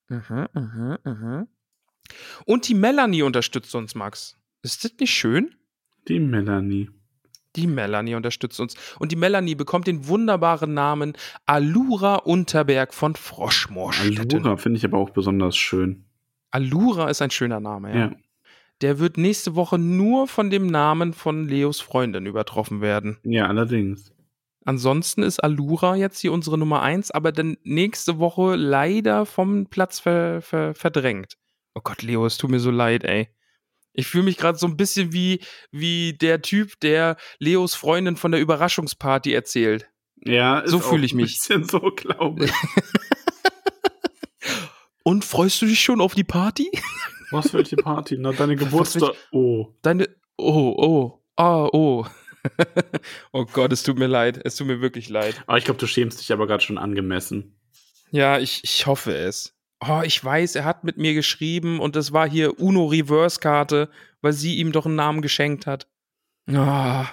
Mhm, 0.10 0.48
mhm, 0.54 0.98
mhm. 1.04 1.48
Und 2.46 2.68
die 2.68 2.74
Melanie 2.74 3.24
unterstützt 3.24 3.74
uns, 3.76 3.96
Max. 3.96 4.38
Ist 4.62 4.84
das 4.84 4.94
nicht 5.00 5.12
schön? 5.12 5.56
Die 6.08 6.20
Melanie. 6.20 6.90
Die 7.56 7.68
Melanie 7.68 8.16
unterstützt 8.16 8.60
uns. 8.60 8.76
Und 9.00 9.12
die 9.12 9.16
Melanie 9.16 9.56
bekommt 9.56 9.88
den 9.88 10.08
wunderbaren 10.08 10.74
Namen 10.74 11.14
Alura 11.46 12.16
Unterberg 12.16 12.94
von 12.94 13.16
Froschmoorstetten. 13.16 14.40
Allura 14.40 14.58
finde 14.58 14.78
ich 14.78 14.86
aber 14.86 14.98
auch 14.98 15.10
besonders 15.10 15.58
schön. 15.58 16.06
Alura 16.52 17.10
ist 17.10 17.22
ein 17.22 17.32
schöner 17.32 17.60
Name, 17.60 17.90
ja. 17.90 17.98
Ja. 17.98 18.12
Der 18.82 18.98
wird 18.98 19.18
nächste 19.18 19.56
Woche 19.56 19.78
nur 19.78 20.28
von 20.28 20.50
dem 20.50 20.66
Namen 20.68 21.14
von 21.14 21.48
Leos 21.48 21.80
Freundin 21.80 22.26
übertroffen 22.26 22.82
werden. 22.82 23.18
Ja, 23.24 23.48
allerdings. 23.48 24.12
Ansonsten 24.66 25.24
ist 25.24 25.44
Alura 25.44 25.96
jetzt 25.96 26.20
hier 26.20 26.34
unsere 26.34 26.58
Nummer 26.58 26.82
eins, 26.82 27.12
aber 27.12 27.32
dann 27.32 27.58
nächste 27.64 28.20
Woche 28.20 28.56
leider 28.56 29.26
vom 29.26 29.68
Platz 29.68 30.00
ver, 30.00 30.42
ver, 30.42 30.76
verdrängt. 30.76 31.38
Oh 31.74 31.82
Gott, 31.84 32.02
Leo, 32.02 32.26
es 32.26 32.38
tut 32.38 32.52
mir 32.52 32.60
so 32.60 32.72
leid, 32.72 33.04
ey. 33.04 33.30
Ich 33.94 34.08
fühle 34.08 34.24
mich 34.24 34.38
gerade 34.38 34.58
so 34.58 34.68
ein 34.68 34.78
bisschen 34.78 35.14
wie, 35.14 35.42
wie 35.72 36.14
der 36.14 36.42
Typ, 36.42 36.80
der 36.80 37.18
Leos 37.40 37.76
Freundin 37.76 38.16
von 38.16 38.32
der 38.32 38.42
Überraschungsparty 38.42 39.34
erzählt. 39.34 39.90
Ja, 40.24 40.64
so 40.66 40.80
fühle 40.80 41.06
ich 41.06 41.14
mich. 41.14 41.40
Ein 41.50 41.62
bisschen 41.62 41.64
so, 41.66 41.80
glaube 41.92 42.46
ich. 42.46 42.52
Und 45.04 45.26
freust 45.26 45.62
du 45.62 45.66
dich 45.66 45.82
schon 45.82 46.00
auf 46.00 46.14
die 46.14 46.24
Party? 46.24 46.70
Was 47.32 47.54
welche 47.54 47.76
Party? 47.78 48.18
Na, 48.18 48.32
deine 48.32 48.56
Geburtstag. 48.58 49.14
Oh. 49.32 49.74
Deine. 49.82 50.10
Oh, 50.38 50.76
oh. 50.78 51.24
Ah, 51.36 51.68
oh. 51.72 52.06
oh 53.32 53.46
Gott, 53.46 53.72
es 53.72 53.84
tut 53.84 53.98
mir 53.98 54.08
leid. 54.08 54.40
Es 54.44 54.56
tut 54.56 54.68
mir 54.68 54.82
wirklich 54.82 55.10
leid. 55.10 55.42
Aber 55.48 55.58
ich 55.58 55.66
glaube, 55.66 55.80
du 55.80 55.88
schämst 55.88 56.20
dich 56.20 56.32
aber 56.32 56.48
gerade 56.48 56.64
schon 56.64 56.78
angemessen. 56.78 57.56
Ja, 58.12 58.40
ich, 58.40 58.64
ich 58.64 58.86
hoffe 58.86 59.16
es 59.16 59.56
oh, 59.88 60.02
ich 60.04 60.24
weiß, 60.24 60.56
er 60.56 60.66
hat 60.66 60.84
mit 60.84 60.98
mir 60.98 61.14
geschrieben 61.14 61.80
und 61.80 61.96
das 61.96 62.14
war 62.14 62.30
hier 62.30 62.60
Uno 62.60 62.86
Reverse 62.86 63.40
Karte, 63.40 63.90
weil 64.22 64.34
sie 64.34 64.58
ihm 64.58 64.72
doch 64.72 64.86
einen 64.86 64.96
Namen 64.96 65.22
geschenkt 65.22 65.68
hat. 65.68 65.88
Oh. 66.50 67.06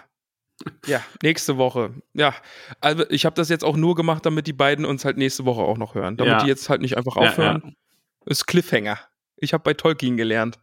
Ja, 0.87 1.01
nächste 1.23 1.57
Woche. 1.57 1.95
Ja, 2.15 2.35
also 2.81 3.09
ich 3.11 3.25
habe 3.25 3.37
das 3.37 3.49
jetzt 3.49 3.65
auch 3.65 3.77
nur 3.77 3.95
gemacht, 3.95 4.27
damit 4.27 4.47
die 4.47 4.53
beiden 4.53 4.85
uns 4.85 5.05
halt 5.05 5.17
nächste 5.17 5.45
Woche 5.45 5.63
auch 5.63 5.79
noch 5.79 5.95
hören. 5.95 6.17
Damit 6.17 6.33
ja. 6.33 6.43
die 6.43 6.49
jetzt 6.49 6.69
halt 6.69 6.81
nicht 6.81 6.97
einfach 6.97 7.17
aufhören. 7.17 7.61
Ja, 7.63 7.69
ja. 7.69 7.75
Ist 8.27 8.47
Cliffhanger. 8.47 8.99
Ich 9.41 9.53
habe 9.53 9.65
bei 9.65 9.75
Tolkien 9.75 10.17
gelernt. 10.17 10.59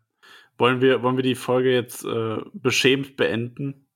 Wollen 0.58 0.82
wir, 0.82 1.04
wollen 1.04 1.18
wir 1.18 1.24
die 1.24 1.36
Folge 1.36 1.74
jetzt 1.74 2.06
äh, 2.06 2.38
beschämt 2.54 3.18
beenden? 3.18 3.88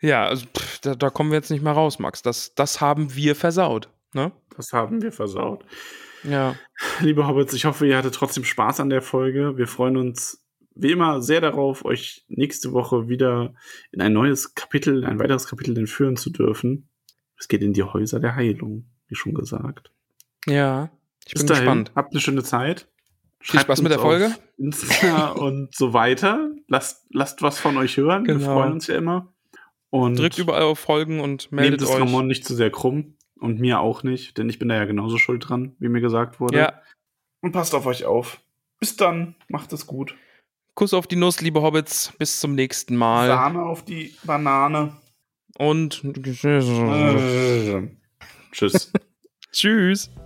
Ja, 0.00 0.26
also 0.26 0.46
pff, 0.46 0.78
da, 0.80 0.94
da, 0.94 1.10
kommen 1.10 1.30
wir 1.30 1.36
jetzt 1.36 1.50
nicht 1.50 1.62
mehr 1.62 1.72
raus, 1.72 1.98
Max. 1.98 2.22
Das, 2.22 2.54
das 2.54 2.80
haben 2.80 3.14
wir 3.14 3.34
versaut. 3.34 3.88
Ne? 4.12 4.32
Das 4.56 4.72
haben 4.72 5.02
wir 5.02 5.12
versaut. 5.12 5.64
Ja. 6.22 6.56
Liebe 7.00 7.26
Hobbits, 7.26 7.54
ich 7.54 7.64
hoffe, 7.64 7.86
ihr 7.86 7.96
hattet 7.96 8.14
trotzdem 8.14 8.44
Spaß 8.44 8.80
an 8.80 8.90
der 8.90 9.02
Folge. 9.02 9.56
Wir 9.56 9.66
freuen 9.66 9.96
uns 9.96 10.42
wie 10.76 10.92
immer 10.92 11.22
sehr 11.22 11.40
darauf, 11.40 11.84
euch 11.84 12.24
nächste 12.28 12.72
Woche 12.72 13.08
wieder 13.08 13.54
in 13.92 14.02
ein 14.02 14.12
neues 14.12 14.54
Kapitel, 14.54 15.04
ein 15.04 15.18
weiteres 15.18 15.46
Kapitel 15.46 15.76
entführen 15.78 16.16
zu 16.16 16.30
dürfen. 16.30 16.88
Es 17.38 17.48
geht 17.48 17.62
in 17.62 17.72
die 17.72 17.82
Häuser 17.82 18.20
der 18.20 18.36
Heilung, 18.36 18.86
wie 19.08 19.14
schon 19.14 19.34
gesagt. 19.34 19.90
Ja, 20.46 20.90
ich 21.24 21.32
Bis 21.32 21.42
bin 21.42 21.48
dahin, 21.48 21.64
gespannt. 21.64 21.92
Habt 21.94 22.12
eine 22.12 22.20
schöne 22.20 22.42
Zeit. 22.42 22.88
Viel 23.40 23.60
Spaß 23.60 23.82
mit 23.82 23.92
der 23.92 23.98
Folge. 23.98 24.34
Insta 24.56 25.28
und 25.32 25.74
so 25.74 25.92
weiter. 25.92 26.50
Lasst, 26.68 27.06
lasst 27.10 27.42
was 27.42 27.58
von 27.58 27.76
euch 27.76 27.96
hören. 27.96 28.24
Genau. 28.24 28.40
Wir 28.40 28.46
freuen 28.46 28.72
uns 28.72 28.86
ja 28.86 28.96
immer. 28.96 29.32
Und 29.90 30.18
Drückt 30.18 30.38
überall 30.38 30.62
auf 30.62 30.78
Folgen 30.78 31.20
und 31.20 31.52
meldet 31.52 31.80
nehmt 31.80 31.82
euch. 31.82 31.88
Nehmt 31.96 32.00
das 32.00 32.08
Ramon 32.12 32.26
nicht 32.26 32.44
zu 32.44 32.54
sehr 32.54 32.70
krumm. 32.70 33.14
Und 33.38 33.60
mir 33.60 33.80
auch 33.80 34.02
nicht, 34.02 34.38
denn 34.38 34.48
ich 34.48 34.58
bin 34.58 34.68
da 34.70 34.76
ja 34.76 34.86
genauso 34.86 35.18
schuld 35.18 35.46
dran, 35.46 35.76
wie 35.78 35.88
mir 35.88 36.00
gesagt 36.00 36.40
wurde. 36.40 36.58
Ja. 36.58 36.80
Und 37.40 37.52
passt 37.52 37.74
auf 37.74 37.84
euch 37.84 38.06
auf. 38.06 38.40
Bis 38.80 38.96
dann, 38.96 39.34
macht 39.48 39.72
es 39.74 39.86
gut. 39.86 40.14
Kuss 40.74 40.94
auf 40.94 41.06
die 41.06 41.16
Nuss, 41.16 41.40
liebe 41.40 41.62
Hobbits. 41.62 42.12
Bis 42.18 42.40
zum 42.40 42.54
nächsten 42.54 42.96
Mal. 42.96 43.28
Sahne 43.28 43.62
auf 43.62 43.84
die 43.84 44.14
Banane. 44.24 44.96
Und 45.58 46.02
tschüss. 48.52 48.92
Tschüss. 49.52 50.10